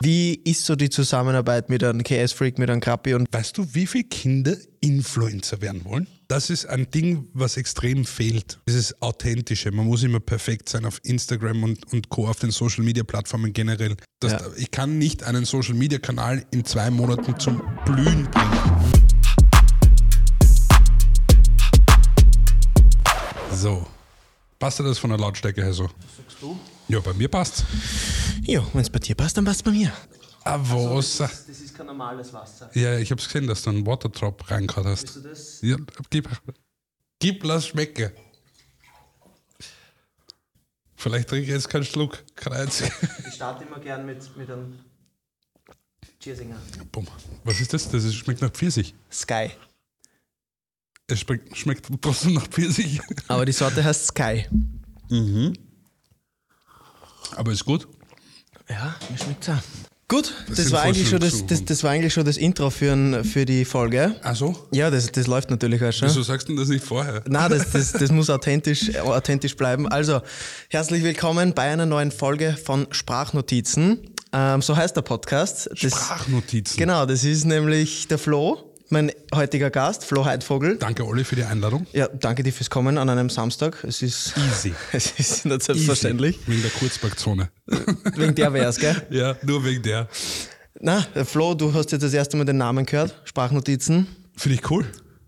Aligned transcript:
Wie 0.00 0.34
ist 0.44 0.64
so 0.64 0.76
die 0.76 0.90
Zusammenarbeit 0.90 1.70
mit 1.70 1.82
einem 1.82 2.04
KS-Freak, 2.04 2.58
mit 2.58 2.70
einem 2.70 2.80
Krappi 2.80 3.14
und 3.14 3.26
Weißt 3.32 3.58
du, 3.58 3.66
wie 3.74 3.84
viele 3.84 4.04
Kinder 4.04 4.54
Influencer 4.80 5.60
werden 5.60 5.84
wollen? 5.84 6.06
Das 6.28 6.50
ist 6.50 6.66
ein 6.66 6.88
Ding, 6.90 7.26
was 7.32 7.56
extrem 7.56 8.04
fehlt. 8.04 8.60
Dieses 8.68 9.02
Authentische. 9.02 9.72
Man 9.72 9.86
muss 9.86 10.04
immer 10.04 10.20
perfekt 10.20 10.68
sein 10.68 10.84
auf 10.84 11.00
Instagram 11.02 11.64
und, 11.64 11.92
und 11.92 12.10
Co. 12.10 12.28
auf 12.28 12.38
den 12.38 12.52
Social 12.52 12.84
Media 12.84 13.02
Plattformen 13.02 13.52
generell. 13.52 13.96
Das, 14.20 14.32
Ja. 14.32 14.40
Ich 14.56 14.70
kann 14.70 14.98
nicht 14.98 15.24
einen 15.24 15.44
Social 15.44 15.74
Media 15.74 15.98
Kanal 15.98 16.44
in 16.52 16.64
zwei 16.64 16.90
Monaten 16.90 17.36
zum 17.40 17.60
Blühen 17.84 18.28
bringen. 18.30 19.02
So. 23.52 23.84
Passt 24.60 24.78
dir 24.78 24.84
das 24.84 24.98
von 24.98 25.10
der 25.10 25.18
Lautstärke 25.18 25.62
her 25.62 25.72
so? 25.72 25.88
sagst 26.16 26.36
du? 26.40 26.56
Ja, 26.88 27.00
bei 27.00 27.12
mir 27.14 27.28
passt's. 27.28 27.64
Ja, 28.48 28.66
wenn 28.72 28.80
es 28.80 28.88
bei 28.88 28.98
dir 28.98 29.14
passt, 29.14 29.36
dann 29.36 29.44
passt 29.44 29.62
bei 29.62 29.70
mir. 29.70 29.92
Ah, 30.42 30.58
was? 30.58 31.18
Das 31.18 31.46
ist 31.48 31.76
kein 31.76 31.84
normales 31.84 32.32
Wasser. 32.32 32.70
Ja, 32.72 32.96
ich 32.96 33.10
hab's 33.10 33.26
gesehen, 33.26 33.46
dass 33.46 33.60
du 33.60 33.68
einen 33.68 33.86
Waterdrop 33.86 34.50
reingehauen 34.50 34.86
hast. 34.86 35.16
du 35.16 35.20
das? 35.20 35.60
Ja, 35.60 35.76
gib, 36.08 36.30
gib, 37.18 37.44
lass 37.44 37.66
schmecken. 37.66 38.10
Vielleicht 40.96 41.28
trinke 41.28 41.44
ich 41.44 41.50
jetzt 41.50 41.68
keinen 41.68 41.84
Schluck, 41.84 42.24
kein 42.36 42.54
einziger. 42.54 42.90
Ich 43.28 43.34
starte 43.34 43.64
immer 43.64 43.80
gern 43.80 44.06
mit, 44.06 44.34
mit 44.38 44.50
einem 44.50 44.78
Cheersinger. 46.18 46.56
Bumm. 46.90 47.06
Was 47.44 47.60
ist 47.60 47.74
das? 47.74 47.90
Das 47.90 48.02
ist, 48.02 48.14
schmeckt 48.14 48.40
nach 48.40 48.50
Pfirsich. 48.50 48.94
Sky. 49.12 49.50
Es 51.06 51.20
schmeckt, 51.20 51.54
schmeckt 51.54 51.86
trotzdem 52.00 52.32
nach 52.32 52.46
Pfirsich. 52.48 52.98
Aber 53.28 53.44
die 53.44 53.52
Sorte 53.52 53.84
heißt 53.84 54.06
Sky. 54.06 54.46
Aber 57.36 57.52
ist 57.52 57.66
gut. 57.66 57.86
Ja, 58.68 58.94
mir 59.10 59.18
schmeckt's 59.18 59.48
auch. 59.48 59.54
Gut, 60.10 60.32
das, 60.48 60.56
sind 60.56 60.72
war 60.72 60.82
eigentlich 60.82 61.08
schon 61.10 61.20
das, 61.20 61.46
das, 61.46 61.64
das 61.66 61.84
war 61.84 61.90
eigentlich 61.90 62.14
schon 62.14 62.24
das 62.24 62.38
Intro 62.38 62.70
für, 62.70 62.92
ein- 62.92 63.24
für 63.24 63.44
die 63.44 63.66
Folge. 63.66 64.14
Ach 64.22 64.34
so? 64.34 64.66
Ja, 64.72 64.90
das, 64.90 65.12
das 65.12 65.26
läuft 65.26 65.50
natürlich 65.50 65.82
auch 65.84 65.92
schon. 65.92 66.08
Wieso 66.08 66.22
sagst 66.22 66.48
du 66.48 66.52
denn 66.52 66.60
das 66.60 66.68
nicht 66.68 66.82
vorher? 66.82 67.22
Nein, 67.28 67.50
das, 67.50 67.70
das, 67.72 67.92
das 67.92 68.10
muss 68.10 68.30
authentisch, 68.30 68.96
authentisch 68.96 69.54
bleiben. 69.54 69.86
Also, 69.86 70.22
herzlich 70.70 71.02
willkommen 71.02 71.52
bei 71.52 71.70
einer 71.70 71.84
neuen 71.84 72.10
Folge 72.10 72.56
von 72.62 72.86
Sprachnotizen. 72.90 74.14
Ähm, 74.32 74.62
so 74.62 74.74
heißt 74.76 74.96
der 74.96 75.02
Podcast. 75.02 75.68
Das, 75.72 75.92
Sprachnotizen. 75.92 76.78
Genau, 76.78 77.04
das 77.04 77.24
ist 77.24 77.44
nämlich 77.44 78.08
der 78.08 78.18
Flo, 78.18 78.67
mein 78.90 79.12
heutiger 79.34 79.70
Gast, 79.70 80.04
Flo 80.04 80.24
Heidvogel. 80.24 80.76
Danke, 80.76 81.06
Olli, 81.06 81.24
für 81.24 81.36
die 81.36 81.44
Einladung. 81.44 81.86
Ja, 81.92 82.08
danke 82.08 82.42
dir 82.42 82.52
fürs 82.52 82.70
Kommen 82.70 82.98
an 82.98 83.08
einem 83.08 83.30
Samstag. 83.30 83.84
Es 83.84 84.02
ist, 84.02 84.34
Easy. 84.36 84.74
es 84.92 85.12
ist 85.18 85.44
nicht 85.46 85.62
selbstverständlich. 85.62 86.36
Easy. 86.36 86.50
Wegen 86.50 86.62
der 86.62 86.70
Kurzparkzone. 86.70 87.50
Wegen 88.16 88.34
der 88.34 88.52
wär's, 88.52 88.78
gell? 88.78 88.96
ja, 89.10 89.36
nur 89.42 89.64
wegen 89.64 89.82
der. 89.82 90.08
Na, 90.80 91.04
äh, 91.14 91.24
Flo, 91.24 91.54
du 91.54 91.72
hast 91.74 91.92
jetzt 91.92 92.02
das 92.02 92.14
erste 92.14 92.36
Mal 92.36 92.44
den 92.44 92.58
Namen 92.58 92.86
gehört. 92.86 93.20
Sprachnotizen. 93.24 94.06
Finde 94.36 94.58
ich 94.58 94.70
cool. 94.70 94.86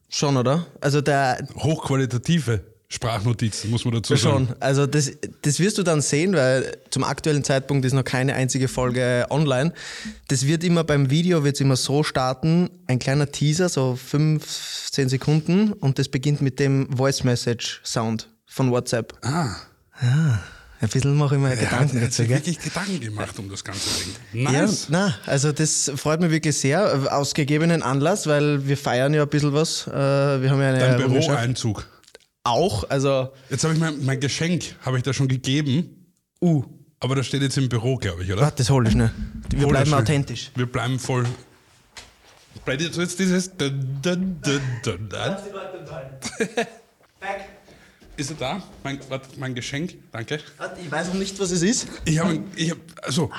Schon, 0.08 0.36
oder? 0.36 0.67
Also 0.80 1.00
der, 1.00 1.47
Hochqualitative 1.56 2.69
Sprachnotizen, 2.92 3.70
muss 3.70 3.84
man 3.84 3.94
dazu 3.94 4.16
sagen. 4.16 4.48
Schon. 4.48 4.56
Also 4.58 4.84
das, 4.86 5.12
das 5.42 5.60
wirst 5.60 5.78
du 5.78 5.84
dann 5.84 6.00
sehen, 6.00 6.34
weil 6.34 6.77
zum 6.91 7.05
aktuellen 7.05 7.44
Zeitpunkt 7.44 7.84
ist 7.84 7.92
noch 7.92 8.02
keine 8.02 8.34
einzige 8.34 8.66
Folge 8.66 9.27
online. 9.30 9.72
Das 10.27 10.44
wird 10.46 10.64
immer 10.64 10.83
beim 10.83 11.08
Video 11.08 11.44
wird's 11.44 11.61
immer 11.61 11.77
so 11.77 12.02
starten, 12.02 12.68
ein 12.88 12.98
kleiner 12.98 13.30
Teaser, 13.30 13.68
so 13.68 13.94
15 13.96 15.08
Sekunden 15.08 15.72
und 15.72 16.00
das 16.00 16.08
beginnt 16.08 16.42
mit 16.42 16.58
dem 16.58 16.88
Voice 16.96 17.22
Message 17.22 17.80
Sound 17.84 18.28
von 18.46 18.72
WhatsApp. 18.72 19.14
Ah. 19.22 19.55
Ein 20.83 20.88
bisschen 20.88 21.14
mache 21.16 21.36
ich 21.36 21.41
mir 21.41 21.50
hat, 21.50 21.61
Gedanken 21.61 22.00
hat 22.00 22.08
dazu, 22.08 22.22
gell? 22.22 22.36
wirklich 22.38 22.58
Gedanken 22.58 23.00
gemacht 23.00 23.38
um 23.38 23.48
das 23.50 23.62
ganze 23.62 23.88
Ding. 24.33 24.44
Ja, 24.44 24.62
Nice. 24.62 24.86
na, 24.88 25.14
also 25.27 25.52
das 25.52 25.92
freut 25.94 26.20
mich 26.20 26.30
wirklich 26.30 26.56
sehr, 26.56 27.12
aus 27.12 27.34
gegebenen 27.34 27.83
Anlass, 27.83 28.27
weil 28.27 28.66
wir 28.66 28.77
feiern 28.78 29.12
ja 29.14 29.22
ein 29.22 29.28
bisschen 29.28 29.52
was. 29.52 29.86
Äh, 29.86 29.92
Wir 29.92 30.50
haben 30.50 30.61
ja 30.61 30.68
eine 30.70 30.78
Dein. 30.78 30.96
Büroeinzug. 31.12 31.86
Auch, 32.45 32.84
also 32.89 33.33
Jetzt 33.51 33.64
habe 33.64 33.74
ich 33.74 33.80
mein, 33.80 34.05
mein 34.05 34.18
Geschenk, 34.20 34.77
habe 34.83 34.96
ich 34.96 35.02
da 35.02 35.12
schon 35.12 35.28
gegeben. 35.28 36.06
uh, 36.40 36.64
Aber 37.01 37.14
das 37.14 37.27
steht 37.27 37.42
jetzt 37.42 37.58
im 37.58 37.68
Büro, 37.68 37.96
glaube 37.96 38.24
ich, 38.24 38.33
oder? 38.33 38.42
warte, 38.42 38.58
das 38.58 38.70
hole 38.70 38.89
ich 38.89 38.92
schnell. 38.95 39.11
Wir 39.51 39.62
Hol 39.64 39.70
bleiben 39.70 39.89
schnell. 39.89 40.01
authentisch. 40.01 40.51
Wir 40.55 40.67
bleiben 40.67 40.98
voll. 40.98 41.27
Bleibt 42.64 42.83
jetzt 42.83 42.96
jetzt 42.96 43.18
dieses. 43.18 43.56
Dun, 43.56 43.98
dun, 44.02 44.40
dun, 44.42 44.61
dun, 44.83 45.08
dun. 45.08 45.36
Ist 48.17 48.30
er 48.30 48.36
da? 48.36 48.62
Mein, 48.83 48.98
warte, 49.08 49.28
mein 49.39 49.55
Geschenk, 49.55 49.95
danke. 50.12 50.40
Warte, 50.58 50.80
Ich 50.80 50.90
weiß 50.90 51.08
noch 51.08 51.14
nicht, 51.14 51.39
was 51.39 51.51
es 51.52 51.62
ist. 51.62 51.86
Ich 52.05 52.18
habe, 52.18 52.40
ich 52.57 52.70
hab, 52.70 52.78
also 53.02 53.30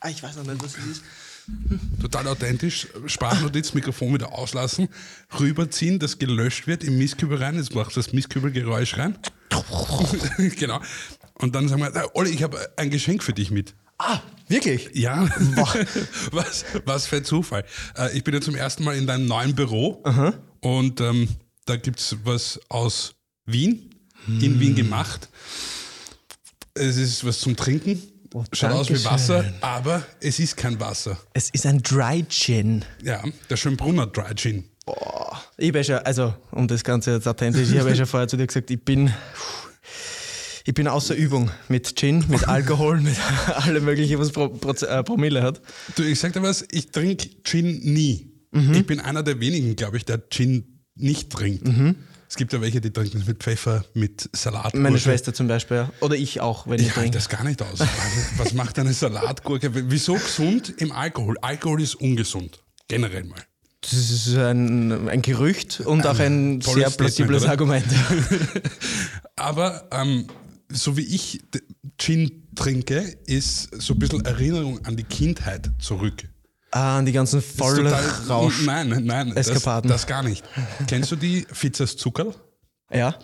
Ah, 0.00 0.08
ich 0.10 0.22
weiß 0.22 0.36
noch 0.36 0.44
nicht, 0.44 0.62
was 0.62 0.76
es 0.76 0.86
ist. 0.86 1.02
Total 2.00 2.28
authentisch, 2.28 2.88
Sprachnotiz, 3.06 3.74
Mikrofon 3.74 4.14
wieder 4.14 4.32
auslassen, 4.32 4.88
rüberziehen, 5.38 5.98
das 5.98 6.18
gelöscht 6.18 6.66
wird, 6.66 6.84
im 6.84 6.98
Mistkübel 6.98 7.38
rein, 7.38 7.56
jetzt 7.56 7.74
macht 7.74 7.96
das 7.96 8.12
Mistkübelgeräusch 8.12 8.96
rein. 8.98 9.18
genau. 10.58 10.80
Und 11.34 11.54
dann 11.54 11.68
sagen 11.68 11.82
wir, 11.82 11.94
"Ah, 11.94 12.08
Olli, 12.14 12.30
ich 12.30 12.42
habe 12.42 12.58
ein 12.76 12.90
Geschenk 12.90 13.22
für 13.22 13.32
dich 13.32 13.50
mit. 13.50 13.74
Ah, 13.98 14.20
wirklich? 14.48 14.90
Ja, 14.94 15.28
was, 16.30 16.64
was 16.84 17.06
für 17.06 17.16
ein 17.16 17.24
Zufall. 17.24 17.64
Äh, 17.96 18.16
ich 18.16 18.24
bin 18.24 18.34
ja 18.34 18.40
zum 18.40 18.54
ersten 18.54 18.84
Mal 18.84 18.96
in 18.96 19.06
deinem 19.06 19.26
neuen 19.26 19.54
Büro 19.54 20.02
und 20.60 21.00
ähm, 21.00 21.28
da 21.64 21.76
gibt 21.76 21.98
es 22.00 22.16
was 22.24 22.60
aus 22.68 23.14
Wien, 23.44 23.90
in 24.26 24.60
Wien 24.60 24.74
gemacht. 24.74 25.28
Es 26.74 26.96
ist 26.96 27.24
was 27.24 27.40
zum 27.40 27.56
Trinken. 27.56 28.00
Oh, 28.34 28.44
Schaut 28.52 28.72
aus 28.72 28.90
wie. 28.90 29.04
Wasser, 29.04 29.44
aber 29.60 30.04
es 30.20 30.38
ist 30.38 30.56
kein 30.56 30.78
Wasser. 30.80 31.18
Es 31.32 31.50
ist 31.50 31.64
ein 31.66 31.82
Dry 31.82 32.24
Gin. 32.28 32.84
Ja, 33.02 33.22
der 33.48 33.56
Schönbrunner 33.56 34.06
Dry 34.06 34.34
Gin. 34.34 34.64
Boah. 34.84 35.42
Ich 35.56 35.72
bin 35.72 35.82
schon, 35.84 35.96
also 35.96 36.34
um 36.50 36.68
das 36.68 36.84
Ganze 36.84 37.12
jetzt 37.12 37.26
authentisch, 37.26 37.70
ich 37.70 37.78
habe 37.78 37.90
ja 37.90 37.96
schon 37.96 38.06
vorher 38.06 38.28
zu 38.28 38.36
dir 38.36 38.46
gesagt, 38.46 38.70
ich 38.70 38.82
bin, 38.84 39.12
ich 40.64 40.74
bin 40.74 40.88
außer 40.88 41.14
Übung 41.14 41.50
mit 41.68 41.96
Gin, 41.98 42.24
mit 42.28 42.46
Alkohol, 42.48 43.00
mit 43.02 43.16
allem 43.66 43.84
möglichen, 43.84 44.18
was 44.18 44.30
Pro, 44.30 44.48
Pro, 44.48 44.72
äh, 44.72 45.02
Promille 45.02 45.42
hat. 45.42 45.60
Du, 45.96 46.02
ich 46.02 46.18
sag 46.20 46.32
dir 46.34 46.42
was, 46.42 46.64
ich 46.70 46.90
trinke 46.90 47.28
Gin 47.44 47.80
nie. 47.80 48.32
Mhm. 48.50 48.74
Ich 48.74 48.86
bin 48.86 49.00
einer 49.00 49.22
der 49.22 49.40
wenigen, 49.40 49.76
glaube 49.76 49.96
ich, 49.96 50.04
der 50.04 50.22
Gin 50.30 50.84
nicht 50.94 51.30
trinkt. 51.30 51.66
Es 52.28 52.36
gibt 52.36 52.52
ja 52.52 52.60
welche, 52.60 52.80
die 52.80 52.90
trinken 52.92 53.18
es 53.22 53.26
mit 53.26 53.42
Pfeffer, 53.42 53.84
mit 53.94 54.28
Salat. 54.34 54.74
Meine 54.74 54.98
Schwester 54.98 55.32
zum 55.32 55.48
Beispiel. 55.48 55.78
ja. 55.78 55.90
Oder 56.00 56.14
ich 56.16 56.40
auch, 56.40 56.66
wenn 56.66 56.74
ich 56.78 56.82
Ich 56.82 56.88
halte 56.88 57.00
trinke. 57.00 57.16
das 57.18 57.28
gar 57.30 57.42
nicht 57.42 57.62
aus. 57.62 57.78
Was 58.36 58.52
macht 58.52 58.78
eine 58.78 58.92
Salatgurke? 58.92 59.70
Wieso 59.90 60.14
gesund 60.14 60.74
im 60.76 60.92
Alkohol? 60.92 61.36
Alkohol 61.40 61.80
ist 61.80 61.94
ungesund. 61.94 62.62
Generell 62.86 63.24
mal. 63.24 63.40
Das 63.80 63.92
ist 63.92 64.36
ein, 64.36 65.08
ein 65.08 65.22
Gerücht 65.22 65.80
und 65.80 66.06
auch 66.06 66.18
ein 66.18 66.60
sehr 66.60 66.90
plausibles 66.90 67.44
Argument. 67.44 67.86
Aber 69.36 69.88
ähm, 69.92 70.26
so 70.68 70.96
wie 70.96 71.02
ich 71.02 71.40
Gin 71.96 72.48
trinke, 72.54 73.16
ist 73.26 73.70
so 73.80 73.94
ein 73.94 73.98
bisschen 74.00 74.24
Erinnerung 74.24 74.84
an 74.84 74.96
die 74.96 75.04
Kindheit 75.04 75.70
zurück. 75.78 76.24
Ah, 76.70 76.98
an 76.98 77.06
die 77.06 77.12
ganzen 77.12 77.40
Das 77.40 77.56
total- 77.56 78.02
Vollrausch. 78.02 78.62
Nein, 78.66 78.88
nein, 79.04 79.32
das, 79.34 79.48
Eskapaden. 79.48 79.90
das 79.90 80.06
gar 80.06 80.22
nicht. 80.22 80.44
Kennst 80.86 81.10
du 81.10 81.16
die 81.16 81.46
Fizzas 81.50 81.96
Zuckerl? 81.96 82.34
Ja. 82.92 83.18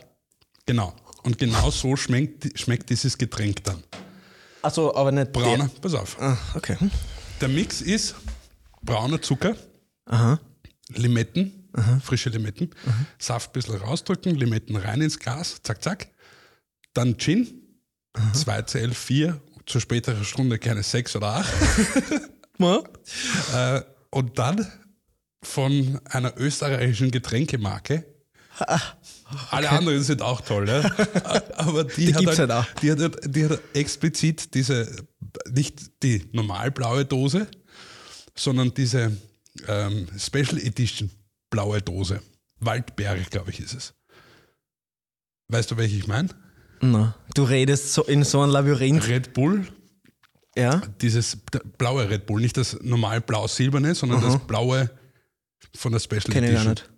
Genau. 0.66 0.94
Und 1.25 1.38
genau 1.38 1.71
so 1.71 1.94
schmeckt, 1.97 2.59
schmeckt 2.59 2.88
dieses 2.91 3.16
Getränk 3.19 3.62
dann. 3.65 3.82
Achso, 4.62 4.94
aber 4.94 5.12
nicht 5.12 5.32
Brauner, 5.32 5.69
pass 5.81 5.94
auf. 5.94 6.16
Der. 6.16 6.28
Ah, 6.28 6.38
okay. 6.55 6.77
Der 7.41 7.49
Mix 7.49 7.82
ist 7.82 8.15
brauner 8.82 9.21
Zucker, 9.21 9.56
Aha. 10.06 10.38
Limetten, 10.94 11.69
frische 12.03 12.31
Limetten, 12.31 12.71
Saft 13.19 13.50
ein 13.50 13.53
bisschen 13.53 13.76
rausdrücken, 13.76 14.34
Limetten 14.37 14.76
rein 14.76 15.00
ins 15.03 15.19
Glas, 15.19 15.56
zack, 15.62 15.82
zack. 15.82 16.09
Dann 16.94 17.19
Gin, 17.19 17.78
2 18.32 18.62
CL, 18.62 18.94
4, 18.94 19.41
zu 19.66 19.81
späterer 19.81 20.25
Stunde 20.25 20.59
keine 20.59 20.82
6 20.82 21.16
oder 21.16 21.37
8. 21.37 21.53
Äh, 23.55 23.81
und 24.11 24.39
dann 24.39 24.67
von 25.43 26.01
einer 26.05 26.39
österreichischen 26.39 27.11
Getränkemarke. 27.11 28.06
Alle 29.51 29.69
anderen 29.71 30.03
sind 30.05 30.23
auch 30.23 30.41
toll, 30.41 30.65
ne? 30.65 30.85
aber 31.56 31.85
die, 31.85 32.06
Die 32.06 32.15
hat 32.15 32.27
halt, 32.27 32.39
halt 32.39 32.51
auch. 32.53 32.67
Die 32.81 32.93
hat, 32.93 33.01
halt- 33.01 33.35
die 33.35 33.45
hat 33.47 33.61
explizit 33.75 34.55
diese, 34.55 34.89
nicht 35.51 36.03
die 36.05 36.29
normal 36.33 36.71
blaue 36.71 37.05
Dose, 37.05 37.49
sondern 38.37 38.73
diese 38.73 39.17
ähm, 39.67 40.07
Special 40.17 40.59
Edition 40.59 41.11
blaue 41.50 41.83
Dose. 41.83 42.21
Waldbeere, 42.61 43.19
glaube 43.29 43.50
ich, 43.50 43.61
ist 43.61 43.75
es. 43.75 43.95
Weißt 45.49 45.71
du, 45.71 45.77
welche 45.77 45.97
ich 45.97 46.07
meine? 46.07 46.29
Na, 46.81 47.17
du 47.35 47.43
redest 47.45 47.93
so 47.93 48.05
in 48.05 48.23
so 48.25 48.41
ein 48.43 48.50
Labyrinth. 48.50 49.09
Red 49.09 49.33
Bull, 49.35 49.67
Ja. 50.56 50.83
dieses 51.01 51.37
blaue 51.79 52.09
Red 52.09 52.27
Bull, 52.27 52.41
nicht 52.41 52.56
das 52.56 52.79
normal 52.83 53.21
blau-silberne, 53.21 53.95
sondern 53.95 54.21
das 54.21 54.39
blaue 54.47 54.91
von 55.75 55.93
der 55.93 55.99
Special 55.99 56.23
Kenne 56.31 56.47
ich 56.47 56.53
Edition. 56.53 56.65
gar 56.65 56.71
nicht. 56.71 56.91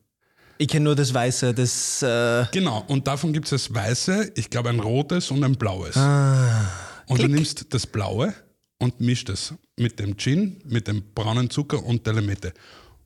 Ich 0.59 0.69
kenne 0.69 0.85
nur 0.85 0.95
das 0.97 1.13
Weiße, 1.13 1.53
das. 1.55 2.03
Äh, 2.03 2.47
Genau, 2.53 2.85
und 2.89 3.07
davon 3.07 3.33
gibt 3.33 3.47
es 3.47 3.51
das 3.51 3.75
weiße, 3.75 4.33
ich 4.37 4.49
glaube 4.51 4.71
ein 4.71 4.81
rotes 4.81 5.31
und 5.31 5.43
ein 5.45 5.55
blaues. 5.57 5.97
ah, 5.97 6.71
und 7.07 7.17
klick. 7.17 7.29
du 7.29 7.35
nimmst 7.35 7.67
das 7.75 7.87
blaue 7.87 8.35
und 8.79 9.01
mischt 9.01 9.29
es 9.31 9.55
mit 9.79 9.99
dem 9.99 10.17
Gin, 10.19 10.61
mit 10.65 10.89
dem 10.89 11.03
braunen 11.15 11.49
Zucker 11.51 11.83
und 11.83 12.07
der 12.07 12.15
Limette. 12.15 12.53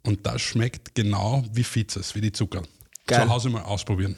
Und 0.02 0.24
das 0.26 0.40
schmeckt 0.42 0.94
genau 0.94 1.44
wie 1.52 1.64
Fizes, 1.64 2.14
wie 2.14 2.20
die 2.20 2.32
Zucker. 2.32 2.62
Geil. 3.06 3.22
Zu 3.24 3.28
Hause 3.28 3.50
mal 3.50 3.62
ausprobieren. 3.62 4.16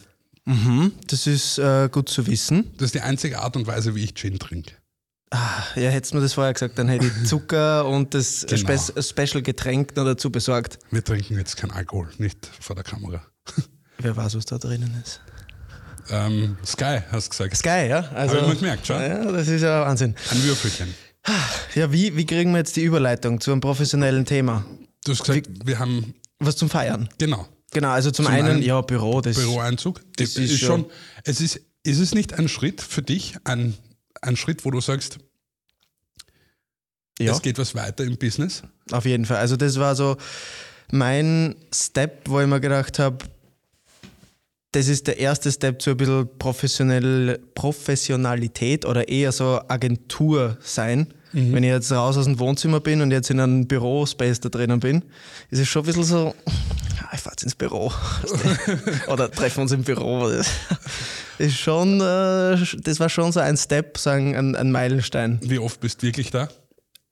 Das 1.06 1.26
ist 1.26 1.58
äh, 1.58 1.88
gut 1.90 2.08
zu 2.08 2.26
wissen. 2.26 2.70
Das 2.76 2.86
ist 2.86 2.94
die 2.94 3.00
einzige 3.00 3.38
Art 3.40 3.56
und 3.56 3.66
Weise, 3.66 3.94
wie 3.94 4.04
ich 4.04 4.14
Gin 4.14 4.38
trinke. 4.38 4.74
Ja, 5.76 5.88
hättest 5.88 6.12
du 6.12 6.16
mir 6.18 6.22
das 6.22 6.34
vorher 6.34 6.52
gesagt, 6.52 6.78
dann 6.78 6.88
hätte 6.88 7.06
ich 7.06 7.24
Zucker 7.28 7.86
und 7.86 8.12
das 8.14 8.44
Genau. 8.48 8.76
Spe 8.76 9.02
Special 9.02 9.42
Getränk 9.42 9.96
noch 9.96 10.04
dazu 10.04 10.30
besorgt. 10.30 10.78
Wir 10.90 11.02
trinken 11.02 11.38
jetzt 11.38 11.56
keinen 11.56 11.70
Alkohol, 11.70 12.08
nicht 12.18 12.46
vor 12.60 12.76
der 12.76 12.84
Kamera. 12.84 13.22
Wer 13.98 14.16
weiß, 14.16 14.36
was 14.36 14.44
da 14.46 14.58
drinnen 14.58 14.94
ist. 15.02 15.20
Ähm, 16.10 16.56
Sky, 16.66 17.00
hast 17.10 17.26
du 17.26 17.30
gesagt. 17.30 17.56
Sky, 17.56 17.86
ja? 17.88 18.00
Also, 18.14 18.34
Hab 18.34 18.42
ich 18.42 18.48
mal 18.48 18.56
gemerkt, 18.56 18.86
schau. 18.86 18.94
Ja, 19.00 19.30
das 19.32 19.48
ist 19.48 19.62
ja 19.62 19.82
Wahnsinn. 19.86 20.14
Ein 20.30 20.42
Würfelchen. 20.42 20.92
Ja, 21.76 21.92
wie, 21.92 22.16
wie 22.16 22.26
kriegen 22.26 22.50
wir 22.50 22.58
jetzt 22.58 22.74
die 22.76 22.82
Überleitung 22.82 23.40
zu 23.40 23.52
einem 23.52 23.60
professionellen 23.60 24.24
Thema? 24.24 24.64
Du 25.04 25.12
hast 25.12 25.24
gesagt, 25.24 25.46
wir 25.64 25.78
haben, 25.78 26.14
Was 26.40 26.56
zum 26.56 26.68
Feiern. 26.68 27.08
genau, 27.18 27.48
Genau, 27.70 27.88
also 27.90 28.10
zum, 28.10 28.26
Zum 28.26 28.34
einen, 28.34 28.48
einen 28.48 28.62
ja, 28.62 28.80
Büro, 28.82 29.20
das 29.22 29.36
Büroeinzug. 29.36 30.00
Das 30.16 30.34
Das 30.34 30.42
ist 30.44 30.50
ist, 30.52 30.60
ja- 30.60 30.66
schon, 30.66 30.86
es 31.24 31.40
ist, 31.40 31.60
ist 31.84 32.00
es 32.00 32.12
nicht 32.14 32.34
ein 32.38 32.48
Schritt 32.48 32.82
für 32.82 33.00
dich, 33.00 33.36
ein, 33.44 33.74
ein 34.22 34.36
Schritt, 34.36 34.64
wo 34.64 34.70
du 34.70 34.80
sagst, 34.80 35.18
ja, 37.18 37.32
es 37.32 37.42
geht 37.42 37.58
was 37.58 37.74
weiter 37.74 38.04
im 38.04 38.16
Business? 38.16 38.62
auf 38.90 39.04
jeden 39.04 39.26
Fall. 39.26 39.38
Also 39.38 39.56
das 39.56 39.78
war 39.78 39.94
so 39.94 40.16
mein 40.90 41.56
Step, 41.74 42.28
wo 42.28 42.40
ich 42.40 42.46
mir 42.46 42.60
gedacht 42.60 42.98
habe, 42.98 43.18
das 44.72 44.88
ist 44.88 45.06
der 45.06 45.18
erste 45.18 45.52
Step 45.52 45.82
zu 45.82 45.90
ein 45.90 45.96
bisschen 45.98 46.28
professionell, 46.38 47.38
Professionalität 47.54 48.86
oder 48.86 49.06
eher 49.08 49.30
so 49.30 49.60
Agentur 49.68 50.56
sein. 50.62 51.12
Wenn 51.34 51.64
ich 51.64 51.70
jetzt 51.70 51.90
raus 51.90 52.18
aus 52.18 52.26
dem 52.26 52.38
Wohnzimmer 52.38 52.80
bin 52.80 53.00
und 53.00 53.10
jetzt 53.10 53.30
in 53.30 53.40
einem 53.40 53.66
Bürospace 53.66 54.40
da 54.40 54.50
drinnen 54.50 54.80
bin, 54.80 55.02
ist 55.48 55.60
es 55.60 55.68
schon 55.68 55.82
ein 55.82 55.86
bisschen 55.86 56.04
so, 56.04 56.34
ah, 56.46 57.08
ich 57.14 57.20
fahr 57.20 57.32
jetzt 57.32 57.42
ins 57.42 57.54
Büro. 57.54 57.90
oder 59.06 59.30
treffen 59.30 59.62
uns 59.62 59.72
im 59.72 59.82
Büro. 59.82 60.30
Das 61.42 61.50
ist 61.50 61.58
schon, 61.58 62.00
äh, 62.00 62.56
das 62.84 63.00
war 63.00 63.08
schon 63.08 63.32
so 63.32 63.40
ein 63.40 63.56
Step, 63.56 63.98
sagen, 63.98 64.36
ein, 64.36 64.54
ein 64.54 64.70
Meilenstein. 64.70 65.40
Wie 65.42 65.58
oft 65.58 65.80
bist 65.80 66.00
du 66.00 66.06
wirklich 66.06 66.30
da? 66.30 66.48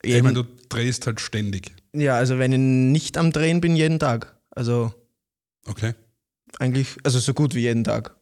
Ich 0.03 0.13
Jeden- 0.13 0.23
meine, 0.25 0.45
du 0.45 0.49
drehst 0.69 1.05
halt 1.09 1.21
ständig. 1.21 1.73
Ja, 1.93 2.15
also 2.15 2.39
wenn 2.39 2.53
ich 2.53 2.59
nicht 2.61 3.19
am 3.19 3.33
Drehen 3.33 3.61
bin, 3.61 3.75
jeden 3.75 3.99
Tag. 3.99 4.37
Also 4.51 4.95
Okay. 5.67 5.95
eigentlich, 6.61 6.97
also 7.03 7.19
so 7.19 7.35
gut 7.35 7.57
wie 7.57 7.63
jeden 7.63 7.83
Tag. 7.83 8.15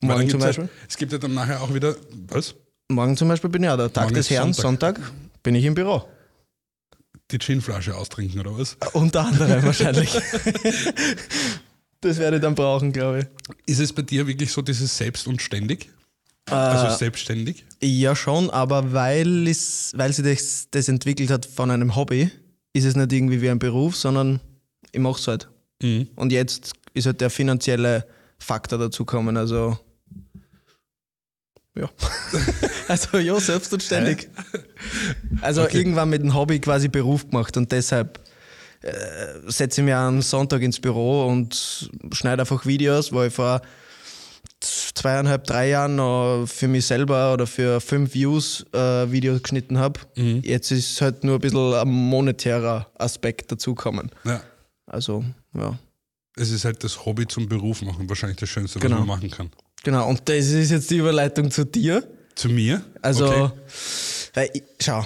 Morgen 0.00 0.30
zum 0.30 0.38
Beispiel. 0.38 0.66
Ja, 0.66 0.70
es 0.88 0.96
gibt 0.96 1.10
ja 1.10 1.18
dann 1.18 1.34
nachher 1.34 1.60
auch 1.60 1.74
wieder, 1.74 1.96
was? 2.28 2.54
Morgen 2.88 3.16
zum 3.16 3.26
Beispiel 3.26 3.50
bin 3.50 3.64
ich 3.64 3.66
ja 3.66 3.76
der 3.76 3.92
Tag 3.92 4.04
Morgen 4.04 4.14
des 4.14 4.30
Herrn, 4.30 4.52
Sonntag. 4.52 4.98
Sonntag. 4.98 5.12
bin 5.42 5.56
ich 5.56 5.64
im 5.64 5.74
Büro. 5.74 6.08
Die 7.32 7.38
Ginflasche 7.38 7.96
austrinken 7.96 8.38
oder 8.38 8.56
was? 8.56 8.76
Unter 8.92 9.26
anderem 9.26 9.64
wahrscheinlich. 9.64 10.10
das 12.00 12.18
werde 12.18 12.36
ich 12.36 12.42
dann 12.42 12.54
brauchen, 12.54 12.92
glaube 12.92 13.20
ich. 13.20 13.26
Ist 13.66 13.80
es 13.80 13.92
bei 13.92 14.02
dir 14.02 14.26
wirklich 14.26 14.52
so 14.52 14.62
dieses 14.62 14.96
Selbst 14.96 15.26
und 15.26 15.42
ständig? 15.42 15.90
also 16.50 16.96
selbstständig? 16.96 17.64
Ja, 17.82 18.16
schon, 18.16 18.50
aber 18.50 18.92
weil, 18.92 19.46
es, 19.48 19.92
weil 19.96 20.12
sich 20.12 20.24
das, 20.24 20.68
das 20.70 20.88
entwickelt 20.88 21.30
hat 21.30 21.46
von 21.46 21.70
einem 21.70 21.94
Hobby, 21.94 22.30
ist 22.72 22.84
es 22.84 22.96
nicht 22.96 23.12
irgendwie 23.12 23.42
wie 23.42 23.50
ein 23.50 23.58
Beruf, 23.58 23.96
sondern 23.96 24.40
ich 24.92 25.00
mache 25.00 25.20
es 25.20 25.28
halt. 25.28 25.48
Mhm. 25.82 26.08
Und 26.16 26.32
jetzt 26.32 26.72
ist 26.94 27.06
halt 27.06 27.20
der 27.20 27.30
finanzielle 27.30 28.06
Faktor 28.38 28.78
dazu 28.78 29.04
gekommen. 29.04 29.36
Also, 29.36 29.78
ja. 31.76 31.90
also, 32.88 33.18
ja, 33.18 33.38
selbst 33.40 33.72
und 33.72 33.82
ständig. 33.82 34.30
Also, 35.40 35.62
Okay. 35.62 35.78
irgendwann 35.78 36.08
mit 36.08 36.22
dem 36.22 36.34
Hobby 36.34 36.60
quasi 36.60 36.88
Beruf 36.88 37.28
gemacht 37.28 37.56
und 37.56 37.70
deshalb 37.72 38.20
äh, 38.82 38.92
setze 39.46 39.80
ich 39.80 39.84
mich 39.84 39.94
am 39.94 40.22
Sonntag 40.22 40.62
ins 40.62 40.78
Büro 40.80 41.26
und 41.26 41.90
schneide 42.12 42.42
einfach 42.42 42.64
Videos, 42.66 43.12
wo 43.12 43.22
ich 43.24 43.32
vor 43.32 43.60
zweieinhalb, 44.60 45.44
drei 45.44 45.68
Jahren 45.68 45.96
noch 45.96 46.46
für 46.46 46.68
mich 46.68 46.86
selber 46.86 47.32
oder 47.32 47.46
für 47.46 47.80
fünf 47.80 48.14
Views 48.14 48.64
äh, 48.72 49.10
Videos 49.10 49.42
geschnitten 49.42 49.78
habe. 49.78 50.00
Jetzt 50.14 50.70
ist 50.72 51.00
halt 51.00 51.22
nur 51.24 51.36
ein 51.36 51.40
bisschen 51.40 51.74
ein 51.74 51.88
monetärer 51.88 52.88
Aspekt 52.98 53.52
dazukommen. 53.52 54.10
Ja. 54.24 54.40
Also, 54.86 55.24
ja. 55.54 55.78
Es 56.36 56.50
ist 56.50 56.64
halt 56.64 56.82
das 56.84 57.04
Hobby 57.04 57.26
zum 57.26 57.48
Beruf 57.48 57.82
machen, 57.82 58.08
wahrscheinlich 58.08 58.38
das 58.38 58.48
Schönste, 58.48 58.78
Genau. 58.78 58.96
was 59.00 59.06
man 59.06 59.08
machen 59.18 59.30
kann. 59.30 59.50
Genau, 59.84 60.08
und 60.08 60.28
das 60.28 60.46
ist 60.46 60.70
jetzt 60.70 60.90
die 60.90 60.96
Überleitung 60.98 61.50
zu 61.50 61.64
dir. 61.64 62.02
Zu 62.34 62.48
mir? 62.48 62.82
Also, 63.02 63.26
Okay. 63.26 63.50
weil 64.34 64.50
ich, 64.54 64.62
schau, 64.80 65.04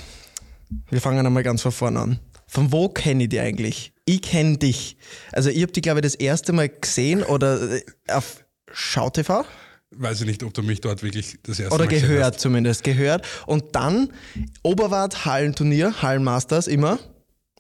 wir 0.91 1.01
fangen 1.01 1.25
einmal 1.27 1.43
ganz 1.43 1.61
von 1.63 1.73
vorne 1.73 2.01
an. 2.01 2.19
Von 2.53 2.71
wo 2.71 2.91
kenne 2.91 3.23
ich 3.23 3.29
dich 3.31 3.41
eigentlich? 3.41 3.93
Ich 4.05 4.21
kenne 4.21 4.59
dich. 4.59 4.99
Also, 5.33 5.49
ich 5.49 5.63
habe 5.63 5.73
dich, 5.73 5.83
glaube 5.83 6.01
ich, 6.01 6.03
das 6.03 6.15
erste 6.17 6.53
Mal 6.53 6.69
gesehen 6.69 7.23
oder 7.23 7.77
äh, 7.77 7.83
auf 8.09 8.45
SchauTV 8.71 9.47
Weiß 9.95 10.21
ich 10.21 10.27
nicht, 10.27 10.43
ob 10.43 10.53
du 10.53 10.63
mich 10.63 10.83
dort 10.83 11.03
wirklich 11.03 11.39
das 11.45 11.59
erste 11.59 11.75
oder 11.75 11.85
Mal 11.87 11.91
gesehen 11.91 12.09
gehört 12.09 12.35
hast. 12.35 12.41
zumindest, 12.43 12.85
gehört. 12.85 13.27
Und 13.47 13.75
dann 13.75 14.11
Oberwart 14.63 15.25
Hallenturnier, 15.25 16.03
Hallenmasters 16.03 16.67
immer. 16.67 16.99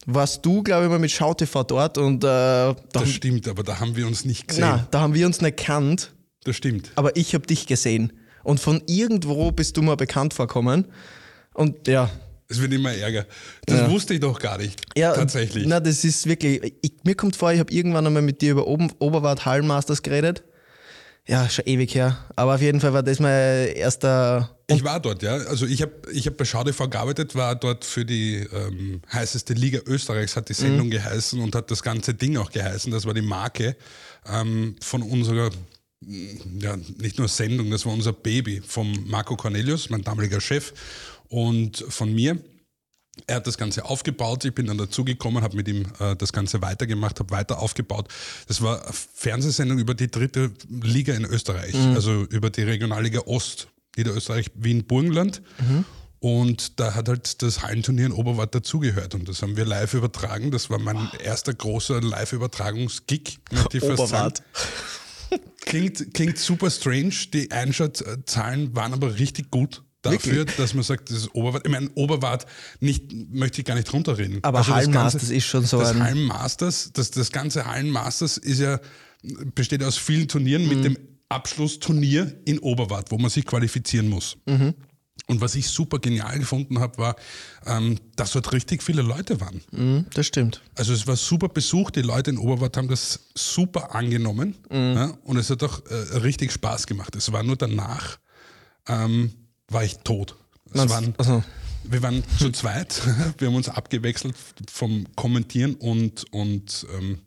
Warst 0.04 0.44
du, 0.44 0.62
glaube 0.62 0.84
ich, 0.84 0.90
mal 0.90 0.98
mit 0.98 1.10
SchauTV 1.10 1.64
dort 1.64 1.96
und 1.96 2.22
äh, 2.22 2.26
da, 2.26 2.76
Das 2.92 3.08
stimmt, 3.08 3.48
aber 3.48 3.62
da 3.62 3.80
haben 3.80 3.96
wir 3.96 4.06
uns 4.06 4.26
nicht 4.26 4.46
gesehen. 4.48 4.60
na, 4.62 4.86
da 4.90 5.00
haben 5.00 5.14
wir 5.14 5.24
uns 5.26 5.40
nicht 5.40 5.56
kannt. 5.56 6.12
Das 6.44 6.56
stimmt. 6.56 6.90
aber 6.96 7.16
ich 7.16 7.32
habe 7.34 7.46
dich 7.46 7.66
gesehen. 7.66 8.12
Und 8.44 8.60
von 8.60 8.82
irgendwo 8.86 9.52
bist 9.52 9.78
du 9.78 9.82
mir 9.82 9.96
bekannt 9.96 10.34
vorkommen. 10.34 10.86
Und 11.54 11.88
ja. 11.88 12.10
Es 12.52 12.60
wird 12.60 12.72
immer 12.72 12.93
ärger. 12.93 13.26
Das 13.66 13.81
Ja. 13.81 13.90
wusste 13.90 14.14
ich 14.14 14.20
doch 14.20 14.38
gar 14.38 14.58
nicht. 14.58 14.81
ja 14.96 15.12
Tatsächlich. 15.14 15.64
Na, 15.66 15.81
das 15.81 16.04
ist 16.04 16.26
wirklich. 16.26 16.75
Ich, 16.82 16.93
mir 17.04 17.14
kommt 17.14 17.37
vor, 17.37 17.52
ich 17.52 17.58
habe 17.60 17.72
irgendwann 17.72 18.06
einmal 18.06 18.22
mit 18.22 18.40
dir 18.43 18.52
über 18.52 18.66
Oben, 18.66 18.93
Oberwart 18.99 19.44
Hallenmasters 19.44 20.02
geredet. 20.02 20.44
Ja, 21.26 21.49
schon 21.49 21.66
ewig 21.66 21.94
her. 21.94 22.19
Aber 22.34 22.56
auf 22.56 22.60
jeden 22.60 22.81
Fall 22.81 22.93
war 22.93 23.02
das 23.04 23.20
mein 23.20 23.69
erster. 23.76 24.56
Ich 24.66 24.82
war 24.82 24.99
dort, 24.99 25.22
ja. 25.22 25.34
Also 25.37 25.66
ich 25.66 25.81
habe 25.81 25.93
ich 26.12 26.26
hab 26.26 26.37
bei 26.37 26.44
SchauTV 26.44 26.90
gearbeitet, 26.90 27.37
war 27.37 27.54
dort 27.54 27.84
für 27.84 28.04
die 28.04 28.38
ähm, 28.52 29.02
heißeste 29.12 29.54
Liga 29.54 29.78
Österreichs, 29.87 30.34
hat 30.34 30.49
die 30.49 30.54
Sendung 30.54 30.90
geheißen 30.90 31.40
und 31.40 31.54
hat 31.54 31.70
das 31.70 31.82
ganze 31.84 32.14
Ding 32.14 32.37
auch 32.38 32.50
geheißen. 32.50 32.90
Das 32.90 33.06
war 33.06 33.14
die 33.14 33.22
Marke 33.22 33.76
ähm, 34.26 34.75
von 34.81 35.02
unserer, 35.02 35.50
ja, 36.00 36.76
nicht 36.99 37.19
nur 37.19 37.28
Sendung, 37.28 37.70
das 37.70 37.87
war 37.87 37.93
unser 37.93 38.12
Baby 38.12 38.60
vom 38.66 38.93
Marco 39.06 39.37
Cornelius, 39.37 39.90
mein 39.90 40.02
damaliger 40.02 40.40
Chef, 40.40 40.72
und 41.32 41.84
von 41.88 42.14
mir. 42.14 42.38
Er 43.26 43.37
hat 43.37 43.46
das 43.46 43.58
Ganze 43.58 43.84
aufgebaut, 43.84 44.44
ich 44.44 44.55
bin 44.55 44.67
dann 44.67 44.79
dazugekommen, 44.79 45.42
habe 45.42 45.56
mit 45.56 45.68
ihm 45.68 45.87
äh, 45.99 46.16
das 46.16 46.33
Ganze 46.33 46.62
weitergemacht, 46.62 47.18
habe 47.21 47.30
weiter 47.30 47.59
aufgebaut. 47.59 48.09
Das 48.49 48.62
war 48.62 48.83
eine 48.83 48.92
Fernsehsendung 48.92 49.78
über 49.78 49.95
die 49.95 50.11
dritte 50.11 50.50
Liga 50.68 51.14
in 51.14 51.25
Österreich, 51.25 51.75
also 51.95 52.23
über 52.25 52.49
die 52.50 52.62
Regionalliga 52.62 53.21
Ost, 53.26 53.68
Niederösterreich, 53.97 54.50
Wien, 54.54 54.85
Burgenland. 54.85 55.42
Und 56.21 56.80
da 56.80 56.95
hat 56.95 57.09
halt 57.09 57.42
das 57.42 57.62
Hallenturnier 57.62 58.06
in 58.06 58.12
Oberwart 58.12 58.54
dazugehört 58.54 59.14
und 59.14 59.28
das 59.28 59.42
haben 59.42 59.56
wir 59.56 59.66
live 59.66 59.92
übertragen. 59.92 60.50
Das 60.50 60.71
war 60.71 60.78
mein 60.78 61.09
erster 61.23 61.52
großer 61.52 62.00
Live-Übertragungsgig. 62.00 63.40
Oberwart. 63.83 64.42
Klingt, 65.61 66.14
klingt 66.14 66.38
super 66.38 66.71
strange. 66.71 67.14
Die 67.33 67.50
Einschaltzahlen 67.50 68.75
waren 68.76 68.92
aber 68.92 69.18
richtig 69.18 69.50
gut 69.50 69.83
dafür, 70.02 70.44
dass 70.44 70.75
man 70.75 70.82
sagt, 70.82 71.11
das 71.11 71.18
ist 71.18 71.35
Oberwart. 71.35 71.62
Ich 71.66 71.73
meine, 71.73 71.90
Oberwart 71.94 72.47
nicht, 72.80 73.12
möchte 73.32 73.61
ich 73.61 73.64
gar 73.64 73.75
nicht 73.75 73.92
runterreden. 73.92 74.38
Aber 74.42 74.59
Also 74.59 74.75
Hallenmasters 74.75 75.30
ist 75.30 75.44
schon 75.47 75.64
so 75.64 75.78
Das 75.78 75.90
ein- 75.92 76.02
Hallenmasters, 76.02 76.90
das, 76.92 77.11
das 77.11 77.30
ganze 77.32 77.64
Hallenmasters 77.66 78.37
ist 78.37 78.59
ja, 78.61 78.80
besteht 79.54 79.82
aus 79.82 79.97
vielen 79.97 80.28
Turnieren 80.28 80.62
Mhm. 80.64 80.68
mit 80.68 80.85
dem 80.85 80.99
Abschlussturnier 81.28 82.35
in 82.44 82.59
Oberwart, 82.59 83.11
wo 83.11 83.18
man 83.18 83.30
sich 83.30 83.44
qualifizieren 83.47 84.09
muss. 84.09 84.37
Mhm. 84.47 84.75
Und 85.28 85.40
was 85.40 85.54
ich 85.54 85.68
super 85.68 85.99
genial 85.99 86.38
gefunden 86.38 86.80
habe, 86.80 86.99
war, 86.99 87.16
ähm, 87.66 87.99
dass 88.16 88.32
dort 88.32 88.52
richtig 88.52 88.82
viele 88.82 89.02
Leute 89.02 89.40
waren. 89.40 89.61
Mhm, 89.71 90.06
das 90.14 90.26
stimmt. 90.26 90.61
Also 90.75 90.92
es 90.92 91.06
war 91.06 91.16
super 91.16 91.49
besucht, 91.49 91.97
die 91.97 92.02
Leute 92.02 92.30
in 92.30 92.38
Oberwart 92.38 92.76
haben 92.76 92.88
das 92.88 93.21
super 93.35 93.94
angenommen 93.94 94.56
Mhm. 94.71 94.76
ja, 94.97 95.04
und 95.25 95.37
es 95.37 95.49
hat 95.50 95.62
auch 95.62 95.80
äh, 95.87 95.94
richtig 96.18 96.50
Spaß 96.52 96.87
gemacht. 96.87 97.14
Es 97.14 97.30
war 97.30 97.42
nur 97.42 97.56
danach, 97.56 98.18
ähm, 98.88 99.32
war 99.73 99.85
ich 99.85 99.99
tot. 99.99 100.37
Es 100.73 100.88
waren, 100.88 101.14
also, 101.19 101.43
wir 101.85 102.02
waren 102.02 102.23
zu 102.38 102.50
zweit, 102.50 103.00
wir 103.38 103.49
haben 103.49 103.55
uns 103.55 103.69
abgewechselt 103.69 104.35
vom 104.71 105.07
Kommentieren 105.17 105.75
und, 105.75 106.25
und 106.33 106.87
ähm, 106.95 107.21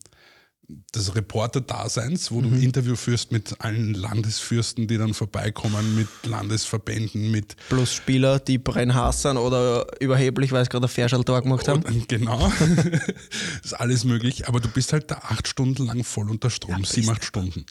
des 0.95 1.13
Reporter-Daseins, 1.15 2.31
wo 2.31 2.41
Mhm. 2.41 2.49
du 2.49 2.57
Interview 2.65 2.95
führst 2.95 3.31
mit 3.31 3.61
allen 3.61 3.93
Landesfürsten, 3.93 4.87
die 4.87 4.97
dann 4.97 5.13
vorbeikommen, 5.13 5.95
mit 5.95 6.07
Landesverbänden, 6.23 7.29
mit 7.29 7.55
plus 7.69 7.93
Spieler, 7.93 8.39
die 8.39 8.57
brennhaß 8.57 9.21
sind 9.21 9.37
oder 9.37 9.85
überheblich, 9.99 10.51
weil 10.51 10.63
sie 10.63 10.69
gerade 10.69 10.87
ein 10.87 10.89
Ferschal-Tor 10.89 11.43
gemacht 11.43 11.67
haben. 11.67 11.83
Und, 11.83 12.09
genau. 12.09 12.51
ist 13.63 13.73
alles 13.73 14.05
möglich, 14.05 14.47
aber 14.47 14.59
du 14.59 14.67
bist 14.69 14.91
halt 14.91 15.11
da 15.11 15.17
acht 15.21 15.47
Stunden 15.47 15.85
lang 15.85 16.03
voll 16.03 16.31
unter 16.31 16.49
Strom, 16.49 16.83
sieben, 16.83 17.09
acht 17.11 17.23
Stunden. 17.25 17.65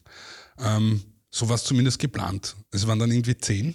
Ähm, 0.60 1.02
so 1.30 1.48
war 1.48 1.56
es 1.56 1.64
zumindest 1.64 1.98
geplant. 1.98 2.54
Es 2.70 2.86
waren 2.86 3.00
dann 3.00 3.10
irgendwie 3.10 3.36
zehn. 3.36 3.74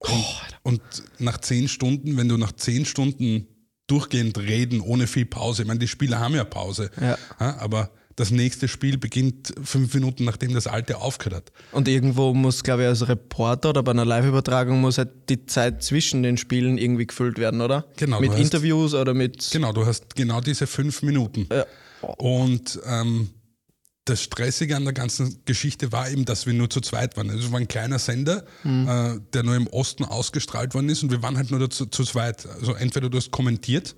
Und, 0.00 0.24
und 0.62 0.80
nach 1.18 1.38
zehn 1.38 1.68
Stunden, 1.68 2.16
wenn 2.16 2.28
du 2.28 2.36
nach 2.36 2.52
zehn 2.52 2.84
Stunden 2.84 3.46
durchgehend 3.86 4.38
reden, 4.38 4.80
ohne 4.80 5.06
viel 5.06 5.26
Pause, 5.26 5.62
ich 5.62 5.68
meine, 5.68 5.80
die 5.80 5.88
Spieler 5.88 6.20
haben 6.20 6.34
ja 6.34 6.44
Pause, 6.44 6.90
Ja. 7.00 7.16
aber 7.38 7.90
das 8.16 8.30
nächste 8.32 8.66
Spiel 8.68 8.98
beginnt 8.98 9.54
fünf 9.62 9.94
Minuten, 9.94 10.24
nachdem 10.24 10.52
das 10.52 10.66
alte 10.66 10.98
aufgehört 10.98 11.34
hat. 11.46 11.52
Und 11.72 11.86
irgendwo 11.88 12.34
muss, 12.34 12.64
glaube 12.64 12.82
ich, 12.82 12.88
als 12.88 13.08
Reporter 13.08 13.70
oder 13.70 13.82
bei 13.84 13.92
einer 13.92 14.04
Live-Übertragung 14.04 14.80
muss 14.80 14.98
halt 14.98 15.28
die 15.28 15.46
Zeit 15.46 15.82
zwischen 15.84 16.22
den 16.24 16.36
Spielen 16.36 16.78
irgendwie 16.78 17.06
gefüllt 17.06 17.38
werden, 17.38 17.60
oder? 17.60 17.86
Genau, 17.96 18.20
Mit 18.20 18.32
hast- 18.32 18.40
Interviews 18.40 18.92
oder 18.94 19.14
mit. 19.14 19.48
Genau, 19.52 19.72
du 19.72 19.86
hast 19.86 20.16
genau 20.16 20.40
diese 20.40 20.66
fünf 20.66 21.02
Minuten. 21.02 21.46
Ja. 21.52 21.64
Und 22.18 22.80
ähm, 22.86 23.30
das 24.08 24.22
Stressige 24.22 24.76
an 24.76 24.84
der 24.84 24.94
ganzen 24.94 25.42
Geschichte 25.44 25.92
war 25.92 26.10
eben, 26.10 26.24
dass 26.24 26.46
wir 26.46 26.54
nur 26.54 26.70
zu 26.70 26.80
zweit 26.80 27.16
waren. 27.16 27.30
Also 27.30 27.46
es 27.46 27.52
war 27.52 27.60
ein 27.60 27.68
kleiner 27.68 27.98
Sender, 27.98 28.44
äh, 28.64 29.20
der 29.32 29.42
nur 29.42 29.56
im 29.56 29.66
Osten 29.66 30.04
ausgestrahlt 30.04 30.74
worden 30.74 30.88
ist 30.88 31.02
und 31.02 31.10
wir 31.10 31.22
waren 31.22 31.36
halt 31.36 31.50
nur 31.50 31.60
dazu, 31.60 31.86
zu 31.86 32.04
zweit. 32.04 32.46
Also 32.46 32.74
entweder 32.74 33.10
du 33.10 33.18
hast 33.18 33.30
kommentiert, 33.30 33.94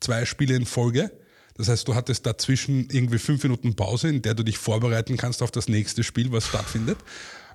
zwei 0.00 0.24
Spiele 0.24 0.54
in 0.54 0.66
Folge. 0.66 1.10
Das 1.56 1.68
heißt, 1.68 1.86
du 1.86 1.94
hattest 1.94 2.26
dazwischen 2.26 2.88
irgendwie 2.90 3.18
fünf 3.18 3.42
Minuten 3.42 3.76
Pause, 3.76 4.08
in 4.08 4.22
der 4.22 4.34
du 4.34 4.42
dich 4.42 4.58
vorbereiten 4.58 5.16
kannst 5.16 5.40
auf 5.40 5.50
das 5.50 5.68
nächste 5.68 6.02
Spiel, 6.02 6.32
was 6.32 6.46
stattfindet. 6.46 6.98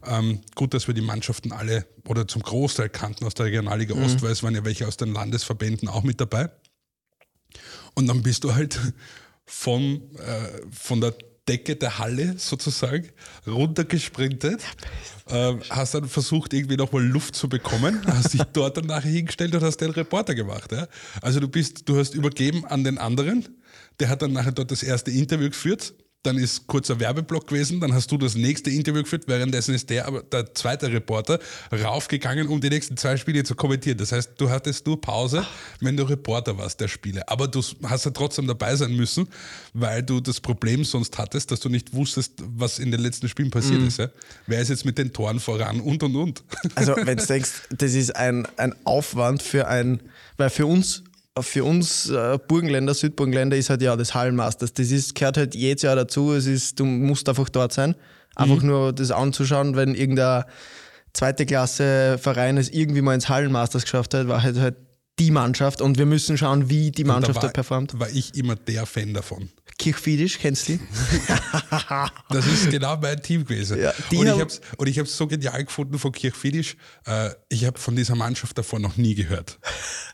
Ähm, 0.06 0.40
gut, 0.56 0.74
dass 0.74 0.88
wir 0.88 0.94
die 0.94 1.02
Mannschaften 1.02 1.52
alle 1.52 1.86
oder 2.08 2.28
zum 2.28 2.42
Großteil 2.42 2.90
kannten 2.90 3.26
aus 3.26 3.34
der 3.34 3.48
Regionalliga 3.48 3.96
Ost, 3.96 4.22
weil 4.22 4.32
es 4.32 4.42
waren 4.42 4.56
ja 4.56 4.64
welche 4.64 4.88
aus 4.88 4.96
den 4.96 5.14
Landesverbänden 5.14 5.90
auch 5.90 6.04
mit 6.04 6.22
dabei. 6.22 6.50
Und 7.96 8.08
dann 8.08 8.24
bist 8.24 8.46
du 8.46 8.56
halt 8.56 8.80
vom, 9.46 10.02
äh, 10.18 10.62
von 10.72 11.02
der 11.02 11.16
Decke 11.50 11.76
der 11.76 11.98
Halle 11.98 12.36
sozusagen 12.38 13.10
runtergesprintet, 13.48 14.62
äh, 15.30 15.56
hast 15.72 15.96
dann 15.96 16.08
versucht, 16.08 16.54
irgendwie 16.54 16.78
nochmal 16.78 17.04
Luft 17.04 17.36
zu 17.36 17.50
bekommen, 17.50 18.02
hast 18.06 18.34
dich 18.34 18.44
dort 18.54 18.78
dann 18.78 18.86
nachher 18.86 19.10
hingestellt 19.10 19.56
und 19.56 19.64
hast 19.64 19.78
den 19.78 19.90
Reporter 19.90 20.36
gemacht. 20.36 20.72
Ja? 20.72 20.88
Also 21.24 21.40
du 21.40 21.48
bist, 21.48 21.90
du 21.90 21.98
hast 21.98 22.14
übergeben 22.14 22.66
an 22.66 22.84
den 22.84 23.00
anderen, 23.00 23.50
der 24.00 24.10
hat 24.10 24.22
dann 24.22 24.32
nachher 24.32 24.52
dort 24.52 24.70
das 24.70 24.84
erste 24.84 25.10
Interview 25.10 25.50
geführt. 25.50 25.96
Dann 26.24 26.38
ist 26.38 26.68
kurzer 26.68 27.00
Werbeblock 27.00 27.48
gewesen, 27.48 27.80
dann 27.80 27.94
hast 27.94 28.12
du 28.12 28.18
das 28.18 28.36
nächste 28.36 28.70
Interview 28.70 29.04
geführt, 29.04 29.24
währenddessen 29.28 29.74
ist 29.74 29.90
der, 29.90 30.06
aber 30.06 30.22
der 30.22 30.54
zweite 30.54 30.92
Reporter 30.92 31.40
raufgegangen, 31.72 32.50
um 32.50 32.60
die 32.60 32.70
nächsten 32.70 32.98
zwei 32.98 33.16
Spiele 33.16 33.46
zu 33.46 33.56
kommentieren. 33.56 33.98
Das 33.98 34.12
heißt, 34.12 34.32
du 34.38 34.50
hattest 34.50 34.86
nur 34.86 35.00
Pause, 35.00 35.46
wenn 35.80 35.96
du 35.96 36.04
Reporter 36.04 36.58
warst 36.58 36.82
der 36.82 36.90
Spiele. 36.90 37.26
Aber 37.30 37.48
du 37.48 37.62
hast 37.84 38.04
ja 38.04 38.12
trotzdem 38.12 38.48
dabei 38.48 38.76
sein 38.76 38.98
müssen, 38.98 39.30
weil 39.74 40.04
du 40.04 40.20
das 40.20 40.42
Problem 40.42 40.84
sonst 40.84 41.18
hattest, 41.18 41.52
dass 41.52 41.62
du 41.62 41.70
nicht 41.70 41.94
wusstest, 41.94 42.34
was 42.38 42.80
in 42.80 42.92
den 42.92 43.00
letzten 43.00 43.30
Spielen 43.30 43.50
passiert 43.50 43.82
ist. 43.82 44.00
Ja? 44.00 44.10
Wer 44.46 44.60
ist 44.60 44.68
jetzt 44.68 44.84
mit 44.84 44.98
den 44.98 45.14
Toren 45.14 45.40
voran 45.40 45.80
und 45.80 46.04
und 46.04 46.16
und. 46.18 46.44
Also, 46.76 46.96
wenn 47.04 47.18
du 47.18 47.26
denkst, 47.26 47.52
das 47.70 47.94
ist 47.94 48.14
ein, 48.18 48.46
ein 48.58 48.76
Aufwand 48.84 49.42
für 49.42 49.70
ein, 49.70 50.02
weil 50.36 50.50
für 50.50 50.66
uns, 50.66 51.04
für 51.42 51.64
uns 51.64 52.10
äh, 52.10 52.38
Burgenländer, 52.48 52.94
Südburgenländer 52.94 53.58
ist 53.58 53.70
halt 53.70 53.82
ja 53.82 53.96
das 53.96 54.14
Hallenmasters. 54.14 54.74
Das 54.74 54.92
ist, 54.92 55.16
gehört 55.16 55.38
halt 55.38 55.56
jedes 55.56 55.84
Jahr 55.84 55.96
dazu. 55.96 56.34
Es 56.34 56.46
ist, 56.46 56.80
du 56.80 56.86
musst 56.86 57.28
einfach 57.30 57.50
dort 57.50 57.74
sein. 57.74 57.96
Einfach 58.36 58.62
nur 58.62 58.94
das 58.94 59.12
anzuschauen, 59.12 59.76
wenn 59.76 59.96
irgendein 59.96 60.46
zweite 61.14 61.46
Klasse 61.46 62.18
Verein 62.18 62.58
es 62.58 62.70
irgendwie 62.70 63.02
mal 63.02 63.16
ins 63.16 63.28
Hallenmasters 63.28 63.84
geschafft 63.84 64.14
hat, 64.14 64.28
war 64.28 64.44
halt, 64.44 64.58
halt 64.58 64.76
die 65.20 65.32
Mannschaft 65.32 65.82
und 65.82 65.98
wir 65.98 66.06
müssen 66.06 66.38
schauen, 66.38 66.70
wie 66.70 66.92
die 66.92 67.04
Mannschaft 67.04 67.38
da 67.38 67.42
dort 67.42 67.54
performt. 67.54 68.00
war 68.00 68.10
ich 68.10 68.36
immer 68.36 68.56
der 68.56 68.86
Fan 68.86 69.14
davon. 69.14 69.50
Kirchfiedisch, 69.78 70.40
kennst 70.40 70.68
du 70.70 70.74
die? 70.74 70.80
Das 72.30 72.46
ist 72.46 72.70
genau 72.70 72.98
mein 72.98 73.22
Team 73.22 73.46
gewesen. 73.46 73.80
Ja, 73.80 73.94
und 74.12 74.26
ich 74.26 74.30
habe 74.30 74.44
es 74.46 74.62
und 74.78 74.88
ich 74.88 75.00
hab's 75.00 75.16
so 75.18 75.28
genial 75.28 75.64
gefunden 75.64 75.98
von 76.00 76.12
Kirchfiedisch. 76.12 76.76
Äh, 77.06 77.30
ich 77.50 77.66
habe 77.66 77.80
von 77.80 77.96
dieser 77.96 78.16
Mannschaft 78.16 78.58
davor 78.58 78.80
noch 78.80 78.98
nie 78.98 79.16
gehört. 79.16 79.58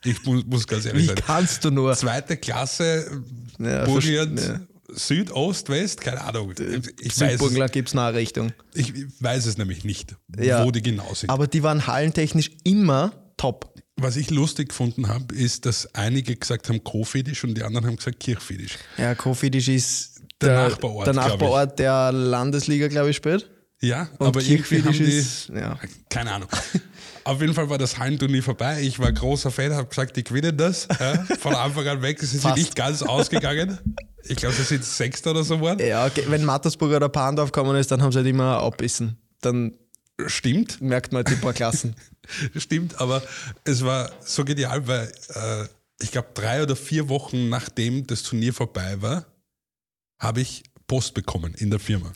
Ich 0.04 0.24
muss, 0.26 0.46
muss 0.46 0.68
ganz 0.68 0.86
ehrlich 0.86 1.04
Wie 1.04 1.08
sein. 1.08 1.16
kannst 1.26 1.64
du 1.66 1.72
nur? 1.72 1.94
Zweite 1.96 2.38
Klasse, 2.38 3.22
Ja, 3.60 3.86
Burgenland, 3.86 4.40
verst- 4.40 4.60
Süd, 4.88 5.32
Ost, 5.32 5.70
West, 5.70 6.00
keine 6.02 6.22
Ahnung. 6.22 6.52
Ich 6.52 6.60
weiß, 6.60 6.82
es, 7.00 7.16
Südburgenland 7.32 7.72
gibt 7.74 7.88
es 7.90 7.96
eine 7.96 8.14
Richtung. 8.16 8.54
ich 8.74 8.94
weiß 9.20 9.46
es 9.48 9.58
nämlich 9.58 9.84
nicht, 9.84 10.16
Ja. 10.40 10.64
wo 10.64 10.72
die 10.72 10.82
genau 10.84 11.12
sind. 11.16 11.30
Aber 11.32 11.48
die 11.48 11.64
waren 11.64 11.88
hallentechnisch 11.88 12.52
immer 12.64 13.12
top. 13.36 13.74
Was 13.98 14.18
ich 14.18 14.30
lustig 14.30 14.70
gefunden 14.70 15.08
habe, 15.08 15.34
ist, 15.34 15.66
dass 15.66 15.94
einige 15.96 16.36
gesagt 16.36 16.68
haben 16.68 16.84
Kofedisch 16.84 17.44
und 17.46 17.56
die 17.56 17.64
anderen 17.64 17.88
haben 17.88 17.96
gesagt 17.96 18.20
Kirchfedisch. 18.20 18.78
Ja, 18.98 19.16
Kofedisch 19.16 19.70
ist 19.70 20.22
Der 20.42 20.70
Nachbarort, 20.70 21.08
der 21.08 21.14
glaub 21.14 21.26
ich. 21.26 21.32
Nachbarort 21.32 21.80
der 21.80 22.12
Landesliga, 22.12 22.88
glaube 22.90 23.12
ich, 23.12 23.16
spielt. 23.16 23.50
Ja, 23.82 24.10
Und 24.18 24.28
aber 24.28 24.42
irgendwie 24.42 24.82
haben 24.82 24.92
Kirchfedisch 24.92 25.48
die, 25.48 25.54
ist, 25.56 25.62
ja. 25.62 25.80
keine 26.10 26.32
Ahnung. 26.34 26.50
Auf 27.24 27.42
jeden 27.42 27.54
Fall 27.54 27.70
war 27.70 27.78
das 27.78 27.98
Hallenturnier 27.98 28.44
vorbei. 28.44 28.82
Ich 28.82 29.00
war 29.00 29.12
großer 29.12 29.50
Fan, 29.50 29.74
habe 29.74 29.88
gesagt, 29.88 30.16
die 30.16 30.24
gewinnen 30.24 30.56
das. 30.58 30.88
Ja, 31.00 31.24
von 31.40 31.56
Anfang 31.56 31.88
an 31.88 32.02
weg. 32.02 32.20
Sie 32.20 32.26
sind 32.28 32.42
Fast. 32.42 32.58
nicht 32.58 32.76
ganz 32.76 33.02
ausgegangen. 33.02 33.80
Ich 34.28 34.36
glaube, 34.36 34.56
sie 34.56 34.64
sind 34.64 34.84
Sechster 34.84 35.32
oder 35.32 35.44
so 35.44 35.56
geworden. 35.58 35.86
Ja, 35.88 36.06
okay. 36.06 36.24
wenn 36.28 36.44
Mattersburg 36.44 36.92
oder 36.92 37.10
Pandorf 37.10 37.52
gekommen 37.52 37.76
ist, 37.78 37.92
dann 37.92 38.02
haben 38.02 38.12
sie 38.12 38.18
halt 38.20 38.28
immer 38.28 38.60
abbissen. 38.60 39.18
Dann 39.42 39.76
Stimmt, 40.28 40.82
merkt 40.82 41.12
man 41.12 41.26
halt 41.26 41.36
die 41.36 41.42
paar 41.42 41.54
Klassen. 41.54 41.96
stimmt, 42.56 43.00
aber 43.00 43.22
es 43.64 43.84
war 43.84 44.12
so 44.22 44.46
genial, 44.46 44.88
weil 44.88 45.12
äh, 45.34 45.68
ich 46.02 46.12
glaube, 46.12 46.30
drei 46.34 46.64
oder 46.64 46.76
vier 46.76 47.10
Wochen 47.10 47.50
nachdem 47.50 48.08
das 48.08 48.24
Turnier 48.24 48.54
vorbei 48.54 49.02
war, 49.02 49.26
habe 50.20 50.42
ich 50.42 50.64
Post 50.88 51.14
bekommen 51.14 51.54
in 51.56 51.70
der 51.70 51.80
Firma. 51.80 52.14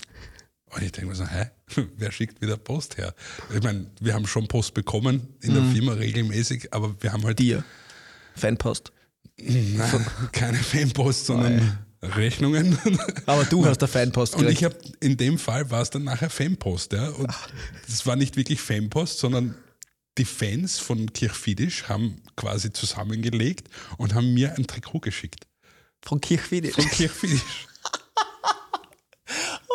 Und 0.72 0.84
ich 0.84 0.92
denke 0.92 1.10
mir 1.10 1.16
so, 1.16 1.28
hä, 1.28 1.50
wer 1.98 2.12
schickt 2.12 2.42
wieder 2.42 2.58
Post 2.58 2.98
her? 2.98 3.14
Ich 3.54 3.64
meine, 3.64 3.88
wir 4.00 4.14
haben 4.14 4.28
schon 4.28 4.48
Post 4.48 4.74
bekommen 4.74 5.36
in 5.42 5.54
der 5.54 5.64
Firma 5.64 5.94
regelmäßig, 5.94 6.74
aber 6.74 6.96
wir 7.02 7.12
haben 7.12 7.24
halt 7.26 7.40
Dir. 7.40 7.64
Fanpost. 8.36 8.92
Nein, 9.38 10.06
keine 10.32 10.58
Fanpost, 10.58 11.26
sondern 11.26 11.80
Rechnungen. 12.02 12.78
Aber 13.26 13.44
du 13.46 13.66
hast 13.66 13.80
der 13.80 13.88
Fanpost 13.88 14.36
Und 14.36 14.48
ich 14.50 14.60
gekriegt. 14.60 14.86
habe 14.86 14.98
in 15.02 15.18
dem 15.18 15.38
Fall 15.38 15.70
war 15.70 15.82
es 15.82 15.90
dann 15.90 16.04
nachher 16.06 16.30
Fanpost, 16.30 16.94
ja. 16.94 17.10
Und 17.10 17.30
das 17.88 18.06
war 18.06 18.16
nicht 18.16 18.38
wirklich 18.38 18.62
Fanpost, 18.62 19.20
sondern 19.20 19.56
die 20.18 20.26
Fans 20.26 20.80
von 20.80 21.12
Kirchfiedisch 21.14 21.88
haben 21.90 22.22
quasi 22.36 22.72
zusammengelegt 22.74 23.70
und 23.98 24.14
haben 24.14 24.34
mir 24.34 24.56
ein 24.56 24.68
Trikot 24.68 25.00
geschickt. 25.00 25.46
Von 26.04 26.22
Kirchfiedisch. 26.22 26.76
Von 26.76 26.86
Kirchfiedisch. 26.90 27.42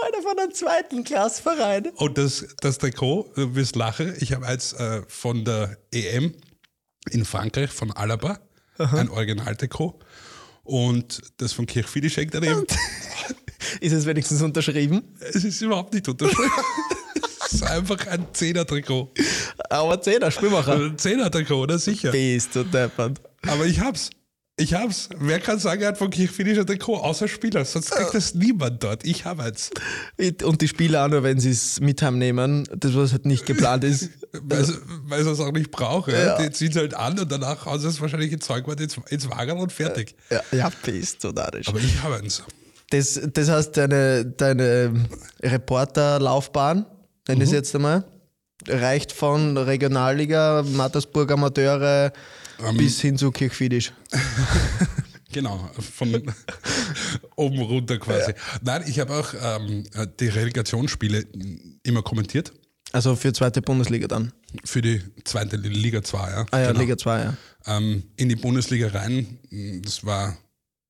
Alter, 0.05 0.23
von 0.23 0.39
einem 0.39 0.53
zweiten 0.53 1.05
Klassverein. 1.05 1.89
Und 1.97 2.19
das, 2.19 2.47
das 2.61 2.79
Trikot, 2.79 3.31
du 3.37 3.55
wirst 3.55 3.77
lachen, 3.77 4.15
ich 4.21 4.33
habe 4.33 4.47
eins 4.47 4.73
äh, 4.75 5.03
von 5.09 5.45
der 5.45 5.79
EM 5.93 6.35
in 7.11 7.25
Frankreich 7.25 7.71
von 7.71 7.91
Alaba, 7.93 8.39
ein 8.77 9.09
Originaltrikot. 9.09 9.99
Und 10.65 11.21
das 11.37 11.53
von 11.53 11.67
Kirchfiedisch 11.67 12.17
hängt 12.17 12.35
daneben. 12.35 12.65
Ist 13.81 13.93
es 13.93 14.07
wenigstens 14.07 14.43
unterschrieben? 14.43 15.03
Es 15.21 15.45
ist 15.45 15.61
überhaupt 15.61 15.95
nicht 15.95 16.09
unterschrieben. 16.09 16.51
es 17.47 17.53
ist 17.55 17.63
einfach 17.63 18.07
ein 18.07 18.27
Zehner-Trikot. 18.33 19.13
Aber 19.71 20.01
Zehner, 20.01 20.31
Spielmacher. 20.31 20.75
Ein 20.75 20.99
Zehner-Trikot, 20.99 21.61
oder 21.61 21.79
sicher. 21.79 22.11
Bist 22.11 22.55
du 22.55 22.65
deppert. 22.65 23.21
Aber 23.47 23.67
ich 23.67 23.81
hab's. 23.81 24.11
Ich 24.57 24.73
hab's. 24.73 25.09
Wer 25.19 25.41
kann 25.41 25.59
sagen, 25.59 25.83
er 25.83 25.89
hat 25.89 25.99
von 25.99 26.11
Kirchfinnisch 26.11 26.57
ein 26.59 26.67
Trikot, 26.67 26.99
außer 26.99 27.27
Spieler? 27.27 27.65
Sonst 27.65 27.91
kriegt 27.91 28.15
das 28.15 28.35
niemand 28.35 28.85
dort. 28.85 29.05
Ich 29.05 29.25
habe 29.25 29.43
eins. 29.43 29.71
Und 30.45 30.61
die 30.61 30.69
Spieler 30.69 31.05
auch 31.05 31.09
nur, 31.09 31.25
wenn 31.25 31.41
sie 31.41 31.51
es 31.51 31.81
mit 31.81 32.01
heimnehmen, 32.03 32.69
das 32.77 32.95
was 32.95 33.11
halt 33.11 33.27
nicht 33.27 33.47
geplant 33.47 33.83
ist. 33.83 34.11
Weil 34.43 34.65
sie- 34.65 34.79
weil 35.07 35.23
sie 35.25 35.31
es 35.31 35.41
auch 35.41 35.53
nicht 35.53 35.71
brauchen. 35.71 36.13
Ja. 36.15 36.39
Die 36.41 36.51
ziehen 36.51 36.71
es 36.71 36.77
halt 36.77 36.95
an 36.95 37.19
und 37.19 37.31
danach 37.31 37.67
hauen 37.67 37.79
sie 37.81 37.87
es 37.89 38.01
wahrscheinlich 38.01 38.33
ins 38.33 38.45
Zeugwort 38.47 38.81
ins, 38.81 38.97
ins 39.09 39.29
Wagen 39.31 39.59
und 39.59 39.73
fertig. 39.73 40.17
Ja, 40.31 40.41
ja 40.51 40.71
bist 40.85 41.23
du 41.23 41.31
narrisch. 41.31 41.69
Aber 41.69 41.79
ich 41.79 42.03
habe 42.03 42.17
eins. 42.17 42.43
Das, 42.91 43.21
das 43.33 43.49
heißt, 43.49 43.77
deine, 43.77 44.25
deine 44.27 44.93
Reporterlaufbahn, 45.43 46.87
nenne 47.29 47.43
ich 47.45 47.49
es 47.51 47.53
jetzt 47.55 47.75
einmal, 47.75 48.05
reicht 48.69 49.13
von 49.13 49.57
Regionalliga, 49.57 50.65
Mattersburg 50.65 51.31
Amateure 51.31 52.13
bis 52.77 53.01
hin 53.01 53.17
zu 53.19 53.31
Kirchfiedisch. 53.31 53.93
Genau, 55.33 55.69
von 55.97 56.13
oben 57.37 57.59
runter 57.61 57.99
quasi. 57.99 58.35
Nein, 58.63 58.85
ich 58.87 59.01
habe 59.01 59.15
auch 59.15 59.35
ähm, 59.43 59.83
die 60.21 60.29
Relegationsspiele 60.29 61.27
immer 61.83 62.03
kommentiert. 62.03 62.53
Also 62.93 63.17
für 63.17 63.33
zweite 63.33 63.61
Bundesliga 63.61 64.07
dann. 64.07 64.33
Für 64.65 64.81
die 64.81 65.03
zweite 65.25 65.57
Liga 65.57 66.05
2, 66.05 66.31
ja. 66.31 66.47
Ah 66.53 66.61
ja, 66.61 66.67
Genau. 66.69 66.79
Liga 66.79 66.97
2, 66.97 67.19
ja. 67.21 67.37
ähm, 67.67 68.05
in 68.17 68.29
die 68.29 68.37
Bundesliga 68.37 68.87
rein. 68.89 69.41
Das 69.83 70.05
war 70.07 70.29
ein 70.29 70.37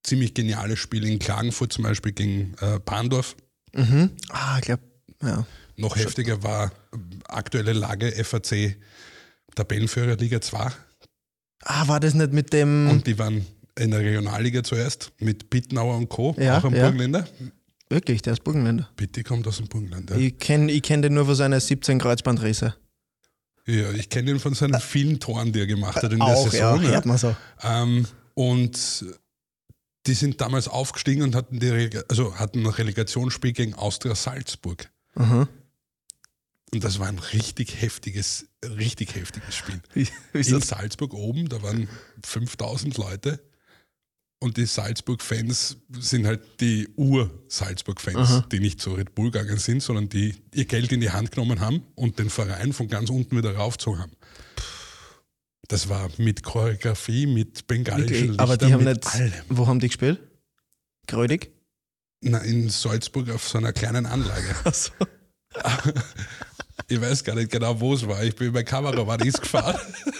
ziemlich 0.02 0.34
geniales 0.34 0.78
Spiel 0.78 1.06
in 1.06 1.18
Klagenfurt 1.18 1.72
zum 1.72 1.84
Beispiel 1.84 2.12
gegen 2.12 2.54
äh, 2.60 2.78
Pandorf. 2.80 3.36
Mhm. 3.72 4.10
Ah, 4.28 4.58
ich 4.58 4.66
glaube, 4.66 4.82
ja. 5.22 5.46
Noch 5.76 5.96
heftiger 5.96 6.42
war 6.42 6.66
äh, 6.92 6.98
aktuelle 7.28 7.72
Lage 7.72 8.12
FAC 8.22 8.76
Tabellenführer 9.54 10.16
Liga 10.16 10.42
2 10.42 10.70
Ah, 11.62 11.88
war 11.88 12.00
das 12.00 12.14
nicht 12.14 12.32
mit 12.32 12.52
dem. 12.52 12.88
und 12.90 13.06
die 13.06 13.18
waren 13.18 13.46
in 13.78 13.90
der 13.90 14.00
Regionalliga 14.00 14.62
zuerst 14.62 15.12
mit 15.18 15.50
Bittenauer 15.50 15.96
und 15.96 16.08
Co., 16.08 16.34
Ja, 16.38 16.58
auch 16.58 16.64
am 16.64 16.74
ja. 16.74 16.82
Burgenländer. 16.82 17.26
Wirklich, 17.88 18.22
der 18.22 18.34
ist 18.34 18.44
Burgenländer. 18.44 18.88
Bitte 18.96 19.22
kommt 19.22 19.46
aus 19.46 19.56
dem 19.58 19.68
Burgenland. 19.68 20.10
Ja. 20.10 20.16
Ich 20.16 20.38
kenne 20.38 20.70
ich 20.72 20.82
kenn 20.82 21.02
den 21.02 21.14
nur 21.14 21.26
für 21.26 21.34
seine 21.34 21.60
17 21.60 21.98
Kreuzbandrisse. 21.98 22.74
Ja, 23.66 23.90
ich 23.92 24.08
kenne 24.10 24.30
ihn 24.32 24.40
von 24.40 24.54
seinen 24.54 24.78
vielen 24.80 25.20
Toren, 25.20 25.52
die 25.52 25.60
er 25.60 25.66
gemacht 25.66 25.96
hat 26.02 26.12
in 26.12 26.18
der 26.18 26.28
Auch, 26.28 26.50
Saison. 26.50 26.82
ja, 26.82 26.90
hört 26.90 27.06
man 27.06 27.16
so. 27.18 27.34
Ähm, 27.62 28.06
und 28.34 29.04
die 30.06 30.14
sind 30.14 30.40
damals 30.40 30.68
aufgestiegen 30.68 31.22
und 31.22 31.34
hatten, 31.34 31.60
die, 31.60 31.90
also 32.08 32.34
hatten 32.36 32.60
ein 32.60 32.66
Relegationsspiel 32.66 33.52
gegen 33.52 33.74
Austria 33.74 34.14
Salzburg. 34.14 34.90
Mhm. 35.14 35.48
Und 36.74 36.84
das 36.84 36.98
war 36.98 37.06
ein 37.08 37.18
richtig 37.18 37.80
heftiges, 37.80 38.46
richtig 38.76 39.14
heftiges 39.14 39.54
Spiel. 39.54 39.80
In? 40.32 40.60
Salzburg 40.60 41.14
oben, 41.14 41.48
da 41.48 41.62
waren 41.62 41.88
5000 42.24 42.96
Leute. 42.98 43.40
Und 44.40 44.58
die 44.58 44.66
Salzburg-Fans 44.66 45.78
sind 46.00 46.26
halt 46.26 46.60
die 46.60 46.88
Ur-Salzburg-Fans, 46.96 48.42
die 48.52 48.60
nicht 48.60 48.78
zu 48.78 48.92
Red 48.92 49.14
Bull 49.14 49.30
gegangen 49.30 49.56
sind, 49.58 49.82
sondern 49.82 50.10
die 50.10 50.34
ihr 50.52 50.66
Geld 50.66 50.92
in 50.92 51.00
die 51.00 51.10
Hand 51.10 51.30
genommen 51.32 51.60
haben 51.60 51.82
und 51.94 52.18
den 52.18 52.28
Verein 52.28 52.74
von 52.74 52.88
ganz 52.88 53.08
unten 53.08 53.38
wieder 53.38 53.54
raufgezogen 53.56 54.00
haben. 54.00 54.12
Das 55.68 55.88
war 55.88 56.10
mit 56.18 56.42
Choreografie, 56.42 57.26
mit 57.26 57.66
bengalischen? 57.66 58.28
Lichtern, 58.28 58.38
Aber 58.38 58.58
die 58.58 58.72
haben 58.72 58.84
nicht. 58.84 59.06
allem. 59.14 59.32
Wo 59.48 59.66
haben 59.66 59.80
die 59.80 59.88
gespielt? 59.88 60.20
Grödig? 61.06 61.50
Na, 62.20 62.38
in 62.38 62.68
Salzburg 62.68 63.30
auf 63.30 63.48
so 63.48 63.58
einer 63.58 63.72
kleinen 63.72 64.04
Anlage. 64.04 64.54
Achso. 64.64 64.92
Ich 66.88 67.00
weiß 67.00 67.24
gar 67.24 67.34
nicht 67.34 67.50
genau, 67.50 67.78
wo 67.80 67.94
es 67.94 68.06
war. 68.06 68.22
Ich 68.24 68.34
bin 68.34 68.52
mein 68.52 68.64
Kameramann 68.64 69.20
ist 69.20 69.40
gefahren. 69.42 69.78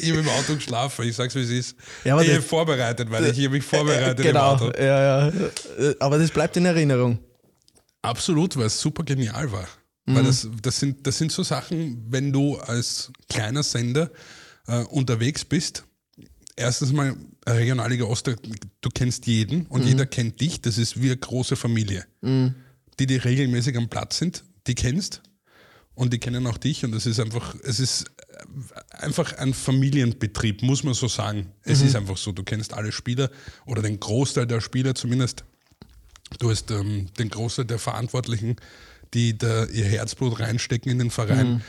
Ich 0.00 0.10
habe 0.10 0.20
im 0.20 0.28
Auto 0.28 0.54
geschlafen, 0.54 1.08
ich 1.08 1.16
sag's 1.16 1.34
wie 1.34 1.40
es 1.40 1.50
ist. 1.50 1.76
Ja, 2.04 2.12
aber 2.14 2.24
ich 2.24 2.30
habe 2.30 2.40
vorbereitet, 2.40 3.10
weil 3.10 3.24
ich 3.26 3.38
habe 3.44 3.48
mich 3.56 3.64
vorbereitet 3.64 4.24
Genau, 4.24 4.52
im 4.54 4.60
Auto. 4.60 4.78
ja, 4.80 5.28
ja. 5.28 5.32
Äh, 5.76 5.96
Aber 5.98 6.18
das 6.18 6.30
bleibt 6.30 6.56
in 6.56 6.66
Erinnerung. 6.66 7.18
Absolut, 8.02 8.56
weil 8.56 8.66
es 8.66 8.80
super 8.80 9.02
genial 9.02 9.50
war. 9.50 9.66
Mhm. 10.06 10.14
Weil 10.14 10.22
das, 10.22 10.46
das, 10.62 10.78
sind, 10.78 11.04
das 11.04 11.18
sind 11.18 11.32
so 11.32 11.42
Sachen, 11.42 12.06
wenn 12.10 12.32
du 12.32 12.56
als 12.58 13.10
kleiner 13.28 13.64
Sender 13.64 14.08
äh, 14.68 14.84
unterwegs 14.84 15.44
bist, 15.44 15.82
erstens 16.54 16.92
mal 16.92 17.16
Regionalliga 17.44 18.04
Ost, 18.04 18.28
du 18.28 18.90
kennst 18.94 19.26
jeden 19.26 19.66
und 19.66 19.82
Mhm. 19.82 19.88
jeder 19.88 20.06
kennt 20.06 20.40
dich, 20.40 20.60
das 20.60 20.78
ist 20.78 21.02
wie 21.02 21.06
eine 21.06 21.16
große 21.16 21.56
Familie. 21.56 22.04
Die, 22.22 23.06
die 23.06 23.16
regelmäßig 23.16 23.76
am 23.76 23.88
Platz 23.88 24.18
sind, 24.18 24.44
die 24.68 24.76
kennst 24.76 25.22
und 25.98 26.12
die 26.12 26.20
kennen 26.20 26.46
auch 26.46 26.58
dich 26.58 26.84
und 26.84 26.94
es 26.94 27.06
ist 27.06 27.18
einfach, 27.18 27.56
es 27.64 27.80
ist 27.80 28.04
einfach 28.90 29.36
ein 29.38 29.52
Familienbetrieb, 29.52 30.62
muss 30.62 30.84
man 30.84 30.94
so 30.94 31.08
sagen. 31.08 31.48
Es 31.64 31.80
ist 31.80 31.96
einfach 31.96 32.16
so, 32.16 32.30
du 32.30 32.44
kennst 32.44 32.72
alle 32.72 32.92
Spieler 32.92 33.30
oder 33.66 33.82
den 33.82 33.98
Großteil 33.98 34.46
der 34.46 34.60
Spieler 34.60 34.94
zumindest. 34.94 35.44
Du 36.38 36.50
hast 36.52 36.70
ähm, 36.70 37.08
den 37.18 37.30
Großteil 37.30 37.64
der 37.64 37.80
Verantwortlichen, 37.80 38.54
die 39.12 39.36
da 39.36 39.64
ihr 39.64 39.86
Herzblut 39.86 40.38
reinstecken 40.38 40.92
in 40.92 41.00
den 41.00 41.10
Verein. 41.10 41.64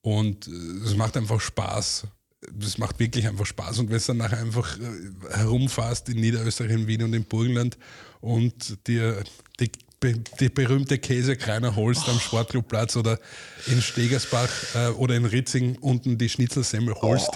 Und 0.00 0.46
äh, 0.46 0.50
es 0.84 0.94
macht 0.94 1.16
einfach 1.16 1.40
Spaß. 1.40 2.06
Das 2.52 2.78
macht 2.78 3.00
wirklich 3.00 3.26
einfach 3.26 3.46
Spaß. 3.46 3.80
Und 3.80 3.90
wenn 3.90 3.98
du 3.98 4.04
dann 4.06 4.18
nachher 4.18 4.38
einfach 4.38 4.78
äh, 4.78 5.38
herumfährst 5.38 6.08
in 6.08 6.20
Niederösterreich, 6.20 6.70
in 6.70 6.86
Wien 6.86 7.02
und 7.02 7.14
im 7.14 7.24
Burgenland 7.24 7.76
und 8.20 8.86
dir 8.86 9.24
die, 9.58 9.72
die 10.02 10.48
berühmte 10.48 10.98
Käsekreiner 10.98 11.76
holst 11.76 12.08
am 12.08 12.18
Sportclubplatz 12.18 12.96
oder 12.96 13.18
in 13.66 13.80
Stegersbach 13.80 14.50
äh, 14.74 14.88
oder 14.88 15.14
in 15.16 15.24
Ritzing 15.24 15.76
unten 15.78 16.18
die 16.18 16.28
Schnitzelsemmel 16.28 16.94
holst. 16.96 17.30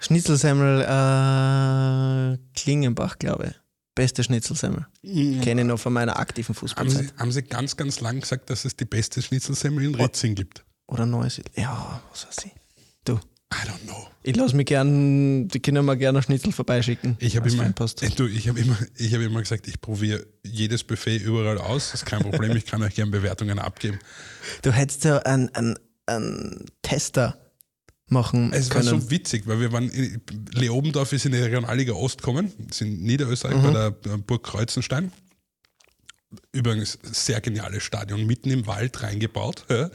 Schnitzelsemmel 0.00 0.82
äh, 0.82 2.38
Klingenbach, 2.54 3.18
glaube 3.18 3.48
ich. 3.48 3.54
Beste 3.94 4.22
Schnitzelsemmel. 4.22 4.86
Kenne 5.02 5.62
ich 5.62 5.66
noch 5.66 5.78
von 5.78 5.92
meiner 5.92 6.18
aktiven 6.18 6.54
Haben 6.54 6.60
Fußballzeit. 6.60 7.08
sie, 7.08 7.12
haben 7.16 7.32
sie 7.32 7.42
ganz, 7.42 7.76
ganz 7.76 8.00
lang 8.00 8.20
gesagt, 8.20 8.50
dass 8.50 8.64
es 8.66 8.76
die 8.76 8.84
beste 8.84 9.22
Schnitzelsemmel 9.22 9.84
in 9.84 9.94
Ritzing 9.94 10.34
gibt? 10.34 10.64
Oder 10.86 11.06
Neues. 11.06 11.40
Ja, 11.56 12.02
was 12.10 12.26
weiß 12.28 12.44
ich. 12.44 12.52
Du, 13.04 13.18
I 13.52 13.68
don't 13.68 13.84
know. 13.84 14.08
ich 14.24 14.34
lasse 14.34 14.56
mich 14.56 14.66
gern, 14.66 15.46
die 15.46 15.60
Kinder 15.60 15.82
mal 15.82 15.96
gerne 15.96 16.20
Schnitzel 16.20 16.50
vorbeischicken. 16.50 17.16
Ich 17.20 17.36
habe 17.36 17.48
immer, 17.48 17.62
Fanpost. 17.62 18.02
du, 18.18 18.26
ich 18.26 18.48
habe 18.48 18.58
immer, 18.58 18.76
ich 18.96 19.14
habe 19.14 19.24
immer 19.24 19.40
gesagt, 19.40 19.68
ich 19.68 19.80
probiere 19.80 20.26
jedes 20.42 20.82
Buffet 20.82 21.18
überall 21.18 21.58
aus. 21.58 21.92
Das 21.92 22.02
ist 22.02 22.06
kein 22.06 22.22
Problem. 22.22 22.56
Ich 22.56 22.66
kann 22.66 22.82
euch 22.82 22.96
gerne 22.96 23.12
Bewertungen 23.12 23.60
abgeben. 23.60 24.00
Du 24.62 24.72
hättest 24.72 25.04
ja 25.04 25.18
einen, 25.18 25.48
einen, 25.54 25.78
einen 26.06 26.66
Tester 26.82 27.38
machen 28.08 28.52
Es 28.52 28.70
war 28.70 28.82
können. 28.82 29.00
so 29.00 29.10
witzig, 29.10 29.46
weil 29.46 29.60
wir 29.60 29.72
waren, 29.72 29.90
in, 29.90 30.20
Leobendorf 30.52 31.12
ist 31.12 31.26
in 31.26 31.32
die 31.32 31.38
Regionalliga 31.38 31.92
Ost 31.92 32.18
gekommen, 32.18 32.52
ist 32.68 32.80
in 32.80 33.02
Niederösterreich 33.02 33.62
bei 33.62 33.70
der 33.70 33.86
äh, 34.12 34.16
Burg 34.18 34.44
Kreuzenstein. 34.44 35.12
Übrigens 36.52 36.98
sehr 37.02 37.40
geniales 37.40 37.82
Stadion, 37.82 38.26
mitten 38.26 38.50
im 38.50 38.66
Wald 38.66 39.02
reingebaut. 39.02 39.64
Ja. 39.68 39.90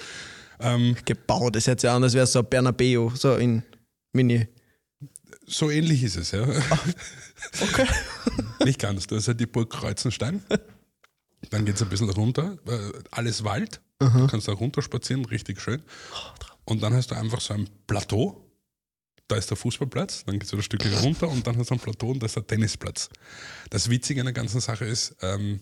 Ähm, 0.62 0.96
gebaut. 1.06 1.56
Das 1.56 1.68
hört 1.68 1.82
sich 1.82 1.90
an, 1.90 2.04
als 2.04 2.14
wäre 2.14 2.24
es 2.26 2.32
so 2.34 2.40
ein 2.40 2.46
Bernabeu, 2.50 3.10
so 3.16 3.36
in 3.36 3.64
Mini. 4.14 4.48
so 5.48 5.70
ähnlich 5.70 6.04
ist 6.04 6.18
es, 6.18 6.32
ja. 6.32 6.44
Okay. 7.62 7.88
Nicht 8.66 8.80
ganz. 8.80 9.08
Da 9.08 9.18
ist 9.18 9.28
halt 9.28 9.40
die 9.40 9.46
Burg 9.48 9.70
Kreuzenstein. 9.72 10.44
Dann 11.50 11.66
geht 11.66 11.76
es 11.76 11.82
ein 11.82 11.90
bisschen 11.90 12.10
runter. 12.10 12.58
äh, 12.68 12.92
Alles 13.12 13.44
Wald. 13.44 13.82
Du 14.00 14.28
kannst 14.28 14.48
da 14.48 14.54
runter 14.54 14.82
spazieren, 14.82 15.26
richtig 15.26 15.62
schön. 15.62 15.84
Und 16.66 16.82
dann 16.82 16.94
hast 16.94 17.12
du 17.12 17.16
einfach 17.16 17.40
so 17.40 17.54
ein 17.54 17.70
Plateau. 17.86 18.48
Da 19.28 19.36
ist 19.38 19.50
der 19.50 19.58
Fußballplatz, 19.58 20.26
dann 20.26 20.40
geht 20.40 20.44
es 20.48 20.54
ein 20.54 20.62
Stück 20.64 20.84
wieder 20.84 21.00
runter 21.02 21.30
und 21.30 21.46
dann 21.48 21.56
hast 21.58 21.70
du 21.70 21.76
ein 21.76 21.80
Plateau 21.80 22.10
und 22.10 22.20
da 22.20 22.26
ist 22.26 22.36
der 22.36 22.46
Tennisplatz. 22.46 23.10
Das 23.70 23.90
Witzige 23.90 24.20
an 24.22 24.26
der 24.26 24.34
ganzen 24.34 24.60
Sache 24.60 24.84
ist, 24.86 25.16
ähm, 25.22 25.62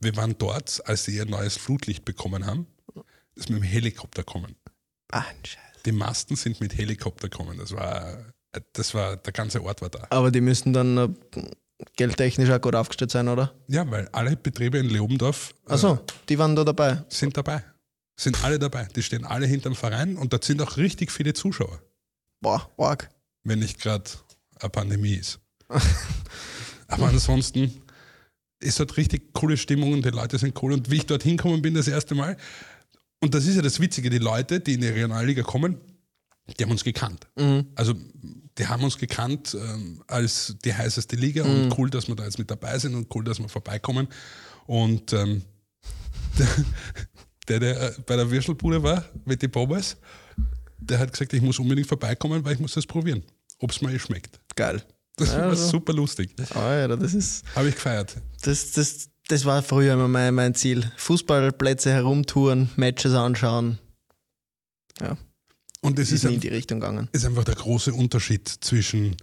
wir 0.00 0.16
waren 0.16 0.34
dort, 0.36 0.82
als 0.88 1.04
sie 1.04 1.14
ihr 1.16 1.24
neues 1.26 1.56
Flutlicht 1.56 2.04
bekommen 2.04 2.44
haben, 2.46 2.66
ist 3.36 3.50
mit 3.50 3.60
dem 3.60 3.64
Helikopter 3.64 4.22
kommen. 4.22 4.56
Ah, 5.10 5.20
ein 5.20 5.44
Scheiß. 5.44 5.82
Die 5.86 5.92
Masten 5.92 6.36
sind 6.36 6.60
mit 6.60 6.76
Helikopter 6.76 7.28
kommen. 7.28 7.58
Das 7.58 7.72
war, 7.72 8.18
äh, 8.52 8.60
das 8.72 8.94
war, 8.94 9.16
der 9.16 9.32
ganze 9.32 9.62
Ort 9.62 9.82
war 9.82 9.90
da. 9.90 10.06
Aber 10.10 10.30
die 10.30 10.40
müssten 10.40 10.72
dann 10.72 10.96
äh, 10.98 11.08
geldtechnisch 11.96 12.50
auch 12.50 12.60
gut 12.60 12.74
aufgestellt 12.74 13.10
sein, 13.10 13.28
oder? 13.28 13.54
Ja, 13.68 13.88
weil 13.90 14.08
alle 14.12 14.36
Betriebe 14.36 14.78
in 14.78 14.88
Leobendorf 14.88 15.54
äh, 15.68 15.72
Achso, 15.72 15.98
die 16.28 16.38
waren 16.38 16.56
da 16.56 16.64
dabei. 16.64 17.04
sind 17.08 17.36
dabei. 17.36 17.62
Sind 18.16 18.42
alle 18.44 18.58
dabei. 18.58 18.88
Die 18.94 19.02
stehen 19.02 19.24
alle 19.24 19.46
hinterm 19.46 19.74
Verein 19.74 20.16
und 20.16 20.32
da 20.32 20.38
sind 20.40 20.62
auch 20.62 20.76
richtig 20.76 21.10
viele 21.10 21.34
Zuschauer, 21.34 21.80
Boah, 22.40 22.70
arg. 22.78 23.10
wenn 23.42 23.58
nicht 23.58 23.80
gerade 23.80 24.08
eine 24.60 24.70
Pandemie 24.70 25.14
ist. 25.14 25.40
Aber 26.88 27.08
ansonsten 27.08 27.82
ist 28.60 28.78
dort 28.78 28.96
richtig 28.96 29.32
coole 29.34 29.56
Stimmung 29.56 29.92
und 29.94 30.04
die 30.04 30.10
Leute 30.10 30.38
sind 30.38 30.60
cool. 30.62 30.72
Und 30.72 30.90
wie 30.90 30.96
ich 30.98 31.06
dort 31.06 31.22
hinkommen 31.24 31.60
bin 31.60 31.74
das 31.74 31.88
erste 31.88 32.14
Mal, 32.14 32.36
und 33.20 33.34
das 33.34 33.46
ist 33.46 33.56
ja 33.56 33.62
das 33.62 33.80
Witzige, 33.80 34.10
die 34.10 34.18
Leute, 34.18 34.60
die 34.60 34.74
in 34.74 34.80
die 34.80 34.88
Regionalliga 34.88 35.42
kommen, 35.42 35.78
die 36.58 36.62
haben 36.64 36.70
uns 36.70 36.84
gekannt. 36.84 37.26
Mhm. 37.36 37.66
Also 37.74 37.94
die 38.58 38.66
haben 38.66 38.84
uns 38.84 38.98
gekannt 38.98 39.56
ähm, 39.58 40.02
als 40.06 40.54
die 40.64 40.74
heißeste 40.74 41.16
Liga 41.16 41.42
und 41.44 41.76
cool, 41.78 41.90
dass 41.90 42.06
wir 42.06 42.14
da 42.14 42.24
jetzt 42.24 42.38
mit 42.38 42.50
dabei 42.50 42.78
sind 42.78 42.94
und 42.94 43.12
cool, 43.14 43.24
dass 43.24 43.38
wir 43.38 43.48
vorbeikommen. 43.48 44.08
Und 44.66 45.12
ähm, 45.12 45.42
der, 47.48 47.60
der 47.60 47.80
äh, 47.80 47.92
bei 48.06 48.16
der 48.16 48.30
Würstelbude 48.30 48.82
war 48.82 49.04
mit 49.24 49.42
den 49.42 49.50
Pommes, 49.50 49.96
der 50.78 50.98
hat 50.98 51.12
gesagt, 51.12 51.32
ich 51.32 51.42
muss 51.42 51.58
unbedingt 51.58 51.88
vorbeikommen, 51.88 52.44
weil 52.44 52.54
ich 52.54 52.60
muss 52.60 52.74
das 52.74 52.86
probieren, 52.86 53.22
ob 53.58 53.70
es 53.70 53.80
mir 53.80 53.92
eh 53.92 53.98
schmeckt. 53.98 54.38
Geil. 54.54 54.82
Das 55.16 55.30
war 55.30 55.44
Also. 55.44 55.68
super 55.68 55.92
lustig. 55.92 56.34
Alter, 56.54 56.96
das 56.96 57.14
ist. 57.14 57.44
Habe 57.54 57.68
ich 57.68 57.74
gefeiert. 57.76 58.16
Das, 58.42 58.72
das, 58.72 59.08
das 59.28 59.44
war 59.44 59.62
früher 59.62 59.94
immer 59.94 60.08
mein, 60.08 60.34
mein 60.34 60.54
Ziel. 60.54 60.90
Fußballplätze 60.96 61.90
herumtouren, 61.92 62.70
Matches 62.76 63.14
anschauen. 63.14 63.78
Ja, 65.00 65.16
Und 65.80 65.98
es 65.98 66.12
ist 66.12 66.24
ist, 66.24 66.30
in 66.30 66.40
die 66.40 66.48
Richtung 66.48 66.80
gegangen. 66.80 67.08
ist 67.12 67.24
einfach 67.24 67.44
der 67.44 67.56
große 67.56 67.92
Unterschied 67.92 68.48
zwischen 68.48 69.16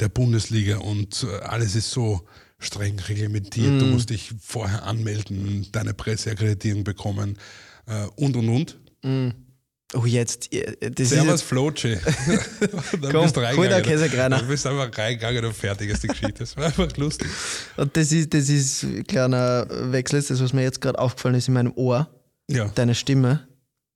der 0.00 0.08
Bundesliga 0.08 0.78
und 0.78 1.24
äh, 1.24 1.40
alles 1.44 1.76
ist 1.76 1.90
so 1.90 2.26
streng 2.58 2.98
reglementiert. 2.98 3.80
Du 3.80 3.86
musst 3.86 4.10
dich 4.10 4.32
vorher 4.40 4.84
anmelden, 4.84 5.68
deine 5.72 5.94
Presseakkreditierung 5.94 6.84
bekommen 6.84 7.38
äh, 7.86 8.06
und 8.16 8.36
und 8.36 8.48
und. 8.48 9.43
Oh, 9.92 10.06
jetzt. 10.06 10.52
äh, 10.52 10.90
Das 10.90 11.10
Servus 11.10 11.34
ist 11.34 11.42
Flotsche. 11.42 12.00
dann 13.00 13.12
Komm, 13.12 13.22
bist 13.22 13.36
du 13.36 13.40
reingegangen. 13.40 14.40
Du 14.40 14.46
bist 14.48 14.66
einfach 14.66 14.90
reingegangen 14.98 15.44
und 15.44 15.54
fertig 15.54 15.90
ist 15.90 16.02
die 16.02 16.08
Geschichte. 16.08 16.34
Das 16.38 16.56
war 16.56 16.64
einfach 16.66 16.96
lustig. 16.96 17.28
und 17.76 17.96
das 17.96 18.10
ist, 18.10 18.32
das 18.34 18.48
ist 18.48 18.82
ein 18.82 19.04
kleiner 19.06 19.66
Wechsel, 19.92 20.18
ist 20.18 20.30
das, 20.30 20.42
was 20.42 20.52
mir 20.52 20.62
jetzt 20.62 20.80
gerade 20.80 20.98
aufgefallen 20.98 21.36
ist 21.36 21.46
in 21.48 21.54
meinem 21.54 21.72
Ohr. 21.76 22.08
Ja, 22.50 22.66
Deine 22.74 22.94
Stimme. 22.94 23.46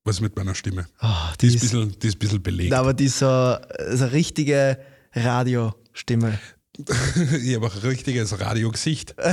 was 0.05 0.17
ist 0.17 0.21
mit 0.21 0.37
meiner 0.37 0.55
Stimme? 0.55 0.87
Oh, 1.03 1.07
Die 1.41 1.49
ist 1.49 1.55
ein 1.55 1.61
bisschen, 1.61 1.99
die 1.99 2.07
ist 2.09 2.15
ein 2.17 2.19
bisschen 2.19 2.43
belegt. 2.43 2.73
aber 2.75 2.95
die 2.95 3.07
ist 3.07 3.19
so, 3.19 3.27
so 3.27 4.05
eine 4.05 4.13
richtige 4.13 4.79
Radiostimme. 5.15 6.39
ich 7.43 7.57
habe 7.57 7.67
auch 7.67 7.75
ein 7.75 7.81
richtiges 7.81 8.39
Radiogesicht. 8.41 9.15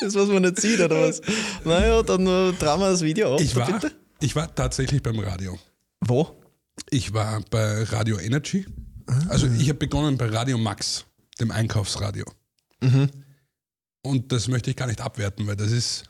Das, 0.00 0.14
was 0.14 0.28
man 0.28 0.42
nicht 0.42 0.60
sieht, 0.60 0.80
oder 0.80 1.08
was? 1.08 1.20
Naja, 1.64 2.02
dann 2.02 2.26
äh, 2.26 2.52
trauen 2.52 2.80
wir 2.80 2.90
das 2.90 3.02
Video 3.02 3.34
auf. 3.34 3.40
Ich 3.40 3.54
war, 3.56 3.66
bitte. 3.72 3.92
Ich 4.20 4.34
war 4.36 4.54
tatsächlich 4.54 5.02
beim 5.02 5.18
Radio. 5.18 5.58
Wo? 6.00 6.40
Ich 6.90 7.12
war 7.12 7.40
bei 7.50 7.82
Radio 7.84 8.18
Energy. 8.18 8.66
Also 9.28 9.46
ich 9.46 9.68
habe 9.68 9.78
begonnen 9.78 10.16
bei 10.18 10.26
Radio 10.26 10.58
Max, 10.58 11.04
dem 11.40 11.50
Einkaufsradio. 11.50 12.24
Und 14.02 14.32
das 14.32 14.48
möchte 14.48 14.70
ich 14.70 14.76
gar 14.76 14.86
nicht 14.86 15.00
abwerten, 15.00 15.46
weil 15.46 15.56
das 15.56 15.72
ist 15.72 16.04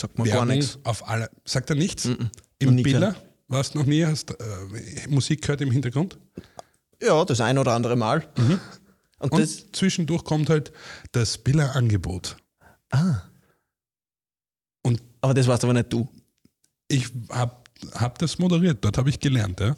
Sagt 0.00 0.18
man 0.18 0.26
gar 0.28 0.44
nichts. 0.46 0.78
auf 0.84 1.08
alle. 1.08 1.30
Sagt 1.44 1.70
er 1.70 1.76
nichts? 1.76 2.06
Noch 2.06 2.16
Im 2.58 2.82
Biller, 2.82 3.14
Warst 3.48 3.74
noch 3.74 3.84
nie? 3.86 4.04
Hast 4.04 4.30
äh, 4.30 5.08
Musik 5.08 5.42
gehört 5.42 5.60
im 5.60 5.70
Hintergrund? 5.70 6.18
Ja, 7.02 7.24
das 7.24 7.40
ein 7.40 7.58
oder 7.58 7.72
andere 7.74 7.94
Mal. 7.96 8.26
Und, 9.18 9.32
Und 9.32 9.40
das, 9.40 9.66
zwischendurch 9.72 10.24
kommt 10.24 10.48
halt 10.48 10.72
das 11.12 11.38
Biller-Angebot. 11.38 12.36
ah. 12.90 13.22
Und 14.82 15.02
Aber 15.20 15.34
das 15.34 15.46
warst 15.46 15.64
aber 15.64 15.72
nicht 15.74 15.92
du. 15.92 16.08
Ich 16.94 17.08
habe 17.30 17.56
hab 17.92 18.18
das 18.18 18.38
moderiert, 18.38 18.84
dort 18.84 18.98
habe 18.98 19.10
ich 19.10 19.20
gelernt. 19.20 19.60
Ja? 19.60 19.76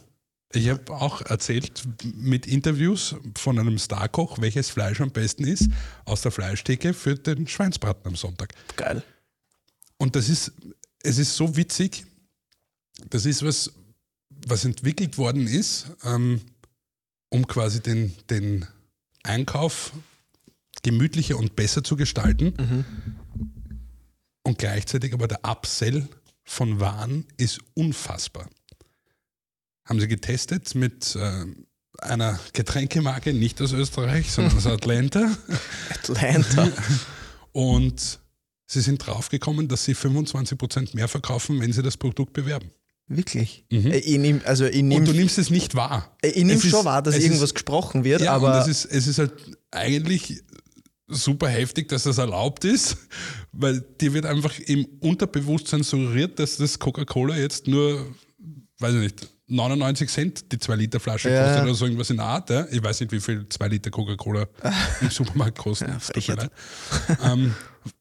Ich 0.53 0.69
habe 0.69 0.91
auch 0.93 1.21
erzählt 1.21 1.83
mit 2.15 2.47
Interviews 2.47 3.15
von 3.35 3.59
einem 3.59 3.77
Starkoch, 3.77 4.39
welches 4.39 4.69
Fleisch 4.69 5.01
am 5.01 5.11
besten 5.11 5.45
ist, 5.45 5.69
aus 6.05 6.21
der 6.21 6.31
Fleischtheke 6.31 6.93
für 6.93 7.15
den 7.15 7.47
Schweinsbraten 7.47 8.07
am 8.07 8.15
Sonntag. 8.15 8.53
Geil. 8.75 9.03
Und 9.97 10.15
das 10.15 10.29
ist, 10.29 10.53
es 11.03 11.17
ist 11.17 11.35
so 11.35 11.57
witzig, 11.57 12.05
das 13.09 13.25
ist 13.25 13.43
was, 13.43 13.73
was 14.47 14.63
entwickelt 14.63 15.17
worden 15.17 15.47
ist, 15.47 15.87
ähm, 16.03 16.41
um 17.29 17.45
quasi 17.47 17.81
den, 17.81 18.15
den 18.29 18.65
Einkauf 19.23 19.91
gemütlicher 20.83 21.37
und 21.37 21.55
besser 21.55 21.83
zu 21.83 21.97
gestalten. 21.97 22.85
Und 24.43 24.57
gleichzeitig 24.59 25.13
aber 25.13 25.27
der 25.27 25.41
Upsell 25.43 26.07
von 26.49 26.79
Waren 26.79 27.25
ist 27.37 27.59
unfassbar. 27.73 28.49
Haben 29.85 29.99
sie 29.99 30.07
getestet 30.07 30.75
mit 30.75 31.15
äh, 31.15 31.45
einer 31.99 32.39
Getränkemarke, 32.53 33.33
nicht 33.33 33.61
aus 33.61 33.73
Österreich, 33.73 34.31
sondern 34.31 34.57
aus 34.57 34.65
Atlanta. 34.67 35.37
Atlanta. 35.89 36.69
Und 37.51 38.19
sie 38.65 38.81
sind 38.81 39.05
draufgekommen, 39.05 39.67
dass 39.67 39.83
sie 39.85 39.93
25% 39.95 40.95
mehr 40.95 41.07
verkaufen, 41.07 41.59
wenn 41.59 41.73
sie 41.73 41.81
das 41.83 41.97
Produkt 41.97 42.33
bewerben. 42.33 42.71
Wirklich. 43.07 43.65
Äh, 43.71 43.97
Ich 43.99 44.17
nehm, 44.17 44.41
also 44.45 44.65
ich 44.65 44.81
Und 44.83 44.89
du 44.89 44.99
nehme 44.99 45.13
nimmst 45.13 45.37
es 45.37 45.49
nicht 45.49 45.75
wahr. 45.75 46.15
ich 46.21 46.35
nehm 46.35 46.49
Es 46.57 46.63
ist- 46.65 46.71
schon 46.71 46.85
wahr, 46.85 47.01
dass 47.01 47.15
irgendwas 47.15 47.43
ist, 47.49 47.55
gesprochen 47.55 48.03
wird, 48.03 48.21
ja, 48.21 48.33
aber 48.33 48.55
und 48.55 48.61
es 48.69 48.85
ist, 48.85 48.85
es 48.91 49.07
ist 49.07 49.19
halt 49.19 49.33
eigentlich 49.71 50.43
super 51.07 51.47
heftig, 51.47 51.87
dass 51.89 52.03
das 52.03 52.17
erlaubt 52.17 52.65
ist, 52.65 52.97
weil 53.51 53.81
dir 54.01 54.13
wird 54.13 54.25
einfach 54.25 54.57
im 54.59 54.85
Unterbewusstsein 54.99 55.83
suggeriert, 55.83 56.37
dass 56.39 56.57
das 56.57 56.79
Coca-Cola 56.79 57.35
jetzt 57.37 57.67
nur, 57.67 58.05
weiß 58.79 58.93
ich 58.95 58.99
nicht, 59.01 59.29
99 59.49 60.09
Cent 60.09 60.51
die 60.51 60.59
2 60.59 60.75
Liter 60.75 60.99
Flasche 60.99 61.29
Ja. 61.31 61.45
kostet 61.45 61.63
oder 61.63 61.73
so 61.73 61.85
irgendwas 61.85 62.09
in 62.09 62.17
der 62.17 62.25
Art. 62.25 62.49
Ja? 62.49 62.67
Ich 62.69 62.83
weiß 62.83 62.99
nicht, 62.99 63.13
wie 63.13 63.21
viel 63.21 63.47
2 63.47 63.67
Liter 63.69 63.89
Coca-Cola 63.89 64.45
im 64.99 65.09
Supermarkt 65.09 65.57
kosten. 65.57 65.95
Tut 66.13 66.27
mir 66.27 66.35
leid. 66.35 66.51
ähm, 67.23 67.55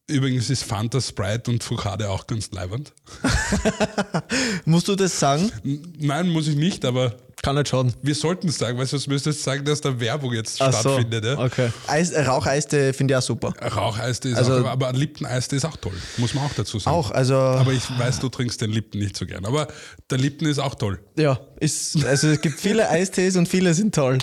übrigens 0.08 0.50
ist 0.50 0.64
Fanta, 0.64 1.00
Sprite 1.00 1.48
und 1.52 1.62
Focade 1.62 2.10
auch 2.10 2.26
ganz 2.26 2.50
leibernd. 2.50 2.92
musst 4.64 4.88
du 4.88 4.96
das 4.96 5.18
sagen? 5.18 5.50
N- 5.64 5.92
Nein, 5.98 6.28
muss 6.30 6.48
ich 6.48 6.56
nicht, 6.56 6.84
aber 6.84 7.16
Kann 7.46 7.54
nicht 7.54 7.68
schaden. 7.68 7.94
wir 8.02 8.14
sollten 8.16 8.48
es 8.48 8.58
sagen, 8.58 8.76
weil 8.76 8.86
sonst 8.86 9.06
müsstest 9.06 9.38
du 9.38 9.44
sagen, 9.44 9.64
dass 9.64 9.80
da 9.80 10.00
Werbung 10.00 10.32
jetzt 10.32 10.60
Ach 10.60 10.72
so. 10.72 10.80
stattfindet. 10.90 11.24
Ja? 11.24 11.38
Okay. 11.38 11.70
Eis, 11.86 12.12
Raucheiste 12.12 12.92
finde 12.92 13.14
ich 13.14 13.18
auch 13.18 13.22
super. 13.22 13.54
Raucheiste 13.62 14.30
ist 14.30 14.36
Also- 14.38 14.64
auch, 14.64 14.66
aber 14.66 14.92
Lipton-Eiste 14.92 15.54
ist 15.54 15.64
auch 15.64 15.76
toll, 15.76 15.92
muss 16.16 16.34
man 16.34 16.44
auch 16.44 16.52
dazu 16.54 16.80
sagen. 16.80 16.96
Auch, 16.96 17.12
also 17.12 17.36
Aber 17.36 17.72
ich 17.72 17.84
weiß, 17.96 18.18
du 18.18 18.28
trinkst 18.28 18.60
den 18.60 18.70
Lipton 18.72 19.00
nicht 19.00 19.16
so 19.16 19.26
gern. 19.26 19.44
Aber 19.46 19.68
der 20.10 20.18
Lipton 20.18 20.48
ist 20.48 20.58
auch 20.58 20.74
toll. 20.74 20.98
ja, 21.16 21.38
ist, 21.60 22.04
also 22.04 22.26
es 22.28 22.40
gibt 22.40 22.58
viele 22.58 22.88
Eistees 22.90 23.36
und 23.36 23.48
viele 23.48 23.72
sind 23.74 23.94
toll. 23.94 24.18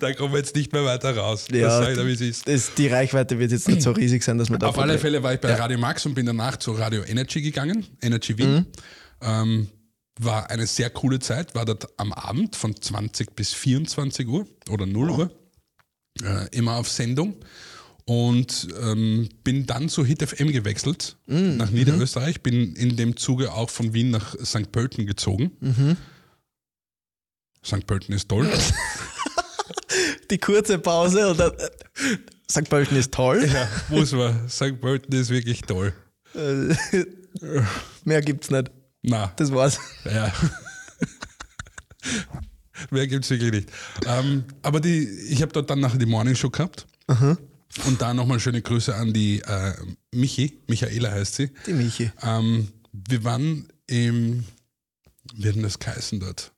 Da 0.00 0.12
kommen 0.14 0.32
wir 0.32 0.38
jetzt 0.38 0.56
nicht 0.56 0.72
mehr 0.72 0.84
weiter 0.84 1.16
raus. 1.16 1.46
Ja, 1.52 1.80
das 1.80 1.90
ich 1.90 1.96
dir, 1.96 2.06
wie 2.06 2.12
es 2.14 2.20
ist. 2.20 2.48
Das, 2.48 2.74
die 2.74 2.88
Reichweite 2.88 3.38
wird 3.38 3.52
jetzt 3.52 3.68
nicht 3.68 3.82
so 3.82 3.92
riesig 3.92 4.24
sein, 4.24 4.38
dass 4.38 4.50
man 4.50 4.58
da 4.58 4.66
Auf 4.66 4.78
alle 4.78 4.98
Fälle 4.98 5.22
war 5.22 5.32
ich 5.34 5.40
bei 5.40 5.54
Radio 5.54 5.78
Max 5.78 6.04
und 6.04 6.14
bin 6.14 6.26
danach 6.26 6.56
zu 6.56 6.72
Radio 6.72 7.02
Energy 7.04 7.40
gegangen, 7.42 7.86
Energy 8.02 8.36
Wien. 8.36 8.54
Mhm. 8.54 8.66
Ähm, 9.22 9.68
war 10.24 10.50
eine 10.50 10.66
sehr 10.66 10.90
coole 10.90 11.18
Zeit, 11.18 11.54
war 11.54 11.64
dort 11.64 11.88
am 11.98 12.12
Abend 12.12 12.56
von 12.56 12.80
20 12.80 13.34
bis 13.34 13.52
24 13.52 14.26
Uhr 14.28 14.46
oder 14.68 14.86
0 14.86 15.10
Uhr, 15.10 15.30
äh, 16.22 16.48
immer 16.56 16.76
auf 16.76 16.88
Sendung. 16.88 17.36
Und 18.06 18.66
ähm, 18.82 19.28
bin 19.44 19.66
dann 19.66 19.88
zu 19.88 20.04
Hit 20.04 20.22
FM 20.22 20.50
gewechselt, 20.50 21.16
Mhm. 21.26 21.56
nach 21.58 21.70
Niederösterreich, 21.70 22.40
bin 22.42 22.74
in 22.74 22.96
dem 22.96 23.16
Zuge 23.16 23.52
auch 23.52 23.70
von 23.70 23.92
Wien 23.92 24.10
nach 24.10 24.34
St. 24.44 24.72
Pölten 24.72 25.06
gezogen. 25.06 25.52
Mhm. 25.60 25.96
St. 27.64 27.86
Pölten 27.86 28.14
ist 28.14 28.28
toll. 28.28 28.50
Die 30.30 30.38
kurze 30.38 30.78
Pause 30.78 31.28
und 31.30 31.38
dann 31.38 31.52
äh, 31.52 31.68
St. 32.50 32.68
Pölten 32.68 32.96
ist 32.96 33.12
toll. 33.12 33.44
ja, 33.52 33.68
muss 33.88 34.12
man. 34.12 34.48
St. 34.48 34.80
Pölten 34.80 35.14
ist 35.14 35.30
wirklich 35.30 35.60
toll. 35.62 35.92
Äh, 36.34 36.74
Mehr 38.04 38.22
gibt's 38.22 38.50
nicht. 38.50 38.70
Na, 39.02 39.32
Das 39.36 39.50
war's. 39.52 39.78
Ja. 40.04 40.32
Mehr 42.90 43.06
gibt 43.06 43.24
es 43.24 43.30
wirklich 43.30 43.52
nicht. 43.52 43.68
Ähm, 44.06 44.44
aber 44.62 44.80
die, 44.80 45.06
ich 45.28 45.42
habe 45.42 45.52
dort 45.52 45.68
dann 45.70 45.80
nachher 45.80 45.98
die 45.98 46.06
Morning 46.06 46.34
Show 46.34 46.50
gehabt. 46.50 46.86
Und 47.86 48.00
da 48.00 48.14
nochmal 48.14 48.40
schöne 48.40 48.62
Grüße 48.62 48.94
an 48.94 49.12
die 49.12 49.40
äh, 49.40 49.74
Michi, 50.14 50.60
Michaela 50.66 51.10
heißt 51.12 51.34
sie. 51.36 51.50
Die 51.66 51.72
Michi. 51.72 52.10
Ähm, 52.22 52.68
wir 52.92 53.22
waren 53.24 53.68
im, 53.86 54.44
wie 55.34 55.48
hat 55.48 55.54
denn 55.56 55.62
das 55.62 55.78
geheißen 55.78 56.20
dort? 56.20 56.52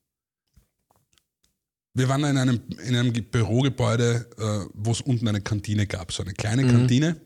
Wir 1.94 2.08
waren 2.08 2.24
in 2.24 2.38
einem, 2.38 2.60
in 2.86 2.96
einem 2.96 3.12
Ge- 3.12 3.22
Bürogebäude, 3.22 4.26
äh, 4.38 4.70
wo 4.74 4.92
es 4.92 5.00
unten 5.02 5.28
eine 5.28 5.40
Kantine 5.42 5.86
gab, 5.86 6.12
so 6.12 6.22
eine 6.22 6.32
kleine 6.32 6.66
Kantine. 6.66 7.20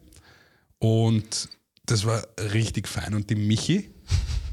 Und 0.79 1.49
das 1.85 2.05
war 2.05 2.27
richtig 2.53 2.89
fein. 2.89 3.15
Und 3.15 3.31
die 3.31 3.37
Michi 3.37 3.91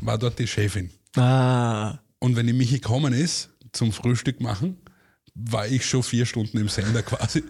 war 0.05 0.17
dort 0.17 0.39
die 0.39 0.47
Chefin. 0.47 0.89
Ah. 1.15 1.99
Und 2.19 2.35
wenn 2.35 2.47
die 2.47 2.53
Michi 2.53 2.79
gekommen 2.79 3.13
ist 3.13 3.49
zum 3.71 3.91
Frühstück 3.91 4.39
machen, 4.41 4.77
war 5.35 5.67
ich 5.67 5.85
schon 5.85 6.03
vier 6.03 6.25
Stunden 6.25 6.57
im 6.57 6.69
Sender 6.69 7.01
quasi. 7.03 7.43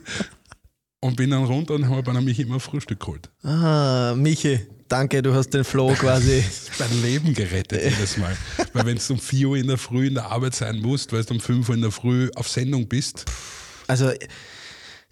Und 1.00 1.18
bin 1.18 1.32
dann 1.32 1.44
runter 1.44 1.74
und 1.74 1.90
habe 1.90 2.02
bei 2.02 2.14
Michi 2.22 2.44
immer 2.44 2.62
Frühstück 2.62 3.00
geholt. 3.02 3.30
Ah, 3.44 4.14
Michi, 4.16 4.62
danke, 4.88 5.22
du 5.22 5.34
hast 5.34 5.50
den 5.50 5.66
Flow 5.66 5.94
quasi. 5.94 6.44
Dein 6.80 7.02
Leben 7.02 7.34
gerettet 7.34 7.84
jedes 7.84 8.18
Mal. 8.18 8.38
Weil 8.72 8.86
wenn 8.86 8.98
du 8.98 9.14
um 9.14 9.20
4 9.20 9.50
Uhr 9.50 9.58
in 9.58 9.68
der 9.68 9.78
Früh 9.78 10.08
in 10.08 10.14
der 10.14 10.32
Arbeit 10.32 10.56
sein 10.56 10.80
musst, 10.80 11.12
weil 11.12 11.24
du 11.26 11.34
um 11.34 11.40
5 11.42 11.68
Uhr 11.68 11.76
in 11.76 11.82
der 11.82 11.92
Früh 11.92 12.30
auf 12.36 12.48
Sendung 12.48 12.88
bist, 12.88 13.26
Also, 13.88 14.12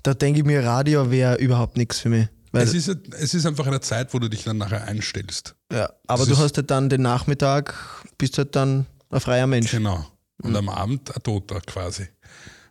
da 0.01 0.13
denke 0.13 0.39
ich 0.39 0.45
mir, 0.45 0.63
Radio 0.63 1.11
wäre 1.11 1.35
überhaupt 1.35 1.75
nichts 1.75 1.99
für 1.99 2.09
mich. 2.09 2.27
Weil, 2.51 2.63
es 2.63 2.73
ist, 2.73 2.89
es 3.11 3.33
ist 3.33 3.45
einfach 3.45 3.65
eine 3.67 3.79
Zeit, 3.79 4.13
wo 4.13 4.19
du 4.19 4.27
dich 4.29 4.43
dann 4.43 4.57
nachher 4.57 4.83
einstellst. 4.85 5.55
ja, 5.71 5.89
aber 6.07 6.25
das 6.25 6.29
du 6.29 6.37
hast 6.37 6.57
halt 6.57 6.69
dann 6.69 6.89
den 6.89 7.01
Nachmittag, 7.01 7.73
bist 8.17 8.37
halt 8.37 8.55
dann 8.55 8.85
ein 9.09 9.19
freier 9.21 9.47
Mensch. 9.47 9.71
Genau. 9.71 10.05
Und 10.43 10.55
am 10.55 10.69
Abend 10.69 11.15
ein 11.15 11.23
Toter 11.23 11.61
quasi. 11.61 12.07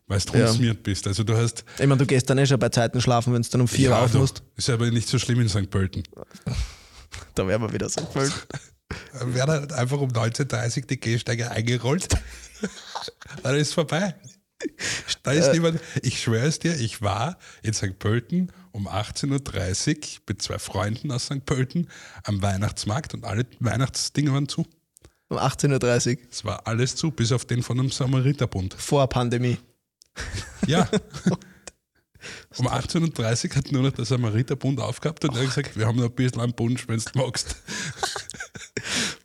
Weil 0.07 0.21
du 0.21 0.37
Ja. 0.39 0.73
bist. 0.75 1.07
Also 1.07 1.23
du 1.23 1.37
hast. 1.37 1.65
Ich 1.79 1.87
meine, 1.87 1.97
du 1.99 2.05
gehst 2.07 2.29
dann 2.29 2.37
eh 2.39 2.45
schon 2.47 2.59
bei 2.59 2.69
Zeiten 2.69 3.01
schlafen, 3.01 3.33
wenn 3.33 3.43
du 3.43 3.49
dann 3.49 3.61
um 3.61 3.69
vier 3.69 3.91
Uhr 3.91 3.99
auf 3.99 4.13
musst. 4.13 4.43
Ist 4.57 4.69
aber 4.69 4.91
nicht 4.91 5.09
so 5.09 5.19
schlimm 5.21 5.41
in 5.41 5.49
St. 5.49 5.71
Pölten. 5.71 6.03
Da 7.35 7.47
wären 7.47 7.61
wir 7.63 7.73
wieder 7.73 7.89
so 7.89 8.05
voll. 8.07 8.31
werden 9.25 9.51
halt 9.51 9.73
einfach 9.73 9.99
um 10.01 10.11
19.30 10.11 10.77
Uhr 10.83 10.87
die 10.87 11.01
Gehsteige 11.01 11.51
eingerollt. 11.51 12.09
Dann 13.43 13.57
ist 13.57 13.69
es 13.69 13.75
vorbei. 13.75 14.15
Da 15.23 15.33
ist 15.33 15.53
niemand. 15.53 15.81
Ich 16.03 16.21
schwöre 16.23 16.47
es 16.47 16.59
dir, 16.59 16.75
ich 16.79 17.03
war 17.03 17.39
in 17.63 17.73
St. 17.73 17.99
Pölten 17.99 18.53
um 18.73 18.89
18.30 18.89 19.89
Uhr 19.97 20.23
mit 20.29 20.43
zwei 20.43 20.59
Freunden 20.59 21.11
aus 21.13 21.27
St. 21.27 21.45
Pölten 21.45 21.89
am 22.25 22.43
Weihnachtsmarkt 22.43 23.15
und 23.15 23.25
alle 23.25 23.47
Weihnachtsdinge 23.61 24.33
waren 24.33 24.49
zu. 24.49 24.67
Um 25.29 25.39
18.30 25.39 26.17
Uhr, 26.17 26.23
Es 26.31 26.45
war 26.45 26.67
alles 26.67 26.97
zu, 26.97 27.11
bis 27.11 27.33
auf 27.33 27.45
den 27.45 27.63
von 27.63 27.77
dem 27.79 27.91
Samariterbund. 27.91 28.75
vor 28.75 29.07
Pandemie. 29.09 29.59
Ja. 30.67 30.89
Um 32.59 32.69
18.30 32.69 33.51
Uhr 33.51 33.57
hat 33.57 33.73
nur 33.73 33.83
noch 33.83 33.93
der 33.93 34.05
Samariterbund 34.05 34.79
aufgehabt 34.81 35.25
und 35.25 35.35
er 35.35 35.41
hat 35.41 35.49
gesagt, 35.55 35.77
wir 35.79 35.87
haben 35.87 35.97
noch 35.97 36.05
ein 36.07 36.15
bisschen 36.15 36.41
einen 36.41 36.53
Punsch, 36.53 36.87
wenn 36.89 36.99
du 36.99 37.19
magst. 37.19 37.57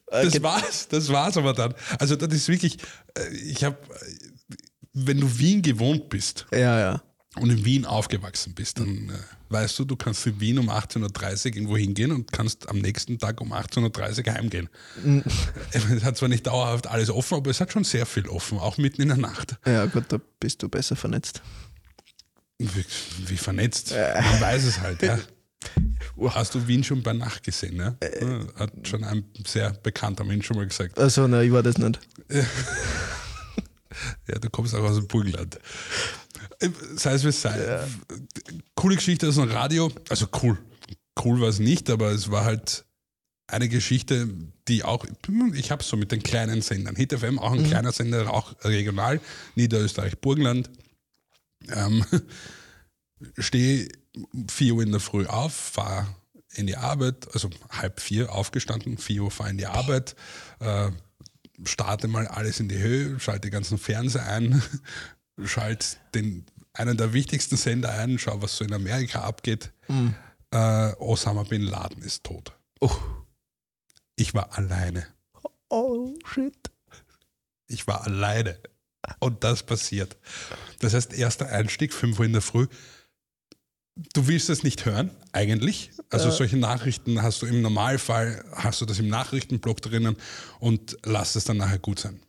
Das 0.07 0.41
war's, 0.41 0.87
das 0.87 1.09
war's 1.09 1.35
aber 1.35 1.51
dann. 1.53 1.73
Also 1.99 2.15
das 2.15 2.33
ist 2.33 2.47
wirklich, 2.47 2.77
äh, 3.17 3.27
ich 3.35 3.65
habe, 3.65 3.77
wenn 4.93 5.19
du 5.19 5.39
Wien 5.39 5.61
gewohnt 5.61 6.07
bist 6.07 6.45
Ja, 6.53 6.79
ja. 6.79 7.03
und 7.35 7.49
in 7.49 7.65
Wien 7.65 7.85
aufgewachsen 7.85 8.53
bist, 8.53 8.79
dann 8.79 9.09
äh, 9.09 9.13
weißt 9.49 9.79
du, 9.79 9.85
du 9.85 9.95
kannst 9.95 10.25
in 10.27 10.39
Wien 10.39 10.59
um 10.59 10.69
18.30 10.69 11.01
Uhr 11.01 11.55
irgendwo 11.55 11.77
hingehen 11.77 12.11
und 12.11 12.31
kannst 12.31 12.69
am 12.69 12.79
nächsten 12.79 13.17
Tag 13.19 13.41
um 13.41 13.53
18.30 13.53 14.27
Uhr 14.27 14.33
heimgehen. 14.33 14.69
Es 15.71 16.03
hat 16.03 16.17
zwar 16.17 16.29
nicht 16.29 16.47
dauerhaft 16.47 16.87
alles 16.87 17.09
offen, 17.09 17.35
aber 17.35 17.51
es 17.51 17.59
hat 17.59 17.71
schon 17.71 17.83
sehr 17.83 18.05
viel 18.05 18.27
offen, 18.27 18.57
auch 18.57 18.77
mitten 18.77 19.01
in 19.01 19.09
der 19.09 19.17
Nacht. 19.17 19.57
Ja, 19.65 19.85
gut, 19.85 20.05
da 20.09 20.19
bist 20.39 20.63
du 20.63 20.69
besser 20.69 20.95
vernetzt. 20.95 21.41
Wie, 22.57 22.85
wie 23.27 23.37
vernetzt. 23.37 23.91
Man 23.91 24.41
weiß 24.41 24.63
es 24.63 24.79
halt, 24.79 25.01
ja. 25.01 25.19
Hast 26.29 26.55
du 26.55 26.67
Wien 26.67 26.83
schon 26.83 27.03
bei 27.03 27.13
Nacht 27.13 27.43
gesehen? 27.43 27.77
Ja? 27.77 27.95
Hat 28.55 28.71
schon 28.87 29.03
ein 29.03 29.25
sehr 29.45 29.71
bekannter 29.71 30.23
Mensch 30.23 30.45
schon 30.45 30.57
mal 30.57 30.67
gesagt. 30.67 30.97
Also, 30.97 31.27
na, 31.27 31.41
ich 31.41 31.51
war 31.51 31.63
das 31.63 31.77
nicht. 31.77 31.99
Ja, 34.27 34.39
du 34.39 34.49
kommst 34.49 34.75
auch 34.75 34.83
aus 34.83 34.97
dem 34.97 35.07
Burgenland. 35.07 35.59
Äh, 36.59 36.69
Sei 36.95 37.13
es 37.13 37.23
wie 37.23 37.29
es 37.29 37.41
sei. 37.41 37.79
Coole 38.75 38.95
Geschichte 38.95 39.27
aus 39.27 39.35
dem 39.35 39.49
Radio. 39.49 39.91
Also 40.09 40.27
cool. 40.41 40.57
Cool 41.23 41.39
war 41.41 41.49
es 41.49 41.59
nicht, 41.59 41.89
aber 41.89 42.11
es 42.11 42.29
war 42.31 42.43
halt 42.45 42.85
eine 43.47 43.69
Geschichte, 43.69 44.27
die 44.67 44.83
auch, 44.83 45.05
ich 45.53 45.71
habe 45.71 45.83
so 45.83 45.95
mit 45.97 46.11
den 46.11 46.23
kleinen 46.23 46.61
Sendern, 46.61 46.95
HitFM 46.95 47.37
auch 47.39 47.51
ein 47.53 47.61
Mhm. 47.61 47.67
kleiner 47.67 47.91
Sender, 47.91 48.33
auch 48.33 48.55
regional, 48.63 49.21
Niederösterreich, 49.55 50.17
Burgenland. 50.19 50.69
Ähm, 51.69 52.03
Stehe 53.37 53.87
4 54.49 54.73
Uhr 54.75 54.83
in 54.83 54.91
der 54.91 54.99
Früh 54.99 55.25
auf, 55.25 55.53
fahre 55.53 56.07
in 56.53 56.67
die 56.67 56.77
Arbeit, 56.77 57.27
also 57.33 57.49
halb 57.69 57.99
vier 57.99 58.31
aufgestanden, 58.31 58.97
4 58.97 59.23
Uhr 59.23 59.31
fahre 59.31 59.49
in 59.51 59.57
die 59.57 59.65
Arbeit, 59.67 60.15
äh, 60.59 60.89
starte 61.65 62.07
mal 62.07 62.27
alles 62.27 62.59
in 62.59 62.67
die 62.69 62.77
Höhe, 62.77 63.19
schalte 63.19 63.41
die 63.47 63.49
ganzen 63.51 63.77
Fernseher 63.77 64.25
ein, 64.27 64.61
schalte 65.43 65.97
den, 66.13 66.45
einen 66.73 66.97
der 66.97 67.13
wichtigsten 67.13 67.57
Sender 67.57 67.91
ein, 67.91 68.17
schau, 68.19 68.41
was 68.41 68.57
so 68.57 68.65
in 68.65 68.73
Amerika 68.73 69.21
abgeht. 69.21 69.71
Äh, 70.51 70.93
Osama 70.99 71.43
Bin 71.43 71.61
Laden 71.63 72.01
ist 72.01 72.23
tot. 72.23 72.53
Oh. 72.79 72.95
Ich 74.15 74.33
war 74.33 74.57
alleine. 74.57 75.07
oh, 75.69 76.13
shit. 76.25 76.71
Ich 77.67 77.87
war 77.87 78.05
alleine. 78.05 78.57
Und 79.19 79.43
das 79.43 79.63
passiert. 79.63 80.15
Das 80.79 80.93
heißt, 80.93 81.13
erster 81.13 81.47
Einstieg, 81.49 81.93
5 81.93 82.19
Uhr 82.19 82.25
in 82.25 82.33
der 82.33 82.41
Früh. 82.41 82.67
Du 84.13 84.27
willst 84.27 84.49
es 84.49 84.63
nicht 84.63 84.85
hören, 84.85 85.11
eigentlich. 85.31 85.91
Also 86.09 86.29
solche 86.29 86.57
Nachrichten 86.57 87.21
hast 87.21 87.41
du 87.41 87.45
im 87.45 87.61
Normalfall, 87.61 88.43
hast 88.53 88.81
du 88.81 88.85
das 88.85 88.99
im 88.99 89.07
Nachrichtenblock 89.07 89.81
drinnen 89.81 90.17
und 90.59 90.97
lass 91.03 91.35
es 91.35 91.45
dann 91.45 91.57
nachher 91.57 91.79
gut 91.79 91.99
sein. 91.99 92.19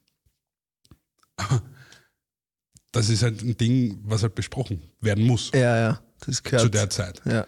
Das 2.97 3.11
ist 3.11 3.23
halt 3.23 3.43
ein 3.43 3.57
Ding, 3.57 4.01
was 4.05 4.23
halt 4.23 4.35
besprochen 4.35 4.83
werden 5.01 5.25
muss 5.25 5.51
Ja, 5.53 5.77
ja. 5.77 6.01
Das 6.25 6.43
gehört. 6.43 6.63
zu 6.63 6.69
der 6.71 6.89
Zeit. 6.89 7.21
ja. 7.27 7.47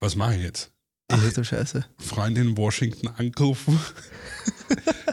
Was 0.00 0.16
mache 0.16 0.34
ich 0.34 0.42
jetzt? 0.42 0.72
Ach 1.08 1.32
du 1.32 1.44
Scheiße. 1.44 1.84
Freundin 1.98 2.48
in 2.50 2.56
Washington 2.56 3.08
angerufen 3.08 3.78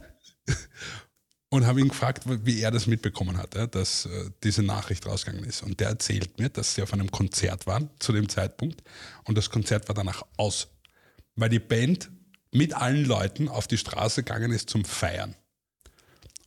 und 1.50 1.66
habe 1.66 1.82
ihn 1.82 1.90
gefragt, 1.90 2.24
wie 2.46 2.62
er 2.62 2.72
das 2.72 2.88
mitbekommen 2.88 3.38
hat, 3.38 3.56
ja, 3.56 3.68
dass 3.68 4.06
äh, 4.06 4.30
diese 4.44 4.64
Nachricht 4.64 5.06
rausgegangen 5.06 5.44
ist. 5.46 5.62
Und 5.64 5.80
der 5.80 5.90
erzählt 5.90 6.40
mir, 6.40 6.50
dass 6.50 6.76
sie 6.76 6.82
auf 6.82 6.94
einem 6.94 7.12
Konzert 7.12 7.68
waren 7.68 7.90
zu 8.00 8.14
dem 8.14 8.30
Zeitpunkt 8.30 8.82
und 9.26 9.38
das 9.38 9.50
Konzert 9.50 9.88
war 9.88 9.96
danach 9.96 10.24
aus, 10.38 10.68
weil 11.36 11.50
die 11.50 11.60
Band 11.60 12.10
mit 12.52 12.74
allen 12.74 13.06
Leuten 13.06 13.50
auf 13.50 13.68
die 13.68 13.78
Straße 13.78 14.24
gegangen 14.24 14.52
ist 14.52 14.70
zum 14.70 14.84
Feiern. 14.86 15.36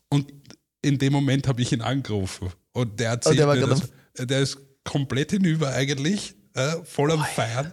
Und 0.09 0.33
in 0.83 0.98
dem 0.98 1.12
Moment 1.12 1.46
habe 1.46 1.62
ich 1.62 1.72
ihn 1.72 1.83
angerufen 1.83 2.50
und 2.72 3.00
der 3.00 3.11
erzählt 3.11 3.38
der 3.38 3.46
mir, 3.46 3.59
gerade 3.59 3.80
dass, 4.14 4.26
der 4.26 4.40
ist 4.40 4.59
komplett 4.85 5.33
hinüber 5.33 5.70
eigentlich, 5.72 6.35
äh, 6.54 6.76
voll 6.85 7.11
am 7.12 7.24
Feiern 7.24 7.72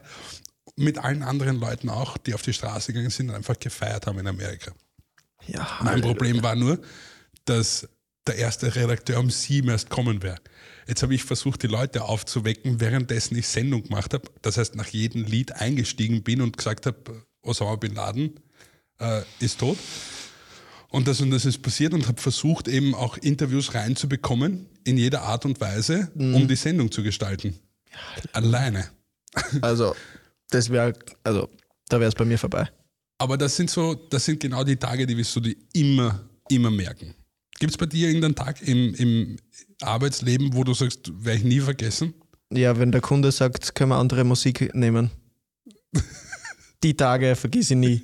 mit 0.76 0.98
allen 0.98 1.24
anderen 1.24 1.60
Leuten 1.60 1.90
auch, 1.90 2.18
die 2.18 2.34
auf 2.34 2.44
die 2.44 2.54
Straße 2.54 2.94
gegangen 2.94 3.10
sind 3.10 3.30
und 3.30 3.36
einfach 3.36 3.60
gefeiert 3.60 4.06
haben 4.08 4.20
in 4.20 4.28
Amerika. 4.28 4.72
Ja, 5.48 5.80
Mein 5.82 6.02
Problem 6.02 6.44
war 6.44 6.56
nur, 6.56 6.80
dass 7.46 7.88
der 8.28 8.36
erste 8.36 8.76
Redakteur 8.76 9.20
um 9.20 9.30
sieben 9.30 9.70
erst 9.70 9.90
kommen 9.90 10.22
wäre. 10.22 10.38
Jetzt 10.88 11.02
habe 11.04 11.16
ich 11.16 11.24
versucht, 11.24 11.64
die 11.64 11.68
Leute 11.68 12.04
aufzuwecken, 12.04 12.80
währenddessen 12.80 13.38
ich 13.38 13.48
Sendung 13.48 13.84
gemacht 13.84 14.14
habe. 14.14 14.30
Das 14.42 14.58
heißt, 14.58 14.76
nach 14.76 14.88
jedem 14.88 15.24
Lied 15.24 15.54
eingestiegen 15.54 16.24
bin 16.24 16.42
und 16.42 16.58
gesagt 16.58 16.86
habe, 16.86 17.26
Osama 17.42 17.76
Bin 17.78 17.96
Laden 17.96 18.40
äh, 19.00 19.22
ist 19.40 19.60
tot. 19.60 19.78
Und 20.90 21.08
das 21.08 21.20
und 21.22 21.32
das 21.32 21.46
ist 21.46 21.62
passiert 21.62 21.94
und 21.94 22.08
habe 22.08 22.22
versucht, 22.22 22.68
eben 22.68 22.96
auch 22.96 23.18
Interviews 23.18 23.74
reinzubekommen, 23.74 24.68
in 24.86 24.98
jeder 24.98 25.24
Art 25.24 25.46
und 25.46 25.60
Weise, 25.60 26.10
um 26.16 26.48
die 26.48 26.56
Sendung 26.56 26.92
zu 26.92 27.04
gestalten. 27.04 27.60
Alleine. 28.32 28.90
Also, 29.62 29.96
das 30.50 30.70
wäre, 30.70 30.94
also, 31.24 31.50
da 31.90 32.00
wäre 32.00 32.10
es 32.10 32.16
bei 32.16 32.26
mir 32.26 32.38
vorbei. 32.38 32.70
Aber 33.18 33.38
das 33.38 33.56
sind 33.56 33.70
so, 33.70 33.96
das 33.96 34.26
sind 34.26 34.40
genau 34.40 34.64
die 34.64 34.76
Tage, 34.76 35.06
die 35.06 35.18
wirst 35.18 35.36
du 35.36 35.40
dir 35.40 35.56
immer, 35.74 36.28
immer 36.50 36.72
merken. 36.72 37.14
Gibt 37.60 37.72
es 37.72 37.78
bei 37.78 37.88
dir 37.88 38.08
irgendeinen 38.08 38.36
Tag 38.36 38.62
im, 38.62 38.94
im 38.96 39.38
Arbeitsleben, 39.82 40.54
wo 40.54 40.64
du 40.64 40.74
sagst, 40.74 41.12
werde 41.24 41.40
ich 41.40 41.44
nie 41.44 41.60
vergessen? 41.60 42.14
Ja, 42.52 42.78
wenn 42.80 42.92
der 42.92 43.02
Kunde 43.02 43.32
sagt, 43.32 43.76
können 43.76 43.90
wir 43.90 43.98
andere 43.98 44.24
Musik 44.24 44.74
nehmen. 44.74 45.10
Die 46.84 46.96
Tage 46.96 47.36
vergiss 47.36 47.72
ich 47.72 47.78
nie. 47.78 48.02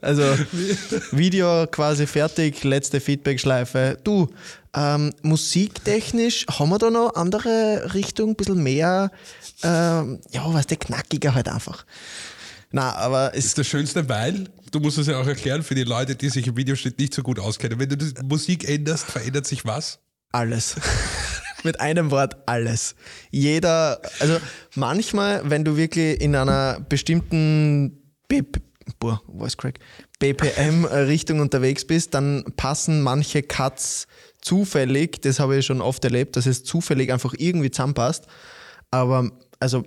Also 0.00 0.22
Video 1.12 1.66
quasi 1.66 2.06
fertig, 2.06 2.64
letzte 2.64 3.00
Feedback-Schleife. 3.00 3.98
Du, 4.04 4.28
ähm, 4.74 5.12
musiktechnisch 5.22 6.46
haben 6.50 6.70
wir 6.70 6.78
da 6.78 6.90
noch 6.90 7.14
andere 7.14 7.94
Richtung, 7.94 8.30
ein 8.30 8.36
bisschen 8.36 8.62
mehr, 8.62 9.10
ähm, 9.62 10.20
ja, 10.30 10.42
was 10.46 10.66
der 10.66 10.78
knackiger 10.78 11.34
halt 11.34 11.48
einfach. 11.48 11.84
Na, 12.72 12.92
aber 12.96 13.32
es 13.34 13.46
ist 13.46 13.58
das 13.58 13.68
Schönste, 13.68 14.08
weil, 14.08 14.48
du 14.72 14.80
musst 14.80 14.98
es 14.98 15.06
ja 15.06 15.20
auch 15.20 15.26
erklären 15.26 15.62
für 15.62 15.76
die 15.76 15.84
Leute, 15.84 16.16
die 16.16 16.28
sich 16.28 16.46
im 16.48 16.56
Videoschnitt 16.56 16.98
nicht 16.98 17.14
so 17.14 17.22
gut 17.22 17.38
auskennen. 17.38 17.78
Wenn 17.78 17.88
du 17.88 17.96
die 17.96 18.12
Musik 18.24 18.68
änderst, 18.68 19.06
verändert 19.06 19.46
sich 19.46 19.64
was? 19.64 20.00
Alles. 20.32 20.74
Mit 21.62 21.80
einem 21.80 22.10
Wort 22.10 22.36
alles. 22.46 22.96
Jeder, 23.30 24.02
also 24.18 24.38
manchmal, 24.74 25.48
wenn 25.48 25.64
du 25.64 25.76
wirklich 25.76 26.20
in 26.20 26.34
einer 26.34 26.80
bestimmten 26.80 28.02
boah, 28.98 29.22
Voice 29.26 29.56
Crack, 29.56 29.78
BPM-Richtung 30.18 31.40
unterwegs 31.40 31.86
bist, 31.86 32.14
dann 32.14 32.44
passen 32.56 33.02
manche 33.02 33.42
Cuts 33.42 34.06
zufällig, 34.40 35.22
das 35.22 35.40
habe 35.40 35.56
ich 35.56 35.66
schon 35.66 35.80
oft 35.80 36.04
erlebt, 36.04 36.36
dass 36.36 36.46
es 36.46 36.64
zufällig 36.64 37.12
einfach 37.12 37.34
irgendwie 37.36 37.70
zusammenpasst. 37.70 38.26
Aber 38.90 39.30
also 39.60 39.84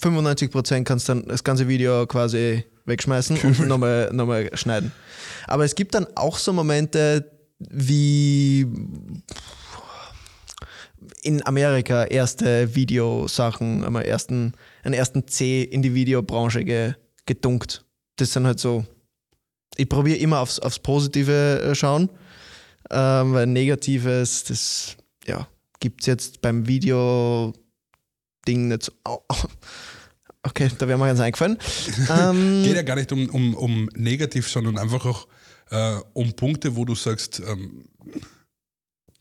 95% 0.00 0.84
kannst 0.84 1.08
dann 1.08 1.26
das 1.26 1.42
ganze 1.42 1.68
Video 1.68 2.06
quasi 2.06 2.64
wegschmeißen 2.84 3.38
und 3.42 3.66
nochmal 3.66 4.10
nochmal 4.12 4.50
schneiden. 4.54 4.92
Aber 5.46 5.64
es 5.64 5.74
gibt 5.74 5.94
dann 5.94 6.06
auch 6.14 6.38
so 6.38 6.52
Momente 6.52 7.30
wie 7.58 8.66
in 11.22 11.44
Amerika 11.46 12.04
erste 12.04 12.74
Videosachen, 12.74 13.84
einmal 13.84 14.04
ersten, 14.04 14.52
einen 14.82 14.94
ersten 14.94 15.26
C 15.26 15.62
in 15.62 15.82
die 15.82 15.94
Videobranche 15.94 16.64
ge, 16.64 16.94
gedunkt. 17.26 17.84
Das 18.18 18.32
sind 18.32 18.46
halt 18.46 18.60
so. 18.60 18.84
Ich 19.76 19.88
probiere 19.88 20.18
immer 20.18 20.40
aufs, 20.40 20.58
aufs 20.58 20.78
Positive 20.78 21.62
äh, 21.62 21.74
schauen, 21.74 22.10
ähm, 22.90 23.32
weil 23.32 23.46
Negatives, 23.46 24.44
das 24.44 24.96
ja, 25.26 25.48
gibt 25.80 26.02
es 26.02 26.06
jetzt 26.06 26.42
beim 26.42 26.66
Video-Ding 26.66 28.68
nicht 28.68 28.82
so. 28.84 28.92
Au, 29.04 29.24
au. 29.28 29.36
Okay, 30.42 30.70
da 30.78 30.88
wäre 30.88 30.98
mir 30.98 31.06
ganz 31.06 31.20
eingefallen. 31.20 31.58
ähm, 32.10 32.62
Geht 32.64 32.76
ja 32.76 32.82
gar 32.82 32.96
nicht 32.96 33.12
um, 33.12 33.28
um, 33.30 33.54
um 33.54 33.88
negativ, 33.94 34.48
sondern 34.48 34.78
einfach 34.78 35.04
auch 35.04 35.28
äh, 35.70 35.98
um 36.12 36.32
Punkte, 36.34 36.76
wo 36.76 36.84
du 36.84 36.94
sagst, 36.94 37.42
ähm, 37.46 37.84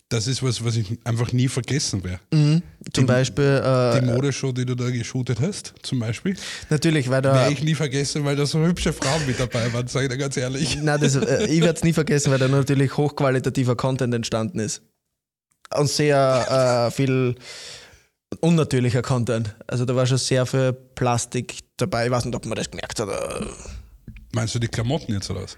das 0.10 0.26
ist 0.28 0.42
was, 0.42 0.64
was 0.64 0.78
ich 0.78 0.98
einfach 1.04 1.34
nie 1.34 1.48
vergessen 1.50 2.04
werde. 2.04 2.20
mhm, 2.32 2.62
zum 2.94 3.04
die- 3.04 3.08
Beispiel, 3.08 3.62
Die 3.62 3.98
äh, 4.00 4.02
Modeshow, 4.06 4.52
die 4.54 4.66
du 4.66 4.74
da 4.76 4.90
geshootet 4.90 5.40
hast, 5.42 5.74
zum 5.82 6.00
Beispiel, 6.00 6.36
natürlich, 6.70 7.10
weil 7.10 7.22
da. 7.22 7.34
werde 7.34 7.54
ich 7.54 7.62
nie 7.64 7.76
vergessen, 7.76 8.24
weil 8.24 8.36
da 8.38 8.46
so 8.46 8.66
hübsche 8.66 8.94
Frauen 8.94 9.26
mit 9.28 9.40
dabei 9.40 9.72
waren, 9.74 9.88
sage 9.88 10.06
ich 10.06 10.12
dir 10.12 10.18
ganz 10.18 10.38
ehrlich. 10.38 10.78
Nein, 10.82 11.00
das, 11.02 11.16
äh, 11.16 11.46
ich 11.48 11.62
werde 11.62 11.78
es 11.78 11.84
nie 11.84 11.94
vergessen, 11.94 12.32
weil 12.32 12.40
da 12.40 12.48
natürlich 12.48 12.96
hochqualitativer 12.96 13.76
Content 13.76 14.14
entstanden 14.14 14.60
ist. 14.60 14.82
Und 15.76 15.90
sehr 15.90 16.88
äh, 16.88 16.92
viel 16.92 17.36
unnatürlicher 18.42 19.02
Content. 19.02 19.56
Also 19.68 19.86
da 19.86 19.96
war 19.96 20.06
schon 20.06 20.18
sehr 20.18 20.46
viel 20.46 20.74
Plastik 20.74 21.60
dabei. 21.78 22.06
Ich 22.06 22.12
weiß 22.12 22.26
nicht, 22.26 22.36
ob 22.36 22.46
man 22.46 22.56
das 22.56 22.70
gemerkt 22.72 23.00
hat. 23.00 23.10
Äh, 23.10 23.46
Meinst 24.34 24.56
du 24.56 24.60
die 24.60 24.68
Klamotten 24.68 25.14
jetzt 25.14 25.30
oder 25.30 25.44
was? 25.44 25.58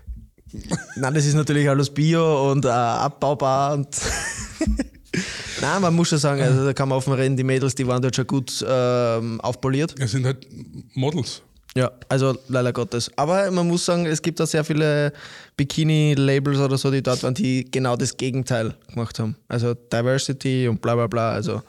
Nein, 0.95 1.13
das 1.13 1.25
ist 1.25 1.35
natürlich 1.35 1.69
alles 1.69 1.89
Bio 1.89 2.51
und 2.51 2.65
äh, 2.65 2.69
abbaubar. 2.69 3.73
Und 3.73 3.87
Nein, 5.61 5.81
man 5.81 5.93
muss 5.93 6.09
schon 6.09 6.17
sagen, 6.17 6.41
also 6.41 6.65
da 6.65 6.73
kann 6.73 6.89
man 6.89 6.97
offen 6.97 7.13
reden, 7.13 7.35
die 7.35 7.43
Mädels, 7.43 7.75
die 7.75 7.85
waren 7.87 8.01
dort 8.01 8.15
schon 8.15 8.27
gut 8.27 8.65
ähm, 8.67 9.41
aufpoliert. 9.41 9.95
Es 9.99 10.11
sind 10.11 10.25
halt 10.25 10.47
Models. 10.93 11.41
Ja, 11.75 11.91
also 12.07 12.35
leider 12.47 12.73
Gottes. 12.73 13.11
Aber 13.15 13.49
man 13.51 13.67
muss 13.67 13.85
sagen, 13.85 14.05
es 14.05 14.21
gibt 14.21 14.39
da 14.39 14.47
sehr 14.47 14.63
viele 14.63 15.13
Bikini-Labels 15.55 16.59
oder 16.59 16.77
so, 16.77 16.89
die 16.89 17.03
dort 17.03 17.21
waren, 17.23 17.35
die 17.35 17.69
genau 17.69 17.95
das 17.95 18.17
Gegenteil 18.17 18.75
gemacht 18.89 19.19
haben. 19.19 19.35
Also 19.47 19.75
Diversity 19.75 20.67
und 20.67 20.81
bla 20.81 20.95
bla 20.95 21.07
bla. 21.07 21.31
Also 21.31 21.61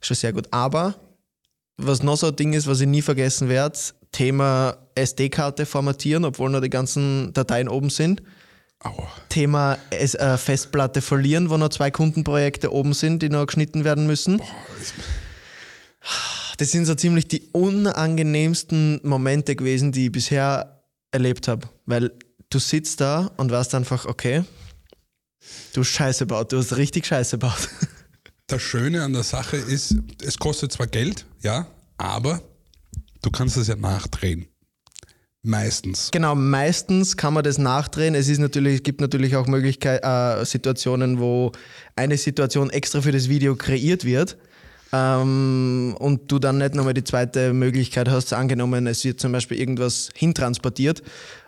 schon 0.00 0.16
sehr 0.16 0.32
gut. 0.32 0.46
Aber 0.50 0.94
was 1.78 2.02
noch 2.02 2.16
so 2.16 2.28
ein 2.28 2.36
Ding 2.36 2.52
ist, 2.52 2.66
was 2.66 2.80
ich 2.80 2.88
nie 2.88 3.02
vergessen 3.02 3.48
werde, 3.48 3.78
Thema 4.12 4.76
SD-Karte 4.94 5.66
formatieren, 5.66 6.24
obwohl 6.24 6.50
noch 6.50 6.60
die 6.60 6.70
ganzen 6.70 7.32
Dateien 7.32 7.68
oben 7.68 7.90
sind. 7.90 8.22
Aua. 8.80 9.08
Thema 9.28 9.78
S 9.90 10.14
äh, 10.14 10.36
Festplatte 10.36 11.00
verlieren, 11.00 11.50
wo 11.50 11.56
noch 11.56 11.70
zwei 11.70 11.90
Kundenprojekte 11.90 12.72
oben 12.72 12.94
sind, 12.94 13.22
die 13.22 13.28
noch 13.28 13.46
geschnitten 13.46 13.84
werden 13.84 14.06
müssen. 14.06 14.42
Das 16.58 16.70
sind 16.70 16.86
so 16.86 16.94
ziemlich 16.94 17.28
die 17.28 17.48
unangenehmsten 17.52 19.00
Momente 19.02 19.56
gewesen, 19.56 19.92
die 19.92 20.06
ich 20.06 20.12
bisher 20.12 20.82
erlebt 21.10 21.48
habe. 21.48 21.68
Weil 21.86 22.12
du 22.50 22.58
sitzt 22.58 23.00
da 23.00 23.30
und 23.36 23.50
weißt 23.50 23.74
einfach, 23.74 24.06
okay, 24.06 24.44
du 25.72 25.80
hast 25.80 25.88
Scheiße 25.88 26.26
baut, 26.26 26.52
du 26.52 26.58
hast 26.58 26.76
richtig 26.76 27.06
Scheiße 27.06 27.38
baut. 27.38 27.68
Das 28.48 28.60
Schöne 28.60 29.02
an 29.02 29.14
der 29.14 29.22
Sache 29.22 29.56
ist, 29.56 29.94
es 30.22 30.36
kostet 30.36 30.72
zwar 30.72 30.86
Geld, 30.86 31.24
ja, 31.40 31.68
aber 31.96 32.42
du 33.22 33.30
kannst 33.30 33.56
es 33.56 33.68
ja 33.68 33.76
nachdrehen. 33.76 34.46
Meistens. 35.44 36.10
Genau, 36.12 36.36
meistens 36.36 37.16
kann 37.16 37.34
man 37.34 37.42
das 37.42 37.58
nachdrehen. 37.58 38.14
Es 38.14 38.28
ist 38.28 38.38
natürlich, 38.38 38.76
es 38.76 38.82
gibt 38.84 39.00
natürlich 39.00 39.34
auch 39.34 39.48
Möglichkeit, 39.48 40.04
äh, 40.04 40.44
Situationen, 40.44 41.18
wo 41.18 41.50
eine 41.96 42.16
Situation 42.16 42.70
extra 42.70 43.00
für 43.00 43.10
das 43.10 43.28
Video 43.28 43.56
kreiert 43.56 44.04
wird. 44.04 44.38
Ähm, 44.92 45.96
und 45.98 46.30
du 46.30 46.38
dann 46.38 46.58
nicht 46.58 46.74
nochmal 46.74 46.94
die 46.94 47.02
zweite 47.02 47.52
Möglichkeit 47.54 48.08
hast, 48.08 48.32
angenommen, 48.34 48.86
es 48.86 49.04
wird 49.04 49.18
zum 49.18 49.32
Beispiel 49.32 49.58
irgendwas 49.58 50.10
hintransportiert 50.14 51.02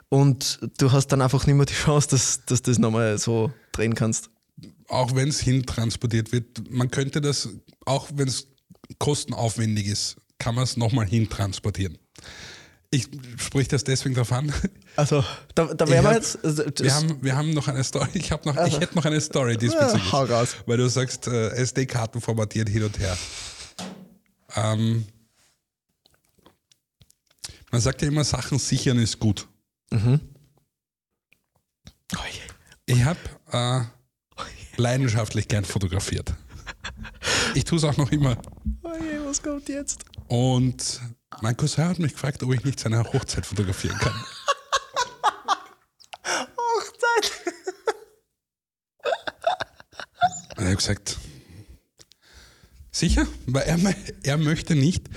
und 0.09 0.61
du 0.79 0.93
hast 0.93 1.09
dann 1.09 1.21
einfach 1.21 1.47
nicht 1.47 1.55
mehr 1.55 1.67
die 1.67 1.75
Chance, 1.75 2.09
dass, 2.09 2.41
dass 2.47 2.63
du 2.63 2.71
das 2.71 2.79
nochmal 2.79 3.19
so 3.19 3.53
drehen 3.73 3.95
kannst. 3.95 4.31
Auch 4.89 5.15
wenn 5.15 5.29
es 5.29 5.41
hintransportiert 5.41 6.33
wird, 6.33 6.71
man 6.71 6.91
könnte 6.91 7.21
das, 7.21 7.51
auch 7.85 8.09
wenn 8.15 8.29
es 8.29 8.49
kostenaufwendig 8.99 9.89
ist, 9.89 10.17
kann 10.45 10.55
man 10.55 10.65
es 10.65 10.77
nochmal 10.77 11.07
hintransportieren. 11.07 11.97
Ich 12.91 13.09
spreche 13.39 13.71
das 13.71 13.83
deswegen 13.83 14.15
darauf 14.15 14.31
an. 14.31 14.53
Also, 14.95 15.25
da, 15.55 15.73
da 15.73 15.89
wären 15.89 16.05
wir 16.05 16.11
hab- 16.11 16.15
jetzt. 16.17 16.45
Also, 16.45 16.65
Wir 16.79 16.95
haben, 16.95 17.23
wir 17.23 17.35
haben 17.35 17.51
noch 17.55 17.67
eine 17.67 17.83
Story. 17.83 18.09
Ich, 18.13 18.31
noch, 18.31 18.67
ich 18.67 18.79
hätte 18.79 18.95
noch 18.95 19.07
eine 19.07 19.21
Story 19.23 19.57
diesbezüglich. 19.57 20.05
Ja, 20.05 20.13
hau 20.13 20.25
raus. 20.25 20.55
Weil 20.67 20.77
du 20.77 20.89
sagst, 20.89 21.27
äh, 21.27 21.49
SD-Karten 21.57 22.21
formatiert 22.21 22.69
hin 22.69 22.85
und 22.85 22.99
her. 22.99 23.17
Ähm, 24.55 25.07
man 27.73 27.81
sagt 27.81 28.03
ja 28.03 28.09
immer, 28.09 28.23
Sachen 28.23 28.59
sichern 28.59 28.99
ist 28.99 29.19
gut. 29.19 29.49
Oh 29.93 29.99
Ich 32.87 33.03
habe 33.03 33.19
äh, 33.51 33.81
leidenschaftlich 34.77 35.49
gern 35.49 35.65
fotografiert. 35.65 36.35
Ich 37.55 37.65
tue 37.65 37.79
es 37.79 37.85
auch 37.85 37.97
noch 37.97 38.13
immer. 38.13 38.37
Oh 38.83 38.91
je, 39.01 39.25
was 39.25 39.43
kommt 39.43 39.69
jetzt? 39.71 40.05
Und 40.29 41.01
mein 41.43 41.57
Cousin 41.57 41.85
hat 41.85 41.99
mich 41.99 42.13
gefragt, 42.13 42.43
ob 42.43 42.53
ich 42.55 42.65
nicht 42.65 42.81
seine 42.81 43.03
Hochzeit 43.03 43.47
fotografieren 43.47 43.99
kann. 43.99 44.13
Hochzeit! 46.57 47.33
Und 50.57 50.65
er 50.65 50.71
hat 50.71 50.79
gesagt, 50.79 51.19
sicher, 52.91 53.27
weil 53.47 53.63
er, 53.65 53.79
er 54.23 54.39
möchte 54.39 54.75
nicht, 54.75 55.09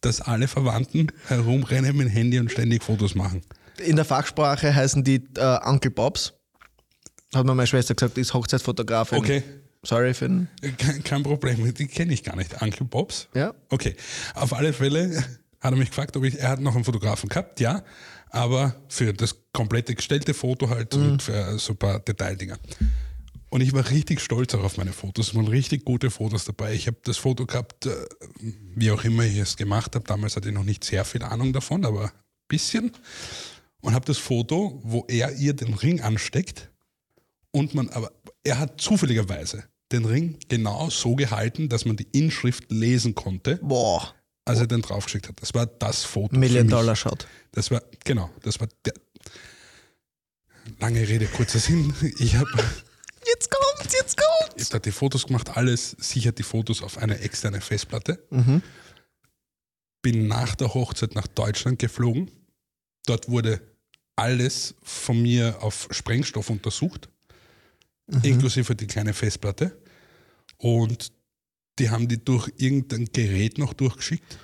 dass 0.00 0.20
alle 0.20 0.48
Verwandten 0.48 1.12
herumrennen 1.26 1.96
mit 1.96 2.08
dem 2.08 2.12
Handy 2.12 2.38
und 2.38 2.50
ständig 2.50 2.82
Fotos 2.82 3.14
machen. 3.14 3.42
In 3.78 3.96
der 3.96 4.04
Fachsprache 4.04 4.74
heißen 4.74 5.04
die 5.04 5.22
äh, 5.36 5.58
Uncle 5.64 5.90
Bobs. 5.90 6.32
Hat 7.34 7.44
mir 7.44 7.54
meine 7.54 7.66
Schwester 7.66 7.94
gesagt, 7.94 8.16
die 8.16 8.22
ist 8.22 8.32
Hochzeitsfotografin. 8.34 9.18
Okay, 9.18 9.42
Sorry 9.82 10.12
den. 10.12 10.48
kein, 10.76 11.04
kein 11.04 11.22
Problem, 11.22 11.72
die 11.74 11.86
kenne 11.86 12.12
ich 12.12 12.24
gar 12.24 12.36
nicht. 12.36 12.60
Uncle 12.60 12.86
Bobs? 12.86 13.28
Ja. 13.34 13.54
Okay, 13.68 13.96
auf 14.34 14.52
alle 14.52 14.72
Fälle 14.72 15.24
hat 15.60 15.72
er 15.72 15.76
mich 15.76 15.90
gefragt, 15.90 16.16
ob 16.16 16.24
ich, 16.24 16.38
er 16.38 16.50
hat 16.50 16.60
noch 16.60 16.74
einen 16.74 16.84
Fotografen 16.84 17.28
gehabt, 17.28 17.60
ja, 17.60 17.82
aber 18.30 18.76
für 18.88 19.12
das 19.12 19.36
komplette 19.52 19.94
gestellte 19.94 20.34
Foto 20.34 20.68
halt 20.68 20.94
und 20.94 21.22
für 21.22 21.58
so 21.58 21.72
ein 21.72 21.76
paar 21.76 22.00
Detaildinger. 22.00 22.58
Und 23.50 23.62
ich 23.62 23.72
war 23.72 23.88
richtig 23.90 24.20
stolz 24.20 24.54
auch 24.54 24.62
auf 24.62 24.76
meine 24.76 24.92
Fotos. 24.92 25.28
Es 25.28 25.34
waren 25.34 25.48
richtig 25.48 25.84
gute 25.84 26.10
Fotos 26.10 26.44
dabei. 26.44 26.74
Ich 26.74 26.86
habe 26.86 26.98
das 27.04 27.16
Foto 27.16 27.46
gehabt, 27.46 27.86
äh, 27.86 27.94
wie 28.74 28.90
auch 28.90 29.04
immer 29.04 29.24
ich 29.24 29.38
es 29.38 29.56
gemacht 29.56 29.94
habe. 29.94 30.04
Damals 30.04 30.36
hatte 30.36 30.48
ich 30.48 30.54
noch 30.54 30.64
nicht 30.64 30.84
sehr 30.84 31.04
viel 31.04 31.22
Ahnung 31.22 31.52
davon, 31.54 31.86
aber 31.86 32.04
ein 32.04 32.10
bisschen. 32.46 32.92
Und 33.80 33.94
habe 33.94 34.04
das 34.04 34.18
Foto, 34.18 34.80
wo 34.84 35.06
er 35.08 35.32
ihr 35.36 35.54
den 35.54 35.72
Ring 35.72 36.02
ansteckt 36.02 36.68
und 37.50 37.74
man, 37.74 37.88
aber 37.88 38.12
er 38.48 38.58
hat 38.58 38.80
zufälligerweise 38.80 39.64
den 39.92 40.04
Ring 40.04 40.38
genau 40.48 40.90
so 40.90 41.14
gehalten, 41.14 41.68
dass 41.68 41.84
man 41.84 41.96
die 41.96 42.08
Inschrift 42.12 42.70
lesen 42.70 43.14
konnte, 43.14 43.56
Boah, 43.56 44.14
als 44.44 44.58
er 44.60 44.66
den 44.66 44.82
draufgeschickt 44.82 45.28
hat. 45.28 45.40
Das 45.40 45.54
war 45.54 45.66
das 45.66 46.04
Foto. 46.04 46.34
für 46.34 46.38
Million 46.38 46.66
mich. 46.66 46.70
Dollar 46.70 46.96
Shot. 46.96 47.26
Das 47.52 47.70
war, 47.70 47.82
genau, 48.04 48.30
das 48.42 48.60
war 48.60 48.68
der. 48.84 48.94
Lange 50.80 51.06
Rede, 51.08 51.26
kurzer 51.26 51.58
Sinn. 51.58 51.94
Ich 52.18 52.36
habe 52.36 52.50
Jetzt 53.26 53.50
kommt's, 53.50 53.92
jetzt 53.92 54.16
kommt's! 54.16 54.68
ich 54.68 54.74
hab 54.74 54.82
die 54.82 54.92
Fotos 54.92 55.26
gemacht, 55.26 55.56
alles 55.56 55.90
sichert 55.98 56.38
die 56.38 56.42
Fotos 56.42 56.82
auf 56.82 56.98
eine 56.98 57.18
externe 57.20 57.60
Festplatte. 57.60 58.22
Mhm. 58.30 58.62
Bin 60.02 60.28
nach 60.28 60.54
der 60.54 60.72
Hochzeit 60.72 61.14
nach 61.14 61.26
Deutschland 61.26 61.78
geflogen. 61.78 62.30
Dort 63.06 63.28
wurde 63.28 63.60
alles 64.16 64.74
von 64.82 65.20
mir 65.20 65.56
auf 65.60 65.88
Sprengstoff 65.90 66.48
untersucht, 66.50 67.08
inklusive 68.22 68.74
die 68.74 68.86
kleine 68.86 69.14
Festplatte. 69.14 69.80
Und 70.56 71.12
die 71.78 71.90
haben 71.90 72.08
die 72.08 72.22
durch 72.24 72.50
irgendein 72.56 73.06
Gerät 73.06 73.58
noch 73.58 73.72
durchgeschickt. 73.72 74.38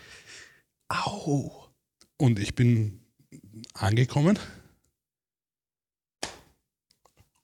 Au. 0.89 1.69
Und 2.17 2.39
ich 2.39 2.55
bin 2.55 3.01
angekommen 3.75 4.39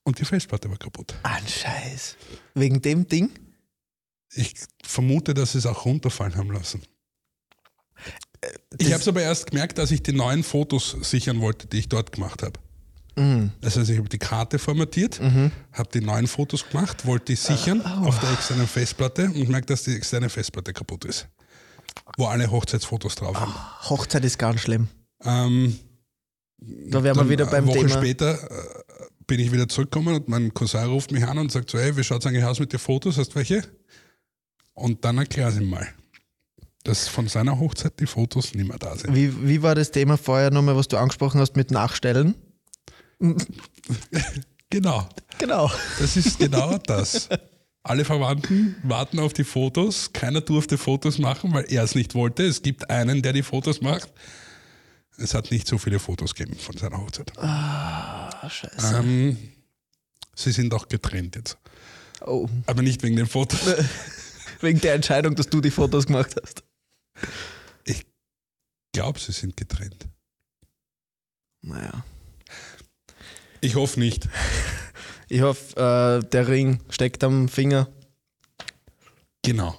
und 0.05 0.19
die 0.19 0.25
Festplatte 0.25 0.71
war 0.71 0.77
kaputt. 0.79 1.15
Ein 1.23 1.47
Scheiß. 1.47 2.17
Wegen 2.55 2.81
dem 2.81 3.07
Ding? 3.07 3.31
Ich 4.33 4.55
vermute, 4.85 5.35
dass 5.35 5.53
sie 5.53 5.59
es 5.59 5.67
auch 5.67 5.85
runterfallen 5.85 6.37
haben 6.37 6.53
lassen. 6.53 6.83
Ich 8.79 8.87
das- 8.87 8.93
habe 8.93 9.01
es 9.03 9.09
aber 9.09 9.23
erst 9.23 9.51
gemerkt, 9.51 9.79
als 9.79 9.91
ich 9.91 10.03
die 10.03 10.13
neuen 10.13 10.43
Fotos 10.45 10.97
sichern 11.03 11.41
wollte, 11.41 11.67
die 11.67 11.79
ich 11.79 11.89
dort 11.89 12.13
gemacht 12.13 12.43
habe. 12.43 12.59
Mhm. 13.17 13.51
Das 13.61 13.77
heißt, 13.77 13.91
ich 13.91 13.99
habe 13.99 14.09
die 14.09 14.19
Karte 14.19 14.59
formatiert, 14.59 15.21
habe 15.21 15.89
die 15.93 16.01
neuen 16.01 16.27
Fotos 16.27 16.69
gemacht, 16.69 17.07
wollte 17.07 17.27
die 17.27 17.37
sichern 17.37 17.83
auf 17.83 18.19
der 18.21 18.33
externen 18.33 18.67
Festplatte 18.67 19.25
und 19.27 19.49
merke, 19.49 19.67
dass 19.67 19.83
die 19.85 19.95
externe 19.95 20.29
Festplatte 20.29 20.73
kaputt 20.73 21.05
ist. 21.05 21.29
Wo 22.17 22.27
alle 22.27 22.51
Hochzeitsfotos 22.51 23.17
drauf 23.17 23.39
haben. 23.39 23.55
Hochzeit 23.89 24.25
ist 24.25 24.39
ganz 24.39 24.61
schlimm. 24.61 24.89
Ähm, 25.25 25.79
Da 26.89 27.03
wären 27.03 27.17
wir 27.17 27.29
wieder 27.29 27.47
beim 27.47 27.65
eine 27.65 27.67
Woche 27.69 27.87
Thema. 27.87 27.99
später 27.99 28.35
äh, 28.51 28.85
bin 29.27 29.41
ich 29.41 29.51
wieder 29.53 29.69
zurückgekommen 29.69 30.15
und 30.15 30.29
mein 30.29 30.55
Cousin 30.55 30.85
ruft 30.87 31.11
mich 31.13 31.25
an 31.27 31.39
und 31.39 31.51
sagt 31.53 31.71
so, 31.71 31.79
hey, 31.79 31.97
wie 31.97 32.05
schaut 32.05 32.21
es 32.21 32.27
eigentlich 32.27 32.45
aus 32.45 32.59
mit 32.61 32.73
den 32.73 32.79
Fotos? 32.81 33.17
Hast 33.19 33.31
du 33.31 33.35
welche? 33.37 33.63
Und 34.75 35.05
dann 35.05 35.19
erklär 35.19 35.49
es 35.49 35.57
ihm 35.57 35.69
mal, 35.69 35.87
dass 36.85 37.09
von 37.09 37.29
seiner 37.29 37.59
Hochzeit 37.59 37.99
die 38.01 38.07
Fotos 38.07 38.55
nicht 38.55 38.69
mehr 38.69 38.79
da 38.79 38.97
sind. 38.97 39.15
Wie, 39.15 39.47
wie 39.47 39.63
war 39.63 39.75
das 39.75 39.91
Thema 39.91 40.17
vorher 40.17 40.51
nochmal, 40.51 40.77
was 40.77 40.89
du 40.89 40.97
angesprochen 40.97 41.41
hast 41.41 41.57
mit 41.57 41.71
Nachstellen? 41.71 42.35
Genau, 44.71 45.09
Genau. 45.39 45.71
das 45.99 46.17
ist 46.17 46.39
genau 46.39 46.79
das. 46.79 47.29
Alle 47.83 48.05
Verwandten 48.05 48.77
warten 48.83 49.19
auf 49.19 49.33
die 49.33 49.45
Fotos. 49.45 50.13
Keiner 50.13 50.41
durfte 50.43 50.77
Fotos 50.79 51.19
machen, 51.19 51.53
weil 51.55 51.65
er 51.73 51.83
es 51.83 51.95
nicht 51.95 52.15
wollte. 52.15 52.45
Es 52.45 52.63
gibt 52.63 52.91
einen, 52.91 53.23
der 53.23 53.33
die 53.33 53.43
Fotos 53.43 53.81
macht. 53.81 54.13
Es 55.17 55.35
hat 55.35 55.51
nicht 55.51 55.67
so 55.67 55.77
viele 55.79 55.99
Fotos 55.99 56.35
gegeben 56.35 56.59
von 56.59 56.77
seiner 56.77 56.99
Hochzeit. 56.99 57.37
Ah, 57.39 58.49
scheiße. 58.49 58.97
Ähm, 58.97 59.37
sie 60.35 60.53
sind 60.53 60.73
auch 60.75 60.89
getrennt 60.89 61.37
jetzt. 61.37 61.59
Oh. 62.21 62.49
Aber 62.67 62.83
nicht 62.83 63.03
wegen 63.03 63.17
den 63.17 63.27
Fotos. 63.27 63.61
Wegen 64.63 64.79
der 64.83 64.93
Entscheidung, 64.93 65.35
dass 65.37 65.49
du 65.49 65.63
die 65.63 65.71
Fotos 65.71 66.07
gemacht 66.07 66.37
hast. 66.43 66.63
Ich 67.85 68.05
glaube, 68.93 69.19
sie 69.19 69.33
sind 69.33 69.57
getrennt. 69.57 70.07
Naja. 71.63 72.05
Ich 73.61 73.75
hoffe 73.75 74.01
nicht. 74.01 74.29
Ich 75.33 75.43
hoffe, 75.43 75.77
äh, 76.25 76.29
der 76.31 76.49
Ring 76.49 76.81
steckt 76.91 77.23
am 77.23 77.47
Finger. 77.49 77.87
Genau. 79.45 79.77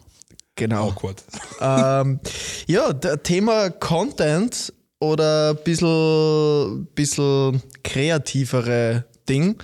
Genau. 0.55 0.87
Awkward. 0.87 1.21
ähm, 1.59 2.21
ja, 2.67 2.93
der 2.93 3.21
Thema 3.21 3.69
Content 3.69 4.71
oder 5.01 5.49
ein 5.49 5.57
bisschen, 5.65 6.85
bisschen 6.95 7.61
kreativere 7.83 9.03
Ding. 9.27 9.57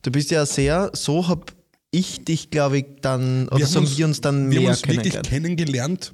Du 0.00 0.10
bist 0.10 0.30
ja 0.30 0.46
sehr, 0.46 0.90
so 0.94 1.28
habe 1.28 1.44
ich 1.90 2.24
dich, 2.24 2.50
glaube 2.50 2.78
ich, 2.78 2.86
dann, 3.02 3.46
oder 3.48 3.58
Wir 3.58 3.66
so 3.66 3.76
haben 3.80 3.84
haben 3.84 3.88
uns- 3.90 3.98
wir 3.98 4.06
uns 4.06 4.20
dann 4.22 4.50
Wir 4.50 4.56
haben 4.60 4.62
mehr 4.64 4.70
uns 4.70 4.88
wirklich 4.88 5.12
kennengelernt. 5.22 5.28
kennengelernt 5.28 6.12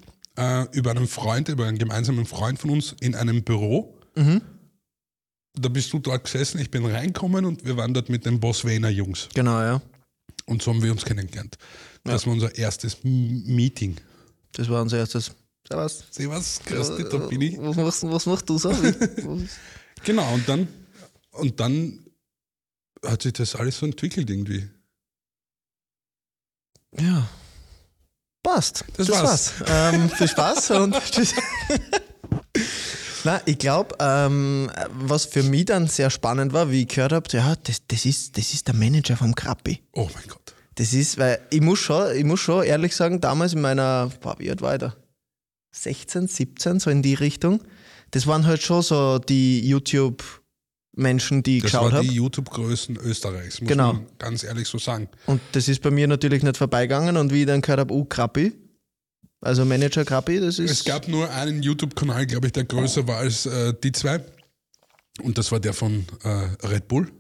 äh, 0.73 0.77
über 0.77 0.91
einen 0.91 1.07
Freund, 1.07 1.49
über 1.49 1.67
einen 1.67 1.79
gemeinsamen 1.79 2.27
Freund 2.27 2.59
von 2.59 2.71
uns 2.71 2.97
in 3.01 3.15
einem 3.15 3.45
Büro. 3.45 3.97
Mhm. 4.17 4.41
Da 5.55 5.69
bist 5.69 5.93
du 5.93 5.99
dort 5.99 6.25
gesessen, 6.25 6.61
ich 6.61 6.71
bin 6.71 6.85
reinkommen 6.87 7.45
und 7.45 7.65
wir 7.65 7.77
waren 7.77 7.93
dort 7.93 8.09
mit 8.09 8.25
den 8.25 8.39
Boss 8.39 8.65
Wayner 8.65 8.89
Jungs. 8.91 9.29
Genau, 9.35 9.61
ja. 9.61 9.83
Und 10.47 10.63
so 10.63 10.73
haben 10.73 10.83
wir 10.83 10.93
uns 10.93 11.05
kennengelernt. 11.05 11.57
Das 12.05 12.27
war 12.27 12.33
unser 12.33 12.55
erstes 12.57 12.95
M 13.05 13.45
Meeting. 13.47 13.97
Das 14.53 14.69
war 14.69 14.83
unser 14.83 14.99
erstes. 14.99 15.33
Servus. 15.69 16.05
Was, 16.17 16.61
grüß 16.65 16.97
dich, 16.97 17.09
da 17.09 17.19
bin 17.19 17.41
ich. 17.41 17.59
Was 17.59 17.77
machst, 17.77 18.03
was 18.05 18.27
machst 18.27 18.49
du 18.49 18.59
so? 18.59 18.73
Genau, 20.03 20.33
und 20.33 20.49
dann, 20.49 20.67
und 21.33 21.61
dann 21.61 22.07
hat 23.05 23.21
sich 23.21 23.35
das 23.35 23.55
alles 23.55 23.79
so 23.79 23.87
entwickelt 23.87 24.31
irgendwie. 24.31 24.69
ja. 26.99 27.29
Passt. 28.43 28.85
Das 28.97 29.11
war's. 29.11 29.53
Ähm, 29.67 30.09
viel 30.09 30.27
Spaß 30.27 30.71
und 30.71 30.97
tschüss. 31.11 31.35
Na, 33.25 33.41
ich 33.45 33.59
glaube, 33.59 33.95
ähm, 34.01 34.71
was 34.93 35.27
für 35.27 35.43
mich 35.43 35.67
dann 35.67 35.87
sehr 35.89 36.11
spannend 36.11 36.53
war, 36.53 36.71
wie 36.71 36.83
ich 36.83 36.89
gehört 36.89 37.13
habe, 37.13 37.29
ja, 37.33 37.55
das, 37.65 37.83
das, 37.89 38.07
ist, 38.07 38.37
das 38.39 38.55
ist 38.55 38.67
der 38.67 38.75
Manager 38.75 39.17
vom 39.17 39.35
Krappi. 39.35 39.83
Oh 39.93 40.09
mein 40.15 40.25
Gott. 40.29 40.55
Das 40.77 40.93
ist, 40.95 41.19
weil 41.19 41.39
ich 41.51 41.61
muss 41.61 41.79
schon, 41.81 42.17
ich 42.17 42.25
muss 42.25 42.41
schon 42.41 42.65
ehrlich 42.65 42.97
sagen, 42.97 43.21
damals 43.21 43.53
in 43.53 43.61
meiner, 43.61 44.11
boah, 44.21 44.37
wie 44.39 44.49
alt 44.51 44.63
war 44.63 44.75
ich 44.75 44.81
da? 44.81 44.95
16, 45.73 46.27
17, 46.29 46.81
so 46.81 46.91
in 46.91 47.03
die 47.03 47.15
Richtung. 47.15 47.63
Das 48.13 48.27
waren 48.27 48.47
halt 48.47 48.63
schon 48.63 48.83
so 48.83 49.19
die 49.19 49.69
YouTube-Menschen, 49.69 51.43
die 51.43 51.59
ich 51.59 51.63
Das 51.65 51.73
geschaut 51.73 51.93
waren 51.93 52.03
die 52.03 52.09
habe. 52.09 52.17
YouTube-Größen 52.17 52.97
Österreichs, 52.97 53.61
muss 53.61 53.69
Genau. 53.69 53.93
man 53.95 54.07
ganz 54.19 54.43
ehrlich 54.43 54.67
so 54.67 54.79
sagen. 54.79 55.09
Und 55.27 55.41
das 55.53 55.69
ist 55.69 55.83
bei 55.83 55.91
mir 55.91 56.09
natürlich 56.09 56.43
nicht 56.43 56.57
vorbeigegangen. 56.57 57.17
Und 57.17 57.33
wie 57.33 57.41
ich 57.43 57.47
dann 57.47 57.61
gehört 57.61 57.81
habe, 57.81 57.95
uh, 57.95 58.05
Krappi, 58.05 58.53
also 59.41 59.65
Manager 59.65 60.05
Krappi, 60.05 60.41
das 60.41 60.59
ist. 60.59 60.71
Es 60.71 60.85
gab 60.85 61.09
nur 61.09 61.31
einen 61.31 61.63
YouTube-Kanal, 61.63 62.27
glaube 62.27 62.47
ich, 62.49 62.53
der 62.53 62.65
größer 62.65 63.07
war 63.09 63.19
als 63.19 63.47
äh, 63.47 63.75
die 63.83 63.93
zwei. 63.93 64.21
Und 65.23 65.39
das 65.39 65.51
war 65.53 65.61
der 65.61 65.75
von 65.75 66.07
äh, 66.23 66.67
Red 66.67 66.89
Bull. 66.89 67.11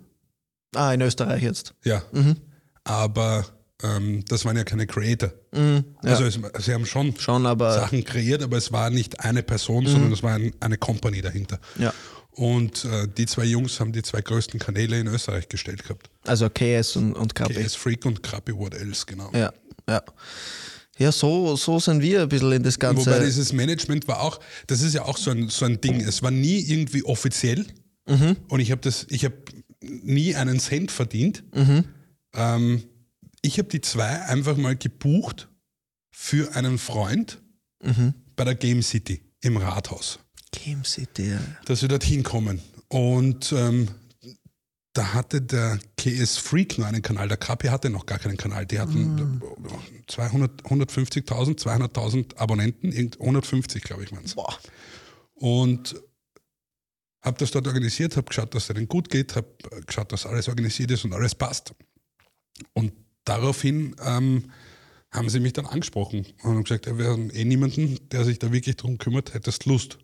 ah, 0.75 0.93
in 0.93 1.01
Österreich 1.03 1.43
jetzt. 1.43 1.75
Ja. 1.85 2.03
Mhm. 2.13 2.37
Aber 2.85 3.47
ähm, 3.83 4.25
das 4.29 4.45
waren 4.45 4.57
ja 4.57 4.65
keine 4.65 4.87
Creator. 4.87 5.33
Mhm, 5.53 5.85
ja, 6.03 6.11
Also 6.11 6.25
es, 6.25 6.39
sie 6.65 6.73
haben 6.73 6.87
schon 6.87 7.17
schon, 7.19 7.47
aber. 7.47 7.73
Sachen 7.75 8.05
kreiert, 8.05 8.43
aber 8.43 8.57
es 8.57 8.73
war 8.73 8.91
nicht 8.91 9.21
eine 9.21 9.43
Person, 9.43 9.87
sondern 9.87 10.13
es 10.13 10.23
war 10.23 10.35
ein, 10.35 10.53
eine 10.61 10.77
Company 10.79 11.21
dahinter. 11.21 11.59
Ja. 11.79 11.93
Und 12.33 12.85
äh, 12.85 13.09
die 13.09 13.27
zwei 13.27 13.45
Jungs 13.45 13.81
haben 13.81 13.93
die 13.93 14.03
zwei 14.03 14.23
größten 14.23 14.61
Kanäle 14.61 14.99
in 14.99 15.09
Österreich 15.09 15.49
gestellt 15.49 15.83
gehabt. 15.83 16.11
Also 16.27 16.49
KS 16.49 16.97
und, 16.97 17.15
und 17.15 17.35
Krappi. 17.35 17.55
KS 17.55 17.75
Freak 17.75 18.07
und 18.07 18.23
Krappi 18.23 18.55
What 18.57 18.75
Else, 18.75 19.05
genau. 19.07 19.31
Ja, 19.35 19.53
ja. 19.89 20.03
Ja, 20.99 21.13
so, 21.13 21.57
so 21.57 21.79
sind 21.79 22.03
wir 22.03 22.23
ein 22.23 22.29
bisschen 22.29 22.53
in 22.53 22.63
das 22.63 22.79
Ganze. 22.79 23.07
Wobei 23.07 23.25
dieses 23.25 23.53
Management 23.53 24.07
war 24.09 24.21
auch, 24.21 24.39
das 24.67 24.83
ist 24.83 24.95
ja 24.95 25.05
auch 25.05 25.17
so 25.17 25.31
ein, 25.31 25.49
so 25.49 25.65
ein 25.65 25.81
Ding, 25.81 26.01
es 26.01 26.23
war 26.23 26.31
nie 26.31 26.59
irgendwie 26.61 27.03
offiziell 27.05 27.67
Mhm. 28.09 28.37
und 28.49 28.61
ich 28.61 28.71
habe 28.73 28.81
das, 28.81 29.07
ich 29.09 29.25
habe 29.25 29.37
nie 29.83 30.35
einen 30.35 30.59
Cent 30.59 30.91
verdient. 30.91 31.45
Mhm. 31.55 31.85
Ähm, 32.35 32.83
ich 33.43 33.59
habe 33.59 33.69
die 33.69 33.81
zwei 33.81 34.23
einfach 34.23 34.57
mal 34.57 34.75
gebucht 34.77 35.49
für 36.11 36.55
einen 36.57 36.77
Freund 36.79 37.41
Mhm. 37.83 38.13
bei 38.37 38.45
der 38.45 38.55
Game 38.57 38.83
City 38.83 39.23
im 39.43 39.57
Rathaus, 39.57 40.19
Game 40.53 40.85
City, 40.85 41.31
ja. 41.31 41.39
dass 41.65 41.81
wir 41.83 41.89
dorthin 41.89 42.23
kommen. 42.23 42.61
Und 42.89 43.53
ähm, 43.53 43.89
da 44.93 45.15
hatte 45.15 45.41
der 45.41 45.79
KS 45.97 46.37
Freak 46.37 46.77
nur 46.79 46.87
einen 46.87 47.03
Kanal, 47.03 47.29
der 47.29 47.37
Krappi 47.37 47.69
hatte 47.69 47.91
noch 47.91 48.07
gar 48.07 48.19
keinen 48.19 48.37
Kanal. 48.37 48.67
Die 48.67 48.81
hatten 48.81 49.41
200, 50.09 50.63
150.000, 50.65 51.59
200.000 51.61 52.37
Abonnenten, 52.37 52.91
irgend- 52.93 53.21
150 53.21 53.83
glaube 53.85 54.03
ich 54.05 54.13
waren 54.13 54.25
es. 54.25 54.37
Und 55.35 55.95
habe 57.23 57.39
das 57.39 57.51
dort 57.51 57.67
organisiert, 57.67 58.17
habe 58.17 58.27
geschaut, 58.27 58.55
dass 58.55 58.69
es 58.69 58.75
denen 58.75 58.89
gut 58.89 59.11
geht, 59.11 59.37
habe 59.37 59.49
geschaut, 59.87 60.11
dass 60.13 60.27
alles 60.27 60.49
organisiert 60.49 60.91
ist 60.91 61.05
und 61.05 61.13
alles 61.13 61.35
passt. 61.35 61.73
Und 62.73 62.93
daraufhin 63.25 63.95
ähm, 64.05 64.51
haben 65.13 65.29
sie 65.29 65.39
mich 65.41 65.53
dann 65.53 65.67
angesprochen 65.67 66.27
und 66.43 66.51
haben 66.55 66.65
gesagt, 66.65 66.87
wir 66.99 67.07
haben 67.09 67.31
eh 67.31 67.45
niemanden, 67.45 67.99
der 68.11 68.25
sich 68.25 68.39
da 68.39 68.53
wirklich 68.53 68.77
drum 68.77 68.99
kümmert, 68.99 69.35
hättest 69.35 69.67
Lust. 69.67 69.99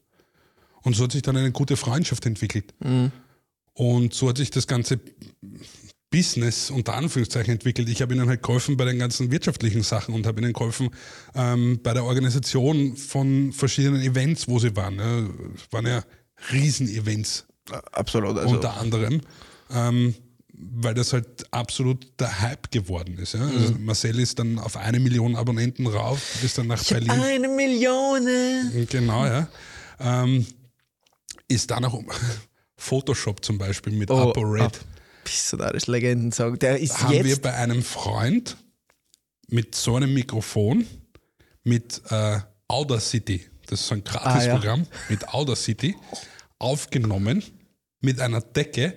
Und 0.82 0.94
so 0.94 1.04
hat 1.04 1.12
sich 1.12 1.22
dann 1.22 1.36
eine 1.36 1.52
gute 1.52 1.76
Freundschaft 1.76 2.24
entwickelt. 2.26 2.72
Und 3.76 4.14
so 4.14 4.28
hat 4.28 4.38
sich 4.38 4.50
das 4.50 4.66
ganze 4.66 4.98
Business 6.10 6.70
unter 6.70 6.94
Anführungszeichen 6.94 7.52
entwickelt. 7.52 7.88
Ich 7.90 8.00
habe 8.00 8.14
ihnen 8.14 8.28
halt 8.28 8.42
geholfen 8.42 8.76
bei 8.76 8.86
den 8.86 8.98
ganzen 8.98 9.30
wirtschaftlichen 9.30 9.82
Sachen 9.82 10.14
und 10.14 10.26
habe 10.26 10.40
ihnen 10.40 10.54
geholfen 10.54 10.90
ähm, 11.34 11.80
bei 11.82 11.92
der 11.92 12.04
Organisation 12.04 12.96
von 12.96 13.52
verschiedenen 13.52 14.00
Events, 14.00 14.48
wo 14.48 14.58
sie 14.58 14.74
waren. 14.76 14.98
Ja. 14.98 15.18
Es 15.54 15.72
waren 15.72 15.86
ja 15.86 16.02
Riesen-Events 16.52 17.46
Absolut. 17.92 18.38
Also, 18.38 18.54
unter 18.54 18.76
anderem, 18.76 19.20
ähm, 19.72 20.14
weil 20.52 20.94
das 20.94 21.12
halt 21.12 21.26
absolut 21.50 22.18
der 22.18 22.40
Hype 22.40 22.70
geworden 22.70 23.18
ist. 23.18 23.34
Ja. 23.34 23.46
Also 23.46 23.74
Marcel 23.78 24.18
ist 24.18 24.38
dann 24.38 24.58
auf 24.58 24.76
eine 24.76 25.00
Million 25.00 25.36
Abonnenten 25.36 25.86
rauf, 25.86 26.42
ist 26.42 26.58
dann 26.58 26.68
nach 26.68 26.80
ich 26.80 26.88
Berlin. 26.88 27.10
eine 27.10 27.48
Million. 27.48 28.26
Genau, 28.88 29.26
ja. 29.26 29.48
Ähm, 30.00 30.46
ist 31.48 31.70
dann 31.70 31.84
auch 31.84 31.94
um 31.94 32.06
Photoshop 32.76 33.44
zum 33.44 33.58
Beispiel 33.58 33.92
mit 33.94 34.10
Oh, 34.10 34.30
Apo 34.30 34.40
Red. 34.42 34.62
Ab- 34.62 34.78
Bist 35.24 35.52
du 35.52 35.56
da, 35.56 35.70
das 35.72 35.86
Legendensong. 35.86 36.58
Der 36.58 36.78
ist 36.78 37.02
haben 37.02 37.12
wir 37.12 37.24
jetzt. 37.24 37.42
bei 37.42 37.54
einem 37.54 37.82
Freund 37.82 38.56
mit 39.48 39.74
so 39.74 39.96
einem 39.96 40.12
Mikrofon 40.14 40.86
mit 41.64 42.02
äh, 42.10 42.38
Audacity, 42.68 43.48
das 43.66 43.80
ist 43.80 43.86
so 43.88 43.94
ein 43.94 44.04
Gratisprogramm, 44.04 44.86
mit 45.08 45.28
Audacity 45.28 45.96
aufgenommen 46.58 47.42
mit 48.00 48.20
einer 48.20 48.40
Decke, 48.40 48.96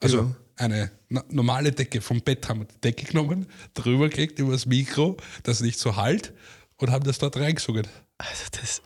also 0.00 0.18
Ja. 0.18 0.36
eine 0.56 0.90
normale 1.30 1.70
Decke 1.72 2.00
vom 2.00 2.20
Bett 2.22 2.48
haben 2.48 2.60
wir 2.60 2.66
die 2.66 2.80
Decke 2.80 3.06
genommen, 3.06 3.46
drüber 3.74 4.08
gelegt 4.08 4.38
über 4.38 4.52
das 4.52 4.66
Mikro, 4.66 5.16
das 5.42 5.60
nicht 5.60 5.78
so 5.78 5.96
halt 5.96 6.32
und 6.78 6.90
haben 6.90 7.04
das 7.04 7.18
dort 7.18 7.36
reingesungen. 7.36 7.86
Also 8.18 8.44
das, 8.52 8.82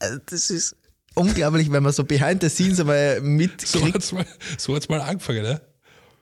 äh, 0.00 0.18
das 0.26 0.50
ist 0.50 0.76
unglaublich, 1.14 1.70
wenn 1.70 1.82
man 1.82 1.92
so 1.92 2.04
behind 2.04 2.42
the 2.42 2.48
scenes 2.48 2.80
einmal 2.80 3.20
mitkriegt. 3.20 3.68
So 3.68 3.86
hat 3.86 3.96
es 3.96 4.12
mal, 4.12 4.26
so 4.58 4.74
hat's 4.74 4.88
mal 4.88 5.00
angefangen, 5.00 5.42
ne? 5.42 5.60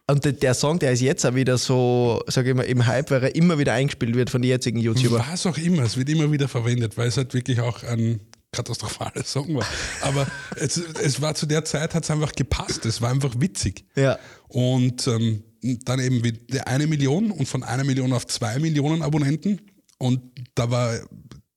Und 0.06 0.24
der, 0.24 0.32
der 0.32 0.54
Song, 0.54 0.78
der 0.80 0.92
ist 0.92 1.00
jetzt 1.00 1.24
auch 1.24 1.34
wieder 1.34 1.56
so, 1.56 2.20
sag 2.26 2.44
ich 2.44 2.54
mal, 2.54 2.64
im 2.64 2.84
Hype, 2.84 3.12
weil 3.12 3.22
er 3.22 3.34
immer 3.36 3.58
wieder 3.58 3.74
eingespielt 3.74 4.16
wird 4.16 4.28
von 4.28 4.42
den 4.42 4.48
jetzigen 4.48 4.80
YouTuber. 4.80 5.24
Was 5.30 5.46
auch 5.46 5.56
immer, 5.56 5.84
es 5.84 5.96
wird 5.96 6.08
immer 6.08 6.32
wieder 6.32 6.48
verwendet, 6.48 6.96
weil 6.96 7.08
es 7.08 7.16
halt 7.16 7.32
wirklich 7.32 7.60
auch 7.60 7.84
ein 7.84 8.20
katastrophaler 8.50 9.22
Song 9.24 9.54
war. 9.54 9.66
Aber 10.00 10.26
es, 10.56 10.76
es 10.76 11.20
war 11.22 11.36
zu 11.36 11.46
der 11.46 11.64
Zeit, 11.64 11.94
hat 11.94 12.02
es 12.02 12.10
einfach 12.10 12.32
gepasst, 12.32 12.84
es 12.86 13.00
war 13.00 13.10
einfach 13.10 13.34
witzig. 13.38 13.84
Ja. 13.94 14.18
Und 14.48 15.06
ähm, 15.06 15.44
dann 15.84 16.00
eben 16.00 16.24
wieder 16.24 16.66
eine 16.66 16.88
Million 16.88 17.30
und 17.30 17.46
von 17.46 17.62
einer 17.62 17.84
Million 17.84 18.12
auf 18.12 18.26
zwei 18.26 18.58
Millionen 18.58 19.02
Abonnenten. 19.02 19.60
Und 19.98 20.20
da 20.54 20.70
war 20.70 20.98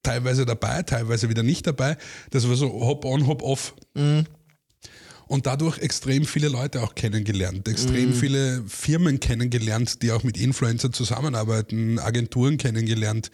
teilweise 0.04 0.45
dabei, 0.45 0.84
teilweise 0.84 1.30
wieder 1.30 1.43
nicht 1.43 1.66
dabei. 1.66 1.97
Das 2.30 2.47
war 2.47 2.56
so 2.56 2.72
hop-on, 2.72 3.28
hop-off. 3.28 3.74
Und 5.28 5.47
dadurch 5.47 5.80
extrem 5.80 6.26
viele 6.26 6.49
Leute 6.49 6.84
auch 6.84 6.95
kennengelernt, 6.95 7.68
extrem 7.68 8.14
viele 8.14 8.64
Firmen 8.68 9.20
kennengelernt, 9.20 10.01
die 10.01 10.12
auch 10.12 10.24
mit 10.24 10.38
Influencer 10.38 10.91
zusammenarbeiten, 10.91 11.97
Agenturen 11.97 12.58
kennengelernt. 12.58 13.32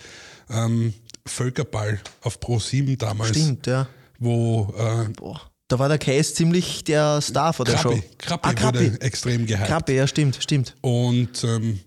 Ähm, 0.50 0.94
Völkerball 1.26 2.00
auf 2.22 2.40
Pro7 2.40 2.98
damals, 2.98 3.30
Stimmt, 3.32 3.68
ja. 3.68 3.88
wo 4.18 4.74
äh, 4.78 5.10
Boah. 5.10 5.42
Da 5.68 5.78
war 5.78 5.88
der 5.88 6.00
Case 6.00 6.34
ziemlich 6.34 6.84
der 6.84 7.22
Star 7.22 7.54
von 7.54 7.66
der 7.66 7.76
Krabbe, 7.76 7.98
Show. 7.98 8.04
Krabbe 8.18 8.48
ah, 8.48 8.54
Krabbe. 8.54 8.80
wurde 8.80 9.02
extrem 9.02 9.46
gehypt. 9.46 9.68
Krabbe, 9.68 9.94
ja, 9.94 10.08
stimmt, 10.08 10.40
stimmt. 10.42 10.76
Und 10.82 11.44
ähm, 11.44 11.80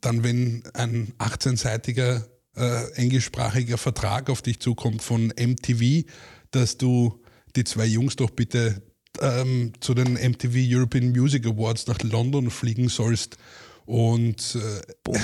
dann, 0.00 0.24
wenn 0.24 0.62
ein 0.72 1.12
18-seitiger 1.18 2.24
äh, 2.58 2.92
englischsprachiger 2.94 3.78
Vertrag 3.78 4.30
auf 4.30 4.42
dich 4.42 4.60
zukommt 4.60 5.02
von 5.02 5.28
MTV, 5.28 6.04
dass 6.50 6.76
du 6.78 7.22
die 7.56 7.64
zwei 7.64 7.86
Jungs 7.86 8.16
doch 8.16 8.30
bitte 8.30 8.82
ähm, 9.20 9.72
zu 9.80 9.94
den 9.94 10.14
MTV 10.14 10.54
European 10.56 11.10
Music 11.10 11.46
Awards 11.46 11.86
nach 11.86 12.02
London 12.02 12.50
fliegen 12.50 12.88
sollst 12.88 13.36
und 13.86 14.56
äh, 14.56 15.12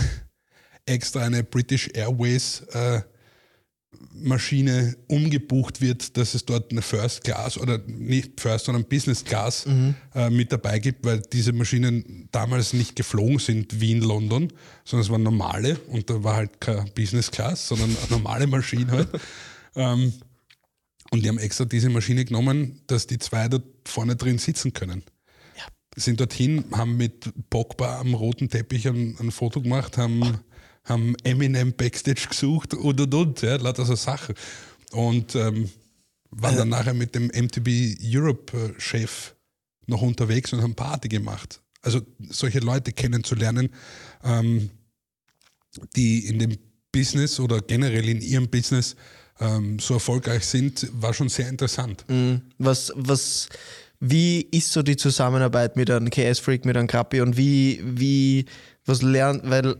extra 0.86 1.20
eine 1.22 1.44
British 1.44 1.90
Airways 1.94 2.62
äh, 2.72 3.02
Maschine 4.12 4.96
umgebucht 5.08 5.80
wird, 5.80 6.16
dass 6.16 6.34
es 6.34 6.44
dort 6.44 6.70
eine 6.70 6.82
First 6.82 7.24
Class 7.24 7.58
oder 7.58 7.78
nicht 7.86 8.40
First, 8.40 8.66
sondern 8.66 8.84
Business 8.84 9.24
Class 9.24 9.66
äh, 10.14 10.30
mit 10.30 10.52
dabei 10.52 10.78
gibt, 10.78 11.04
weil 11.04 11.20
diese 11.32 11.52
Maschinen 11.52 12.28
damals 12.32 12.72
nicht 12.72 12.96
geflogen 12.96 13.38
sind 13.38 13.80
wie 13.80 13.92
in 13.92 14.00
London, 14.00 14.52
sondern 14.84 15.04
es 15.04 15.10
waren 15.10 15.22
normale 15.22 15.78
und 15.88 16.08
da 16.10 16.22
war 16.22 16.36
halt 16.36 16.60
keine 16.60 16.84
Business 16.94 17.30
Class, 17.30 17.68
sondern 17.68 17.90
eine 17.90 18.10
normale 18.10 18.46
Maschine 18.46 18.90
halt. 18.90 19.08
ähm, 19.76 20.12
und 21.10 21.22
die 21.22 21.28
haben 21.28 21.38
extra 21.38 21.64
diese 21.64 21.90
Maschine 21.90 22.24
genommen, 22.24 22.80
dass 22.86 23.06
die 23.06 23.18
zwei 23.18 23.48
dort 23.48 23.64
vorne 23.84 24.16
drin 24.16 24.38
sitzen 24.38 24.72
können. 24.72 25.04
Sind 25.96 26.18
dorthin, 26.18 26.64
haben 26.72 26.96
mit 26.96 27.32
Pogba 27.50 28.00
am 28.00 28.14
roten 28.14 28.48
Teppich 28.48 28.88
ein, 28.88 29.16
ein 29.20 29.30
Foto 29.30 29.60
gemacht, 29.60 29.96
haben, 29.96 30.40
haben 30.84 31.16
Eminem 31.24 31.72
Backstage 31.72 32.26
gesucht 32.28 32.74
und 32.74 33.00
und 33.00 33.14
und, 33.14 33.42
ja, 33.42 33.56
lauter 33.56 33.84
so 33.84 33.94
Sachen. 33.94 34.34
Und 34.92 35.34
ähm, 35.34 35.70
waren 36.30 36.56
dann 36.56 36.68
nachher 36.68 36.94
mit 36.94 37.14
dem 37.14 37.26
MTV 37.26 37.96
Europe-Chef 38.02 39.34
noch 39.86 40.02
unterwegs 40.02 40.52
und 40.52 40.62
haben 40.62 40.74
Party 40.74 41.08
gemacht. 41.08 41.60
Also 41.82 42.00
solche 42.30 42.60
Leute 42.60 42.92
kennenzulernen, 42.92 43.68
ähm, 44.22 44.70
die 45.96 46.26
in 46.26 46.38
dem 46.38 46.56
Business 46.92 47.40
oder 47.40 47.60
generell 47.60 48.08
in 48.08 48.20
ihrem 48.20 48.48
Business 48.48 48.96
ähm, 49.40 49.78
so 49.78 49.94
erfolgreich 49.94 50.44
sind, 50.46 50.88
war 50.92 51.12
schon 51.12 51.28
sehr 51.28 51.48
interessant. 51.48 52.04
Mhm. 52.08 52.42
Was, 52.58 52.92
was, 52.94 53.48
wie 54.00 54.42
ist 54.42 54.72
so 54.72 54.82
die 54.82 54.96
Zusammenarbeit 54.96 55.76
mit 55.76 55.90
einem 55.90 56.08
KS-Freak, 56.08 56.64
mit 56.64 56.76
einem 56.76 56.86
Krappi 56.86 57.20
und 57.20 57.36
wie, 57.36 57.80
wie, 57.84 58.46
was 58.86 59.02
lernt, 59.02 59.48
weil 59.48 59.76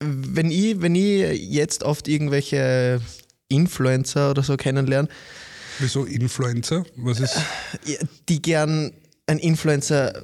wenn 0.00 0.50
ich, 0.50 0.80
wenn 0.80 0.94
ich 0.94 1.40
jetzt 1.50 1.82
oft 1.82 2.08
irgendwelche 2.08 3.00
Influencer 3.48 4.30
oder 4.30 4.42
so 4.42 4.56
kennenlerne, 4.56 5.08
Wieso 5.78 6.04
Influencer? 6.04 6.84
Was 6.96 7.20
ist? 7.20 7.36
ja, 7.86 7.96
die 8.28 8.42
gern 8.42 8.92
ein 9.26 9.38
Influencer, 9.38 10.22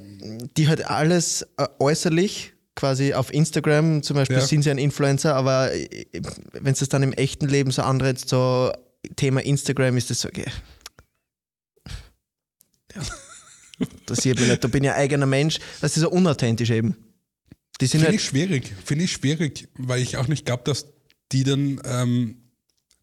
die 0.55 0.67
halt 0.67 0.85
alles 0.87 1.43
äh, 1.57 1.65
äußerlich 1.79 2.53
quasi 2.75 3.13
auf 3.15 3.33
Instagram 3.33 4.03
zum 4.03 4.17
Beispiel 4.17 4.37
Ja. 4.37 4.45
sind 4.45 4.61
sie 4.61 4.69
ein 4.69 4.77
Influencer, 4.77 5.33
aber 5.35 5.71
wenn 6.53 6.73
es 6.73 6.79
das 6.79 6.89
dann 6.89 7.01
im 7.01 7.13
echten 7.13 7.47
Leben 7.47 7.71
so 7.71 7.81
anreizt, 7.81 8.29
so 8.29 8.71
Thema 9.15 9.41
Instagram 9.41 9.97
ist 9.97 10.11
das 10.11 10.21
so, 10.21 10.27
okay, 10.27 10.45
Interessiert 13.79 14.39
mich 14.39 14.49
nicht. 14.49 14.63
Da 14.63 14.67
bin 14.67 14.83
ich 14.83 14.89
ein 14.89 14.95
eigener 14.95 15.25
Mensch. 15.27 15.59
Das 15.81 15.95
ist 15.95 16.01
so 16.03 16.09
unauthentisch 16.09 16.71
eben. 16.71 16.95
Die 17.81 17.85
sind 17.85 17.99
Finde 18.01 18.05
halt, 18.07 18.15
ich 18.15 18.23
schwierig. 18.23 18.73
Finde 18.83 19.03
ich 19.05 19.11
schwierig, 19.11 19.67
weil 19.77 20.01
ich 20.01 20.17
auch 20.17 20.27
nicht 20.27 20.45
glaube, 20.45 20.63
dass 20.63 20.87
die 21.31 21.43
dann 21.43 21.79
ähm, 21.85 22.37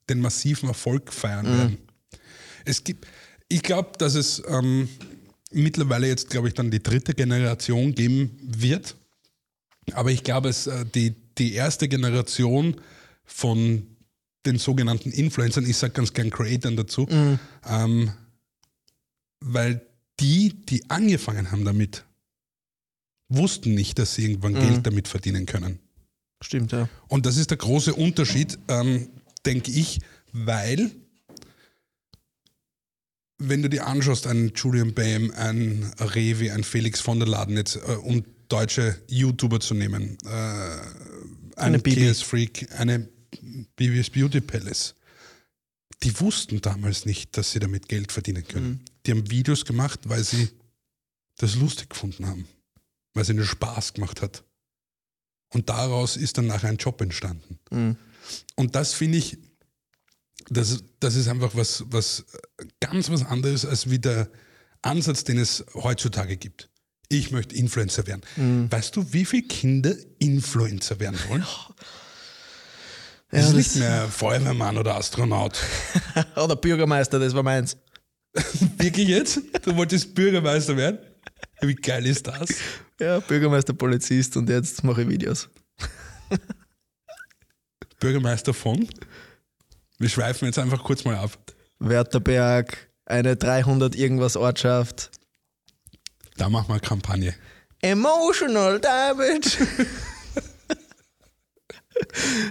den 0.09 0.20
massiven 0.20 0.68
Erfolg 0.68 1.12
feiern 1.12 1.47
Mhm. 1.47 1.59
werden. 1.59 1.79
Es 2.64 2.83
gibt, 2.85 3.07
ich 3.49 3.62
glaube, 3.62 3.93
dass 3.99 4.14
es 4.14 4.43
ähm, 4.49 4.89
mittlerweile 5.53 6.09
jetzt, 6.09 6.31
glaube 6.31 6.49
ich, 6.49 6.55
dann 6.55 6.70
die 6.70 6.83
dritte 6.83 7.14
Generation 7.14 7.95
geben 7.95 8.37
wird. 8.41 8.97
Aber 9.93 10.11
ich 10.11 10.25
glaube, 10.25 10.49
es 10.49 10.66
äh, 10.66 10.85
die, 10.95 11.14
die 11.39 11.53
erste 11.53 11.89
Generation 11.89 12.81
von 13.25 13.87
den 14.47 14.59
sogenannten 14.59 15.11
Influencern, 15.11 15.64
ich 15.68 15.77
sage 15.77 15.93
ganz 15.95 16.12
gern 16.12 16.31
Creatern 16.31 16.77
dazu, 16.77 17.07
ähm, 17.66 18.12
weil 19.41 19.87
die, 20.20 20.55
die 20.66 20.89
angefangen 20.91 21.51
haben 21.51 21.64
damit, 21.64 22.05
wussten 23.37 23.74
nicht, 23.74 23.99
dass 23.99 24.14
sie 24.14 24.24
irgendwann 24.24 24.55
Geld 24.55 24.87
damit 24.87 25.09
verdienen 25.09 25.47
können. 25.47 25.78
stimmt, 26.43 26.72
ja. 26.72 26.89
Und 27.09 27.26
das 27.26 27.37
ist 27.37 27.51
der 27.51 27.57
große 27.59 27.95
Unterschied, 27.95 28.59
ähm, 28.68 29.09
denke 29.47 29.70
ich, 29.70 30.01
weil, 30.32 30.91
wenn 33.39 33.62
du 33.62 33.68
dir 33.68 33.87
anschaust, 33.87 34.26
einen 34.26 34.53
Julian 34.55 34.95
Bam, 34.95 35.30
einen 35.32 35.85
Revi, 35.99 36.51
einen 36.51 36.64
Felix 36.64 37.01
von 37.01 37.18
der 37.18 37.28
Laden, 37.28 37.57
jetzt, 37.57 37.76
äh, 37.76 37.97
um 38.03 38.24
deutsche 38.49 39.01
YouTuber 39.09 39.61
zu 39.61 39.74
nehmen, 39.74 40.18
äh, 40.24 40.28
Eine 40.28 40.82
einen 41.57 41.82
Bibi. 41.82 42.12
KS 42.12 42.22
Freak, 42.22 42.68
eine 42.78 43.09
BBS 43.76 44.11
Beauty 44.11 44.41
Palace, 44.41 44.95
die 46.03 46.20
wussten 46.20 46.61
damals 46.61 47.07
nicht, 47.07 47.37
dass 47.37 47.53
sie 47.53 47.59
damit 47.59 47.89
Geld 47.89 48.12
verdienen 48.12 48.47
können. 48.47 48.85
Die 49.07 49.11
haben 49.12 49.30
Videos 49.30 49.64
gemacht, 49.64 50.01
weil 50.05 50.22
sie 50.22 50.49
das 51.39 51.57
lustig 51.57 51.91
gefunden 51.91 52.26
haben, 52.26 52.47
weil 53.14 53.22
es 53.22 53.30
ihnen 53.30 53.44
Spaß 53.44 53.94
gemacht 53.94 54.22
hat. 54.22 54.44
Und 55.52 55.68
daraus 55.68 56.16
ist 56.16 56.36
dann 56.36 56.46
nachher 56.46 56.68
ein 56.68 56.76
Job 56.76 57.00
entstanden. 57.00 57.58
Mhm. 57.70 57.96
Und 58.56 58.74
das 58.74 58.92
finde 58.92 59.18
ich, 59.18 59.38
das, 60.50 60.82
das 61.00 61.14
ist 61.14 61.28
einfach 61.28 61.54
was, 61.54 61.84
was 61.86 62.24
ganz 62.80 63.08
was 63.10 63.24
anderes 63.24 63.64
als 63.64 63.88
wie 63.88 63.98
der 63.98 64.28
Ansatz, 64.82 65.24
den 65.24 65.38
es 65.38 65.64
heutzutage 65.74 66.36
gibt. 66.36 66.68
Ich 67.08 67.30
möchte 67.30 67.54
Influencer 67.54 68.06
werden. 68.06 68.22
Mhm. 68.36 68.70
Weißt 68.70 68.96
du, 68.96 69.12
wie 69.12 69.24
viele 69.24 69.44
Kinder 69.44 69.94
Influencer 70.18 70.98
werden 70.98 71.18
wollen? 71.28 71.42
Ja, 71.42 73.40
das 73.40 73.48
ist 73.48 73.54
nicht 73.54 73.76
mehr 73.76 74.08
Feuerwehrmann 74.08 74.76
oder 74.78 74.96
Astronaut. 74.96 75.58
Oder 76.36 76.54
Bürgermeister, 76.54 77.18
das 77.18 77.34
war 77.34 77.42
meins. 77.42 77.76
Wirklich 78.78 79.08
jetzt? 79.08 79.40
Du 79.62 79.74
wolltest 79.74 80.14
Bürgermeister 80.14 80.76
werden? 80.76 80.98
Wie 81.60 81.74
geil 81.74 82.06
ist 82.06 82.26
das? 82.28 82.48
Ja, 83.01 83.20
Bürgermeister, 83.20 83.72
Polizist 83.72 84.36
und 84.36 84.49
jetzt 84.49 84.84
mache 84.84 85.03
ich 85.03 85.09
Videos. 85.09 85.49
Bürgermeister 88.01 88.55
von? 88.55 88.88
Wir 89.99 90.09
schweifen 90.09 90.47
jetzt 90.47 90.59
einfach 90.59 90.82
kurz 90.84 91.05
mal 91.05 91.16
ab. 91.16 91.30
Werterberg, 91.78 92.90
eine 93.07 93.36
300 93.36 93.95
irgendwas 93.97 94.36
Ortschaft. 94.36 95.11
Da 96.36 96.49
machen 96.49 96.68
wir 96.68 96.80
Kampagne. 96.80 97.34
Emotional 97.80 98.80
damage. 98.80 99.59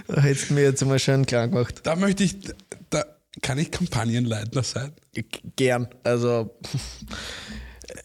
da 0.06 0.20
hättest 0.20 0.50
du 0.50 0.54
mir 0.54 0.62
jetzt 0.62 0.84
mal 0.84 0.98
schön 0.98 1.26
klar 1.26 1.48
gemacht. 1.48 1.80
Da 1.82 1.96
möchte 1.96 2.24
ich, 2.24 2.36
da 2.90 3.04
kann 3.42 3.58
ich 3.58 3.70
Kampagnenleiter 3.70 4.62
sein. 4.62 4.92
Gern. 5.56 5.88
Also 6.02 6.58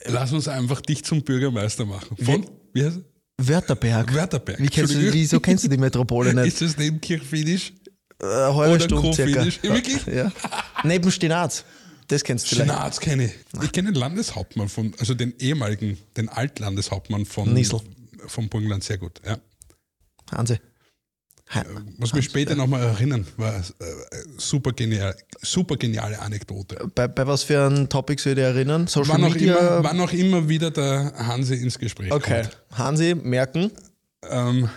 Lass 0.05 0.31
uns 0.33 0.47
einfach 0.47 0.81
dich 0.81 1.03
zum 1.03 1.23
Bürgermeister 1.23 1.85
machen. 1.85 2.15
Von, 2.17 2.45
wie 2.73 2.83
heißt 2.85 2.97
es? 2.97 3.47
Werterberg. 3.47 4.13
Wörterberg. 4.13 4.59
Wie 4.61 4.67
kennst 4.67 4.93
du, 4.93 5.13
wieso 5.13 5.39
kennst 5.39 5.63
du 5.63 5.69
die 5.69 5.77
Metropole 5.77 6.33
nicht? 6.33 6.47
Ist 6.61 6.61
das 6.61 6.77
neben 6.77 6.99
Kirchfinisch? 6.99 7.73
Eine 8.21 8.55
halbe 8.55 8.75
oder 8.75 8.83
Stunde 8.83 9.13
circa. 9.13 9.45
Wirklich? 9.45 10.05
Ja. 10.07 10.31
Neben 10.83 11.09
Stinaz. 11.09 11.63
Das 12.07 12.23
kennst 12.23 12.45
du 12.51 12.55
vielleicht. 12.55 12.71
Schnarz 12.71 12.99
kenne 12.99 13.25
ich. 13.25 13.33
Ich 13.63 13.71
kenne 13.71 13.91
den 13.91 13.99
Landeshauptmann 13.99 14.67
von, 14.67 14.93
also 14.99 15.13
den 15.13 15.33
ehemaligen, 15.39 15.97
den 16.17 16.27
Altlandeshauptmann 16.27 17.25
von, 17.25 17.53
Niesel. 17.53 17.79
vom 18.27 18.49
Burgenland 18.49 18.83
sehr 18.83 18.97
gut. 18.97 19.21
Ja. 19.25 19.37
Hansi. 20.31 20.59
Ha- 21.49 21.65
Muss 21.97 22.13
mich 22.13 22.25
später 22.25 22.55
nochmal 22.55 22.83
erinnern, 22.83 23.25
war 23.37 23.55
äh, 23.57 23.63
super, 24.37 24.71
genial, 24.71 25.15
super 25.41 25.77
geniale 25.77 26.19
Anekdote. 26.19 26.87
Bei, 26.93 27.07
bei 27.07 27.25
was 27.25 27.41
für 27.43 27.65
ein 27.67 27.89
Topic 27.89 28.21
soll 28.21 28.33
ich 28.33 28.39
erinnern? 28.39 28.85
Social 28.87 29.15
Wann 29.15 29.23
auch, 29.23 29.33
Media? 29.33 29.57
immer, 29.57 29.83
wann 29.83 29.99
auch 29.99 30.11
immer 30.13 30.47
wieder 30.47 30.69
der 30.69 31.11
Hansi 31.17 31.55
ins 31.55 31.79
Gespräch 31.79 32.11
okay. 32.11 32.43
kommt. 32.43 32.57
Hansi, 32.77 33.15
merken. 33.15 33.71
Ähm, 34.29 34.69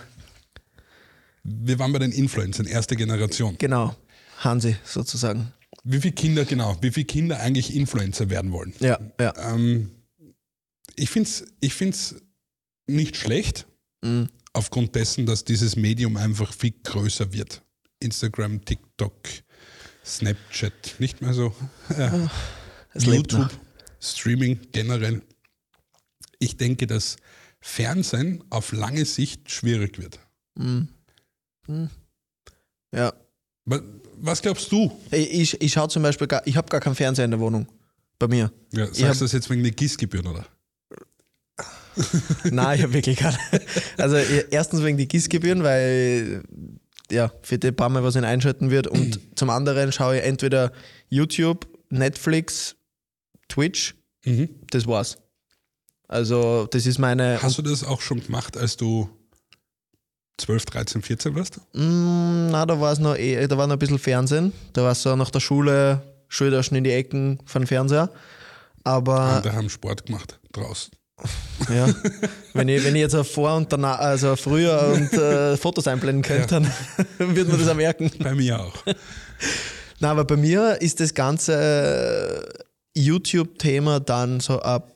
wir 1.43 1.77
waren 1.77 1.91
bei 1.93 1.99
den 1.99 2.11
Influencern, 2.11 2.65
erste 2.65 2.95
Generation. 2.95 3.55
Genau. 3.59 3.95
Hansi 4.39 4.75
sozusagen. 4.83 5.53
Wie 5.83 5.99
viele 5.99 6.13
Kinder, 6.13 6.45
genau, 6.45 6.77
wie 6.81 6.91
viele 6.91 7.05
Kinder 7.05 7.39
eigentlich 7.39 7.75
Influencer 7.75 8.29
werden 8.29 8.51
wollen? 8.51 8.73
Ja, 8.79 8.97
ja. 9.19 9.33
Ähm, 9.53 9.91
ich 10.95 11.09
finde 11.09 11.29
es 11.29 11.45
ich 11.59 11.73
find's 11.73 12.15
nicht 12.87 13.15
schlecht, 13.15 13.67
Mhm. 14.01 14.29
Aufgrund 14.53 14.95
dessen, 14.95 15.25
dass 15.25 15.43
dieses 15.43 15.75
Medium 15.75 16.17
einfach 16.17 16.53
viel 16.53 16.73
größer 16.83 17.33
wird. 17.33 17.61
Instagram, 17.99 18.63
TikTok, 18.65 19.15
Snapchat, 20.05 20.95
nicht 20.99 21.21
mehr 21.21 21.33
so. 21.33 21.53
Ja. 21.97 22.29
Lebt 22.93 23.31
YouTube. 23.33 23.49
Streaming 23.99 24.59
generell. 24.71 25.21
Ich 26.39 26.57
denke, 26.57 26.85
dass 26.87 27.15
Fernsehen 27.61 28.43
auf 28.49 28.73
lange 28.73 29.05
Sicht 29.05 29.49
schwierig 29.49 29.97
wird. 29.99 30.19
Ja. 32.93 33.13
Wa- 33.65 33.81
Was 34.17 34.41
glaubst 34.41 34.71
du? 34.71 34.91
Ich, 35.11 35.31
ich, 35.31 35.61
ich 35.61 35.71
schaue 35.73 35.87
zum 35.87 36.03
Beispiel, 36.03 36.27
gar, 36.27 36.45
ich 36.45 36.57
habe 36.57 36.67
gar 36.69 36.81
keinen 36.81 36.95
Fernseher 36.95 37.25
in 37.25 37.31
der 37.31 37.39
Wohnung. 37.39 37.65
Bei 38.19 38.27
mir. 38.27 38.51
Ja, 38.73 38.85
sagst 38.93 39.21
du 39.21 39.25
das 39.25 39.31
jetzt 39.31 39.49
wegen 39.49 39.63
der 39.63 39.71
GIS-Gebühren, 39.71 40.27
oder? 40.27 40.45
Nein, 42.51 42.77
ich 42.77 42.83
habe 42.83 42.93
wirklich 42.93 43.17
keine. 43.17 43.37
Also 43.97 44.15
eh, 44.17 44.45
erstens 44.51 44.83
wegen 44.83 44.97
die 44.97 45.07
GIS-Gebühren, 45.07 45.63
weil 45.63 46.43
ja, 47.11 47.31
für 47.41 47.57
die 47.57 47.71
paar 47.71 47.89
Mal 47.89 48.03
was 48.03 48.15
ich 48.15 48.23
einschalten 48.23 48.71
wird. 48.71 48.87
Und 48.87 49.19
zum 49.35 49.49
anderen 49.49 49.91
schaue 49.91 50.17
ich 50.17 50.23
entweder 50.23 50.71
YouTube, 51.09 51.67
Netflix, 51.89 52.75
Twitch, 53.49 53.95
Mhm. 54.25 54.47
das 54.69 54.87
war's. 54.87 55.17
Also 56.07 56.65
das 56.71 56.85
ist 56.85 56.97
meine. 56.97 57.41
Hast 57.41 57.57
du 57.57 57.61
das 57.61 57.83
auch 57.83 57.99
schon 58.01 58.23
gemacht, 58.23 58.55
als 58.55 58.77
du 58.77 59.09
12, 60.37 60.65
13, 60.65 61.01
14 61.01 61.35
warst? 61.35 61.57
Mm, 61.73 62.47
na, 62.51 62.65
da 62.65 62.79
war 62.79 62.93
es 62.93 62.99
noch, 62.99 63.15
eh, 63.17 63.45
da 63.47 63.57
war 63.57 63.67
noch 63.67 63.75
ein 63.75 63.79
bisschen 63.79 63.99
Fernsehen. 63.99 64.53
Da 64.73 64.83
war 64.83 64.91
es 64.93 65.01
so 65.01 65.15
nach 65.15 65.29
der 65.29 65.41
Schule, 65.41 66.01
Schultaschen 66.29 66.77
in 66.77 66.83
die 66.85 66.91
Ecken 66.91 67.39
von 67.45 67.67
Fernseher. 67.67 68.09
Aber 68.83 69.19
Andere 69.19 69.53
haben 69.53 69.69
Sport 69.69 70.05
gemacht 70.05 70.39
draußen. 70.53 70.91
Ja, 71.69 71.87
wenn 72.53 72.67
ich, 72.69 72.83
wenn 72.83 72.95
ich 72.95 73.01
jetzt 73.01 73.15
vor 73.27 73.55
und 73.55 73.71
danach, 73.71 73.99
also 73.99 74.35
früher 74.35 74.93
und 74.93 75.13
äh, 75.13 75.55
Fotos 75.57 75.87
einblenden 75.87 76.21
könnte, 76.23 76.47
dann 76.47 76.67
würde 77.35 77.51
man 77.51 77.59
das 77.59 77.69
auch 77.69 77.75
merken. 77.75 78.11
Bei 78.19 78.33
mir 78.33 78.59
auch. 78.59 78.73
Na, 79.99 80.11
aber 80.11 80.25
bei 80.25 80.35
mir 80.37 80.81
ist 80.81 80.99
das 80.99 81.13
ganze 81.13 81.53
äh, 82.95 82.99
YouTube-Thema 82.99 83.99
dann 83.99 84.39
so 84.39 84.59
ab 84.59 84.89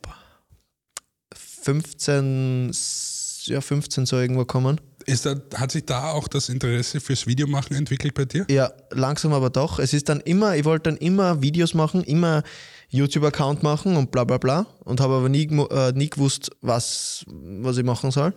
15, 1.34 2.70
s- 2.70 3.43
ja, 3.45 3.61
15 3.61 4.05
so 4.05 4.18
irgendwo 4.20 4.45
kommen. 4.45 4.80
Ist 5.05 5.26
da, 5.26 5.36
hat 5.55 5.72
sich 5.72 5.86
da 5.86 6.11
auch 6.11 6.28
das 6.28 6.49
Interesse 6.49 6.99
fürs 6.99 7.26
Videomachen 7.28 7.76
entwickelt 7.78 8.13
bei 8.13 8.26
dir? 8.26 8.45
Ja, 8.49 8.72
langsam 8.91 9.32
aber 9.32 9.49
doch. 9.49 9.80
Es 9.80 9.93
ist 9.93 10.09
dann 10.09 10.20
immer, 10.22 10.57
ich 10.57 10.65
wollte 10.65 10.89
dann 10.91 10.97
immer 10.97 11.41
Videos 11.41 11.74
machen, 11.74 12.03
immer 12.03 12.43
YouTube-Account 12.89 13.63
machen 13.63 13.97
und 13.97 14.11
bla 14.11 14.23
bla 14.23 14.38
bla 14.38 14.65
und 14.85 14.99
habe 15.01 15.15
aber 15.15 15.29
nie, 15.29 15.43
äh, 15.45 15.91
nie 15.93 16.09
gewusst, 16.09 16.51
was, 16.61 17.23
was 17.27 17.77
ich 17.77 17.83
machen 17.83 18.11
soll. 18.11 18.33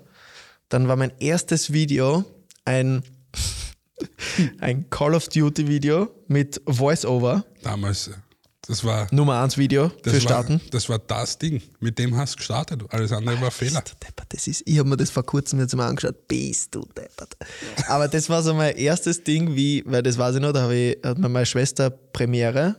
Dann 0.68 0.88
war 0.88 0.96
mein 0.96 1.12
erstes 1.18 1.72
Video 1.72 2.24
ein, 2.64 3.02
ein 4.60 4.88
Call 4.90 5.14
of 5.14 5.28
Duty 5.28 5.68
Video 5.68 6.10
mit 6.28 6.60
Voice-Over, 6.66 7.44
Damals. 7.62 8.08
äh, 8.08 8.12
Das 8.66 8.84
war, 8.84 9.08
Nummer 9.10 9.40
1 9.42 9.56
Video 9.58 9.88
das, 10.02 10.12
für 10.12 10.12
war, 10.12 10.20
Starten. 10.20 10.60
das 10.70 10.88
war 10.88 10.98
das 10.98 11.38
Ding. 11.38 11.60
Mit 11.80 11.98
dem 11.98 12.16
hast 12.16 12.34
du 12.34 12.36
gestartet. 12.38 12.82
Alles 12.90 13.10
andere 13.12 13.40
war 13.40 13.50
Fehler. 13.50 13.80
Bist 13.82 13.94
du 14.00 14.06
deppert, 14.06 14.26
das 14.32 14.46
ist, 14.46 14.62
ich 14.66 14.78
habe 14.78 14.88
mir 14.88 14.96
das 14.96 15.10
vor 15.10 15.24
kurzem 15.24 15.58
jetzt 15.60 15.74
mal 15.74 15.88
angeschaut. 15.88 16.28
Bist 16.28 16.74
du 16.74 16.80
deppert. 16.96 17.36
Aber 17.88 18.06
das 18.08 18.28
war 18.28 18.42
so 18.42 18.54
mein 18.54 18.76
erstes 18.76 19.22
Ding, 19.24 19.54
wie, 19.56 19.82
weil 19.86 20.02
das 20.02 20.18
weiß 20.18 20.36
ich 20.36 20.40
noch, 20.40 20.52
da 20.52 20.62
habe 20.62 20.74
ich, 20.76 20.98
hat 21.04 21.18
mir 21.18 21.28
meine 21.28 21.46
Schwester 21.46 21.90
Premiere, 21.90 22.76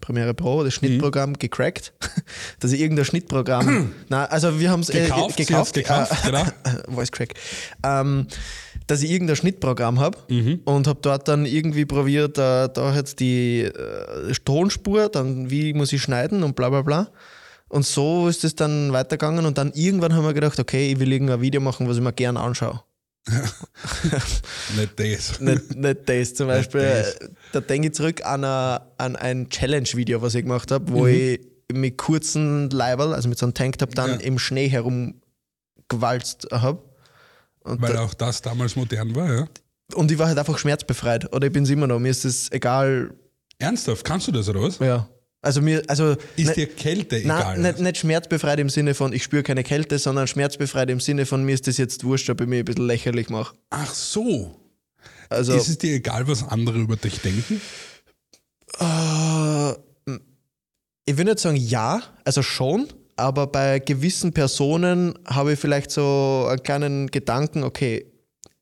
Premiere 0.00 0.32
Pro, 0.34 0.62
das 0.64 0.74
Schnittprogramm 0.74 1.30
Mhm. 1.30 1.38
gecrackt, 1.38 1.92
dass 2.60 2.72
ich 2.72 2.80
irgendein 2.80 3.04
Schnittprogramm, 3.04 3.92
na, 4.08 4.24
also 4.26 4.58
wir 4.60 4.70
haben 4.70 4.80
es 4.80 4.90
äh, 4.90 5.02
Gekauft, 5.02 5.36
ge- 5.36 5.46
sie 5.46 5.54
hat's 5.54 5.72
gekauft, 5.72 6.12
äh, 6.24 6.26
genau. 6.30 6.44
Voice 6.94 7.10
Crack, 7.12 7.34
ähm, 7.84 8.26
dass 8.86 9.02
ich 9.02 9.10
irgendein 9.10 9.36
Schnittprogramm 9.36 9.98
habe 10.00 10.18
Mhm. 10.28 10.60
und 10.64 10.86
habe 10.86 11.00
dort 11.02 11.28
dann 11.28 11.44
irgendwie 11.46 11.84
probiert, 11.84 12.38
äh, 12.38 12.68
da 12.72 12.94
jetzt 12.94 13.20
die 13.20 13.62
äh, 13.62 14.32
Tonspur, 14.44 15.08
dann 15.08 15.50
wie 15.50 15.74
muss 15.74 15.92
ich 15.92 16.00
schneiden 16.00 16.42
und 16.42 16.54
bla 16.56 16.70
bla 16.70 16.82
bla. 16.82 17.08
Und 17.70 17.84
so 17.84 18.28
ist 18.28 18.44
es 18.44 18.54
dann 18.54 18.92
weitergegangen 18.94 19.44
und 19.44 19.58
dann 19.58 19.72
irgendwann 19.74 20.14
haben 20.14 20.24
wir 20.24 20.32
gedacht, 20.32 20.58
okay, 20.58 20.90
ich 20.90 21.00
will 21.00 21.12
irgendein 21.12 21.42
Video 21.42 21.60
machen, 21.60 21.86
was 21.86 21.96
ich 21.98 22.02
mir 22.02 22.14
gern 22.14 22.38
anschaue. 22.38 22.80
Nicht 24.76 24.98
das. 24.98 25.40
nicht, 25.40 25.74
nicht 25.76 25.98
das. 26.08 26.34
Zum 26.34 26.46
Beispiel, 26.48 26.80
das. 26.82 27.18
da 27.52 27.60
denke 27.60 27.88
ich 27.88 27.94
zurück 27.94 28.24
an, 28.24 28.44
a, 28.44 28.86
an 28.98 29.16
ein 29.16 29.48
Challenge-Video, 29.48 30.20
was 30.22 30.34
ich 30.34 30.42
gemacht 30.42 30.70
habe, 30.70 30.90
wo 30.92 31.04
Mhm. 31.04 31.08
ich 31.08 31.40
mit 31.72 31.98
kurzen 31.98 32.70
Leiberl, 32.70 33.12
also 33.12 33.28
mit 33.28 33.38
so 33.38 33.46
einem 33.46 33.54
Tanktop, 33.54 33.94
dann 33.94 34.12
Ja. 34.12 34.16
im 34.26 34.38
Schnee 34.38 34.68
herumgewalzt 34.68 36.48
habe. 36.52 36.82
Weil 37.64 37.92
da, 37.92 38.00
auch 38.04 38.14
das 38.14 38.40
damals 38.40 38.76
modern 38.76 39.14
war, 39.14 39.32
ja. 39.34 39.48
und 39.94 40.10
ich 40.10 40.18
war 40.18 40.28
halt 40.28 40.38
einfach 40.38 40.56
schmerzbefreit. 40.58 41.30
Oder 41.34 41.48
ich 41.48 41.52
bin 41.52 41.64
es 41.64 41.70
immer 41.70 41.86
noch. 41.86 41.98
Mir 41.98 42.10
ist 42.10 42.24
es 42.24 42.50
egal. 42.52 43.12
Ernsthaft, 43.58 44.04
kannst 44.04 44.26
du 44.28 44.32
das 44.32 44.48
oder 44.48 44.62
was? 44.62 44.78
Ja. 44.78 45.08
Also 45.40 45.62
mir, 45.62 45.82
also 45.86 46.16
Ist 46.36 46.48
ne- 46.48 46.54
dir 46.54 46.66
Kälte 46.66 47.16
egal? 47.16 47.58
Nein, 47.58 47.62
nicht, 47.62 47.80
nicht 47.80 47.96
schmerzbefreit 47.98 48.58
im 48.58 48.68
Sinne 48.68 48.94
von, 48.94 49.12
ich 49.12 49.22
spüre 49.22 49.44
keine 49.44 49.62
Kälte, 49.62 49.98
sondern 49.98 50.26
schmerzbefreit 50.26 50.90
im 50.90 51.00
Sinne 51.00 51.26
von, 51.26 51.44
mir 51.44 51.54
ist 51.54 51.66
das 51.68 51.76
jetzt 51.76 52.02
wurscht, 52.04 52.28
ob 52.30 52.40
ich 52.40 52.48
mich 52.48 52.58
ein 52.60 52.64
bisschen 52.64 52.86
lächerlich 52.86 53.28
mache. 53.28 53.56
Ach 53.70 53.94
so. 53.94 54.60
Also, 55.28 55.54
Ist 55.54 55.68
es 55.68 55.78
dir 55.78 55.94
egal, 55.94 56.26
was 56.26 56.42
andere 56.42 56.78
über 56.78 56.96
dich 56.96 57.20
denken? 57.20 57.60
äh, 58.80 59.70
ich 61.04 61.16
will 61.16 61.24
nicht 61.24 61.38
sagen 61.38 61.56
ja, 61.56 62.02
also 62.24 62.42
schon, 62.42 62.88
aber 63.16 63.46
bei 63.46 63.78
gewissen 63.78 64.32
Personen 64.32 65.18
habe 65.26 65.52
ich 65.52 65.58
vielleicht 65.60 65.90
so 65.90 66.46
einen 66.50 66.62
kleinen 66.62 67.06
Gedanken, 67.10 67.62
okay, 67.62 68.06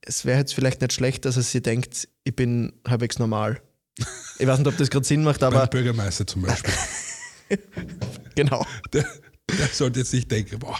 es 0.02 0.24
wäre 0.24 0.38
jetzt 0.38 0.54
vielleicht 0.54 0.80
nicht 0.80 0.92
schlecht, 0.92 1.24
dass 1.24 1.36
er 1.36 1.42
sich 1.42 1.62
denkt, 1.62 2.08
ich 2.24 2.36
bin 2.36 2.72
halbwegs 2.86 3.18
normal. 3.18 3.60
Ich 4.38 4.46
weiß 4.46 4.58
nicht, 4.58 4.68
ob 4.68 4.76
das 4.76 4.90
gerade 4.90 5.06
Sinn 5.06 5.24
macht, 5.24 5.40
Beim 5.40 5.54
aber 5.54 5.66
Bürgermeister 5.66 6.26
zum 6.26 6.42
Beispiel. 6.42 6.74
genau. 8.34 8.66
der, 8.92 9.06
der 9.58 9.66
sollte 9.68 10.00
jetzt 10.00 10.12
nicht 10.12 10.30
denken, 10.30 10.58
boah, 10.58 10.78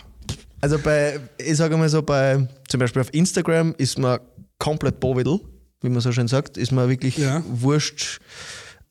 Also 0.61 0.79
bei, 0.79 1.19
ich 1.39 1.57
sage 1.57 1.77
mal 1.77 1.89
so, 1.89 2.03
bei 2.03 2.47
zum 2.69 2.81
Beispiel 2.81 3.01
auf 3.03 3.13
Instagram 3.15 3.75
ist 3.79 3.99
man 3.99 4.21
komplett 4.59 5.01
Bovidel, 5.01 5.41
wie 5.81 5.89
man 5.89 6.01
so 6.01 6.13
schön 6.13 6.29
sagt, 6.29 6.57
ist 6.59 6.73
man 6.73 6.89
wirklich 6.89 7.17
Ja. 7.17 7.43
wurscht, 7.49 8.19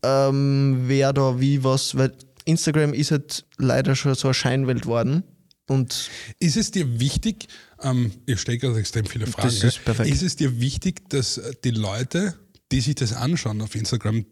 ähm, 0.04 0.84
wer 0.88 1.14
da 1.14 1.40
wie 1.40 1.64
was, 1.64 1.96
weil 1.96 2.14
Instagram 2.46 2.94
ist 2.94 3.12
halt 3.12 3.46
leider 3.58 3.96
schon 3.96 4.16
so 4.16 4.30
eine 4.30 4.34
Scheinwelt 4.34 4.86
worden 4.86 5.24
und 5.68 6.10
Ist 6.40 6.58
es 6.58 6.72
dir 6.72 7.00
wichtig, 7.00 7.48
ähm, 7.82 8.12
ich 8.26 8.40
stelle 8.40 8.58
gerade 8.60 8.80
extrem 8.80 9.06
viele 9.06 9.28
Fragen, 9.28 9.48
Das 9.48 9.64
ist 9.64 9.84
perfekt. 9.86 10.10
ist 10.10 10.22
es 10.24 10.36
dir 10.36 10.60
wichtig, 10.60 11.10
dass 11.10 11.42
die 11.64 11.72
Leute, 11.72 12.36
die 12.76 12.82
sich 12.82 12.96
das 12.96 13.14
anschauen 13.14 13.62
auf 13.62 13.74
Instagram, 13.74 14.26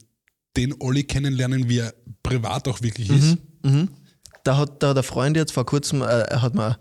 den 0.57 0.75
Olli 0.81 1.05
kennenlernen, 1.05 1.69
wie 1.69 1.79
er 1.79 1.93
privat 2.23 2.67
auch 2.67 2.81
wirklich 2.81 3.09
ist? 3.09 3.37
da 4.43 4.57
hat, 4.57 4.83
da 4.83 4.91
ein 4.91 5.03
Freund 5.03 5.37
jetzt 5.37 5.53
vor 5.53 5.65
kurzem, 5.65 6.01
äh, 6.01 6.23
er 6.23 6.41
hat 6.41 6.53
mal, 6.53 6.77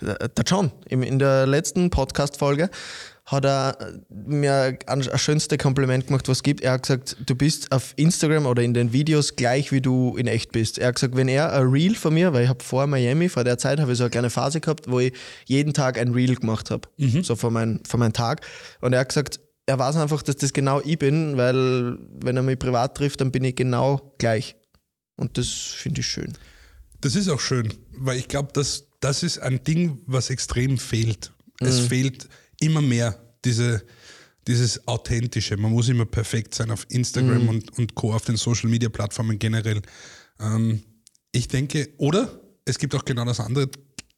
der 0.02 0.44
John, 0.44 0.70
im, 0.90 1.02
in 1.02 1.18
der 1.18 1.46
letzten 1.46 1.88
Podcast-Folge, 1.88 2.68
hat 3.24 3.46
er 3.46 3.78
mir 4.10 4.76
ein, 4.86 5.08
ein 5.08 5.18
schönste 5.18 5.56
Kompliment 5.56 6.08
gemacht, 6.08 6.28
was 6.28 6.38
es 6.38 6.42
gibt. 6.42 6.60
Er 6.60 6.72
hat 6.72 6.82
gesagt, 6.82 7.16
du 7.24 7.34
bist 7.34 7.72
auf 7.72 7.94
Instagram 7.96 8.44
oder 8.44 8.62
in 8.62 8.74
den 8.74 8.92
Videos 8.92 9.34
gleich, 9.34 9.72
wie 9.72 9.80
du 9.80 10.14
in 10.16 10.26
echt 10.26 10.52
bist. 10.52 10.78
Er 10.78 10.88
hat 10.88 10.96
gesagt, 10.96 11.16
wenn 11.16 11.26
er 11.26 11.54
ein 11.54 11.66
Reel 11.66 11.94
von 11.94 12.12
mir, 12.12 12.34
weil 12.34 12.44
ich 12.44 12.50
habe 12.50 12.62
vor 12.62 12.86
Miami, 12.86 13.30
vor 13.30 13.42
der 13.42 13.56
Zeit, 13.56 13.80
habe 13.80 13.92
ich 13.92 13.98
so 13.98 14.04
eine 14.04 14.10
kleine 14.10 14.30
Phase 14.30 14.60
gehabt, 14.60 14.90
wo 14.90 15.00
ich 15.00 15.14
jeden 15.46 15.72
Tag 15.72 15.98
ein 15.98 16.12
Reel 16.12 16.36
gemacht 16.36 16.70
habe, 16.70 16.86
so 17.22 17.34
von 17.34 17.54
meinem 17.54 17.80
von 17.88 17.98
meinem 17.98 18.12
Tag. 18.12 18.42
Und 18.82 18.92
er 18.92 19.00
hat 19.00 19.08
gesagt, 19.08 19.40
er 19.66 19.78
weiß 19.78 19.96
einfach, 19.96 20.22
dass 20.22 20.36
das 20.36 20.52
genau 20.52 20.80
ich 20.84 20.98
bin, 20.98 21.36
weil 21.36 21.98
wenn 22.22 22.36
er 22.36 22.42
mich 22.42 22.58
privat 22.58 22.96
trifft, 22.96 23.20
dann 23.20 23.32
bin 23.32 23.44
ich 23.44 23.56
genau 23.56 24.14
gleich. 24.18 24.56
Und 25.16 25.38
das 25.38 25.48
finde 25.48 26.00
ich 26.00 26.06
schön. 26.06 26.32
Das 27.00 27.14
ist 27.16 27.28
auch 27.28 27.40
schön, 27.40 27.72
weil 27.98 28.16
ich 28.18 28.28
glaube, 28.28 28.52
dass 28.52 28.84
das 29.00 29.22
ist 29.22 29.38
ein 29.38 29.62
Ding, 29.64 30.00
was 30.06 30.30
extrem 30.30 30.78
fehlt. 30.78 31.32
Es 31.60 31.82
Mhm. 31.82 31.86
fehlt 31.88 32.28
immer 32.60 32.80
mehr 32.80 33.18
diese, 33.44 33.82
dieses 34.46 34.86
Authentische. 34.88 35.56
Man 35.56 35.72
muss 35.72 35.88
immer 35.88 36.06
perfekt 36.06 36.54
sein 36.54 36.70
auf 36.70 36.86
Instagram 36.88 37.42
Mhm. 37.42 37.48
und, 37.48 37.78
und 37.78 37.94
Co. 37.94 38.14
auf 38.14 38.24
den 38.24 38.36
Social 38.36 38.70
Media 38.70 38.88
Plattformen 38.88 39.38
generell. 39.38 39.82
Ähm, 40.40 40.82
ich 41.32 41.48
denke, 41.48 41.88
oder 41.98 42.40
es 42.64 42.78
gibt 42.78 42.94
auch 42.94 43.04
genau 43.04 43.24
das 43.24 43.40
andere 43.40 43.68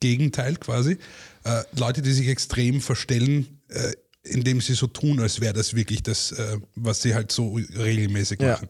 Gegenteil 0.00 0.56
quasi. 0.56 0.98
Äh, 1.44 1.62
Leute, 1.76 2.02
die 2.02 2.12
sich 2.12 2.28
extrem 2.28 2.80
verstellen, 2.80 3.60
äh, 3.68 3.92
indem 4.24 4.60
sie 4.60 4.74
so 4.74 4.86
tun, 4.86 5.20
als 5.20 5.40
wäre 5.40 5.54
das 5.54 5.74
wirklich 5.74 6.02
das, 6.02 6.32
äh, 6.32 6.58
was 6.74 7.02
sie 7.02 7.14
halt 7.14 7.32
so 7.32 7.54
regelmäßig 7.54 8.40
Ja. 8.40 8.52
machen. 8.52 8.68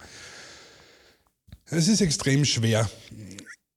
Es 1.67 1.89
ist 1.89 2.01
extrem 2.01 2.45
schwer. 2.45 2.89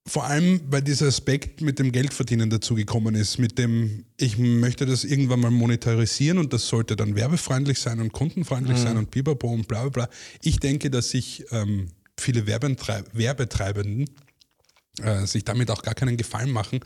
Vor 0.07 0.25
allem, 0.25 0.61
weil 0.69 0.81
dieser 0.81 1.07
Aspekt 1.07 1.61
mit 1.61 1.77
dem 1.77 1.91
Geldverdienen 1.91 2.49
dazugekommen 2.49 3.13
ist, 3.15 3.37
mit 3.37 3.57
dem, 3.59 4.05
ich 4.17 4.37
möchte 4.37 4.85
das 4.85 5.03
irgendwann 5.03 5.39
mal 5.41 5.51
monetarisieren 5.51 6.37
und 6.39 6.53
das 6.53 6.67
sollte 6.67 6.95
dann 6.95 7.15
werbefreundlich 7.15 7.79
sein 7.79 7.99
und 7.99 8.11
kundenfreundlich 8.11 8.77
sein 8.79 8.97
und 8.97 9.11
pipapo 9.11 9.47
und 9.47 9.67
bla 9.67 9.81
bla 9.87 9.89
bla. 9.89 10.09
Ich 10.41 10.59
denke, 10.59 10.89
dass 10.89 11.09
sich 11.11 11.45
ähm, 11.51 11.87
viele 12.19 12.41
Werbetrei- 12.47 13.03
Werbetreibenden 13.13 14.09
äh, 15.01 15.25
sich 15.27 15.45
damit 15.45 15.69
auch 15.69 15.83
gar 15.83 15.93
keinen 15.93 16.17
Gefallen 16.17 16.49
machen, 16.51 16.79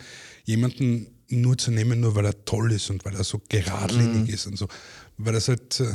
jemanden 0.43 1.07
nur 1.41 1.57
zu 1.57 1.71
nehmen, 1.71 1.99
nur 1.99 2.15
weil 2.15 2.25
er 2.25 2.45
toll 2.45 2.71
ist 2.71 2.89
und 2.89 3.05
weil 3.05 3.15
er 3.15 3.23
so 3.23 3.41
geradlinig 3.49 4.29
ist 4.29 4.47
und 4.47 4.57
so. 4.57 4.67
Weil 5.17 5.33
das 5.33 5.47
halt, 5.47 5.79
äh, 5.79 5.93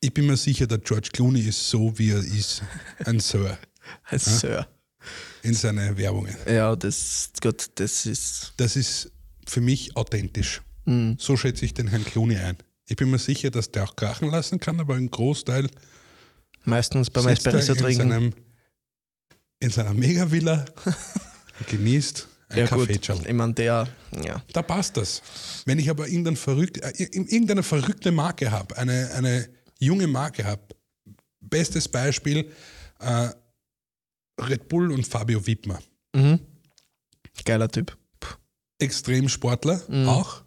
ich 0.00 0.12
bin 0.12 0.26
mir 0.26 0.36
sicher, 0.36 0.66
der 0.66 0.78
George 0.78 1.10
Clooney 1.12 1.40
ist 1.40 1.68
so, 1.68 1.98
wie 1.98 2.10
er 2.10 2.18
ist, 2.18 2.62
ein 3.04 3.20
Sir 3.20 3.58
Ein 4.04 4.18
Sir. 4.18 4.66
in 5.42 5.54
seine 5.54 5.96
Werbungen. 5.96 6.34
Ja, 6.46 6.74
das, 6.76 7.30
Gott, 7.40 7.70
das 7.76 8.06
ist. 8.06 8.52
Das 8.56 8.76
ist 8.76 9.12
für 9.46 9.60
mich 9.60 9.96
authentisch. 9.96 10.60
Mhm. 10.84 11.16
So 11.18 11.36
schätze 11.36 11.64
ich 11.64 11.74
den 11.74 11.88
Herrn 11.88 12.04
Clooney 12.04 12.36
ein. 12.36 12.56
Ich 12.88 12.96
bin 12.96 13.10
mir 13.10 13.18
sicher, 13.18 13.50
dass 13.50 13.70
der 13.70 13.84
auch 13.84 13.96
krachen 13.96 14.30
lassen 14.30 14.60
kann, 14.60 14.78
aber 14.80 14.94
ein 14.94 15.10
Großteil 15.10 15.68
Meistens 16.64 17.10
beim 17.10 17.28
Espresso 17.28 17.72
in, 17.72 17.78
trinken. 17.78 18.10
seinem, 18.10 18.34
in 19.60 19.70
seiner 19.70 19.94
Mega-Villa 19.94 20.64
genießt 21.70 22.28
ein 22.48 22.58
Ja, 22.58 22.66
gut. 22.66 22.88
Kaffeecherl. 22.88 23.26
Ich 23.26 23.32
meine, 23.32 23.54
der, 23.54 23.88
ja. 24.24 24.42
Da 24.52 24.62
passt 24.62 24.96
das. 24.96 25.22
Wenn 25.64 25.78
ich 25.78 25.90
aber 25.90 26.06
irgendein 26.08 26.36
verrückt, 26.36 26.78
äh, 26.78 26.90
irgendeine 27.12 27.62
verrückte 27.62 28.12
Marke 28.12 28.50
habe, 28.50 28.76
eine, 28.76 29.10
eine 29.14 29.48
junge 29.78 30.06
Marke 30.06 30.44
habe, 30.44 30.62
bestes 31.40 31.88
Beispiel 31.88 32.50
äh, 33.00 33.28
Red 34.40 34.68
Bull 34.68 34.92
und 34.92 35.06
Fabio 35.06 35.46
Wittmer. 35.46 35.80
Mhm. 36.14 36.40
Geiler 37.44 37.68
Typ. 37.68 37.96
Extremsportler 38.78 39.82
Mhm. 39.88 40.08
auch, 40.08 40.42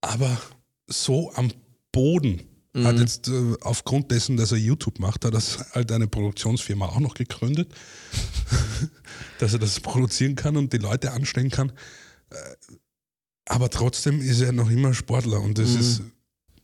aber 0.00 0.40
so 0.86 1.32
am 1.34 1.50
Boden. 1.90 2.45
Mhm. 2.76 2.84
Hat 2.86 2.98
jetzt 2.98 3.28
äh, 3.28 3.54
aufgrund 3.62 4.10
dessen, 4.10 4.36
dass 4.36 4.52
er 4.52 4.58
YouTube 4.58 4.98
macht, 4.98 5.24
hat 5.24 5.34
er 5.34 5.40
halt 5.74 5.90
eine 5.92 6.06
Produktionsfirma 6.06 6.86
auch 6.86 7.00
noch 7.00 7.14
gegründet, 7.14 7.72
dass 9.38 9.52
er 9.52 9.58
das 9.58 9.80
produzieren 9.80 10.34
kann 10.34 10.56
und 10.56 10.72
die 10.72 10.78
Leute 10.78 11.12
anstellen 11.12 11.50
kann. 11.50 11.70
Äh, 12.30 12.36
Aber 13.48 13.70
trotzdem 13.70 14.20
ist 14.20 14.40
er 14.40 14.52
noch 14.52 14.68
immer 14.70 14.92
Sportler 14.92 15.40
und 15.40 15.58
es 15.58 15.70
Mhm. 15.74 15.80
ist 15.80 16.02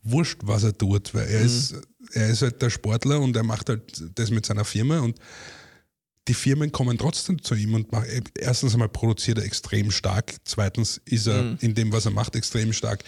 wurscht, 0.02 0.40
was 0.42 0.64
er 0.64 0.76
tut, 0.76 1.14
weil 1.14 1.28
er, 1.28 1.40
ist, 1.42 1.76
er 2.12 2.28
ist 2.28 2.42
halt 2.42 2.60
der 2.60 2.70
Sportler 2.70 3.20
und 3.20 3.36
er 3.36 3.44
macht 3.44 3.68
halt 3.68 4.02
das 4.16 4.30
mit 4.30 4.44
seiner 4.44 4.64
Firma 4.64 4.98
und 4.98 5.16
die 6.28 6.34
Firmen 6.34 6.72
kommen 6.72 6.98
trotzdem 6.98 7.40
zu 7.42 7.54
ihm 7.54 7.74
und 7.74 7.90
machen, 7.92 8.06
erstens 8.36 8.72
einmal 8.74 8.88
produziert 8.88 9.38
er 9.38 9.44
extrem 9.44 9.90
stark, 9.92 10.34
zweitens 10.44 11.00
ist 11.04 11.26
er 11.28 11.42
Mhm. 11.42 11.58
in 11.60 11.74
dem, 11.74 11.92
was 11.92 12.04
er 12.04 12.10
macht, 12.12 12.34
extrem 12.36 12.72
stark 12.72 13.04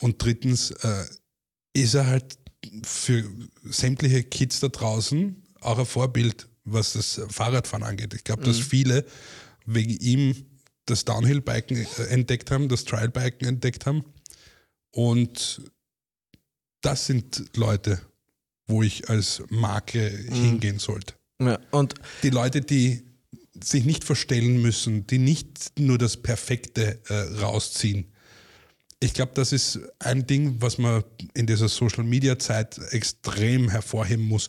und 0.00 0.22
drittens 0.22 0.70
äh, 0.70 1.04
ist 1.82 1.94
er 1.94 2.06
halt 2.06 2.38
für 2.84 3.24
sämtliche 3.64 4.22
Kids 4.24 4.60
da 4.60 4.68
draußen 4.68 5.42
auch 5.60 5.78
ein 5.78 5.86
Vorbild, 5.86 6.48
was 6.64 6.92
das 6.92 7.20
Fahrradfahren 7.28 7.84
angeht. 7.84 8.14
Ich 8.14 8.24
glaube, 8.24 8.44
dass 8.44 8.58
viele 8.58 9.04
wegen 9.66 9.96
ihm 9.98 10.46
das 10.86 11.04
Downhill-Biken 11.04 11.76
äh, 11.76 12.02
entdeckt 12.08 12.50
haben, 12.50 12.68
das 12.68 12.84
Trial-Biken 12.84 13.46
entdeckt 13.46 13.86
haben 13.86 14.04
und 14.90 15.62
das 16.80 17.06
sind 17.06 17.44
Leute, 17.56 18.00
wo 18.66 18.82
ich 18.82 19.08
als 19.10 19.42
Marke 19.50 20.08
hingehen 20.08 20.78
sollte 20.78 21.18
ja. 21.40 21.58
Und 21.70 21.94
die 22.22 22.30
Leute, 22.30 22.60
die 22.60 23.02
sich 23.62 23.84
nicht 23.84 24.04
verstellen 24.04 24.60
müssen, 24.60 25.06
die 25.06 25.18
nicht 25.18 25.78
nur 25.78 25.98
das 25.98 26.16
Perfekte 26.16 27.00
äh, 27.08 27.14
rausziehen. 27.40 28.12
Ich 29.00 29.14
glaube, 29.14 29.32
das 29.34 29.52
ist 29.52 29.78
ein 30.00 30.26
Ding, 30.26 30.56
was 30.60 30.76
man 30.76 31.04
in 31.34 31.46
dieser 31.46 31.68
Social-Media-Zeit 31.68 32.78
extrem 32.90 33.68
hervorheben 33.68 34.24
muss. 34.24 34.48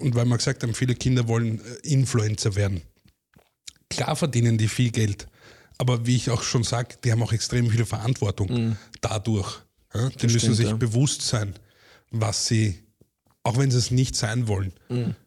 Und 0.00 0.16
weil 0.16 0.24
man 0.24 0.38
gesagt 0.38 0.62
haben, 0.64 0.74
viele 0.74 0.96
Kinder 0.96 1.28
wollen 1.28 1.60
äh, 1.60 1.92
Influencer 1.92 2.56
werden. 2.56 2.82
Klar 3.88 4.16
verdienen 4.16 4.58
die 4.58 4.66
viel 4.66 4.90
Geld, 4.90 5.28
aber 5.78 6.06
wie 6.06 6.16
ich 6.16 6.30
auch 6.30 6.42
schon 6.42 6.64
sage, 6.64 6.96
die 7.04 7.12
haben 7.12 7.22
auch 7.22 7.32
extrem 7.32 7.70
viel 7.70 7.84
Verantwortung 7.84 8.76
dadurch. 9.00 9.60
Ja? 9.94 10.08
Die 10.08 10.26
müssen 10.26 10.38
stimmt, 10.38 10.56
sich 10.56 10.66
ja. 10.66 10.74
bewusst 10.74 11.22
sein, 11.22 11.54
was 12.10 12.46
sie 12.46 12.80
auch 13.44 13.58
wenn 13.58 13.70
sie 13.70 13.76
es 13.76 13.90
nicht 13.90 14.16
sein 14.16 14.48
wollen, 14.48 14.72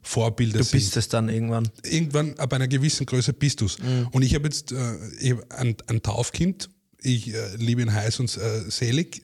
Vorbilder 0.01 0.57
Du 0.57 0.63
sind. 0.63 0.80
bist 0.80 0.97
es 0.97 1.07
dann 1.07 1.30
irgendwann. 1.30 1.70
Irgendwann 1.84 2.34
ab 2.39 2.51
einer 2.51 2.68
gewissen 2.68 3.05
Größe 3.05 3.32
bist 3.32 3.61
du 3.61 3.65
es. 3.65 3.78
Und 4.11 4.24
ich 4.24 4.34
habe 4.34 4.45
jetzt 4.45 4.72
äh, 4.72 4.95
ich 5.20 5.34
hab 5.34 5.53
ein, 5.53 5.76
ein 5.86 6.01
Taufkind, 6.01 6.68
ich 7.02 7.34
äh, 7.34 7.56
liebe 7.56 7.82
ihn 7.82 7.93
heiß 7.93 8.20
und 8.20 8.36
äh, 8.38 8.70
selig, 8.70 9.24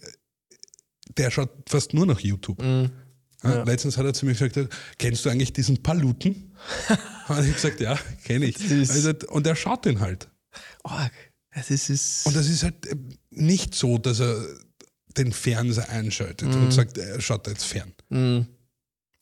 der 1.18 1.32
schaut 1.32 1.50
fast 1.68 1.94
nur 1.94 2.06
noch 2.06 2.20
YouTube. 2.20 2.62
Ja, 3.44 3.64
Letztens 3.64 3.98
hat 3.98 4.06
er 4.06 4.14
zu 4.14 4.26
mir 4.26 4.34
gesagt, 4.34 4.58
kennst 4.98 5.26
du 5.26 5.30
eigentlich 5.30 5.52
diesen 5.52 5.84
Paluten? 5.84 6.54
Habe 7.26 7.46
ich 7.46 7.54
gesagt, 7.54 7.82
ja, 7.82 8.00
kenne 8.24 8.46
ich. 8.46 8.58
Also, 8.72 9.12
und 9.30 9.46
er 9.46 9.56
schaut 9.56 9.86
den 9.86 10.00
halt. 10.00 10.30
Org. 10.84 11.12
Es 11.52 11.70
ist, 11.70 11.90
ist 11.90 12.26
Und 12.26 12.36
das 12.36 12.48
ist 12.48 12.64
halt 12.64 12.86
äh, 12.88 12.96
nicht 13.30 13.76
so, 13.76 13.98
dass 13.98 14.20
er 14.20 14.44
den 15.18 15.32
Fernseher 15.32 15.90
einschaltet 15.90 16.56
und 16.56 16.72
sagt, 16.72 16.98
er 16.98 17.22
schaut 17.22 17.48
jetzt 17.48 17.66
fern. 17.66 17.94
Mhm. 18.10 18.48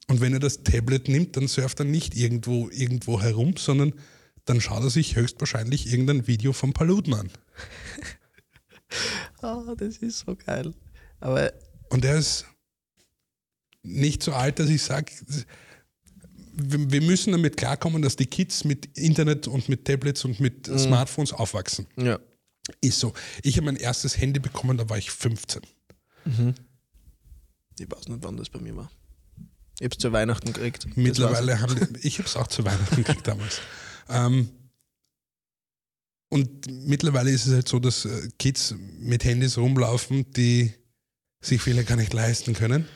Und 0.08 0.22
wenn 0.22 0.34
er 0.34 0.40
das 0.40 0.64
Tablet 0.64 1.10
nimmt, 1.10 1.36
dann 1.36 1.48
surft 1.48 1.80
er 1.80 1.86
nicht 1.86 2.16
irgendwo, 2.16 2.70
irgendwo 2.70 3.22
herum, 3.22 3.56
sondern 3.58 3.94
dann 4.46 4.62
schaut 4.62 4.84
er 4.84 4.90
sich 4.90 5.16
höchstwahrscheinlich 5.16 5.92
irgendein 5.92 6.28
Video 6.28 6.54
vom 6.54 6.74
Paluten 6.74 7.14
an. 7.14 7.32
Ah, 9.42 9.74
das 9.76 9.98
ist 9.98 10.20
so 10.20 10.36
geil. 10.36 10.74
Aber 11.20 11.52
Und 11.90 12.06
er 12.06 12.18
ist 12.18 12.46
nicht 13.84 14.22
so 14.22 14.34
alt, 14.34 14.60
dass 14.60 14.70
ich 14.70 14.84
sage, 14.84 15.12
wir 16.54 17.02
müssen 17.02 17.32
damit 17.32 17.58
klarkommen, 17.58 18.02
dass 18.02 18.16
die 18.16 18.26
Kids 18.28 18.64
mit 18.66 18.98
Internet 18.98 19.48
und 19.48 19.68
mit 19.70 19.86
Tablets 19.86 20.26
und 20.26 20.40
mit 20.40 20.68
Smartphones 20.68 21.34
aufwachsen. 21.34 21.88
ja. 21.98 22.20
Ist 22.80 23.00
so. 23.00 23.14
Ich 23.42 23.58
habe 23.58 23.66
mein 23.66 23.76
erstes 23.76 24.18
Handy 24.20 24.40
bekommen, 24.40 24.78
da 24.78 24.88
war 24.88 24.98
ich 24.98 25.10
15. 25.10 25.64
Ich 27.80 27.92
weiß 27.92 28.08
nicht, 28.08 28.20
wann 28.24 28.38
das 28.38 28.50
bei 28.50 28.60
mir 28.60 28.76
war. 28.76 28.92
Ich 29.80 29.86
hab's 29.86 29.98
zu 29.98 30.12
Weihnachten 30.12 30.54
gekriegt. 30.54 30.86
Mittlerweile 30.96 31.60
haben 31.60 31.76
die, 31.76 32.08
ich 32.08 32.20
habe 32.20 32.28
es 32.30 32.38
auch 32.38 32.46
zu 32.48 32.64
Weihnachten 32.64 32.96
gekriegt 32.98 33.28
damals. 33.28 33.60
Ähm, 34.10 34.50
und 36.32 36.50
mittlerweile 36.88 37.30
ist 37.30 37.46
es 37.46 37.54
halt 37.54 37.68
so, 37.68 37.80
dass 37.80 38.06
äh, 38.06 38.30
Kids 38.40 38.74
mit 39.00 39.26
Handys 39.26 39.58
rumlaufen, 39.58 40.26
die 40.32 40.72
sich 41.42 41.62
viele 41.62 41.84
gar 41.84 41.98
nicht 41.98 42.14
leisten 42.14 42.54
können. 42.54 42.88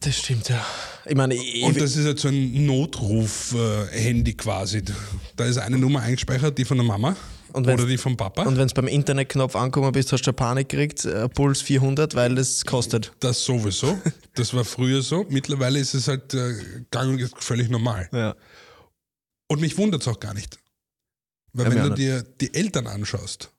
Das 0.00 0.18
stimmt, 0.18 0.48
ja. 0.48 0.64
Ich 1.06 1.14
meine, 1.14 1.34
ich, 1.34 1.62
Und 1.62 1.80
das 1.80 1.96
ist 1.96 2.04
halt 2.06 2.18
so 2.18 2.28
ein 2.28 2.66
Notruf-Handy 2.66 4.34
quasi. 4.34 4.82
Da 5.36 5.44
ist 5.44 5.58
eine 5.58 5.78
Nummer 5.78 6.00
eingespeichert, 6.00 6.58
die 6.58 6.64
von 6.64 6.78
der 6.78 6.86
Mama 6.86 7.14
oder 7.52 7.86
die 7.86 7.98
vom 7.98 8.16
Papa. 8.16 8.42
und 8.42 8.56
wenn 8.56 8.66
du 8.66 8.74
beim 8.74 8.88
Internetknopf 8.88 9.54
angekommen 9.54 9.92
bist, 9.92 10.12
hast 10.12 10.26
du 10.26 10.32
Panik 10.32 10.70
gekriegt, 10.70 11.04
äh, 11.04 11.28
Puls 11.28 11.60
400, 11.60 12.14
weil 12.14 12.34
das 12.34 12.64
kostet. 12.64 13.12
das 13.20 13.44
sowieso. 13.44 13.98
Das 14.34 14.54
war 14.54 14.64
früher 14.64 15.02
so. 15.02 15.26
Mittlerweile 15.28 15.78
ist 15.78 15.92
es 15.92 16.08
halt 16.08 16.32
äh, 16.32 16.54
gang 16.90 17.20
und 17.20 17.44
völlig 17.44 17.68
normal. 17.68 18.08
Ja. 18.12 18.34
Und 19.46 19.60
mich 19.60 19.76
wundert 19.76 20.00
es 20.00 20.08
auch 20.08 20.18
gar 20.18 20.32
nicht. 20.32 20.58
Weil 21.52 21.66
Ja, 21.66 21.74
wenn 21.74 21.88
du 21.90 21.94
dir 21.94 22.22
die 22.40 22.52
Eltern 22.54 22.86
anschaust, 22.86 23.50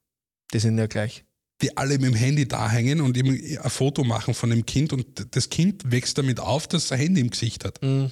Die 0.54 0.60
sind 0.60 0.78
ja 0.78 0.88
gleich. 0.88 1.24
die 1.62 1.76
alle 1.78 1.94
mit 2.00 2.06
dem 2.06 2.16
Handy 2.16 2.48
da 2.48 2.70
hängen 2.70 3.02
und 3.02 3.16
eben 3.18 3.30
ein 3.32 3.70
Foto 3.70 4.04
machen 4.04 4.34
von 4.34 4.50
dem 4.50 4.66
Kind 4.66 4.94
und 4.94 5.36
das 5.36 5.50
Kind 5.50 5.90
wächst 5.92 6.18
damit 6.18 6.40
auf, 6.40 6.68
dass 6.68 6.86
es 6.86 6.92
ein 6.92 7.00
Handy 7.00 7.22
im 7.22 7.30
Gesicht 7.30 7.64
hat. 7.66 7.82
Mhm. 7.82 8.10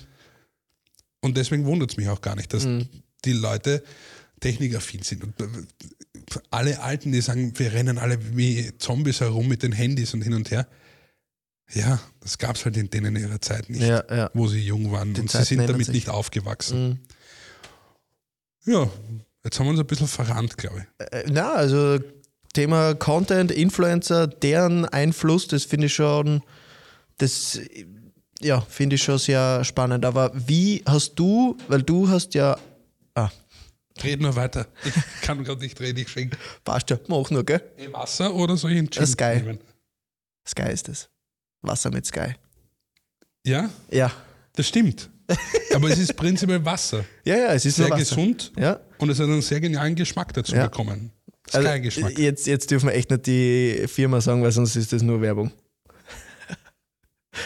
Und 1.22 1.38
deswegen 1.38 1.66
wundert 1.66 1.92
es 1.92 1.98
mich 1.98 2.08
auch 2.10 2.22
gar 2.22 2.36
nicht, 2.36 2.54
dass 2.54 2.68
die 3.26 3.34
Leute 3.34 3.84
technikaffin 4.40 5.04
sind. 5.04 5.24
Und 5.24 5.40
äh, 5.40 5.48
alle 6.50 6.80
Alten, 6.82 7.12
die 7.12 7.22
sagen, 7.22 7.54
wir 7.60 7.74
rennen 7.74 7.98
alle 8.00 8.18
wie 8.36 8.72
Zombies 8.80 9.20
herum 9.20 9.48
mit 9.48 9.62
den 9.64 9.72
Handys 9.72 10.14
und 10.16 10.22
hin 10.24 10.34
und 10.34 10.50
her. 10.50 10.68
Ja, 11.74 12.02
das 12.22 12.38
gab 12.38 12.56
es 12.56 12.66
halt 12.66 12.76
in 12.78 12.90
denen 12.90 13.16
ihrer 13.16 13.40
Zeit 13.40 13.70
nicht, 13.70 13.82
Ja, 13.84 14.04
ja. 14.14 14.30
wo 14.34 14.48
sie 14.48 14.60
jung 14.66 14.92
waren. 14.92 15.14
Die 15.14 15.22
und 15.22 15.28
sie 15.30 15.34
Zeiten 15.38 15.46
sind 15.46 15.68
damit 15.70 15.86
sich. 15.86 15.94
nicht 15.96 16.10
aufgewachsen. 16.10 17.00
Mhm. 18.66 18.74
Ja, 18.74 18.90
jetzt 19.44 19.60
haben 19.60 19.66
wir 19.68 19.72
uns 19.72 19.80
ein 19.80 19.88
bisschen 19.88 20.08
verrannt, 20.08 20.58
glaube 20.58 20.86
ich. 21.00 21.06
Äh, 21.14 21.26
Na, 21.30 21.54
also 21.54 22.00
Thema 22.54 22.94
Content, 22.96 23.52
Influencer, 23.52 24.28
deren 24.28 24.86
Einfluss, 24.86 25.48
das 25.48 25.64
finde 25.64 25.88
ich 25.88 25.94
schon, 25.94 26.42
das 27.18 27.60
ja, 28.42 28.62
finde 28.62 28.96
ich 28.96 29.04
schon 29.04 29.18
sehr 29.18 29.64
spannend. 29.64 30.04
Aber 30.06 30.32
wie 30.34 30.84
hast 30.86 31.16
du, 31.16 31.58
weil 31.68 31.84
du 31.84 32.10
hast 32.10 32.34
ja, 32.34 32.58
ah, 33.16 33.30
Red 34.04 34.22
nur 34.22 34.36
weiter. 34.36 34.68
Ich 34.84 34.94
kann 35.22 35.44
gerade 35.44 35.62
nicht 35.62 35.80
reden, 35.80 36.00
ich 36.00 36.10
schenke 36.10 36.38
passt 36.64 36.90
ja, 36.90 36.98
mach 37.08 37.30
nur, 37.30 37.46
gell? 37.46 37.62
Eh 37.78 37.92
Wasser 37.94 38.34
oder 38.34 38.58
soll 38.58 38.72
ich 38.72 38.78
einen 38.80 38.90
Gin 38.90 39.04
ist 39.04 39.18
geil. 39.18 39.42
nehmen? 39.42 39.60
Sky 40.48 40.72
ist 40.72 40.88
das. 40.88 41.10
Wasser 41.62 41.92
mit 41.92 42.06
Sky. 42.06 42.34
Ja, 43.46 43.70
Ja. 43.92 44.12
das 44.56 44.68
stimmt. 44.68 45.10
Aber 45.76 45.90
es 45.90 46.00
ist 46.00 46.16
prinzipiell 46.16 46.64
Wasser. 46.66 47.04
Ja, 47.24 47.36
ja, 47.38 47.54
es 47.54 47.66
ist 47.66 47.76
Sehr 47.78 47.90
gesund 47.90 48.52
Ja. 48.58 48.80
und 48.98 49.10
es 49.10 49.20
hat 49.20 49.26
einen 49.28 49.42
sehr 49.42 49.60
genialen 49.60 49.96
Geschmack 49.96 50.34
dazu 50.34 50.56
Ja. 50.56 50.64
bekommen. 50.68 51.12
Also, 51.52 51.68
Sky-Geschmack. 51.68 52.18
jetzt, 52.18 52.48
jetzt 52.48 52.72
dürfen 52.72 52.88
wir 52.90 52.96
echt 52.96 53.10
nicht 53.12 53.26
die 53.26 53.86
Firma 53.88 54.22
sagen, 54.22 54.42
weil 54.44 54.52
sonst 54.52 54.76
ist 54.76 54.94
das 54.94 55.02
nur 55.02 55.22
Werbung. 55.22 55.52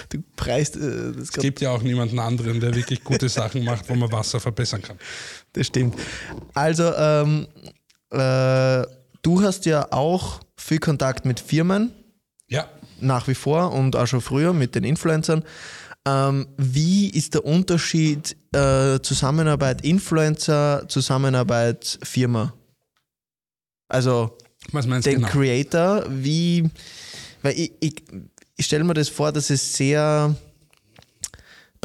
Du 0.09 0.17
preist 0.35 0.75
äh, 0.77 0.79
es 1.21 1.31
gibt 1.31 1.61
ja 1.61 1.69
auch 1.71 1.83
niemanden 1.83 2.17
anderen, 2.19 2.59
der 2.59 2.73
wirklich 2.75 3.03
gute 3.03 3.29
Sachen 3.29 3.63
macht, 3.63 3.87
wo 3.87 3.93
man 3.95 4.11
Wasser 4.11 4.39
verbessern 4.39 4.81
kann. 4.81 4.97
das 5.53 5.67
stimmt. 5.67 5.95
Also, 6.55 6.91
ähm, 6.95 7.47
äh, 8.09 8.83
du 9.21 9.41
hast 9.43 9.65
ja 9.65 9.91
auch 9.91 10.39
viel 10.57 10.79
Kontakt 10.79 11.25
mit 11.25 11.39
Firmen, 11.39 11.91
Ja, 12.47 12.67
nach 12.99 13.27
wie 13.27 13.35
vor 13.35 13.73
und 13.73 13.95
auch 13.95 14.07
schon 14.07 14.21
früher 14.21 14.53
mit 14.53 14.73
den 14.75 14.83
Influencern. 14.83 15.43
Ähm, 16.07 16.47
wie 16.57 17.09
ist 17.09 17.33
der 17.33 17.45
Unterschied 17.45 18.35
äh, 18.53 18.99
Zusammenarbeit 19.01 19.83
Influencer, 19.83 20.85
Zusammenarbeit 20.87 21.99
Firma? 22.03 22.53
Also 23.87 24.37
den 24.71 25.03
genau? 25.03 25.27
Creator, 25.27 26.05
wie, 26.09 26.69
weil 27.41 27.59
ich, 27.59 27.71
ich, 27.79 27.95
ich 28.55 28.65
stelle 28.65 28.83
mir 28.83 28.93
das 28.93 29.09
vor, 29.09 29.31
dass 29.31 29.49
es 29.49 29.75
sehr 29.75 30.35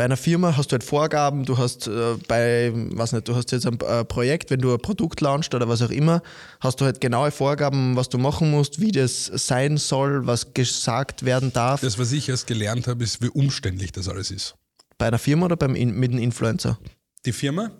bei 0.00 0.06
einer 0.06 0.16
Firma 0.16 0.56
hast 0.56 0.68
du 0.68 0.72
halt 0.72 0.82
Vorgaben, 0.82 1.44
du 1.44 1.58
hast 1.58 1.86
äh, 1.86 2.16
bei, 2.26 2.72
was 2.74 3.12
nicht, 3.12 3.28
du 3.28 3.36
hast 3.36 3.52
jetzt 3.52 3.66
ein 3.66 3.78
äh, 3.80 4.02
Projekt, 4.02 4.48
wenn 4.48 4.58
du 4.58 4.72
ein 4.72 4.80
Produkt 4.80 5.20
launchst 5.20 5.54
oder 5.54 5.68
was 5.68 5.82
auch 5.82 5.90
immer, 5.90 6.22
hast 6.58 6.80
du 6.80 6.86
halt 6.86 7.02
genaue 7.02 7.30
Vorgaben, 7.30 7.96
was 7.96 8.08
du 8.08 8.16
machen 8.16 8.50
musst, 8.50 8.80
wie 8.80 8.92
das 8.92 9.26
sein 9.26 9.76
soll, 9.76 10.26
was 10.26 10.54
gesagt 10.54 11.26
werden 11.26 11.52
darf. 11.52 11.82
Das, 11.82 11.98
was 11.98 12.12
ich 12.12 12.30
erst 12.30 12.46
gelernt 12.46 12.86
habe, 12.86 13.04
ist, 13.04 13.20
wie 13.20 13.28
umständlich 13.28 13.92
das 13.92 14.08
alles 14.08 14.30
ist. 14.30 14.54
bei 14.96 15.08
einer 15.08 15.18
Firma 15.18 15.44
oder 15.44 15.56
beim 15.58 15.72
mit 15.72 16.10
einem 16.10 16.18
Influencer? 16.18 16.78
Die 17.26 17.32
Firma, 17.34 17.70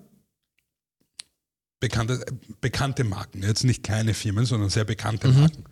bekannte, 1.81 2.23
bekannte 2.61 3.03
Marken, 3.03 3.43
jetzt 3.43 3.64
nicht 3.64 3.83
kleine 3.83 4.12
Firmen, 4.12 4.45
sondern 4.45 4.68
sehr 4.68 4.85
bekannte 4.85 5.29
Marken. 5.29 5.64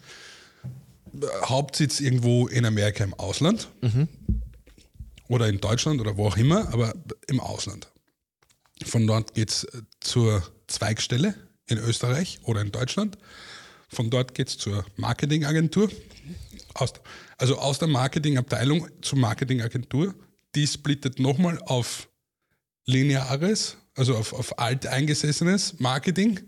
Hauptsitz 1.44 2.00
irgendwo 2.00 2.48
in 2.48 2.64
Amerika 2.64 3.04
im 3.04 3.12
Ausland 3.12 3.68
oder 5.28 5.48
in 5.48 5.60
Deutschland 5.60 6.00
oder 6.00 6.16
wo 6.16 6.26
auch 6.26 6.36
immer, 6.36 6.72
aber 6.72 6.94
im 7.28 7.40
Ausland. 7.40 7.90
Von 8.84 9.06
dort 9.06 9.34
geht 9.34 9.50
es 9.50 9.66
zur 10.00 10.42
Zweigstelle 10.66 11.34
in 11.66 11.78
Österreich 11.78 12.40
oder 12.42 12.60
in 12.60 12.72
Deutschland. 12.72 13.18
Von 13.88 14.10
dort 14.10 14.34
geht 14.34 14.48
es 14.48 14.58
zur 14.58 14.84
Marketingagentur. 14.96 15.90
Aus, 16.74 16.92
also 17.38 17.58
aus 17.58 17.78
der 17.78 17.88
Marketingabteilung 17.88 18.88
zur 19.02 19.18
Marketingagentur. 19.18 20.14
Die 20.54 20.66
splittet 20.66 21.18
nochmal 21.18 21.58
auf 21.66 22.08
lineares, 22.86 23.76
also 23.94 24.16
auf, 24.16 24.32
auf 24.32 24.58
alteingesessenes 24.58 25.78
Marketing 25.78 26.40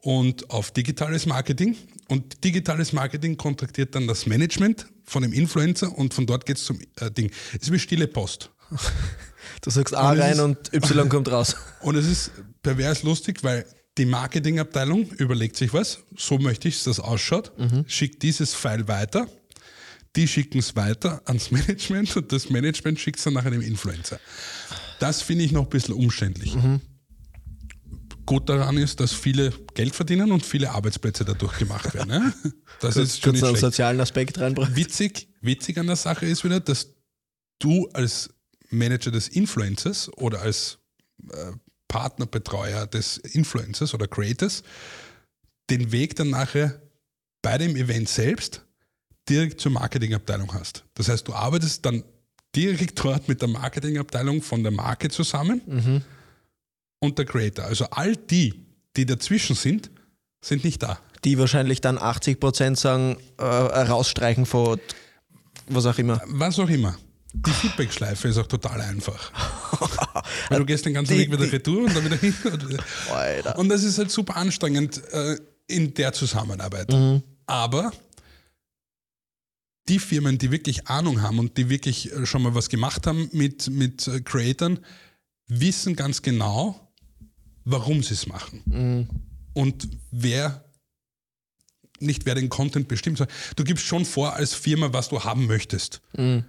und 0.00 0.50
auf 0.50 0.70
digitales 0.70 1.26
Marketing. 1.26 1.76
Und 2.08 2.42
digitales 2.44 2.92
Marketing 2.92 3.36
kontraktiert 3.36 3.94
dann 3.94 4.06
das 4.06 4.26
Management 4.26 4.86
von 5.04 5.22
dem 5.22 5.32
Influencer 5.32 5.96
und 5.96 6.14
von 6.14 6.26
dort 6.26 6.46
geht 6.46 6.56
es 6.56 6.64
zum 6.64 6.78
äh, 7.00 7.10
Ding. 7.10 7.30
Es 7.54 7.64
ist 7.64 7.72
wie 7.72 7.78
stille 7.78 8.06
Post. 8.06 8.50
Du 9.62 9.70
sagst 9.70 9.94
A 9.94 10.12
Und 10.12 10.20
rein 10.20 10.32
ist- 10.34 10.40
und 10.40 10.72
Y 10.74 11.08
kommt 11.08 11.30
raus. 11.30 11.56
Und 11.80 11.96
es 11.96 12.06
ist 12.06 12.30
pervers 12.62 13.02
lustig, 13.02 13.42
weil 13.42 13.64
die 13.96 14.04
Marketingabteilung 14.04 15.10
überlegt 15.12 15.56
sich 15.56 15.72
was, 15.72 16.00
so 16.16 16.38
möchte 16.38 16.68
ich, 16.68 16.74
dass 16.76 16.84
das 16.84 17.00
ausschaut, 17.00 17.52
schickt 17.86 18.22
dieses 18.22 18.54
File 18.54 18.86
weiter, 18.86 19.26
die 20.16 20.28
schicken 20.28 20.58
es 20.58 20.76
weiter 20.76 21.22
ans 21.24 21.50
Management 21.50 22.16
und 22.16 22.30
das 22.30 22.50
Management 22.50 23.00
schickt 23.00 23.18
es 23.18 23.24
dann 23.24 23.34
nachher 23.34 23.50
dem 23.50 23.62
Influencer. 23.62 24.20
Das 25.00 25.22
finde 25.22 25.44
ich 25.44 25.52
noch 25.52 25.64
ein 25.64 25.70
bisschen 25.70 25.94
umständlich. 25.94 26.54
Gut 28.28 28.46
daran 28.50 28.76
ist, 28.76 29.00
dass 29.00 29.14
viele 29.14 29.54
Geld 29.72 29.94
verdienen 29.94 30.32
und 30.32 30.44
viele 30.44 30.70
Arbeitsplätze 30.72 31.24
dadurch 31.24 31.56
gemacht 31.56 31.94
werden. 31.94 32.08
Ne? 32.08 32.34
Das 32.78 32.98
ist 32.98 33.22
schon 33.22 33.32
nicht 33.32 33.42
einen 33.42 33.52
schlecht. 33.52 33.62
sozialen 33.62 33.98
Aspekt 34.02 34.38
reinbringen. 34.38 34.76
Witzig, 34.76 35.30
witzig 35.40 35.78
an 35.78 35.86
der 35.86 35.96
Sache 35.96 36.26
ist 36.26 36.44
wieder, 36.44 36.60
dass 36.60 36.88
du 37.58 37.88
als 37.94 38.28
Manager 38.68 39.10
des 39.10 39.28
Influencers 39.28 40.12
oder 40.18 40.42
als 40.42 40.76
äh, 41.30 41.52
Partnerbetreuer 41.88 42.86
des 42.86 43.16
Influencers 43.16 43.94
oder 43.94 44.06
Creators 44.06 44.62
den 45.70 45.90
Weg 45.90 46.14
dann 46.14 46.28
nachher 46.28 46.82
bei 47.40 47.56
dem 47.56 47.76
Event 47.76 48.10
selbst 48.10 48.62
direkt 49.26 49.58
zur 49.58 49.72
Marketingabteilung 49.72 50.52
hast. 50.52 50.84
Das 50.92 51.08
heißt, 51.08 51.26
du 51.26 51.32
arbeitest 51.32 51.86
dann 51.86 52.04
direkt 52.54 53.02
dort 53.02 53.26
mit 53.26 53.40
der 53.40 53.48
Marketingabteilung 53.48 54.42
von 54.42 54.62
der 54.62 54.72
Marke 54.72 55.08
zusammen 55.08 56.04
und 57.00 57.18
der 57.18 57.24
Creator. 57.26 57.64
Also 57.64 57.86
all 57.90 58.16
die, 58.16 58.54
die 58.96 59.06
dazwischen 59.06 59.54
sind, 59.56 59.90
sind 60.44 60.64
nicht 60.64 60.82
da. 60.82 60.98
Die 61.24 61.38
wahrscheinlich 61.38 61.80
dann 61.80 61.98
80% 61.98 62.76
sagen, 62.76 63.16
äh, 63.38 63.44
rausstreichen 63.44 64.46
von 64.46 64.80
was 65.68 65.84
auch 65.86 65.98
immer. 65.98 66.20
Was 66.26 66.58
auch 66.58 66.68
immer. 66.68 66.96
Die 67.34 67.50
Feedback-Schleife 67.50 68.28
ist 68.28 68.38
auch 68.38 68.46
total 68.46 68.80
einfach. 68.80 69.32
Weil 70.48 70.60
du 70.60 70.64
gehst 70.64 70.86
den 70.86 70.94
ganzen 70.94 71.12
Die- 71.14 71.20
Weg 71.20 71.32
wieder 71.32 71.44
die- 71.44 71.50
retour 71.50 71.84
und 71.84 71.94
dann 71.94 72.04
wieder 72.04 72.16
hin. 72.16 72.34
Und, 72.44 72.68
wieder- 72.70 72.84
Alter. 73.12 73.58
und 73.58 73.68
das 73.68 73.82
ist 73.82 73.98
halt 73.98 74.10
super 74.10 74.36
anstrengend 74.36 75.02
äh, 75.12 75.36
in 75.66 75.92
der 75.94 76.12
Zusammenarbeit. 76.14 76.88
Aber 77.46 77.92
die 79.88 79.98
Firmen, 79.98 80.38
die 80.38 80.50
wirklich 80.50 80.86
Ahnung 80.86 81.22
haben 81.22 81.38
und 81.38 81.56
die 81.56 81.68
wirklich 81.70 82.12
äh, 82.12 82.26
schon 82.26 82.42
mal 82.42 82.54
was 82.54 82.68
gemacht 82.68 83.06
haben 83.06 83.28
mit, 83.32 83.68
mit 83.68 84.06
äh, 84.08 84.20
Creatern, 84.20 84.80
wissen 85.48 85.96
ganz 85.96 86.22
genau, 86.22 86.87
warum 87.70 88.02
sie 88.02 88.14
es 88.14 88.26
machen. 88.26 89.08
Und 89.52 89.88
wer, 90.10 90.64
nicht 92.00 92.26
wer 92.26 92.34
den 92.34 92.48
Content 92.48 92.88
bestimmt, 92.88 93.18
sondern 93.18 93.36
du 93.56 93.64
gibst 93.64 93.84
schon 93.84 94.04
vor 94.04 94.34
als 94.34 94.54
Firma, 94.54 94.92
was 94.92 95.08
du 95.08 95.22
haben 95.22 95.46
möchtest. 95.46 96.00
Klar. 96.12 96.42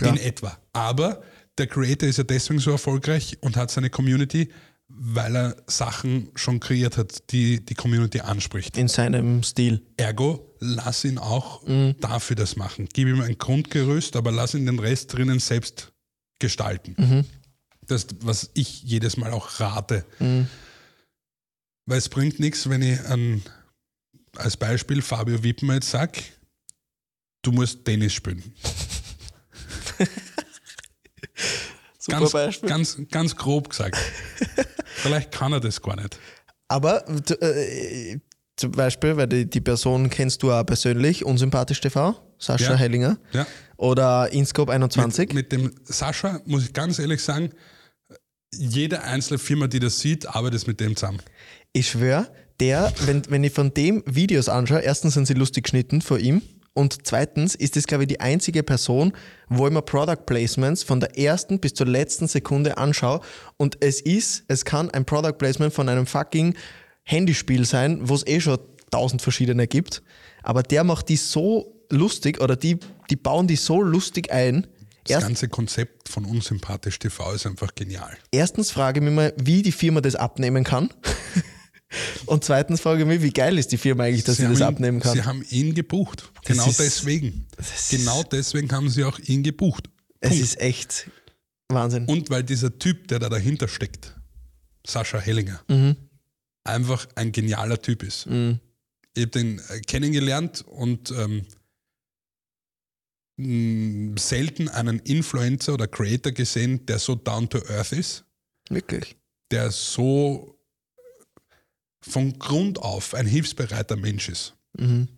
In 0.00 0.16
etwa. 0.16 0.56
Aber 0.72 1.22
der 1.58 1.66
Creator 1.66 2.08
ist 2.08 2.16
ja 2.18 2.24
deswegen 2.24 2.60
so 2.60 2.70
erfolgreich 2.70 3.36
und 3.40 3.56
hat 3.56 3.70
seine 3.70 3.90
Community, 3.90 4.50
weil 4.88 5.36
er 5.36 5.56
Sachen 5.66 6.30
schon 6.34 6.60
kreiert 6.60 6.96
hat, 6.96 7.30
die 7.32 7.64
die 7.64 7.74
Community 7.74 8.20
anspricht. 8.20 8.76
In 8.76 8.88
seinem 8.88 9.42
Stil. 9.42 9.82
Ergo, 9.96 10.54
lass 10.60 11.04
ihn 11.04 11.18
auch 11.18 11.62
dafür 12.00 12.36
das 12.36 12.56
machen. 12.56 12.88
Gib 12.92 13.08
ihm 13.08 13.20
ein 13.20 13.36
Grundgerüst, 13.36 14.16
aber 14.16 14.32
lass 14.32 14.54
ihn 14.54 14.66
den 14.66 14.78
Rest 14.78 15.12
drinnen 15.12 15.40
selbst 15.40 15.92
gestalten. 16.38 17.26
Das, 17.86 18.06
was 18.20 18.50
ich 18.54 18.82
jedes 18.82 19.16
Mal 19.16 19.32
auch 19.32 19.60
rate. 19.60 20.06
Weil 21.86 21.98
es 21.98 22.08
bringt 22.08 22.38
nichts, 22.40 22.68
wenn 22.68 22.82
ich 22.82 23.00
an, 23.06 23.42
als 24.36 24.56
Beispiel 24.56 25.02
Fabio 25.02 25.42
Wittmer 25.42 25.74
jetzt 25.74 25.90
sage, 25.90 26.20
du 27.42 27.52
musst 27.52 27.84
Tennis 27.84 28.12
spielen. 28.12 28.54
Super 31.98 32.18
Ganz, 32.18 32.32
Beispiel. 32.32 32.68
ganz, 32.68 32.98
ganz 33.10 33.36
grob 33.36 33.68
gesagt. 33.68 33.96
Vielleicht 34.96 35.30
kann 35.30 35.52
er 35.52 35.60
das 35.60 35.80
gar 35.80 35.94
nicht. 35.96 36.18
Aber 36.66 37.06
äh, 37.08 38.18
zum 38.56 38.72
Beispiel, 38.72 39.16
weil 39.16 39.28
die, 39.28 39.48
die 39.48 39.60
Person 39.60 40.10
kennst 40.10 40.42
du 40.42 40.50
auch 40.52 40.64
persönlich, 40.64 41.24
Unsympathisch 41.24 41.80
TV, 41.80 42.16
Sascha 42.38 42.72
Ja. 42.72 42.76
Hellinger. 42.76 43.18
Ja. 43.32 43.46
Oder 43.76 44.32
Inscope 44.32 44.72
21. 44.72 45.28
Mit, 45.32 45.34
mit 45.34 45.52
dem 45.52 45.72
Sascha 45.84 46.40
muss 46.44 46.64
ich 46.64 46.72
ganz 46.72 46.98
ehrlich 46.98 47.22
sagen, 47.22 47.50
jede 48.54 49.02
einzelne 49.02 49.38
Firma, 49.38 49.66
die 49.66 49.80
das 49.80 50.00
sieht, 50.00 50.28
arbeitet 50.28 50.66
mit 50.66 50.80
dem 50.80 50.96
zusammen. 50.96 51.22
Ich 51.72 51.90
schwöre, 51.90 52.28
der, 52.60 52.92
wenn, 53.06 53.22
wenn 53.28 53.44
ich 53.44 53.52
von 53.52 53.72
dem 53.74 54.02
Videos 54.06 54.48
anschaue, 54.48 54.80
erstens 54.80 55.14
sind 55.14 55.26
sie 55.26 55.34
lustig 55.34 55.64
geschnitten 55.64 56.00
vor 56.00 56.18
ihm 56.18 56.42
und 56.74 57.06
zweitens 57.06 57.54
ist 57.54 57.76
das, 57.76 57.86
glaube 57.86 58.04
ich, 58.04 58.08
die 58.08 58.20
einzige 58.20 58.62
Person, 58.62 59.12
wo 59.48 59.66
ich 59.66 59.72
mir 59.72 59.82
Product 59.82 60.24
Placements 60.26 60.82
von 60.82 61.00
der 61.00 61.18
ersten 61.18 61.60
bis 61.60 61.74
zur 61.74 61.86
letzten 61.86 62.28
Sekunde 62.28 62.78
anschaue 62.78 63.20
und 63.56 63.78
es 63.80 64.00
ist, 64.00 64.44
es 64.48 64.64
kann 64.64 64.90
ein 64.90 65.04
Product 65.04 65.38
Placement 65.38 65.72
von 65.72 65.88
einem 65.88 66.06
fucking 66.06 66.54
Handyspiel 67.04 67.64
sein, 67.64 68.00
wo 68.08 68.14
es 68.14 68.26
eh 68.26 68.40
schon 68.40 68.58
tausend 68.90 69.22
verschiedene 69.22 69.66
gibt, 69.66 70.02
aber 70.42 70.62
der 70.62 70.84
macht 70.84 71.08
die 71.08 71.16
so 71.16 71.82
lustig 71.90 72.40
oder 72.40 72.56
die, 72.56 72.78
die 73.10 73.16
bauen 73.16 73.46
die 73.46 73.56
so 73.56 73.82
lustig 73.82 74.32
ein. 74.32 74.66
Das 75.04 75.10
Erst, 75.10 75.26
ganze 75.26 75.48
Konzept 75.48 76.08
von 76.08 76.24
Unsympathisch 76.24 76.98
TV 76.98 77.32
ist 77.32 77.46
einfach 77.46 77.74
genial. 77.74 78.16
erstens 78.30 78.70
frage 78.70 79.00
ich 79.00 79.04
mich 79.04 79.14
mal, 79.14 79.32
wie 79.36 79.62
die 79.62 79.72
Firma 79.72 80.00
das 80.00 80.14
abnehmen 80.14 80.62
kann. 80.64 80.90
Und 82.26 82.42
zweitens 82.44 82.80
frage 82.80 83.02
ich 83.02 83.06
mich, 83.06 83.20
wie 83.22 83.32
geil 83.32 83.58
ist 83.58 83.70
die 83.72 83.76
Firma 83.76 84.04
eigentlich, 84.04 84.24
dass 84.24 84.36
sie, 84.38 84.44
haben 84.44 84.52
das 84.52 84.60
ihn, 84.60 84.66
abnehmen 84.66 85.00
kann. 85.00 85.12
Sie 85.12 85.24
haben 85.24 85.44
ihn 85.50 85.74
gebucht. 85.74 86.30
Genau 86.44 86.66
ist- 86.68 86.80
deswegen. 86.80 87.46
Genau 87.90 88.22
deswegen 88.22 88.70
haben 88.72 88.88
sie 88.88 89.04
auch 89.04 89.18
ihn 89.18 89.42
gebucht. 89.42 89.90
es 90.20 90.30
Punkt. 90.30 90.44
ist 90.44 90.60
echt 90.60 91.10
Wahnsinn. 91.68 92.06
Und 92.06 92.30
weil 92.30 92.44
dieser 92.44 92.78
Typ, 92.78 93.08
der 93.08 93.18
da 93.18 93.28
dahinter 93.28 93.68
steckt, 93.68 94.16
Sascha 94.86 95.18
Hellinger, 95.18 95.60
Mhm. 95.68 95.96
einfach 96.64 97.06
ein 97.14 97.30
genialer 97.32 97.80
Typ 97.82 98.02
ist. 98.02 98.26
Ich 98.26 98.32
habe 99.24 99.26
den 99.26 99.58
äh, 99.68 99.80
kennengelernt 99.80 100.64
und 100.66 101.10
ähm, 101.10 101.42
mh, 103.36 104.18
selten 104.18 104.68
einen 104.68 104.98
Influencer 105.00 105.74
oder 105.74 105.86
Creator 105.86 106.32
gesehen, 106.32 106.84
der 106.86 106.98
so 106.98 107.14
down 107.14 107.48
to 107.48 107.58
earth 107.68 107.92
ist, 107.92 108.24
Wirklich. 108.68 109.16
der 109.50 109.70
so 109.70 110.58
von 112.00 112.38
Grund 112.38 112.78
auf 112.78 113.14
ein 113.14 113.26
hilfsbereiter 113.26 113.96
Mensch 113.96 114.28
ist. 114.28 114.54
Mhm. 114.78 115.08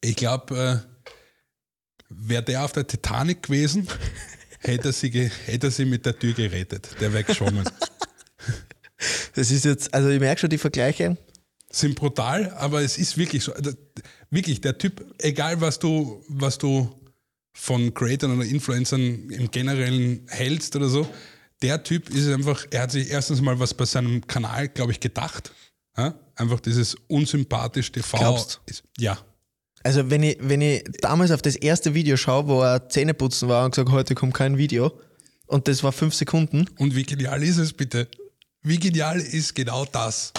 Ich 0.00 0.16
glaube, 0.16 0.84
äh, 0.88 2.02
wäre 2.08 2.42
der 2.42 2.64
auf 2.64 2.72
der 2.72 2.86
Titanic 2.86 3.42
gewesen, 3.42 3.86
hätte 4.60 4.88
er, 4.88 4.92
sie 4.92 5.10
hätte 5.10 5.68
er 5.68 5.70
sie 5.70 5.84
mit 5.84 6.06
der 6.06 6.18
Tür 6.18 6.32
gerettet. 6.32 6.96
Der 7.00 7.12
wäre 7.12 7.24
geschwommen. 7.24 7.68
Das 9.34 9.50
ist 9.50 9.66
jetzt, 9.66 9.92
also 9.92 10.08
ich 10.08 10.18
merke 10.18 10.40
schon 10.40 10.48
die 10.48 10.56
Vergleiche. 10.56 11.18
Sind 11.70 11.96
brutal, 11.96 12.50
aber 12.52 12.80
es 12.80 12.96
ist 12.96 13.18
wirklich 13.18 13.44
so. 13.44 13.52
Also, 13.52 13.72
Wirklich, 14.30 14.62
der 14.62 14.78
Typ, 14.78 15.04
egal 15.18 15.60
was 15.60 15.78
du, 15.78 16.24
was 16.28 16.56
du 16.56 16.88
von 17.56 17.94
Creators 17.94 18.30
oder 18.30 18.44
Influencern 18.44 19.30
im 19.30 19.50
Generellen 19.50 20.26
hältst 20.28 20.76
oder 20.76 20.88
so, 20.88 21.08
der 21.62 21.82
Typ 21.82 22.10
ist 22.10 22.28
einfach, 22.28 22.66
er 22.70 22.82
hat 22.82 22.90
sich 22.90 23.10
erstens 23.10 23.40
mal 23.40 23.58
was 23.58 23.72
bei 23.72 23.86
seinem 23.86 24.26
Kanal, 24.26 24.68
glaube 24.68 24.92
ich, 24.92 25.00
gedacht. 25.00 25.52
Ja? 25.96 26.14
Einfach 26.34 26.60
dieses 26.60 26.94
unsympathisch 27.08 27.90
TV. 27.90 28.18
Glaubst? 28.18 28.60
Ist, 28.66 28.84
ja, 28.98 29.18
Also 29.82 30.10
wenn 30.10 30.22
ich, 30.22 30.36
wenn 30.40 30.60
ich 30.60 30.84
damals 31.00 31.30
auf 31.30 31.40
das 31.40 31.56
erste 31.56 31.94
Video 31.94 32.18
schaue, 32.18 32.46
wo 32.46 32.60
er 32.60 32.88
Zähneputzen 32.90 33.48
war 33.48 33.64
und 33.64 33.70
gesagt, 33.70 33.90
heute 33.90 34.14
kommt 34.14 34.34
kein 34.34 34.58
Video 34.58 34.92
und 35.46 35.66
das 35.66 35.82
war 35.82 35.92
fünf 35.92 36.14
Sekunden. 36.14 36.66
Und 36.78 36.94
wie 36.94 37.04
genial 37.04 37.42
ist 37.42 37.56
es 37.56 37.72
bitte? 37.72 38.06
Wie 38.62 38.78
genial 38.78 39.18
ist 39.18 39.54
genau 39.54 39.86
das? 39.86 40.34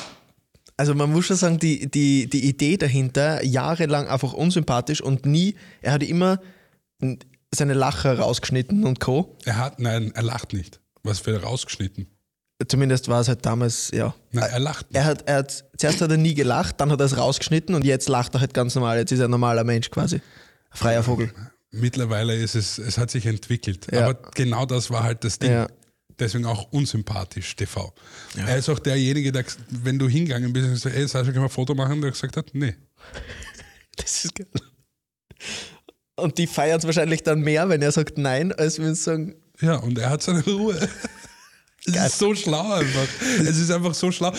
Also 0.77 0.93
man 0.93 1.11
muss 1.11 1.25
schon 1.25 1.37
sagen, 1.37 1.57
die, 1.57 1.89
die, 1.89 2.29
die 2.29 2.47
Idee 2.47 2.77
dahinter, 2.77 3.43
jahrelang 3.43 4.07
einfach 4.07 4.33
unsympathisch 4.33 5.01
und 5.01 5.25
nie, 5.25 5.55
er 5.81 5.93
hat 5.93 6.03
immer 6.03 6.39
seine 7.53 7.73
Lacher 7.73 8.19
rausgeschnitten 8.19 8.85
und 8.85 8.99
Co. 8.99 9.37
Er 9.45 9.57
hat, 9.57 9.79
nein, 9.79 10.11
er 10.13 10.23
lacht 10.23 10.53
nicht. 10.53 10.79
Was 11.03 11.19
für 11.19 11.41
rausgeschnitten. 11.41 12.07
Zumindest 12.67 13.07
war 13.07 13.21
es 13.21 13.27
halt 13.27 13.45
damals, 13.45 13.91
ja. 13.91 14.15
Nein, 14.31 14.49
er 14.49 14.59
lacht 14.59 14.89
nicht. 14.89 14.97
Er 14.97 15.05
hat, 15.05 15.27
er 15.27 15.35
hat, 15.37 15.65
zuerst 15.77 16.01
hat 16.01 16.09
er 16.09 16.17
nie 16.17 16.33
gelacht, 16.33 16.81
dann 16.81 16.91
hat 16.91 16.99
er 16.99 17.05
es 17.05 17.17
rausgeschnitten 17.17 17.75
und 17.75 17.85
jetzt 17.85 18.09
lacht 18.09 18.33
er 18.35 18.41
halt 18.41 18.53
ganz 18.53 18.73
normal. 18.73 18.97
Jetzt 18.97 19.11
ist 19.11 19.19
er 19.19 19.27
ein 19.27 19.31
normaler 19.31 19.63
Mensch 19.63 19.91
quasi. 19.91 20.21
Freier 20.71 21.03
Vogel. 21.03 21.31
Mittlerweile 21.71 22.35
ist 22.35 22.55
es, 22.55 22.79
es 22.79 22.97
hat 22.97 23.11
sich 23.11 23.25
entwickelt. 23.27 23.87
Ja. 23.91 24.05
Aber 24.05 24.15
genau 24.33 24.65
das 24.65 24.89
war 24.89 25.03
halt 25.03 25.23
das 25.23 25.37
Ding. 25.37 25.51
Ja. 25.51 25.67
Deswegen 26.17 26.45
auch 26.45 26.71
unsympathisch 26.71 27.55
TV. 27.55 27.93
Er 28.35 28.57
ist 28.57 28.69
auch 28.69 28.79
derjenige, 28.79 29.31
der, 29.31 29.45
wenn 29.69 29.99
du 29.99 30.09
hingegangen 30.09 30.51
bist 30.51 30.65
und 30.65 30.73
gesagt 30.73 30.95
ey, 30.95 31.07
Sascha, 31.07 31.25
können 31.25 31.35
wir 31.35 31.43
ein 31.43 31.49
Foto 31.49 31.75
machen? 31.75 32.01
Der 32.01 32.09
gesagt 32.11 32.37
hat, 32.37 32.49
nee. 32.53 32.75
Das 33.97 34.25
ist 34.25 34.35
geil. 34.35 34.47
Und 36.17 36.37
die 36.39 36.47
feiern 36.47 36.79
es 36.79 36.85
wahrscheinlich 36.85 37.23
dann 37.23 37.41
mehr, 37.41 37.69
wenn 37.69 37.81
er 37.81 37.91
sagt 37.91 38.17
nein, 38.17 38.51
als 38.51 38.79
wenn 38.79 38.95
sie 38.95 39.01
sagen, 39.01 39.35
Ja, 39.61 39.75
und 39.77 39.97
er 39.97 40.09
hat 40.09 40.23
seine 40.23 40.43
Ruhe. 40.43 40.77
Es 41.85 41.95
ist 41.95 42.19
so 42.19 42.35
schlau 42.35 42.73
einfach. 42.73 43.07
Es 43.39 43.57
ist 43.57 43.71
einfach 43.71 43.93
so 43.93 44.11
schlau. 44.11 44.33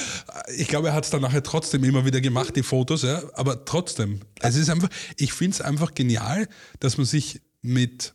Ich 0.55 0.69
glaube, 0.69 0.89
er 0.89 0.95
hat 0.95 1.05
es 1.05 1.11
dann 1.11 1.23
nachher 1.23 1.43
trotzdem 1.43 1.83
immer 1.83 2.05
wieder 2.05 2.21
gemacht, 2.21 2.55
die 2.55 2.63
Fotos, 2.63 3.05
ja. 3.05 3.23
Aber 3.33 3.65
trotzdem, 3.65 4.21
es 4.41 4.57
ist 4.57 4.69
einfach, 4.69 4.91
ich 5.17 5.33
finde 5.33 5.55
es 5.55 5.61
einfach 5.63 5.95
genial, 5.95 6.47
dass 6.81 6.99
man 6.99 7.07
sich 7.07 7.41
mit 7.63 8.13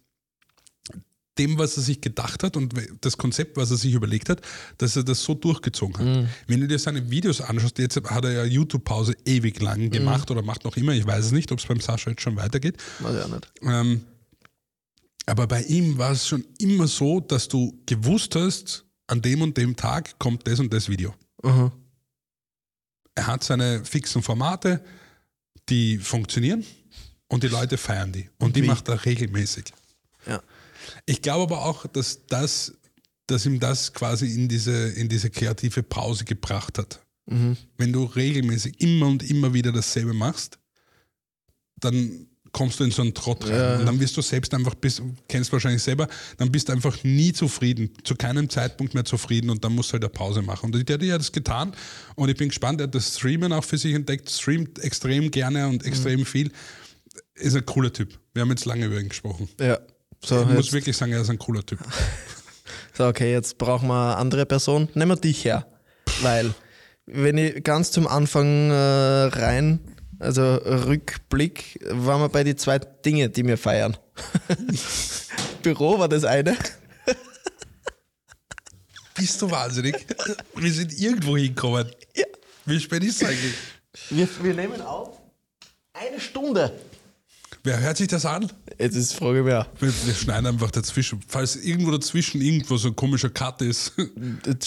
dem, 1.38 1.58
was 1.58 1.78
er 1.78 1.84
sich 1.84 2.02
gedacht 2.02 2.44
hat 2.44 2.58
und 2.58 2.74
das 3.02 3.18
Konzept, 3.18 3.58
was 3.58 3.72
er 3.72 3.78
sich 3.78 3.94
überlegt 3.94 4.30
hat, 4.30 4.42
dass 4.78 4.96
er 4.96 5.04
das 5.04 5.24
so 5.24 5.34
durchgezogen 5.34 5.98
hat. 5.98 6.30
Wenn 6.48 6.62
du 6.62 6.68
dir 6.68 6.78
seine 6.78 7.10
Videos 7.10 7.42
anschaust, 7.42 7.80
jetzt 7.80 7.98
hat 8.04 8.26
er 8.26 8.32
ja 8.32 8.44
YouTube-Pause 8.44 9.16
ewig 9.26 9.60
lang 9.62 9.90
gemacht 9.90 10.30
oder 10.30 10.42
macht 10.42 10.64
noch 10.64 10.78
immer, 10.78 10.94
ich 10.94 11.06
weiß 11.06 11.26
es 11.26 11.32
nicht, 11.32 11.52
ob 11.52 11.60
es 11.60 11.66
beim 11.66 11.80
Sascha 11.80 12.12
jetzt 12.12 12.22
schon 12.22 12.36
weitergeht. 12.36 12.78
weiß 13.00 13.16
ich 13.16 13.24
auch 13.24 13.36
nicht. 13.36 13.52
Ähm, 13.64 14.02
aber 15.26 15.48
bei 15.48 15.64
ihm 15.64 15.98
war 15.98 16.12
es 16.12 16.28
schon 16.28 16.46
immer 16.60 16.88
so, 16.88 17.20
dass 17.20 17.48
du 17.48 17.82
gewusst 17.86 18.36
hast, 18.36 18.86
an 19.08 19.22
dem 19.22 19.42
und 19.42 19.58
dem 19.58 19.76
Tag 19.76 20.18
kommt 20.20 20.48
das 20.48 20.60
und 20.60 20.74
das 20.74 20.90
Video. 20.90 21.14
Aha. 21.44 21.72
Er 23.16 23.28
hat 23.28 23.44
seine 23.44 23.86
fixen 23.86 24.24
Formate, 24.24 24.84
die 25.70 25.98
funktionieren 25.98 26.66
und 27.28 27.44
die 27.44 27.48
Leute 27.48 27.78
feiern 27.78 28.12
die. 28.12 28.30
Und 28.40 28.56
die 28.56 28.64
wie? 28.64 28.68
macht 28.68 28.88
er 28.88 29.06
regelmäßig. 29.06 29.66
Ja. 30.28 30.42
Ich 31.06 31.22
glaube 31.22 31.54
aber 31.54 31.66
auch, 31.66 31.88
dass, 31.88 32.26
das, 32.28 32.74
dass 33.28 33.46
ihm 33.46 33.60
das 33.60 33.94
quasi 33.94 34.28
in 34.34 34.48
diese, 34.48 34.90
in 34.90 35.10
diese 35.10 35.30
kreative 35.30 35.84
Pause 35.84 36.26
gebracht 36.26 36.78
hat. 36.78 37.02
Mhm. 37.26 37.58
Wenn 37.78 37.94
du 37.94 38.04
regelmäßig 38.04 38.82
immer 38.82 39.08
und 39.08 39.24
immer 39.30 39.54
wieder 39.54 39.72
dasselbe 39.72 40.14
machst, 40.14 40.60
dann 41.78 42.28
kommst 42.52 42.80
du 42.80 42.84
in 42.84 42.92
so 42.92 43.02
einen 43.02 43.14
Trott 43.14 43.50
rein. 43.50 43.80
Und 43.80 43.86
dann 43.88 44.00
wirst 44.00 44.16
du 44.16 44.22
selbst 44.22 44.54
einfach, 44.54 44.76
bist, 44.76 45.02
kennst 45.28 45.52
wahrscheinlich 45.52 45.82
selber, 45.82 46.08
dann 46.38 46.52
bist 46.52 46.70
du 46.70 46.74
einfach 46.74 47.04
nie 47.04 47.34
zufrieden, 47.34 47.90
zu 48.04 48.16
keinem 48.16 48.48
Zeitpunkt 48.50 48.94
mehr 48.94 49.06
zufrieden 49.06 49.50
und 49.50 49.64
dann 49.64 49.74
musst 49.74 49.90
du 49.90 49.94
halt 49.94 50.04
eine 50.04 50.12
Pause 50.12 50.44
machen. 50.44 50.72
Und 50.72 50.88
der 50.88 50.94
hat 50.94 51.02
ja 51.02 51.18
das 51.18 51.32
getan 51.32 51.74
und 52.16 52.30
ich 52.30 52.38
bin 52.38 52.50
gespannt, 52.50 52.80
er 52.80 52.86
hat 52.88 52.96
das 52.96 53.18
Streamen 53.18 53.52
auch 53.54 53.64
für 53.64 53.78
sich 53.78 53.96
entdeckt, 53.96 54.30
streamt 54.30 54.80
extrem 54.80 55.32
gerne 55.32 55.68
und 55.68 55.84
extrem 55.84 56.20
Mhm. 56.22 56.26
viel. 56.26 56.52
Ist 57.36 57.56
ein 57.56 57.66
cooler 57.66 57.92
Typ. 57.92 58.20
Wir 58.34 58.42
haben 58.42 58.50
jetzt 58.50 58.66
lange 58.66 58.86
über 58.86 59.00
ihn 59.00 59.10
gesprochen. 59.10 59.50
Ja. 59.60 59.80
So, 60.24 60.42
ich 60.42 60.48
muss 60.48 60.72
wirklich 60.72 60.96
sagen, 60.96 61.12
er 61.12 61.22
ist 61.22 61.30
ein 61.30 61.38
cooler 61.38 61.66
Typ. 61.66 61.80
so, 62.94 63.08
okay, 63.08 63.32
jetzt 63.32 63.58
brauchen 63.58 63.90
wir 63.90 64.12
eine 64.12 64.18
andere 64.18 64.46
Person. 64.46 64.88
Nehmen 64.94 65.12
wir 65.12 65.16
dich 65.18 65.44
her. 65.44 65.68
Weil, 66.22 66.54
wenn 67.06 67.38
ich 67.38 67.64
ganz 67.64 67.92
zum 67.92 68.08
Anfang 68.08 68.72
äh, 68.72 68.74
rein, 68.74 69.82
also 70.20 70.42
Rückblick, 70.42 71.80
waren 71.90 72.22
wir 72.22 72.30
bei 72.30 72.46
den 72.46 72.58
zwei 72.58 72.80
Dinge, 72.80 73.30
die 73.30 73.46
wir 73.46 73.58
feiern. 73.58 73.98
Büro 75.62 76.00
war 76.00 76.08
das 76.08 76.24
eine. 76.24 76.56
Bist 79.16 79.42
du 79.42 79.52
wahnsinnig? 79.52 79.96
Wir 80.56 80.72
sind 80.72 80.98
irgendwo 80.98 81.36
hingekommen. 81.36 81.92
Ja. 82.16 82.26
Wie 82.66 82.80
spät 82.80 83.04
ist 83.04 83.22
es 83.22 83.28
eigentlich? 83.28 83.54
Wir, 84.10 84.28
wir 84.42 84.54
nehmen 84.54 84.82
auf 84.82 85.18
eine 85.94 86.20
Stunde. 86.20 86.72
Wer 87.66 87.80
hört 87.80 87.96
sich 87.96 88.10
das 88.10 88.26
an? 88.26 88.52
Jetzt 88.78 88.96
ist 88.98 89.14
die 89.14 89.16
Frage 89.18 89.42
mehr. 89.42 89.68
Wir, 89.80 89.88
wir 90.06 90.14
schneiden 90.14 90.48
einfach 90.48 90.70
dazwischen. 90.70 91.22
Falls 91.30 91.56
irgendwo 91.56 91.92
dazwischen 91.92 92.42
irgendwo 92.42 92.76
so 92.76 92.90
ein 92.90 92.96
komischer 92.96 93.30
Cut 93.30 93.62
ist, 93.62 93.94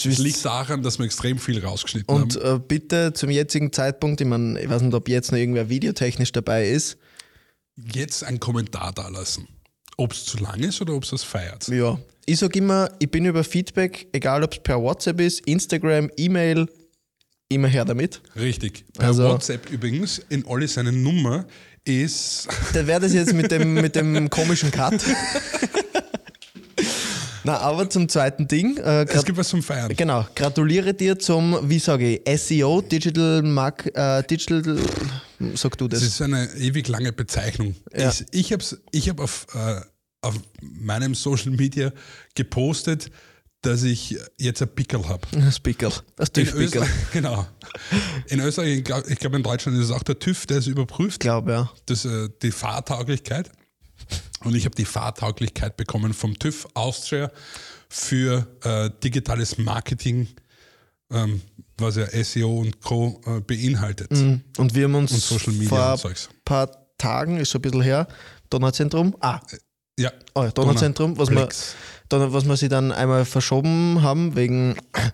es 0.03 0.17
liegt 0.17 0.43
daran, 0.43 0.81
dass 0.81 0.97
wir 0.97 1.05
extrem 1.05 1.37
viel 1.37 1.63
rausgeschnitten 1.63 2.13
Und 2.13 2.35
haben. 2.43 2.55
äh, 2.55 2.59
bitte 2.59 3.13
zum 3.13 3.29
jetzigen 3.29 3.71
Zeitpunkt, 3.71 4.19
ich 4.21 4.25
meine, 4.27 4.59
ich 4.59 4.67
weiß 4.67 4.81
nicht, 4.81 4.95
ob 4.95 5.07
jetzt 5.09 5.31
noch 5.31 5.37
irgendwer 5.37 5.69
videotechnisch 5.69 6.31
dabei 6.31 6.69
ist. 6.69 6.97
Jetzt 7.75 8.23
einen 8.23 8.39
Kommentar 8.39 8.93
da 8.93 9.09
lassen. 9.09 9.47
Ob 9.97 10.13
es 10.13 10.25
zu 10.25 10.37
lang 10.37 10.59
ist 10.63 10.81
oder 10.81 10.93
ob 10.95 11.03
es 11.03 11.11
das 11.11 11.21
feiert. 11.21 11.67
Ja. 11.67 11.99
Ich 12.25 12.39
sage 12.39 12.57
immer, 12.57 12.89
ich 12.97 13.11
bin 13.11 13.25
über 13.25 13.43
Feedback, 13.43 14.07
egal 14.11 14.43
ob 14.43 14.53
es 14.53 14.59
per 14.63 14.81
WhatsApp 14.81 15.21
ist, 15.21 15.41
Instagram, 15.41 16.09
E-Mail, 16.17 16.67
immer 17.49 17.67
her 17.67 17.85
damit. 17.85 18.21
Richtig. 18.35 18.85
Per 18.93 19.07
Also- 19.09 19.23
WhatsApp 19.29 19.69
übrigens, 19.69 20.17
in 20.29 20.45
Olli 20.45 20.67
seine 20.67 20.91
Nummer 20.91 21.45
ist. 21.87 22.47
Dann 22.73 22.85
wäre 22.87 22.99
das 22.99 23.13
jetzt 23.13 23.33
mit 23.33 23.51
dem, 23.51 23.73
mit 23.73 23.95
dem 23.95 24.29
komischen 24.29 24.71
Cut. 24.71 25.01
Na, 27.43 27.59
aber 27.59 27.89
zum 27.89 28.09
zweiten 28.09 28.47
Ding. 28.47 28.77
Äh, 28.77 29.05
Es 29.05 29.23
gibt 29.23 29.37
was 29.37 29.47
zum 29.47 29.63
Feiern. 29.63 29.93
genau, 29.95 30.27
gratuliere 30.35 30.93
dir 30.93 31.17
zum, 31.17 31.57
wie 31.69 31.79
sage 31.79 32.19
ich, 32.25 32.39
SEO, 32.41 32.81
Digital 32.81 33.41
Mark, 33.41 33.89
äh, 33.95 34.21
Digital, 34.23 34.77
sag 35.53 35.77
du 35.77 35.87
Das 35.87 36.01
das. 36.01 36.09
ist 36.09 36.21
eine 36.21 36.49
ewig 36.57 36.87
lange 36.89 37.13
Bezeichnung. 37.13 37.75
Ja. 37.95 38.09
Ich, 38.09 38.25
ich 38.31 38.51
habe 38.53 38.63
ich 38.91 39.07
hab 39.09 39.19
auf, 39.21 39.47
äh, 39.55 39.79
auf 40.21 40.35
meinem 40.61 41.15
Social 41.15 41.51
Media 41.51 41.93
gepostet, 42.35 43.09
dass 43.61 43.83
ich 43.83 44.17
jetzt 44.37 44.61
ein 44.61 44.69
Pickel 44.69 45.07
habe. 45.07 45.27
Das 45.31 45.59
Pickel, 45.59 45.91
das 46.15 46.31
TÜV-Pickel. 46.31 46.85
Genau. 47.11 47.47
In 48.27 48.39
Österreich, 48.39 48.77
ich 48.77 48.83
glaube, 48.83 49.15
glaub, 49.15 49.33
in 49.33 49.43
Deutschland 49.43 49.77
ist 49.77 49.85
es 49.85 49.91
auch 49.91 50.03
der 50.03 50.19
TÜV, 50.19 50.45
der 50.45 50.57
es 50.57 50.67
überprüft, 50.67 51.15
Ich 51.15 51.19
glaube, 51.19 51.51
ja. 51.51 51.71
das, 51.85 52.05
äh, 52.05 52.29
die 52.41 52.51
Fahrtauglichkeit. 52.51 53.51
Und 54.43 54.55
ich 54.55 54.65
habe 54.65 54.75
die 54.75 54.85
Fahrtauglichkeit 54.85 55.77
bekommen 55.77 56.13
vom 56.13 56.37
TÜV 56.37 56.67
Austria 56.75 57.31
für 57.89 58.47
äh, 58.63 58.89
digitales 59.03 59.57
Marketing, 59.57 60.27
ähm, 61.11 61.41
was 61.77 61.95
ja 61.95 62.07
SEO 62.23 62.59
und 62.59 62.79
Co. 62.81 63.21
Äh, 63.25 63.41
beinhaltet. 63.41 64.11
Und 64.11 64.75
wir 64.75 64.83
haben 64.83 64.95
uns 64.95 65.11
Und 65.11 65.21
Social 65.21 65.53
Media 65.53 65.97
vor 65.97 66.11
ein 66.11 66.15
paar 66.45 66.87
Tagen, 66.97 67.37
ist 67.37 67.49
schon 67.51 67.59
ein 67.59 67.63
bisschen 67.63 67.81
her, 67.81 68.07
Donauzentrum. 68.49 69.15
Ah, 69.19 69.39
Ja, 69.99 70.11
oh, 70.35 70.43
ja, 70.43 70.51
Donauzentrum, 70.51 71.17
was 71.17 71.29
wir, 71.29 71.37
Plex. 71.37 71.75
Donau- 72.09 72.31
was 72.33 72.45
wir 72.45 72.55
sie 72.57 72.69
dann 72.69 72.91
einmal 72.91 73.25
verschoben 73.25 74.01
haben 74.03 74.35
wegen 74.35 74.75
äh, 74.95 75.09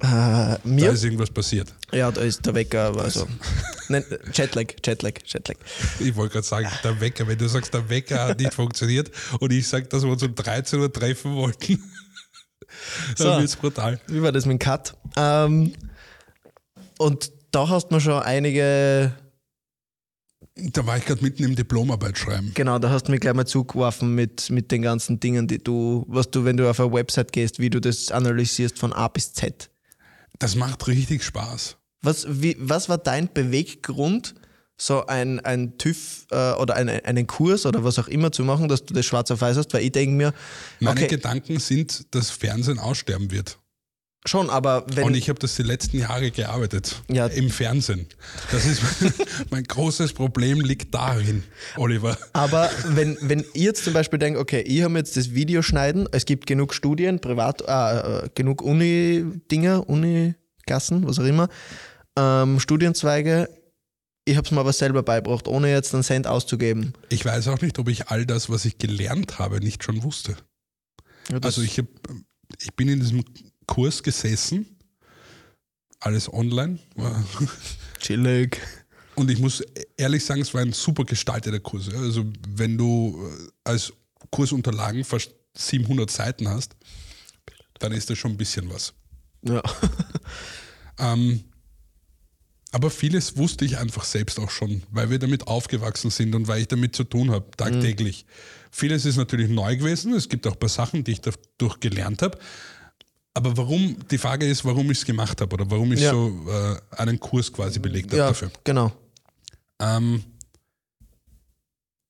da 0.00 0.58
mir. 0.64 0.90
ist 0.90 1.04
irgendwas 1.04 1.30
passiert. 1.30 1.72
Ja, 1.92 2.10
da 2.10 2.20
ist 2.20 2.44
der 2.44 2.54
Wecker, 2.54 2.94
also 2.98 3.26
Nein, 3.88 4.04
Jetlag, 4.32 4.66
Jetlag, 4.84 5.12
Jetlag. 5.24 5.56
Ich 6.00 6.14
wollte 6.16 6.34
gerade 6.34 6.46
sagen, 6.46 6.68
der 6.84 7.00
Wecker, 7.00 7.26
wenn 7.28 7.38
du 7.38 7.48
sagst, 7.48 7.72
der 7.72 7.88
Wecker 7.88 8.24
hat 8.28 8.38
nicht 8.40 8.52
funktioniert 8.52 9.10
und 9.40 9.52
ich 9.52 9.66
sage, 9.66 9.86
dass 9.86 10.02
wir 10.02 10.10
uns 10.10 10.22
um 10.22 10.34
13 10.34 10.80
Uhr 10.80 10.92
treffen 10.92 11.34
wollten, 11.34 11.82
So. 13.16 13.24
dann 13.24 13.38
wird 13.38 13.48
es 13.48 13.56
brutal. 13.56 14.00
Wie 14.08 14.20
war 14.22 14.32
das 14.32 14.44
mit 14.44 14.54
dem 14.54 14.58
Cut? 14.58 14.94
Ähm, 15.16 15.72
und 16.98 17.30
da 17.52 17.68
hast 17.68 17.88
du 17.88 17.94
mir 17.94 18.00
schon 18.00 18.20
einige, 18.22 19.12
Da 20.58 20.86
war 20.86 20.96
ich 20.96 21.04
gerade 21.04 21.22
mitten 21.22 21.44
im 21.44 21.54
Diplomarbeit 21.54 22.16
schreiben. 22.16 22.52
genau, 22.54 22.78
da 22.78 22.88
hast 22.88 23.08
du 23.08 23.12
mich 23.12 23.20
gleich 23.20 23.34
mal 23.34 23.46
zugeworfen 23.46 24.14
mit, 24.14 24.48
mit 24.48 24.72
den 24.72 24.80
ganzen 24.80 25.20
Dingen, 25.20 25.46
die 25.46 25.58
du, 25.58 26.06
was 26.08 26.30
du, 26.30 26.46
wenn 26.46 26.56
du 26.56 26.68
auf 26.68 26.80
eine 26.80 26.92
Website 26.92 27.32
gehst, 27.32 27.58
wie 27.58 27.68
du 27.68 27.78
das 27.78 28.10
analysierst 28.10 28.78
von 28.78 28.94
A 28.94 29.08
bis 29.08 29.34
Z. 29.34 29.70
Das 30.38 30.54
macht 30.54 30.86
richtig 30.86 31.22
Spaß. 31.24 31.76
Was, 32.00 32.26
wie, 32.28 32.56
was 32.58 32.88
war 32.88 32.98
dein 32.98 33.32
Beweggrund, 33.32 34.34
so 34.78 35.06
ein, 35.06 35.40
ein 35.40 35.76
TÜV 35.78 36.26
äh, 36.30 36.52
oder 36.52 36.76
ein, 36.76 36.88
einen 36.88 37.26
Kurs 37.26 37.66
oder 37.66 37.84
was 37.84 37.98
auch 37.98 38.08
immer 38.08 38.32
zu 38.32 38.44
machen, 38.44 38.68
dass 38.68 38.84
du 38.84 38.94
das 38.94 39.04
schwarz 39.04 39.30
auf 39.30 39.40
weiß 39.40 39.56
hast? 39.56 39.72
Weil 39.74 39.82
ich 39.82 39.92
denke 39.92 40.14
mir, 40.14 40.34
Meine 40.80 41.00
okay, 41.00 41.08
Gedanken 41.08 41.58
sind, 41.58 42.14
dass 42.14 42.30
Fernsehen 42.30 42.78
aussterben 42.78 43.30
wird. 43.30 43.58
Schon, 44.28 44.50
aber 44.50 44.84
wenn. 44.88 45.04
Und 45.04 45.14
ich 45.14 45.28
habe 45.28 45.38
das 45.38 45.56
die 45.56 45.62
letzten 45.62 45.98
Jahre 45.98 46.30
gearbeitet. 46.30 47.02
Ja. 47.08 47.26
Im 47.26 47.50
Fernsehen. 47.50 48.06
Das 48.50 48.64
ist 48.64 48.82
mein 49.50 49.64
großes 49.68 50.12
Problem 50.12 50.60
liegt 50.60 50.94
darin, 50.94 51.44
Oliver. 51.76 52.16
Aber 52.32 52.70
wenn, 52.88 53.16
wenn 53.20 53.40
ich 53.54 53.62
jetzt 53.62 53.84
zum 53.84 53.92
Beispiel 53.92 54.18
denke, 54.18 54.40
okay, 54.40 54.60
ich 54.60 54.82
habe 54.82 54.96
jetzt 54.98 55.16
das 55.16 55.34
Video 55.34 55.62
schneiden, 55.62 56.08
es 56.12 56.24
gibt 56.24 56.46
genug 56.46 56.74
Studien, 56.74 57.20
privat, 57.20 57.62
äh, 57.62 58.24
äh, 58.24 58.28
genug 58.34 58.62
Uni-Dinger, 58.62 59.88
Uni-Gassen, 59.88 61.06
was 61.06 61.18
auch 61.18 61.24
immer, 61.24 61.48
ähm, 62.16 62.60
Studienzweige, 62.60 63.48
ich 64.28 64.36
habe 64.36 64.44
es 64.44 64.50
mir 64.50 64.58
aber 64.58 64.72
selber 64.72 65.04
beigebracht, 65.04 65.46
ohne 65.46 65.70
jetzt 65.70 65.94
einen 65.94 66.02
Cent 66.02 66.26
auszugeben. 66.26 66.94
Ich 67.10 67.24
weiß 67.24 67.46
auch 67.48 67.60
nicht, 67.60 67.78
ob 67.78 67.88
ich 67.88 68.08
all 68.08 68.26
das, 68.26 68.50
was 68.50 68.64
ich 68.64 68.76
gelernt 68.76 69.38
habe, 69.38 69.60
nicht 69.60 69.84
schon 69.84 70.02
wusste. 70.02 70.36
Ja, 71.30 71.38
Also 71.42 71.62
ich, 71.62 71.78
hab, 71.78 71.86
ich 72.60 72.74
bin 72.74 72.88
in 72.88 72.98
diesem 72.98 73.24
Kurs 73.66 74.02
gesessen, 74.02 74.76
alles 76.00 76.32
online. 76.32 76.78
chillig. 78.00 78.60
Und 79.14 79.30
ich 79.30 79.38
muss 79.38 79.62
ehrlich 79.96 80.24
sagen, 80.24 80.42
es 80.42 80.52
war 80.52 80.60
ein 80.60 80.72
super 80.72 81.04
gestalteter 81.04 81.60
Kurs. 81.60 81.88
Also 81.92 82.24
wenn 82.48 82.76
du 82.76 83.18
äh, 83.26 83.48
als 83.64 83.92
Kursunterlagen 84.30 85.04
fast 85.04 85.34
700 85.56 86.10
Seiten 86.10 86.48
hast, 86.48 86.76
dann 87.78 87.92
ist 87.92 88.10
das 88.10 88.18
schon 88.18 88.32
ein 88.32 88.36
bisschen 88.36 88.70
was. 88.70 88.92
Ja. 89.42 89.62
Ähm, 90.98 91.44
aber 92.72 92.90
vieles 92.90 93.36
wusste 93.36 93.64
ich 93.64 93.78
einfach 93.78 94.04
selbst 94.04 94.38
auch 94.38 94.50
schon, 94.50 94.82
weil 94.90 95.10
wir 95.10 95.18
damit 95.18 95.46
aufgewachsen 95.46 96.10
sind 96.10 96.34
und 96.34 96.48
weil 96.48 96.62
ich 96.62 96.68
damit 96.68 96.96
zu 96.96 97.04
tun 97.04 97.30
habe, 97.30 97.50
tagtäglich. 97.56 98.26
Vieles 98.70 99.04
ist 99.04 99.16
natürlich 99.16 99.48
neu 99.48 99.76
gewesen. 99.76 100.12
Es 100.12 100.28
gibt 100.28 100.46
auch 100.46 100.52
ein 100.52 100.58
paar 100.58 100.68
Sachen, 100.68 101.04
die 101.04 101.12
ich 101.12 101.20
dadurch 101.20 101.80
gelernt 101.80 102.22
habe. 102.22 102.38
Aber 103.36 103.54
warum, 103.58 103.96
die 104.10 104.16
Frage 104.16 104.46
ist, 104.46 104.64
warum 104.64 104.90
ich 104.90 104.96
es 104.98 105.04
gemacht 105.04 105.38
habe 105.42 105.52
oder 105.52 105.70
warum 105.70 105.92
ich 105.92 106.00
Ja. 106.00 106.10
so 106.12 106.46
äh, 106.48 106.78
einen 106.96 107.20
Kurs 107.20 107.52
quasi 107.52 107.78
belegt 107.78 108.06
habe 108.12 108.16
ja, 108.16 108.28
dafür. 108.28 108.50
genau. 108.64 108.90
Ähm, 109.78 110.24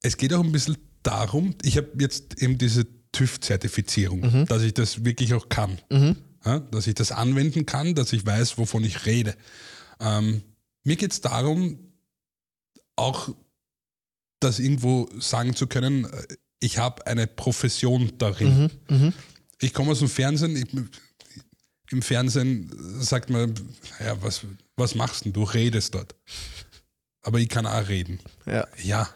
es 0.03 0.17
geht 0.17 0.33
auch 0.33 0.45
ein 0.45 0.53
bisschen 0.53 0.77
darum, 1.03 1.57
ich 1.63 1.77
habe 1.77 1.89
jetzt 1.99 2.41
eben 2.41 2.59
diese 2.59 2.87
TÜV-Zertifizierung, 3.11 4.47
dass 4.47 4.63
ich 4.63 4.73
das 4.75 5.05
wirklich 5.05 5.35
auch 5.35 5.49
kann. 5.49 5.81
Ja, 6.45 6.61
dass 6.61 6.87
ich 6.87 6.95
das 6.95 7.11
anwenden 7.11 7.67
kann, 7.67 7.97
dass 7.97 8.13
ich 8.13 8.25
weiß, 8.25 8.57
wovon 8.57 8.85
ich 8.85 9.05
rede. 9.05 9.35
Ähm, 9.99 10.43
mir 10.85 10.95
geht 10.95 11.11
es 11.11 11.21
darum, 11.23 11.93
auch 12.95 13.31
das 14.39 14.61
irgendwo 14.61 15.09
sagen 15.19 15.57
zu 15.57 15.67
können, 15.67 16.05
äh, 16.05 16.27
ich 16.61 16.79
habe 16.79 17.05
eine 17.09 17.27
Profession 17.27 18.13
darin. 18.19 18.71
Ich 19.61 19.75
komme 19.75 19.91
aus 19.91 19.99
dem 19.99 20.09
Fernsehen, 20.09 20.55
ich, 20.57 20.67
im 21.91 22.03
Fernsehen 22.03 22.71
sagt 23.01 23.31
man, 23.31 23.55
ja, 24.05 24.21
was, 24.23 24.43
was 24.77 24.95
machst 24.95 25.25
du? 25.25 25.31
Du 25.31 25.43
redest 25.45 25.95
dort. 25.95 26.15
Aber 27.23 27.39
ich 27.39 27.49
kann 27.49 27.67
auch 27.67 27.89
reden. 27.89 28.21
Ja. 28.47 28.67
Ja, 28.83 29.09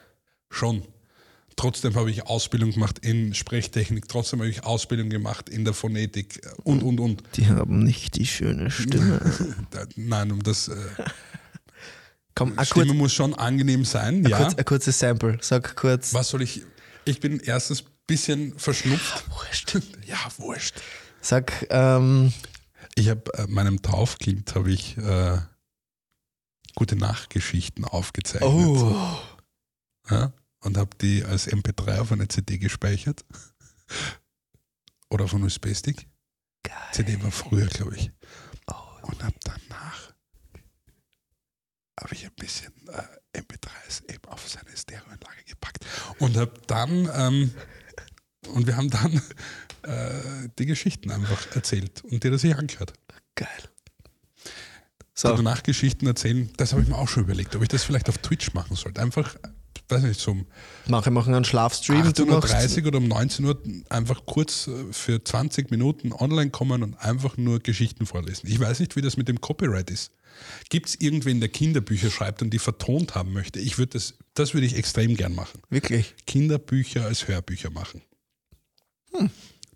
schon. 0.51 0.83
Trotzdem 1.57 1.95
habe 1.95 2.11
ich 2.11 2.27
Ausbildung 2.27 2.71
gemacht 2.73 3.01
in 3.01 3.35
Sprechtechnik, 3.35 4.09
trotzdem 4.09 4.39
habe 4.41 4.49
ich 4.49 4.65
Ausbildung 4.65 5.11
gemacht 5.11 5.49
in 5.51 5.65
der 5.65 5.75
Phonetik 5.75 6.41
und, 6.65 6.83
und, 6.83 7.01
und. 7.01 7.23
Die 7.37 7.49
haben 7.49 7.81
nicht 7.85 8.17
die 8.17 8.27
schöne 8.27 8.71
Stimme. 8.71 9.21
Nein, 9.97 10.33
um 10.33 10.43
das 10.43 10.69
äh, 10.69 10.77
Komm, 12.35 12.53
Stimme 12.65 12.87
kurz, 12.87 12.97
muss 12.97 13.13
schon 13.13 13.35
angenehm 13.35 13.85
sein. 13.85 14.25
ein, 14.25 14.29
Ja. 14.31 14.39
kurz, 14.39 14.55
ein 14.55 14.65
kurzes 14.65 14.99
Sample. 14.99 15.39
Sag 15.43 15.77
kurz. 15.77 16.15
Was 16.15 16.31
soll 16.31 16.43
ich? 16.43 16.63
Ich 17.05 17.21
bin 17.21 17.41
erstens 17.41 17.83
ein 17.83 17.89
bisschen 18.07 18.59
verschnupft. 18.59 19.25
Wurscht. 19.31 19.79
Ja, 20.07 20.17
wurscht. 20.39 20.77
Sag, 21.21 21.67
ähm, 21.71 22.33
Ich 22.95 23.09
habe 23.09 23.33
äh, 23.35 23.47
meinem 23.47 23.83
Taufkind 23.83 24.55
habe 24.55 24.71
ich 24.71 24.97
äh, 24.99 25.39
gute 26.75 26.97
Nachtgeschichten 26.97 27.85
aufgezeichnet. 27.85 28.53
oh. 28.53 29.19
ja, 30.11 30.33
und 30.61 30.77
habe 30.77 30.97
die 31.01 31.25
als 31.25 31.49
MP3 31.49 32.01
auf 32.01 32.13
eine 32.13 32.29
CD 32.29 32.59
gespeichert. 32.59 33.25
Oder 35.09 35.25
auf 35.25 35.35
einen 35.35 35.45
USB-Stick. 35.45 36.07
CD 36.93 37.21
war 37.23 37.33
früher, 37.33 37.67
glaube 37.67 37.97
ich. 37.97 38.13
Und 39.03 39.25
habe 39.25 39.35
danach 39.43 40.13
habe 42.01 42.15
ich 42.15 42.25
ein 42.25 42.35
bisschen 42.37 42.73
äh, 42.89 43.39
MP3s 43.41 44.09
eben 44.13 44.25
auf 44.27 44.49
seine 44.49 44.77
Stereoanlage 44.77 45.45
gepackt 45.47 45.85
und 46.19 46.37
habe 46.37 46.53
dann 46.67 47.11
ähm, 47.15 47.55
und 48.49 48.67
wir 48.67 48.77
haben 48.77 48.91
dann 48.91 49.21
äh, 49.83 50.49
die 50.59 50.67
Geschichten 50.67 51.11
einfach 51.11 51.55
erzählt 51.55 52.03
und 52.05 52.25
dir 52.25 52.31
das 52.31 52.43
sich 52.43 52.57
angehört. 52.57 52.93
Geil. 53.35 53.49
So. 55.15 55.37
Danach 55.37 55.63
Geschichten 55.63 56.07
erzählen, 56.07 56.51
das 56.57 56.73
habe 56.73 56.83
ich 56.83 56.89
mir 56.89 56.97
auch 56.97 57.09
schon 57.09 57.25
überlegt, 57.25 57.55
ob 57.55 57.63
ich 57.63 57.69
das 57.69 57.85
vielleicht 57.85 58.09
auf 58.09 58.17
Twitch 58.19 58.55
machen 58.55 58.75
sollte. 58.75 59.03
Einfach, 59.03 59.37
weiß 59.89 60.03
nicht, 60.05 60.19
so 60.19 60.31
um 60.31 60.47
mache 60.87 61.11
machen 61.11 61.35
einen 61.35 61.45
Schlafstream. 61.45 62.03
18.30 62.03 62.81
Uhr 62.81 62.87
oder 62.87 62.99
um 62.99 63.09
19 63.09 63.45
Uhr 63.45 63.63
einfach 63.91 64.25
kurz 64.25 64.69
äh, 64.69 64.93
für 64.93 65.23
20 65.23 65.71
Minuten 65.71 66.13
online 66.13 66.51
kommen 66.51 66.83
und 66.83 66.95
einfach 66.95 67.37
nur 67.37 67.59
Geschichten 67.59 68.07
vorlesen. 68.07 68.47
Ich 68.47 68.59
weiß 68.59 68.81
nicht, 68.81 68.97
wie 68.97 69.03
das 69.03 69.19
mit 69.19 69.29
dem 69.29 69.43
Copyright 69.43 69.91
ist. 69.91 70.13
Gibt 70.71 70.89
es 70.89 70.95
irgendwen, 70.95 71.41
der 71.41 71.51
Kinderbücher 71.51 72.11
schreibt 72.11 72.41
und 72.41 72.51
die 72.51 72.59
vertont 72.59 73.15
haben 73.15 73.35
möchte? 73.35 73.61
Ich 73.61 73.77
würde 73.77 73.93
das, 73.95 74.15
das 74.33 74.55
würde 74.55 74.67
ich 74.67 74.77
extrem 74.77 75.17
gern 75.17 75.35
machen. 75.35 75.61
wirklich. 75.69 76.15
Kinderbücher 76.27 77.05
als 77.05 77.29
Hörbücher 77.29 77.71
machen. 77.71 78.01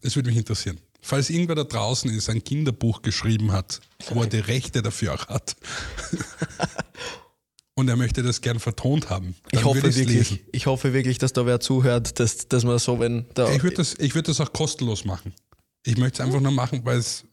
Das 0.04 0.16
würde 0.16 0.28
mich 0.28 0.36
interessieren. 0.36 0.78
Falls 1.00 1.30
irgendwer 1.30 1.56
da 1.56 1.64
draußen 1.64 2.10
ist, 2.10 2.28
ein 2.28 2.44
Kinderbuch 2.44 3.00
geschrieben 3.00 3.52
hat, 3.52 3.80
wo 4.10 4.20
er 4.20 4.26
die 4.28 4.38
Rechte 4.38 4.82
dafür 4.82 5.14
auch 5.14 5.28
hat 5.28 5.56
und 7.74 7.88
er 7.88 7.96
möchte 7.96 8.22
das 8.22 8.42
gern 8.42 8.60
vertont 8.60 9.08
haben, 9.08 9.34
dann 9.50 9.60
Ich 9.60 9.64
hoffe 9.64 9.82
wirklich, 9.82 10.06
lesen. 10.06 10.40
ich 10.52 10.66
hoffe 10.66 10.92
wirklich, 10.92 11.16
dass 11.16 11.32
da 11.32 11.46
wer 11.46 11.58
zuhört, 11.58 12.20
dass, 12.20 12.48
dass 12.48 12.64
man 12.64 12.78
so, 12.78 13.00
wenn 13.00 13.24
da. 13.32 13.50
Ich 13.54 13.62
würde 13.62 13.76
das, 13.76 13.94
ich 13.98 14.14
würd 14.14 14.28
das 14.28 14.42
auch 14.42 14.52
kostenlos 14.52 15.06
machen. 15.06 15.32
Ich 15.84 15.96
möchte 15.96 16.22
es 16.22 16.26
einfach 16.26 16.40
nur 16.40 16.52
machen, 16.52 16.84
weil 16.84 16.98
es, 16.98 17.24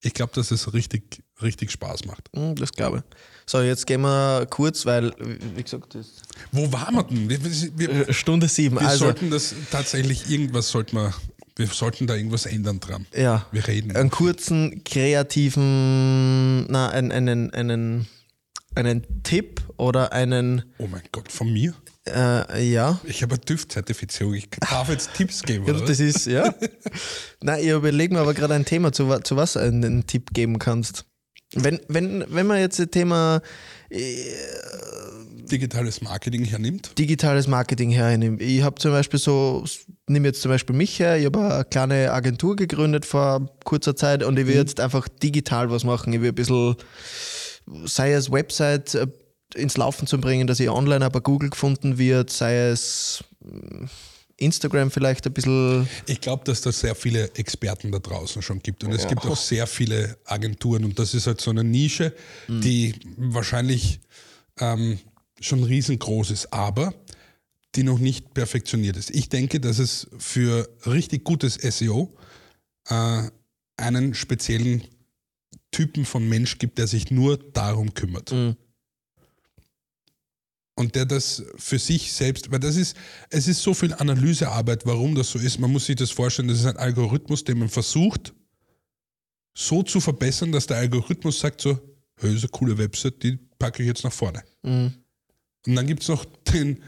ich 0.00 0.14
glaube, 0.14 0.32
dass 0.36 0.52
es 0.52 0.72
richtig, 0.72 1.24
richtig 1.42 1.72
Spaß 1.72 2.04
macht. 2.04 2.30
Hm, 2.32 2.54
das 2.54 2.70
glaube 2.70 2.98
ich. 2.98 3.16
So, 3.44 3.60
jetzt 3.60 3.88
gehen 3.88 4.02
wir 4.02 4.46
kurz, 4.48 4.86
weil, 4.86 5.12
wie 5.56 5.62
gesagt, 5.64 5.96
das 5.96 6.22
Wo 6.52 6.72
waren 6.72 6.94
wir 6.94 7.02
denn? 7.02 7.28
Wir, 7.28 7.44
wir, 7.44 8.06
wir, 8.06 8.12
Stunde 8.14 8.46
sieben. 8.46 8.76
wir 8.78 8.86
also, 8.86 9.06
sollten 9.06 9.30
das 9.30 9.52
tatsächlich, 9.72 10.30
irgendwas 10.30 10.68
sollten 10.68 10.94
wir, 10.94 11.12
wir 11.60 11.66
sollten 11.68 12.06
da 12.08 12.16
irgendwas 12.16 12.46
ändern 12.46 12.80
dran. 12.80 13.06
ja, 13.16 13.46
Wir 13.52 13.66
reden. 13.68 13.94
einen 13.94 14.10
kurzen, 14.10 14.82
kreativen, 14.84 16.66
na, 16.70 16.88
einen, 16.90 17.12
einen, 17.12 17.50
einen, 17.52 18.06
einen 18.74 19.22
Tipp 19.22 19.62
oder 19.76 20.12
einen, 20.12 20.64
Oh 20.78 20.86
mein 20.88 21.02
Gott, 21.12 21.30
von 21.30 21.52
mir? 21.52 21.74
äh, 22.08 22.62
ja, 22.68 22.98
Ich 23.04 23.22
habe 23.22 23.34
eine 23.34 23.40
TÜV-Zertifizierung. 23.44 24.34
Ich 24.34 24.48
darf 24.50 24.88
jetzt 24.88 25.14
Tipps 25.14 25.42
geben, 25.42 25.66
Ja, 25.66 25.74
oder? 25.74 25.84
das 25.84 26.00
ist, 26.00 26.26
ja. 26.26 26.52
Nein, 27.42 27.60
ich 27.62 27.68
überlege 27.68 28.14
mir 28.14 28.20
aber 28.20 28.34
gerade 28.34 28.54
ein 28.54 28.64
Thema, 28.64 28.92
zu, 28.92 29.18
zu 29.20 29.36
was 29.36 29.52
du 29.52 29.60
einen, 29.60 29.84
einen 29.84 30.06
Tipp 30.06 30.30
geben 30.32 30.58
kannst. 30.58 31.04
Wenn, 31.54 31.80
wenn, 31.88 32.24
wenn 32.28 32.46
man 32.46 32.58
jetzt 32.60 32.78
das 32.78 32.88
Thema 32.90 33.42
Digitales 35.50 36.00
Marketing 36.00 36.44
hernimmt. 36.44 36.98
digitales 36.98 37.46
Marketing 37.46 37.90
hernimmt. 37.90 38.40
Ich 38.42 38.62
habe 38.62 38.80
zum 38.80 38.92
Beispiel 38.92 39.18
so, 39.18 39.64
nehme 40.06 40.28
jetzt 40.28 40.42
zum 40.42 40.50
Beispiel 40.50 40.74
mich 40.74 40.98
her, 40.98 41.18
ich 41.18 41.26
habe 41.26 41.40
eine 41.40 41.64
kleine 41.64 42.12
Agentur 42.12 42.56
gegründet 42.56 43.06
vor 43.06 43.50
kurzer 43.64 43.96
Zeit 43.96 44.22
und 44.22 44.38
ich 44.38 44.46
will 44.46 44.56
jetzt 44.56 44.80
einfach 44.80 45.08
digital 45.08 45.70
was 45.70 45.84
machen. 45.84 46.12
Ich 46.12 46.20
will 46.20 46.30
ein 46.30 46.34
bisschen, 46.34 46.76
sei 47.84 48.12
es 48.12 48.30
Website 48.30 48.94
äh, 48.94 49.06
ins 49.54 49.76
Laufen 49.76 50.06
zu 50.06 50.20
bringen, 50.20 50.46
dass 50.46 50.60
ich 50.60 50.70
online 50.70 51.04
aber 51.04 51.20
Google 51.20 51.50
gefunden 51.50 51.98
wird, 51.98 52.30
sei 52.30 52.68
es 52.68 53.24
mm, 53.40 53.86
Instagram 54.36 54.90
vielleicht 54.90 55.26
ein 55.26 55.32
bisschen 55.32 55.88
Ich 56.06 56.20
glaube, 56.20 56.44
dass 56.44 56.62
da 56.62 56.72
sehr 56.72 56.94
viele 56.94 57.30
Experten 57.34 57.92
da 57.92 57.98
draußen 57.98 58.40
schon 58.40 58.60
gibt. 58.60 58.82
Und 58.84 58.92
es 58.92 59.06
gibt 59.06 59.24
auch 59.26 59.36
sehr 59.36 59.66
viele 59.66 60.16
Agenturen. 60.24 60.84
Und 60.84 60.98
das 60.98 61.14
ist 61.14 61.26
halt 61.26 61.40
so 61.40 61.50
eine 61.50 61.62
Nische, 61.62 62.14
die 62.48 62.94
wahrscheinlich 63.18 64.00
ähm, 64.58 64.98
schon 65.40 65.64
riesengroß 65.64 66.30
ist, 66.30 66.52
aber 66.52 66.94
die 67.74 67.82
noch 67.82 67.98
nicht 67.98 68.34
perfektioniert 68.34 68.96
ist. 68.96 69.10
Ich 69.10 69.28
denke, 69.28 69.60
dass 69.60 69.78
es 69.78 70.08
für 70.18 70.68
richtig 70.86 71.24
gutes 71.24 71.54
SEO 71.54 72.14
äh, 72.88 73.22
einen 73.76 74.14
speziellen 74.14 74.82
Typen 75.70 76.04
von 76.04 76.28
Mensch 76.28 76.58
gibt, 76.58 76.78
der 76.78 76.86
sich 76.86 77.10
nur 77.10 77.38
darum 77.38 77.94
kümmert. 77.94 78.32
Und 80.74 80.94
der 80.94 81.04
das 81.04 81.44
für 81.56 81.78
sich 81.78 82.12
selbst, 82.12 82.50
weil 82.50 82.58
das 82.58 82.76
ist, 82.76 82.96
es 83.28 83.46
ist 83.46 83.62
so 83.62 83.74
viel 83.74 83.92
Analysearbeit, 83.92 84.86
warum 84.86 85.14
das 85.14 85.30
so 85.30 85.38
ist. 85.38 85.58
Man 85.58 85.70
muss 85.70 85.86
sich 85.86 85.96
das 85.96 86.10
vorstellen, 86.10 86.48
das 86.48 86.60
ist 86.60 86.66
ein 86.66 86.76
Algorithmus, 86.78 87.44
den 87.44 87.58
man 87.58 87.68
versucht, 87.68 88.32
so 89.54 89.82
zu 89.82 90.00
verbessern, 90.00 90.52
dass 90.52 90.66
der 90.66 90.78
Algorithmus 90.78 91.38
sagt 91.38 91.60
so, 91.60 91.78
hey, 92.16 92.34
ist 92.34 92.42
eine 92.42 92.50
coole 92.50 92.78
Website, 92.78 93.22
die 93.22 93.38
packe 93.58 93.82
ich 93.82 93.88
jetzt 93.88 94.04
nach 94.04 94.12
vorne. 94.12 94.42
Und 95.66 95.76
dann 95.76 95.86
gibt 95.86 96.02
es 96.02 96.08
noch 96.08 96.24
den, 96.52 96.82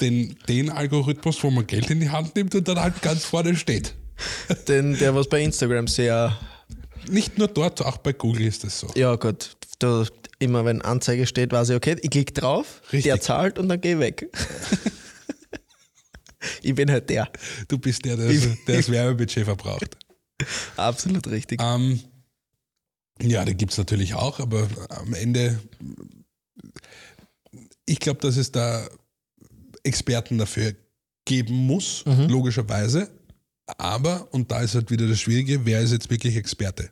den, 0.00 0.36
den 0.48 0.70
Algorithmus, 0.70 1.42
wo 1.42 1.50
man 1.50 1.66
Geld 1.66 1.90
in 1.90 2.00
die 2.00 2.10
Hand 2.10 2.36
nimmt 2.36 2.54
und 2.54 2.66
dann 2.68 2.80
halt 2.80 3.00
ganz 3.02 3.24
vorne 3.24 3.56
steht. 3.56 3.94
den, 4.68 4.98
der 4.98 5.14
was 5.14 5.28
bei 5.28 5.42
Instagram 5.42 5.86
sehr 5.86 6.38
Nicht 7.08 7.38
nur 7.38 7.48
dort, 7.48 7.84
auch 7.84 7.98
bei 7.98 8.12
Google 8.12 8.46
ist 8.46 8.64
das 8.64 8.80
so. 8.80 8.88
Ja, 8.94 9.16
gut. 9.16 9.56
Da, 9.78 10.04
immer 10.38 10.64
wenn 10.64 10.82
Anzeige 10.82 11.26
steht, 11.26 11.52
weiß 11.52 11.70
ich, 11.70 11.76
okay, 11.76 11.96
ich 12.00 12.10
klicke 12.10 12.32
drauf, 12.32 12.82
Richtig. 12.92 13.04
der 13.04 13.20
zahlt 13.20 13.58
und 13.58 13.68
dann 13.68 13.80
gehe 13.80 13.94
ich 13.94 14.00
weg. 14.00 14.30
ich 16.62 16.74
bin 16.74 16.90
halt 16.90 17.08
der. 17.08 17.30
Du 17.68 17.78
bist 17.78 18.04
der, 18.04 18.16
der, 18.16 18.28
der 18.28 18.76
das 18.76 18.90
Werbebudget 18.90 19.44
verbraucht. 19.44 19.96
Absolut 20.76 21.26
richtig. 21.28 21.60
Ähm, 21.62 22.00
ja, 23.20 23.44
die 23.44 23.54
gibt 23.54 23.72
es 23.72 23.78
natürlich 23.78 24.14
auch, 24.14 24.40
aber 24.40 24.66
am 24.88 25.12
Ende, 25.12 25.60
ich 27.86 27.98
glaube, 28.00 28.20
dass 28.20 28.36
es 28.36 28.52
da 28.52 28.86
Experten 29.82 30.38
dafür 30.38 30.74
geben 31.24 31.54
muss, 31.54 32.04
logischerweise. 32.28 33.10
Aber, 33.78 34.28
und 34.32 34.50
da 34.50 34.60
ist 34.62 34.74
halt 34.74 34.90
wieder 34.90 35.06
das 35.06 35.20
Schwierige, 35.20 35.64
wer 35.64 35.80
ist 35.80 35.92
jetzt 35.92 36.10
wirklich 36.10 36.36
Experte? 36.36 36.90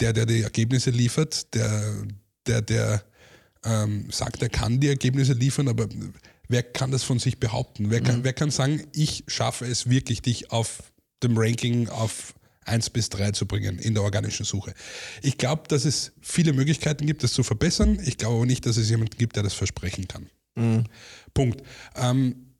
Der, 0.00 0.12
der 0.12 0.26
die 0.26 0.42
Ergebnisse 0.42 0.90
liefert, 0.90 1.54
der, 1.54 1.94
der, 2.46 2.62
der 2.62 3.04
ähm, 3.64 4.10
sagt, 4.10 4.42
er 4.42 4.48
kann 4.48 4.80
die 4.80 4.88
Ergebnisse 4.88 5.32
liefern, 5.32 5.68
aber 5.68 5.88
wer 6.48 6.62
kann 6.62 6.90
das 6.90 7.04
von 7.04 7.18
sich 7.18 7.38
behaupten? 7.38 7.90
Wer 7.90 8.00
kann, 8.00 8.24
wer 8.24 8.32
kann 8.32 8.50
sagen, 8.50 8.82
ich 8.92 9.24
schaffe 9.28 9.64
es 9.66 9.88
wirklich, 9.88 10.22
dich 10.22 10.50
auf 10.50 10.92
dem 11.22 11.38
Ranking 11.38 11.88
auf 11.88 12.34
1 12.64 12.90
bis 12.90 13.08
3 13.10 13.32
zu 13.32 13.46
bringen 13.46 13.78
in 13.78 13.94
der 13.94 14.02
organischen 14.02 14.44
Suche? 14.44 14.74
Ich 15.22 15.38
glaube, 15.38 15.64
dass 15.68 15.84
es 15.84 16.12
viele 16.20 16.52
Möglichkeiten 16.52 17.06
gibt, 17.06 17.22
das 17.22 17.32
zu 17.32 17.42
verbessern. 17.42 17.98
Ich 18.04 18.18
glaube 18.18 18.36
aber 18.36 18.46
nicht, 18.46 18.66
dass 18.66 18.76
es 18.76 18.90
jemanden 18.90 19.16
gibt, 19.18 19.36
der 19.36 19.42
das 19.42 19.54
versprechen 19.54 20.08
kann. 20.08 20.28
Punkt. 21.34 21.62
Ähm, 21.96 22.54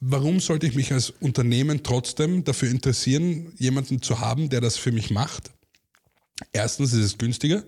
warum 0.00 0.40
sollte 0.40 0.66
ich 0.66 0.74
mich 0.74 0.92
als 0.92 1.10
Unternehmen 1.10 1.82
trotzdem 1.82 2.44
dafür 2.44 2.70
interessieren, 2.70 3.52
jemanden 3.56 4.02
zu 4.02 4.20
haben, 4.20 4.48
der 4.48 4.60
das 4.60 4.76
für 4.76 4.92
mich 4.92 5.10
macht? 5.10 5.50
Erstens 6.52 6.92
ist 6.92 7.04
es 7.04 7.18
günstiger, 7.18 7.64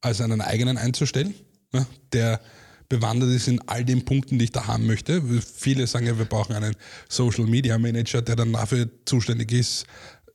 als 0.00 0.20
einen 0.20 0.40
eigenen 0.40 0.78
einzustellen, 0.78 1.34
ne, 1.72 1.86
der 2.12 2.40
bewandert 2.88 3.30
ist 3.30 3.48
in 3.48 3.60
all 3.68 3.84
den 3.84 4.04
Punkten, 4.04 4.38
die 4.38 4.46
ich 4.46 4.52
da 4.52 4.66
haben 4.66 4.86
möchte. 4.86 5.22
Viele 5.42 5.86
sagen 5.86 6.06
ja, 6.06 6.16
wir 6.16 6.24
brauchen 6.24 6.54
einen 6.54 6.74
Social 7.08 7.44
Media 7.44 7.76
Manager, 7.76 8.22
der 8.22 8.36
dann 8.36 8.52
dafür 8.52 8.88
zuständig 9.04 9.52
ist, 9.52 9.84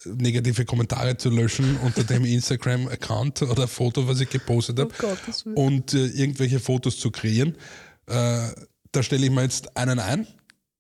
negative 0.06 0.66
Kommentare 0.66 1.18
zu 1.18 1.30
löschen 1.30 1.78
unter 1.78 2.04
dem 2.04 2.26
Instagram-Account 2.26 3.42
oder 3.44 3.68
Foto, 3.68 4.08
was 4.08 4.20
ich 4.20 4.30
gepostet 4.30 4.80
habe 4.80 4.94
Willen. 5.46 5.58
und 5.58 5.94
äh, 5.94 6.08
irgendwelche 6.08 6.60
Fotos 6.60 7.00
zu 7.00 7.12
kreieren. 7.12 7.56
Äh, 8.08 8.50
da 8.92 9.02
stelle 9.04 9.26
ich 9.26 9.32
mir 9.32 9.44
jetzt 9.44 9.76
einen 9.78 10.00
ein, 10.00 10.28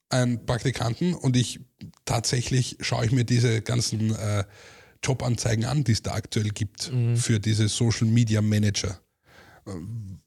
einen 0.09 0.45
Praktikanten 0.45 1.13
und 1.13 1.35
ich 1.35 1.59
tatsächlich 2.05 2.77
schaue 2.81 3.05
ich 3.05 3.11
mir 3.11 3.23
diese 3.25 3.61
ganzen 3.61 4.15
äh, 4.15 4.43
Jobanzeigen 5.03 5.65
an, 5.65 5.83
die 5.83 5.93
es 5.93 6.01
da 6.01 6.13
aktuell 6.13 6.49
gibt 6.49 6.91
für 7.15 7.39
diese 7.39 7.67
Social 7.67 8.07
Media 8.07 8.41
Manager. 8.41 8.99
Ähm, 9.67 10.19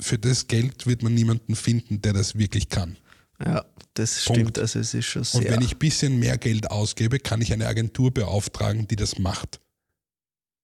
Für 0.00 0.18
das 0.18 0.46
Geld 0.48 0.86
wird 0.86 1.02
man 1.02 1.14
niemanden 1.14 1.54
finden, 1.54 2.00
der 2.02 2.12
das 2.12 2.36
wirklich 2.36 2.68
kann. 2.68 2.96
Ja, 3.44 3.64
das 3.94 4.24
Punkt. 4.24 4.40
stimmt. 4.40 4.58
Also 4.58 4.78
es 4.78 4.94
ist 4.94 5.06
schon 5.06 5.22
Und 5.22 5.28
sehr. 5.42 5.50
wenn 5.50 5.62
ich 5.62 5.72
ein 5.72 5.78
bisschen 5.78 6.18
mehr 6.18 6.36
Geld 6.38 6.70
ausgebe, 6.70 7.18
kann 7.18 7.40
ich 7.40 7.52
eine 7.52 7.66
Agentur 7.66 8.12
beauftragen, 8.12 8.86
die 8.86 8.96
das 8.96 9.18
macht. 9.18 9.60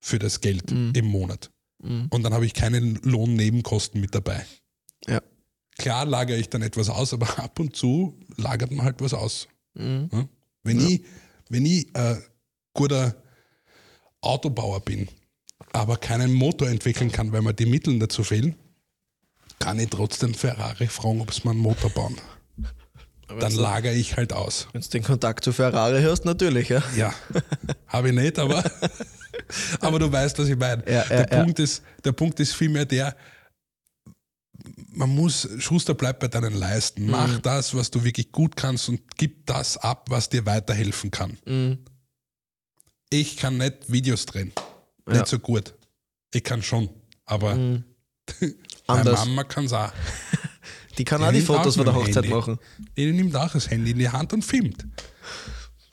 Für 0.01 0.19
das 0.19 0.41
Geld 0.41 0.71
im 0.71 1.05
Monat. 1.07 1.51
Und 1.79 2.23
dann 2.23 2.33
habe 2.33 2.47
ich 2.47 2.55
keine 2.55 2.79
Lohnnebenkosten 3.03 4.01
mit 4.01 4.15
dabei. 4.15 4.45
ja. 5.07 5.21
Klar 5.79 6.07
lagere 6.07 6.39
ich 6.39 6.49
dann 6.49 6.63
etwas 6.63 6.89
aus, 6.89 7.13
aber 7.13 7.39
ab 7.43 7.61
und 7.61 7.77
zu 7.77 8.19
lagert 8.37 8.71
man 8.71 8.87
halt 8.87 9.01
was 9.03 9.13
aus. 9.13 9.47
Mhm. 9.75 10.09
Ja? 10.11 10.29
Wenn, 10.63 10.81
ich, 10.81 11.03
wenn 11.51 11.67
ich 11.67 11.95
äh, 11.95 12.17
guter 12.73 13.15
Autobauer 14.23 14.81
bin, 14.81 15.07
aber 15.73 15.99
keinen 15.99 16.33
Motor 16.33 16.69
entwickeln 16.69 17.13
kann, 17.13 17.31
weil 17.33 17.43
mir 17.43 17.53
die 17.53 17.67
Mittel 17.67 17.99
dazu 17.99 18.25
fehlen, 18.25 18.57
kann 19.59 19.79
ich 19.79 19.91
trotzdem 19.91 20.33
Ferrari 20.35 20.87
fragen, 20.87 21.21
ob 21.21 21.33
sie 21.35 21.43
mir 21.45 21.51
einen 21.51 21.61
Motor 21.61 21.91
bauen. 21.91 22.17
Dann 23.29 23.53
lagere 23.53 23.95
ich 23.95 24.17
halt 24.17 24.33
aus. 24.33 24.69
Wenn 24.73 24.81
du 24.83 24.89
den 24.89 25.03
Kontakt 25.03 25.45
zu 25.45 25.53
Ferrari 25.53 26.03
hast, 26.03 26.25
natürlich, 26.25 26.69
ja. 26.69 26.83
Ja, 26.97 27.13
habe 27.89 28.09
ich 28.11 28.15
nicht, 28.15 28.39
aber, 28.39 28.63
aber 29.81 29.99
du 29.99 30.11
weißt, 30.11 30.39
was 30.39 30.49
ich 30.49 30.57
meine. 30.57 30.85
Ja, 30.87 31.03
ja, 31.03 31.05
der, 31.09 31.29
ja. 31.31 31.43
Punkt 31.43 31.59
ist, 31.59 31.83
der 32.05 32.13
Punkt 32.13 32.39
ist 32.41 32.55
vielmehr 32.55 32.85
der, 32.85 33.17
man 34.89 35.11
muss, 35.11 35.49
Schuster 35.59 35.95
bleibt 35.95 36.21
bei 36.21 36.29
deinen 36.29 36.55
Leisten. 36.55 37.05
Mhm. 37.05 37.11
Mach 37.11 37.39
das, 37.41 37.75
was 37.75 37.91
du 37.91 38.05
wirklich 38.05 38.31
gut 38.33 38.57
kannst 38.57 38.89
und 38.89 39.01
gib 39.17 39.45
das 39.47 39.77
ab, 39.77 40.07
was 40.09 40.29
dir 40.29 40.47
weiterhelfen 40.47 41.11
kann. 41.11 41.37
Mhm. 41.47 41.79
Ich 43.11 43.37
kann 43.37 43.59
nicht 43.59 43.91
Videos 43.93 44.27
drehen. 44.27 44.53
Ja. 45.09 45.15
Nicht 45.15 45.27
so 45.29 45.39
gut. 45.39 45.75
Ich 46.33 46.43
kann 46.45 46.63
schon, 46.63 46.89
aber 47.25 47.55
Mhm. 47.55 47.85
meine. 48.89 49.13
Mama 49.13 49.45
kann 49.45 49.65
es 49.67 49.73
auch. 49.73 49.93
Die 50.99 51.05
kann 51.05 51.21
Die 51.21 51.27
auch 51.27 51.33
die 51.33 51.41
Fotos 51.43 51.75
auch 51.75 51.85
von 51.85 51.85
der 51.87 51.95
Hochzeit 51.95 52.17
Handy. 52.25 52.29
machen. 52.31 52.59
Die 52.97 53.13
nimmt 53.13 53.35
auch 53.37 53.53
das 53.53 53.71
Handy 53.71 53.91
in 53.93 53.99
die 53.99 54.09
Hand 54.09 54.33
und 54.33 54.43
filmt. 54.45 54.87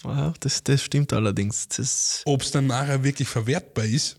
Ja, 0.04 0.34
das, 0.40 0.64
das 0.64 0.82
stimmt 0.84 1.14
allerdings. 1.14 2.22
Ob 2.26 2.42
es 2.42 2.52
dann 2.52 2.68
nachher 2.68 3.04
wirklich 3.04 3.28
verwertbar 3.28 3.86
ist, 3.86 4.18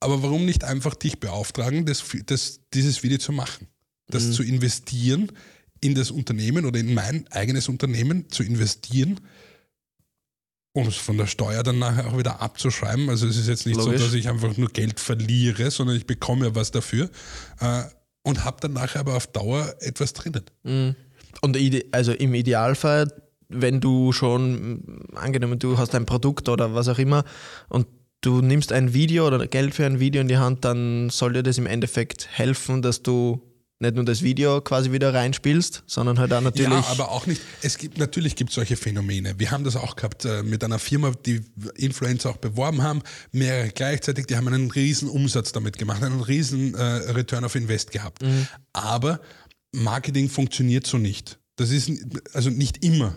aber 0.00 0.22
warum 0.22 0.44
nicht 0.44 0.64
einfach 0.64 0.94
dich 0.94 1.20
beauftragen, 1.20 1.86
das, 1.86 2.02
das, 2.26 2.60
dieses 2.74 3.02
Video 3.02 3.18
zu 3.18 3.32
machen? 3.32 3.68
Das 4.08 4.24
Mhm. 4.24 4.32
zu 4.32 4.42
investieren 4.42 5.32
in 5.80 5.94
das 5.94 6.10
Unternehmen 6.10 6.66
oder 6.66 6.78
in 6.80 6.92
mein 6.92 7.26
eigenes 7.28 7.68
Unternehmen 7.68 8.28
zu 8.30 8.42
investieren, 8.42 9.20
um 10.74 10.86
es 10.88 10.96
von 10.96 11.16
der 11.18 11.26
Steuer 11.26 11.62
dann 11.62 11.78
nachher 11.78 12.06
auch 12.08 12.18
wieder 12.18 12.40
abzuschreiben. 12.42 13.08
Also 13.08 13.26
es 13.26 13.36
ist 13.36 13.48
jetzt 13.48 13.64
nicht 13.66 13.76
Logisch. 13.76 14.00
so, 14.00 14.06
dass 14.06 14.14
ich 14.14 14.28
einfach 14.28 14.56
nur 14.56 14.68
Geld 14.70 15.00
verliere, 15.00 15.70
sondern 15.70 15.96
ich 15.96 16.06
bekomme 16.06 16.54
was 16.54 16.70
dafür 16.72 17.10
äh, 17.60 17.84
und 18.22 18.44
habe 18.44 18.58
dann 18.60 18.72
nachher 18.72 19.00
aber 19.00 19.16
auf 19.16 19.26
Dauer 19.26 19.74
etwas 19.80 20.12
drinnen. 20.12 20.44
Mhm. 20.62 20.96
Und 21.40 21.58
also 21.92 22.12
im 22.12 22.34
Idealfall, 22.34 23.08
wenn 23.48 23.80
du 23.80 24.12
schon, 24.12 24.52
mm, 24.52 25.16
angenommen, 25.16 25.58
du 25.58 25.78
hast 25.78 25.94
ein 25.94 26.06
Produkt 26.06 26.48
oder 26.48 26.74
was 26.74 26.88
auch 26.88 26.98
immer 26.98 27.24
und 27.68 27.86
du 28.20 28.40
nimmst 28.40 28.72
ein 28.72 28.94
Video 28.94 29.26
oder 29.26 29.46
Geld 29.46 29.74
für 29.74 29.86
ein 29.86 29.98
Video 29.98 30.20
in 30.20 30.28
die 30.28 30.38
Hand, 30.38 30.64
dann 30.64 31.10
soll 31.10 31.32
dir 31.32 31.42
das 31.42 31.58
im 31.58 31.66
Endeffekt 31.66 32.28
helfen, 32.30 32.82
dass 32.82 33.02
du 33.02 33.42
nicht 33.82 33.96
nur 33.96 34.04
das 34.04 34.22
Video 34.22 34.60
quasi 34.60 34.92
wieder 34.92 35.12
reinspielst, 35.12 35.82
sondern 35.86 36.18
halt 36.18 36.32
auch 36.32 36.40
natürlich. 36.40 36.70
Ja, 36.70 36.86
aber 36.88 37.10
auch 37.10 37.26
nicht. 37.26 37.42
Es 37.60 37.76
gibt 37.76 37.98
natürlich 37.98 38.36
gibt 38.36 38.52
solche 38.52 38.76
Phänomene. 38.76 39.34
Wir 39.38 39.50
haben 39.50 39.64
das 39.64 39.76
auch 39.76 39.96
gehabt 39.96 40.24
äh, 40.24 40.42
mit 40.42 40.64
einer 40.64 40.78
Firma, 40.78 41.12
die 41.26 41.42
Influencer 41.76 42.30
auch 42.30 42.38
beworben 42.38 42.82
haben, 42.82 43.02
mehrere 43.32 43.68
gleichzeitig. 43.68 44.26
Die 44.26 44.36
haben 44.36 44.48
einen 44.48 44.70
riesen 44.70 45.08
Umsatz 45.08 45.52
damit 45.52 45.78
gemacht, 45.78 46.02
einen 46.02 46.22
riesen 46.22 46.74
äh, 46.74 46.82
Return 46.82 47.44
of 47.44 47.54
Invest 47.54 47.90
gehabt. 47.90 48.22
Aber 48.72 49.20
Marketing 49.72 50.28
funktioniert 50.28 50.86
so 50.86 50.98
nicht. 50.98 51.38
Das 51.56 51.70
ist 51.70 51.90
also 52.32 52.50
nicht 52.50 52.82
immer. 52.84 53.14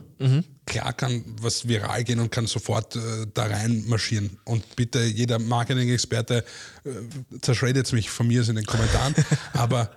Klar 0.66 0.94
kann 0.94 1.24
was 1.42 1.68
viral 1.68 2.04
gehen 2.04 2.20
und 2.20 2.32
kann 2.32 2.48
sofort 2.48 2.96
äh, 2.96 3.28
da 3.34 3.46
rein 3.46 3.84
marschieren. 3.88 4.38
Und 4.46 4.76
bitte 4.76 5.04
jeder 5.04 5.40
Marketing-Experte 5.40 6.44
äh, 6.84 7.40
zerschredet 7.42 7.92
mich 7.94 8.10
von 8.10 8.28
mir 8.28 8.42
aus 8.42 8.50
in 8.50 8.56
den 8.56 8.66
Kommentaren. 8.66 9.14
aber 9.54 9.92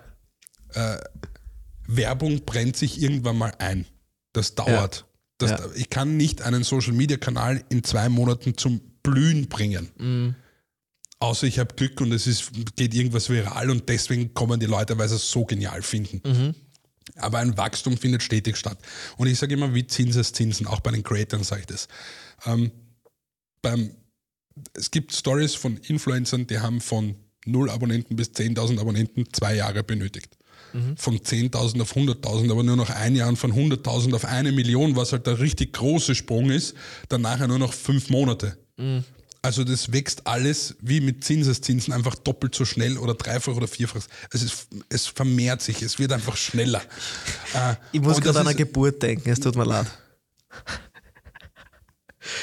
Werbung 1.87 2.45
brennt 2.45 2.77
sich 2.77 3.01
irgendwann 3.01 3.37
mal 3.37 3.53
ein. 3.57 3.85
Das 4.33 4.55
dauert. 4.55 5.05
Das, 5.37 5.51
Ja. 5.51 5.59
Ich 5.75 5.89
kann 5.89 6.17
nicht 6.17 6.41
einen 6.41 6.63
Social-Media-Kanal 6.63 7.63
in 7.69 7.83
zwei 7.83 8.09
Monaten 8.09 8.57
zum 8.57 8.81
Blühen 9.01 9.47
bringen. 9.47 9.89
Mhm. 9.97 10.35
Außer 11.19 11.47
ich 11.47 11.59
habe 11.59 11.75
Glück 11.75 11.99
und 12.01 12.11
es 12.11 12.27
ist, 12.27 12.51
geht 12.75 12.93
irgendwas 12.93 13.29
viral 13.29 13.69
und 13.69 13.89
deswegen 13.89 14.33
kommen 14.33 14.59
die 14.59 14.65
Leute, 14.65 14.97
weil 14.97 15.09
sie 15.09 15.15
es 15.15 15.29
so 15.29 15.45
genial 15.45 15.81
finden. 15.81 16.21
Mhm. 16.25 16.55
Aber 17.15 17.39
ein 17.39 17.57
Wachstum 17.57 17.97
findet 17.97 18.23
stetig 18.23 18.55
statt. 18.55 18.77
Und 19.17 19.27
ich 19.27 19.37
sage 19.39 19.53
immer, 19.53 19.73
wie 19.73 19.87
Zinseszinsen, 19.87 20.67
auch 20.67 20.79
bei 20.79 20.91
den 20.91 21.03
Creatoren 21.03 21.43
sage 21.43 21.61
ich 21.61 21.67
das. 21.67 21.87
Ähm, 22.45 22.71
beim, 23.61 23.91
es 24.73 24.91
gibt 24.91 25.13
Stories 25.13 25.55
von 25.55 25.77
Influencern, 25.77 26.47
die 26.47 26.59
haben 26.59 26.79
von 26.79 27.15
0 27.45 27.69
Abonnenten 27.69 28.15
bis 28.15 28.29
10.000 28.29 28.79
Abonnenten 28.79 29.25
zwei 29.33 29.55
Jahre 29.55 29.83
benötigt. 29.83 30.37
Von 30.97 31.19
10.000 31.19 31.81
auf 31.81 31.95
100.000, 31.95 32.51
aber 32.51 32.63
nur 32.63 32.75
noch 32.75 32.89
ein 32.89 33.15
Jahr 33.15 33.29
und 33.29 33.37
von 33.37 33.53
100.000 33.53 34.15
auf 34.15 34.25
eine 34.25 34.51
Million, 34.51 34.95
was 34.95 35.11
halt 35.11 35.27
der 35.27 35.39
richtig 35.39 35.73
große 35.73 36.15
Sprung 36.15 36.49
ist, 36.49 36.75
dann 37.09 37.21
nachher 37.21 37.47
nur 37.47 37.59
noch 37.59 37.73
fünf 37.73 38.09
Monate. 38.09 38.57
Also 39.41 39.63
das 39.63 39.93
wächst 39.93 40.27
alles 40.27 40.75
wie 40.81 40.99
mit 40.99 41.23
Zinseszinsen 41.23 41.93
einfach 41.93 42.15
doppelt 42.15 42.53
so 42.53 42.65
schnell 42.65 42.97
oder 42.97 43.13
dreifach 43.13 43.55
oder 43.55 43.67
vierfach. 43.67 44.01
Es, 44.31 44.43
ist, 44.43 44.67
es 44.89 45.07
vermehrt 45.07 45.61
sich, 45.61 45.81
es 45.81 45.97
wird 45.97 46.11
einfach 46.11 46.35
schneller. 46.35 46.81
Äh, 47.53 47.75
ich 47.93 48.01
muss 48.01 48.17
und 48.17 48.23
gerade 48.23 48.41
an 48.41 48.47
eine 48.47 48.55
Geburt 48.55 49.01
denken, 49.01 49.29
es 49.29 49.39
tut 49.39 49.55
mir 49.55 49.63
leid. 49.63 49.87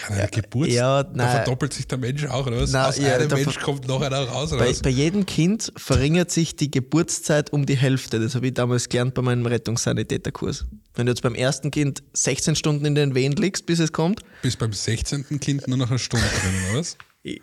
An 0.08 0.14
einer 0.14 0.28
Geburt, 0.28 0.68
ja, 0.68 1.02
da 1.02 1.28
verdoppelt 1.28 1.72
sich 1.72 1.86
der 1.86 1.98
Mensch 1.98 2.24
auch, 2.26 2.46
oder 2.46 2.60
was? 2.60 2.70
Nein, 2.70 2.86
Aus 2.86 2.98
ja, 2.98 3.16
einem 3.16 3.28
Mensch 3.28 3.58
kommt 3.58 3.88
noch 3.88 4.00
einer 4.00 4.20
raus, 4.20 4.50
Bei, 4.50 4.72
bei 4.72 4.90
jedem 4.90 5.26
Kind 5.26 5.72
verringert 5.76 6.30
sich 6.30 6.56
die 6.56 6.70
Geburtszeit 6.70 7.52
um 7.52 7.66
die 7.66 7.76
Hälfte. 7.76 8.20
Das 8.20 8.34
habe 8.34 8.46
ich 8.46 8.54
damals 8.54 8.88
gelernt 8.88 9.14
bei 9.14 9.22
meinem 9.22 9.46
Rettungssanitäterkurs. 9.46 10.66
Wenn 10.94 11.06
du 11.06 11.12
jetzt 11.12 11.22
beim 11.22 11.34
ersten 11.34 11.70
Kind 11.70 12.02
16 12.12 12.56
Stunden 12.56 12.84
in 12.84 12.94
den 12.94 13.14
Wehen 13.14 13.32
liegst, 13.32 13.66
bis 13.66 13.80
es 13.80 13.92
kommt, 13.92 14.20
Bis 14.42 14.56
beim 14.56 14.72
16. 14.72 15.40
Kind 15.40 15.66
nur 15.68 15.76
noch 15.76 15.90
eine 15.90 15.98
Stunde 15.98 16.26
drin, 16.26 16.70
oder 16.70 16.78
was? 16.80 16.96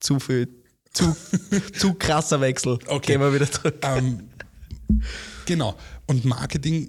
zu 0.00 0.20
viel, 0.20 0.48
zu, 0.92 1.16
zu 1.78 1.94
krasser 1.94 2.40
Wechsel. 2.40 2.78
Okay. 2.86 3.12
Gehen 3.12 3.20
wir 3.20 3.34
wieder 3.34 3.50
zurück. 3.50 3.76
ähm, 3.82 4.28
genau. 5.44 5.76
Und 6.06 6.24
Marketing 6.24 6.88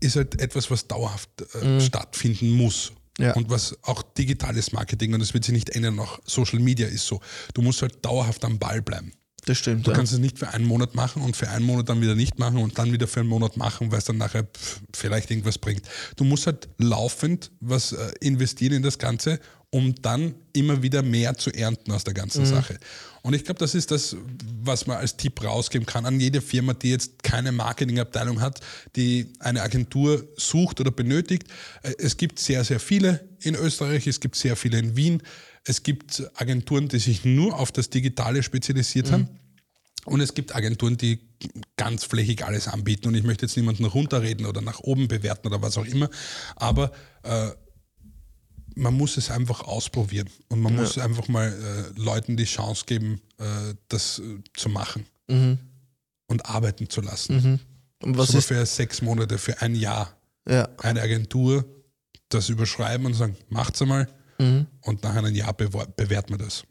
ist 0.00 0.16
halt 0.16 0.40
etwas, 0.40 0.70
was 0.70 0.86
dauerhaft 0.86 1.30
äh, 1.54 1.80
stattfinden 1.80 2.50
muss. 2.52 2.92
Mhm. 3.18 3.24
Ja. 3.24 3.34
Und 3.34 3.50
was 3.50 3.76
auch 3.82 4.02
digitales 4.02 4.72
Marketing, 4.72 5.12
und 5.14 5.20
das 5.20 5.34
wird 5.34 5.44
sich 5.44 5.52
nicht 5.52 5.70
ändern, 5.70 5.98
auch 5.98 6.18
Social 6.24 6.60
Media 6.60 6.86
ist 6.86 7.06
so. 7.06 7.20
Du 7.54 7.62
musst 7.62 7.82
halt 7.82 8.04
dauerhaft 8.04 8.44
am 8.44 8.58
Ball 8.58 8.80
bleiben. 8.80 9.12
Das 9.44 9.58
stimmt. 9.58 9.86
Du 9.86 9.90
Ja. 9.92 9.96
kannst 9.96 10.12
es 10.12 10.18
nicht 10.18 10.38
für 10.38 10.48
einen 10.48 10.66
Monat 10.66 10.94
machen 10.94 11.22
und 11.22 11.36
für 11.36 11.48
einen 11.48 11.64
Monat 11.64 11.88
dann 11.88 12.00
wieder 12.00 12.14
nicht 12.14 12.38
machen 12.38 12.58
und 12.58 12.78
dann 12.78 12.92
wieder 12.92 13.06
für 13.08 13.20
einen 13.20 13.28
Monat 13.28 13.56
machen, 13.56 13.90
weil 13.90 13.98
es 13.98 14.04
dann 14.04 14.18
nachher 14.18 14.46
vielleicht 14.94 15.30
irgendwas 15.30 15.58
bringt. 15.58 15.82
Du 16.16 16.24
musst 16.24 16.46
halt 16.46 16.68
laufend 16.78 17.50
was 17.60 17.92
äh, 17.92 18.12
investieren 18.20 18.74
in 18.74 18.82
das 18.82 18.98
Ganze, 18.98 19.40
um 19.70 19.94
dann 20.02 20.34
immer 20.52 20.82
wieder 20.82 21.02
mehr 21.02 21.36
zu 21.36 21.50
ernten 21.50 21.92
aus 21.92 22.04
der 22.04 22.14
ganzen 22.14 22.44
Sache. 22.46 22.78
Und 23.22 23.34
ich 23.34 23.44
glaube, 23.44 23.58
das 23.58 23.74
ist 23.74 23.90
das, 23.90 24.16
was 24.62 24.86
man 24.86 24.98
als 24.98 25.16
Tipp 25.16 25.42
rausgeben 25.42 25.86
kann 25.86 26.06
an 26.06 26.20
jede 26.20 26.40
Firma, 26.40 26.74
die 26.74 26.90
jetzt 26.90 27.22
keine 27.22 27.52
Marketingabteilung 27.52 28.40
hat, 28.40 28.60
die 28.96 29.32
eine 29.40 29.62
Agentur 29.62 30.26
sucht 30.36 30.80
oder 30.80 30.90
benötigt. 30.90 31.44
Äh, 31.82 31.94
Es 31.98 32.16
gibt 32.16 32.38
sehr, 32.38 32.64
sehr 32.64 32.80
viele 32.80 33.28
in 33.40 33.54
Österreich, 33.54 34.06
es 34.06 34.20
gibt 34.20 34.36
sehr 34.36 34.56
viele 34.56 34.78
in 34.78 34.96
Wien. 34.96 35.22
Es 35.64 35.82
gibt 35.82 36.22
Agenturen, 36.34 36.88
die 36.88 36.98
sich 36.98 37.24
nur 37.24 37.58
auf 37.58 37.72
das 37.72 37.90
Digitale 37.90 38.42
spezialisiert 38.42 39.12
haben. 39.12 39.28
Und 40.06 40.20
es 40.22 40.32
gibt 40.32 40.54
Agenturen, 40.54 40.96
die 40.96 41.20
ganz 41.76 42.04
flächig 42.04 42.44
alles 42.44 42.68
anbieten. 42.68 43.08
Und 43.08 43.14
ich 43.14 43.24
möchte 43.24 43.44
jetzt 43.44 43.56
niemanden 43.56 43.84
runterreden 43.84 44.46
oder 44.46 44.62
nach 44.62 44.80
oben 44.80 45.08
bewerten 45.08 45.46
oder 45.48 45.60
was 45.60 45.76
auch 45.76 45.84
immer. 45.84 46.08
Aber 46.56 46.92
äh, 47.22 47.50
man 48.78 48.94
muss 48.94 49.16
es 49.16 49.30
einfach 49.30 49.62
ausprobieren. 49.62 50.28
Und 50.48 50.60
man 50.60 50.74
muss 50.74 50.98
einfach 50.98 51.28
mal 51.28 51.48
äh, 51.48 52.00
Leuten 52.00 52.36
die 52.36 52.44
Chance 52.44 52.84
geben, 52.86 53.20
äh, 53.38 53.74
das 53.88 54.20
äh, 54.20 54.38
zu 54.54 54.68
machen. 54.68 55.06
Und 56.26 56.46
arbeiten 56.46 56.88
zu 56.88 57.02
lassen. 57.02 57.60
Und 58.02 58.16
was 58.16 58.28
so 58.28 58.38
ist, 58.38 58.46
für 58.46 58.64
sechs 58.64 59.02
Monate, 59.02 59.36
für 59.36 59.60
ein 59.60 59.74
Jahr. 59.74 60.16
ja, 60.48 60.68
Eine 60.78 61.02
Agentur 61.02 61.64
das 62.30 62.48
überschreiben 62.48 63.06
und 63.06 63.14
sagen, 63.14 63.36
macht's 63.48 63.82
einmal. 63.82 64.08
Mhm. 64.38 64.66
Und 64.82 65.02
nach 65.02 65.14
einem 65.16 65.34
Jahr 65.34 65.52
bewerten 65.52 66.30
wir 66.30 66.38
das. 66.38 66.64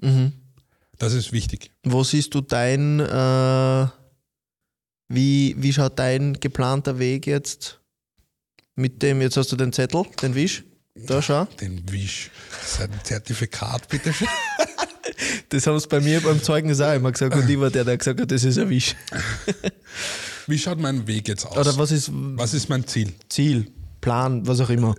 Das 0.97 1.13
ist 1.13 1.31
wichtig. 1.31 1.71
wo 1.83 2.03
siehst 2.03 2.33
du 2.33 2.41
dein, 2.41 2.99
äh, 2.99 3.87
wie, 5.09 5.55
wie 5.57 5.73
schaut 5.73 5.99
dein 5.99 6.33
geplanter 6.33 6.97
Weg 6.99 7.27
jetzt 7.27 7.79
mit 8.75 9.01
dem, 9.01 9.21
jetzt 9.21 9.37
hast 9.37 9.51
du 9.51 9.55
den 9.55 9.73
Zettel, 9.73 10.03
den 10.21 10.35
Wisch, 10.35 10.63
da 11.05 11.21
schau. 11.21 11.45
Den 11.61 11.83
Wisch. 11.91 12.31
Sein 12.65 12.89
Zertifikat, 13.03 13.87
bitte 13.89 14.13
schön. 14.13 14.27
Das 15.49 15.65
haben 15.65 15.79
sie 15.79 15.87
bei 15.87 16.01
mir 16.01 16.21
beim 16.21 16.43
Zeugnis 16.43 16.81
auch 16.81 16.93
immer 16.93 17.11
gesagt 17.11 17.33
und 17.35 17.49
ich 17.49 17.59
war 17.59 17.71
der, 17.71 17.85
der 17.85 17.97
gesagt 17.97 18.19
hat, 18.19 18.29
das 18.29 18.43
ist 18.43 18.57
ein 18.57 18.69
Wisch. 18.69 18.95
Wie 20.47 20.59
schaut 20.59 20.79
mein 20.79 21.07
Weg 21.07 21.27
jetzt 21.27 21.45
aus? 21.45 21.57
Oder 21.57 21.77
was 21.77 21.91
ist 21.91 22.11
Was 22.11 22.53
ist 22.53 22.69
mein 22.69 22.85
Ziel? 22.85 23.13
Ziel, 23.29 23.71
Plan, 24.01 24.45
was 24.45 24.59
auch 24.59 24.69
immer. 24.69 24.95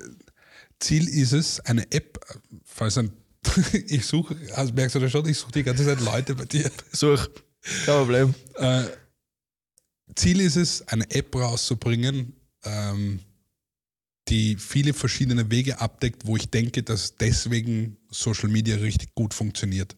Ziel 0.81 1.09
ist 1.09 1.33
es, 1.33 1.61
eine 1.61 1.91
App, 1.93 2.19
falls 2.65 2.99
ein, 2.99 3.13
ich 3.73 4.07
suche, 4.07 4.37
also 4.55 4.73
merkst 4.73 4.97
du 4.97 5.01
das 5.01 5.13
schon, 5.13 5.27
ich 5.29 5.39
suche 5.39 5.53
die 5.53 5.63
ganze 5.63 5.85
Zeit 5.85 6.01
Leute 6.01 6.35
bei 6.35 6.47
dir. 6.47 6.71
Such, 6.93 7.29
kein 7.85 7.99
Problem. 7.99 8.35
Äh, 8.55 8.85
Ziel 10.15 10.41
ist 10.41 10.57
es, 10.57 10.87
eine 10.89 11.11
App 11.11 11.35
rauszubringen, 11.35 12.35
ähm, 12.65 13.21
die 14.29 14.57
viele 14.57 14.93
verschiedene 14.93 15.51
Wege 15.51 15.81
abdeckt, 15.81 16.27
wo 16.27 16.37
ich 16.37 16.51
denke, 16.51 16.83
dass 16.83 17.17
deswegen 17.17 17.97
Social 18.11 18.49
Media 18.49 18.77
richtig 18.77 19.15
gut 19.15 19.35
funktioniert. 19.35 19.97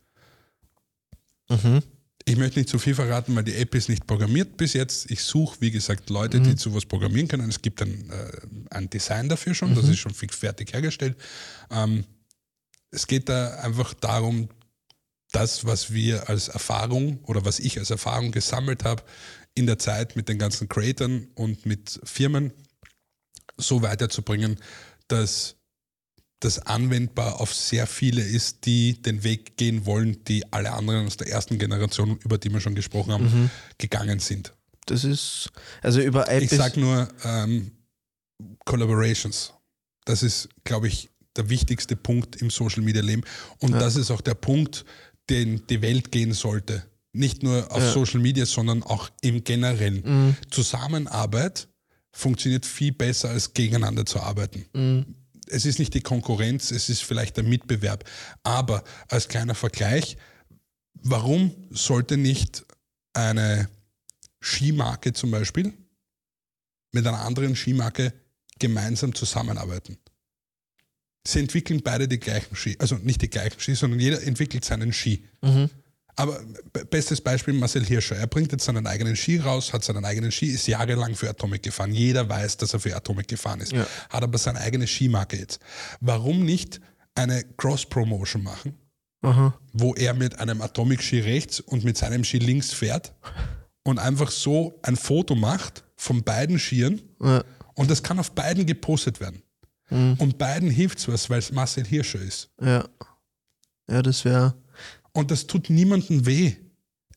Mhm. 1.49 1.83
Ich 2.27 2.37
möchte 2.37 2.59
nicht 2.59 2.69
zu 2.69 2.79
viel 2.79 2.95
verraten, 2.95 3.35
weil 3.35 3.45
die 3.45 3.57
App 3.57 3.75
ist 3.75 3.89
nicht 3.89 4.07
programmiert 4.07 4.57
bis 4.57 4.75
jetzt. 4.75 5.11
Ich 5.11 5.23
suche, 5.23 5.57
wie 5.61 5.71
gesagt, 5.71 6.11
Leute, 6.11 6.41
die 6.41 6.55
zu 6.55 6.73
was 6.75 6.85
programmieren 6.85 7.29
können. 7.29 7.49
Es 7.49 7.61
gibt 7.61 7.83
ein, 7.83 8.11
äh, 8.11 8.31
ein 8.71 8.89
Design 8.91 9.29
dafür 9.29 9.55
schon, 9.55 9.75
das 9.75 9.89
ist 9.89 9.99
schon 9.99 10.15
fertig 10.15 10.73
hergestellt. 10.73 11.17
Ähm, 11.71 12.05
es 12.91 13.07
geht 13.07 13.29
da 13.29 13.57
einfach 13.61 13.95
darum, 13.95 14.49
das, 15.33 15.65
was 15.65 15.93
wir 15.93 16.29
als 16.29 16.49
Erfahrung 16.49 17.21
oder 17.25 17.45
was 17.45 17.59
ich 17.59 17.79
als 17.79 17.91
Erfahrung 17.91 18.33
gesammelt 18.33 18.85
habe 18.85 19.03
in 19.55 19.67
der 19.67 19.79
Zeit 19.79 20.17
mit 20.17 20.29
den 20.29 20.39
ganzen 20.39 20.69
Creatern 20.69 21.29
und 21.35 21.67
mit 21.67 22.01
Firmen 22.05 22.53
so 23.61 23.83
weiterzubringen, 23.83 24.59
dass 25.09 25.57
das 26.41 26.59
anwendbar 26.59 27.41
auf 27.41 27.55
sehr 27.55 27.87
viele 27.87 28.23
ist, 28.23 28.65
die 28.65 29.01
den 29.03 29.25
Weg 29.25 29.57
gehen 29.57 29.85
wollen, 29.85 30.25
die 30.25 30.51
alle 30.53 30.73
anderen 30.73 31.07
aus 31.07 31.19
der 31.19 31.29
ersten 31.29 31.59
Generation, 31.59 32.19
über 32.25 32.39
die 32.39 32.51
wir 32.51 32.61
schon 32.61 32.75
gesprochen 32.75 33.13
haben, 33.13 33.51
gegangen 33.77 34.21
sind. 34.21 34.55
Das 34.87 35.05
ist, 35.05 35.51
also 35.83 36.01
über 36.01 36.29
App 36.29 36.43
Ich 36.43 36.51
sage 36.51 36.81
nur 36.81 37.09
ähm, 37.25 37.73
Collaborations. 38.65 39.53
Das 40.07 40.23
ist, 40.23 40.49
glaube 40.65 40.89
ich, 40.89 41.11
der 41.37 41.49
wichtigste 41.49 41.95
Punkt 41.95 42.37
im 42.37 42.51
Social 42.51 42.83
Media 42.83 43.03
Leben. 43.03 43.23
Und 43.59 43.73
das 43.73 43.97
ist 43.97 44.11
auch 44.11 44.23
der 44.23 44.35
Punkt, 44.35 44.85
den 45.29 45.67
die 45.69 45.83
Welt 45.83 46.11
gehen 46.11 46.33
sollte. 46.33 46.85
Nicht 47.13 47.43
nur 47.43 47.71
auf 47.71 47.83
Ja. 47.83 47.93
Social 47.93 48.21
Media, 48.21 48.47
sondern 48.47 48.83
auch 48.83 49.11
im 49.21 49.45
Generellen. 49.45 50.03
Mhm. 50.05 50.37
Zusammenarbeit 50.51 51.69
funktioniert 52.13 52.67
viel 52.67 52.93
besser 52.93 53.31
als 53.31 53.55
gegeneinander 53.55 54.07
zu 54.07 54.21
arbeiten. 54.21 54.67
Mhm. 54.73 55.15
Es 55.47 55.65
ist 55.65 55.79
nicht 55.79 55.95
die 55.95 56.01
Konkurrenz, 56.01 56.71
es 56.71 56.89
ist 56.89 57.03
vielleicht 57.03 57.37
der 57.37 57.45
Mitbewerb. 57.45 58.09
Aber 58.43 58.85
als 59.09 59.29
kleiner 59.29 59.55
Vergleich, 59.55 60.17
warum 60.95 61.55
sollte 61.71 62.17
nicht 62.17 62.65
eine 63.13 63.69
Skimarke 64.41 65.13
zum 65.13 65.31
Beispiel 65.33 65.73
mit 66.93 67.07
einer 67.07 67.21
anderen 67.21 67.57
Skimarke 67.57 68.13
gemeinsam 68.59 69.15
zusammenarbeiten? 69.15 69.99
Sie 71.27 71.41
entwickeln 71.41 71.83
beide 71.83 72.09
die 72.09 72.19
gleichen 72.19 72.57
Ski, 72.57 72.77
also 72.79 72.97
nicht 72.97 73.21
die 73.21 73.29
gleichen 73.29 73.61
Ski, 73.61 73.75
sondern 73.75 74.01
jeder 74.01 74.23
entwickelt 74.23 74.65
seinen 74.65 74.93
Ski. 74.93 75.25
Aber 76.21 76.39
bestes 76.91 77.19
Beispiel 77.19 77.55
Marcel 77.55 77.83
Hirscher. 77.83 78.17
Er 78.17 78.27
bringt 78.27 78.53
jetzt 78.53 78.67
seinen 78.67 78.87
eigenen 78.87 79.17
Ski 79.17 79.39
raus, 79.39 79.73
hat 79.73 79.83
seinen 79.83 80.05
eigenen 80.05 80.31
Ski, 80.31 80.47
ist 80.49 80.67
jahrelang 80.67 81.15
für 81.15 81.31
Atomic 81.31 81.63
gefahren. 81.63 81.95
Jeder 81.95 82.29
weiß, 82.29 82.59
dass 82.59 82.75
er 82.75 82.81
für 82.81 82.95
Atomic 82.95 83.27
gefahren 83.27 83.61
ist. 83.61 83.73
Ja. 83.73 83.87
Hat 84.11 84.23
aber 84.23 84.37
seine 84.37 84.61
eigene 84.61 84.87
Skimarke 84.87 85.39
jetzt. 85.39 85.61
Warum 86.01 86.45
nicht 86.45 86.79
eine 87.15 87.43
Cross-Promotion 87.57 88.43
machen, 88.43 88.75
aha, 89.23 89.59
wo 89.73 89.95
er 89.95 90.13
mit 90.13 90.39
einem 90.39 90.61
Atomic-Ski 90.61 91.21
rechts 91.21 91.59
und 91.61 91.85
mit 91.85 91.97
seinem 91.97 92.23
Ski 92.23 92.39
links 92.39 92.71
fährt 92.71 93.15
und 93.83 93.99
einfach 93.99 94.31
so 94.31 94.79
ein 94.83 94.97
Foto 94.97 95.35
macht 95.35 95.85
von 95.97 96.23
beiden 96.23 96.59
Skiern 96.59 97.01
ja, 97.23 97.43
und 97.75 97.91
das 97.91 98.03
kann 98.03 98.19
auf 98.19 98.33
beiden 98.33 98.67
gepostet 98.67 99.21
werden. 99.21 99.43
Und 99.91 100.39
beiden 100.39 100.71
hilft 100.71 100.99
es 100.99 101.09
was, 101.09 101.31
weil 101.31 101.41
es 101.41 101.51
Marcel 101.51 101.85
Hirscher 101.85 102.21
ist. 102.21 102.51
ja. 102.63 102.85
Ja, 103.91 104.03
das 104.03 104.25
wäre, 104.25 104.55
Und 105.13 105.31
das 105.31 105.47
tut 105.47 105.71
niemandem 105.71 106.27
weh. 106.27 106.55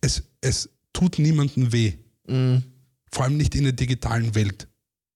Es, 0.02 0.24
es 0.42 0.70
tut 0.94 1.20
niemandem 1.20 1.72
weh. 1.72 1.94
mhm. 2.28 2.64
Vor 3.12 3.26
allem 3.26 3.38
nicht 3.38 3.54
in 3.54 3.64
der 3.64 3.74
digitalen 3.74 4.34
Welt. 4.34 4.68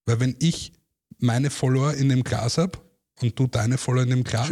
Weil 0.06 0.20
wenn 0.20 0.36
ich 0.40 0.72
meine 1.18 1.50
Follower 1.50 1.94
in 1.96 2.10
dem 2.10 2.24
Glas 2.24 2.60
habe 2.60 2.78
und 3.22 3.38
du 3.40 3.48
deine 3.48 3.80
Follower 3.80 4.04
in 4.04 4.12
dem 4.12 4.24
Glas 4.24 4.50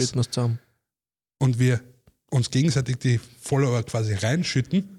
und 1.37 1.59
wir 1.59 1.79
uns 2.31 2.49
gegenseitig 2.49 2.97
die 2.97 3.19
Follower 3.39 3.83
quasi 3.83 4.15
reinschütten, 4.15 4.89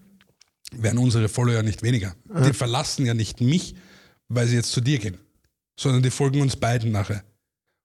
werden 0.73 0.99
unsere 0.99 1.29
Follower 1.29 1.63
nicht 1.63 1.83
weniger. 1.83 2.15
Die 2.47 2.53
verlassen 2.53 3.05
ja 3.05 3.15
nicht 3.15 3.41
mich, 3.41 3.75
weil 4.29 4.47
sie 4.47 4.57
jetzt 4.57 4.71
zu 4.73 4.81
dir 4.81 4.99
gehen, 4.99 5.19
sondern 5.79 6.03
die 6.03 6.11
folgen 6.11 6.41
uns 6.41 6.57
beiden 6.57 6.93
nachher. 6.93 7.25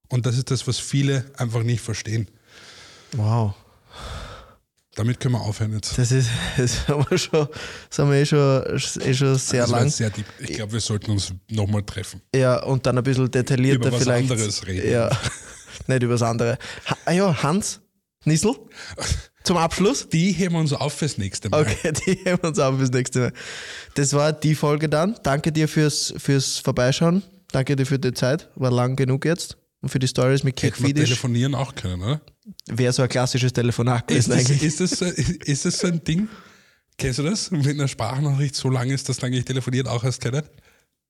Und 0.09 0.25
das 0.25 0.37
ist 0.37 0.51
das, 0.51 0.67
was 0.67 0.77
viele 0.77 1.25
einfach 1.37 1.63
nicht 1.63 1.81
verstehen. 1.81 2.27
Wow. 3.13 3.55
Damit 4.95 5.21
können 5.21 5.35
wir 5.35 5.41
aufhören 5.41 5.73
jetzt. 5.73 5.97
Das 5.97 6.11
ist, 6.11 6.29
das 6.57 6.87
haben 6.87 7.05
wir 7.09 7.17
schon, 7.17 7.47
das 7.89 7.99
haben 7.99 8.11
wir 8.11 8.17
eh 8.17 8.25
schon, 8.25 8.63
eh 9.01 9.13
schon 9.13 9.35
sehr 9.37 9.61
Das 9.61 9.71
lang. 9.71 9.89
sehr 9.89 10.09
deep. 10.09 10.25
Ich 10.39 10.53
glaube, 10.55 10.73
wir 10.73 10.79
sollten 10.81 11.11
uns 11.11 11.33
nochmal 11.49 11.83
treffen. 11.83 12.21
Ja, 12.35 12.61
und 12.63 12.85
dann 12.85 12.97
ein 12.97 13.03
bisschen 13.03 13.31
detaillierter 13.31 13.87
Über 13.87 13.91
was 13.93 14.03
vielleicht. 14.03 14.29
anderes 14.31 14.67
reden. 14.67 14.91
Ja, 14.91 15.09
nicht 15.87 16.03
über 16.03 16.13
das 16.13 16.21
andere. 16.23 16.57
Ha, 16.89 16.97
ah 17.05 17.11
ja, 17.11 17.41
Hans, 17.43 17.79
Nissel, 18.25 18.53
zum 19.43 19.55
Abschluss. 19.57 20.09
Die 20.09 20.33
heben 20.33 20.55
wir 20.55 20.59
uns 20.59 20.73
auf 20.73 20.93
fürs 20.93 21.17
nächste 21.17 21.49
Mal. 21.49 21.61
Okay, 21.61 21.93
die 21.93 22.11
heben 22.25 22.41
wir 22.41 22.49
uns 22.49 22.59
auf 22.59 22.77
fürs 22.77 22.91
nächste 22.91 23.19
Mal. 23.19 23.33
Das 23.95 24.11
war 24.13 24.33
die 24.33 24.55
Folge 24.55 24.89
dann. 24.89 25.15
Danke 25.23 25.53
dir 25.53 25.69
fürs, 25.69 26.13
fürs 26.17 26.57
Vorbeischauen. 26.57 27.23
Danke 27.53 27.77
dir 27.77 27.85
für 27.85 27.97
die 27.97 28.13
Zeit. 28.13 28.49
War 28.55 28.71
lang 28.71 28.97
genug 28.97 29.23
jetzt. 29.25 29.57
Und 29.81 29.89
für 29.89 29.99
die 29.99 30.07
Stories 30.07 30.43
mit 30.43 30.61
Hätten 30.61 30.85
wir 30.85 30.93
telefonieren 30.93 31.55
auch 31.55 31.73
können, 31.75 32.01
oder? 32.03 32.21
Wäre 32.67 32.91
so 32.91 33.03
ein 33.03 33.09
klassisches 33.09 33.53
Telefonat 33.53 34.09
Ist 34.11 34.29
gewesen 34.29 34.29
das, 34.31 34.39
eigentlich. 34.39 34.63
ist, 34.63 34.79
das 34.79 34.91
so, 34.91 35.05
ist 35.05 35.65
das 35.65 35.77
so 35.77 35.87
ein 35.87 36.03
Ding? 36.03 36.27
Kennst 36.97 37.19
du 37.19 37.23
das? 37.23 37.51
Wenn 37.51 37.79
eine 37.79 37.87
Sprachnachricht 37.87 38.55
so 38.55 38.69
lang 38.69 38.89
ist, 38.89 39.09
dass 39.09 39.17
du 39.17 39.25
eigentlich 39.25 39.45
telefoniert 39.45 39.87
auch 39.87 40.03
erst 40.03 40.21
kennen? 40.21 40.43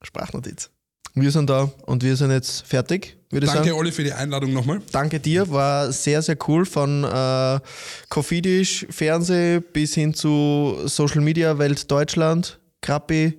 Sprachnotiz. 0.02 0.70
Wir 1.14 1.32
sind 1.32 1.50
da 1.50 1.70
und 1.86 2.04
wir 2.04 2.16
sind 2.16 2.32
jetzt 2.32 2.66
fertig, 2.66 3.18
würde 3.30 3.46
ich 3.46 3.52
Danke, 3.52 3.70
sagen. 3.70 3.80
Olli, 3.80 3.92
für 3.92 4.04
die 4.04 4.14
Einladung 4.14 4.54
nochmal. 4.54 4.82
Danke 4.92 5.20
dir, 5.20 5.50
war 5.50 5.92
sehr, 5.92 6.22
sehr 6.22 6.38
cool 6.48 6.66
von 6.66 7.04
äh, 7.04 7.60
Kofidisch, 8.08 8.86
Fernseh 8.90 9.60
bis 9.60 9.94
hin 9.94 10.14
zu 10.14 10.78
Social 10.86 11.20
Media 11.20 11.58
Welt 11.58 11.92
Deutschland, 11.92 12.60
Krappi, 12.80 13.38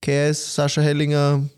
KS, 0.00 0.56
Sascha 0.56 0.80
Hellinger. 0.80 1.48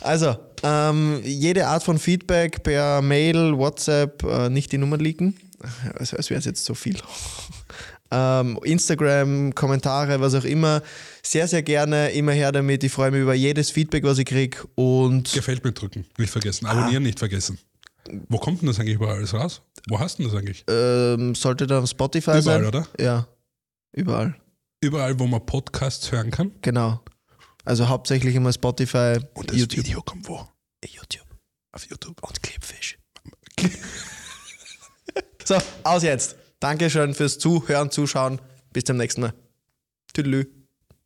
Also, 0.00 0.36
ähm, 0.62 1.20
jede 1.24 1.66
Art 1.66 1.82
von 1.82 1.98
Feedback 1.98 2.62
per 2.62 3.02
Mail, 3.02 3.56
WhatsApp, 3.56 4.22
äh, 4.24 4.48
nicht 4.48 4.72
die 4.72 4.78
Nummern 4.78 5.00
leaken. 5.00 5.36
Also, 5.94 6.16
als 6.16 6.30
wäre 6.30 6.38
es 6.38 6.44
jetzt 6.44 6.64
so 6.64 6.74
viel. 6.74 6.96
ähm, 8.10 8.58
Instagram, 8.62 9.54
Kommentare, 9.54 10.20
was 10.20 10.34
auch 10.34 10.44
immer. 10.44 10.82
Sehr, 11.22 11.48
sehr 11.48 11.62
gerne, 11.62 12.10
immer 12.10 12.32
her 12.32 12.52
damit. 12.52 12.84
Ich 12.84 12.92
freue 12.92 13.10
mich 13.10 13.20
über 13.20 13.34
jedes 13.34 13.70
Feedback, 13.70 14.04
was 14.04 14.18
ich 14.18 14.26
kriege. 14.26 14.58
Und 14.74 15.32
Gefällt 15.32 15.64
mir 15.64 15.72
drücken, 15.72 16.06
nicht 16.16 16.30
vergessen. 16.30 16.66
Ah. 16.66 16.70
Abonnieren 16.70 17.02
nicht 17.02 17.18
vergessen. 17.18 17.58
Wo 18.28 18.38
kommt 18.38 18.62
denn 18.62 18.68
das 18.68 18.78
eigentlich 18.80 18.94
überall 18.94 19.16
alles 19.16 19.34
raus? 19.34 19.60
Wo 19.88 19.98
hast 19.98 20.18
du 20.18 20.22
denn 20.22 20.32
das 20.32 20.40
eigentlich? 20.40 20.64
ähm, 20.68 21.34
sollte 21.34 21.66
dann 21.66 21.82
auf 21.82 21.90
Spotify 21.90 22.30
Überall, 22.38 22.42
sein. 22.42 22.64
oder? 22.64 22.88
Ja, 22.98 23.28
überall. 23.92 24.34
Überall, 24.80 25.18
wo 25.18 25.26
man 25.26 25.44
Podcasts 25.44 26.10
hören 26.12 26.30
kann. 26.30 26.52
Genau. 26.62 27.00
Also 27.68 27.86
hauptsächlich 27.86 28.34
immer 28.34 28.50
Spotify, 28.50 29.18
Und 29.34 29.50
das 29.50 29.58
YouTube. 29.58 29.84
Video 29.84 30.00
kommt 30.00 30.26
wo? 30.26 30.48
YouTube 30.86 31.26
Auf 31.70 31.84
YouTube. 31.84 32.18
und 32.26 32.42
Clipfish. 32.42 32.98
so, 35.44 35.58
aus 35.84 36.02
jetzt. 36.02 36.36
Dankeschön 36.60 37.12
fürs 37.12 37.38
Zuhören, 37.38 37.90
Zuschauen. 37.90 38.40
Bis 38.72 38.84
zum 38.84 38.96
nächsten 38.96 39.20
Mal. 39.20 39.34
Tüdelü. 40.14 40.46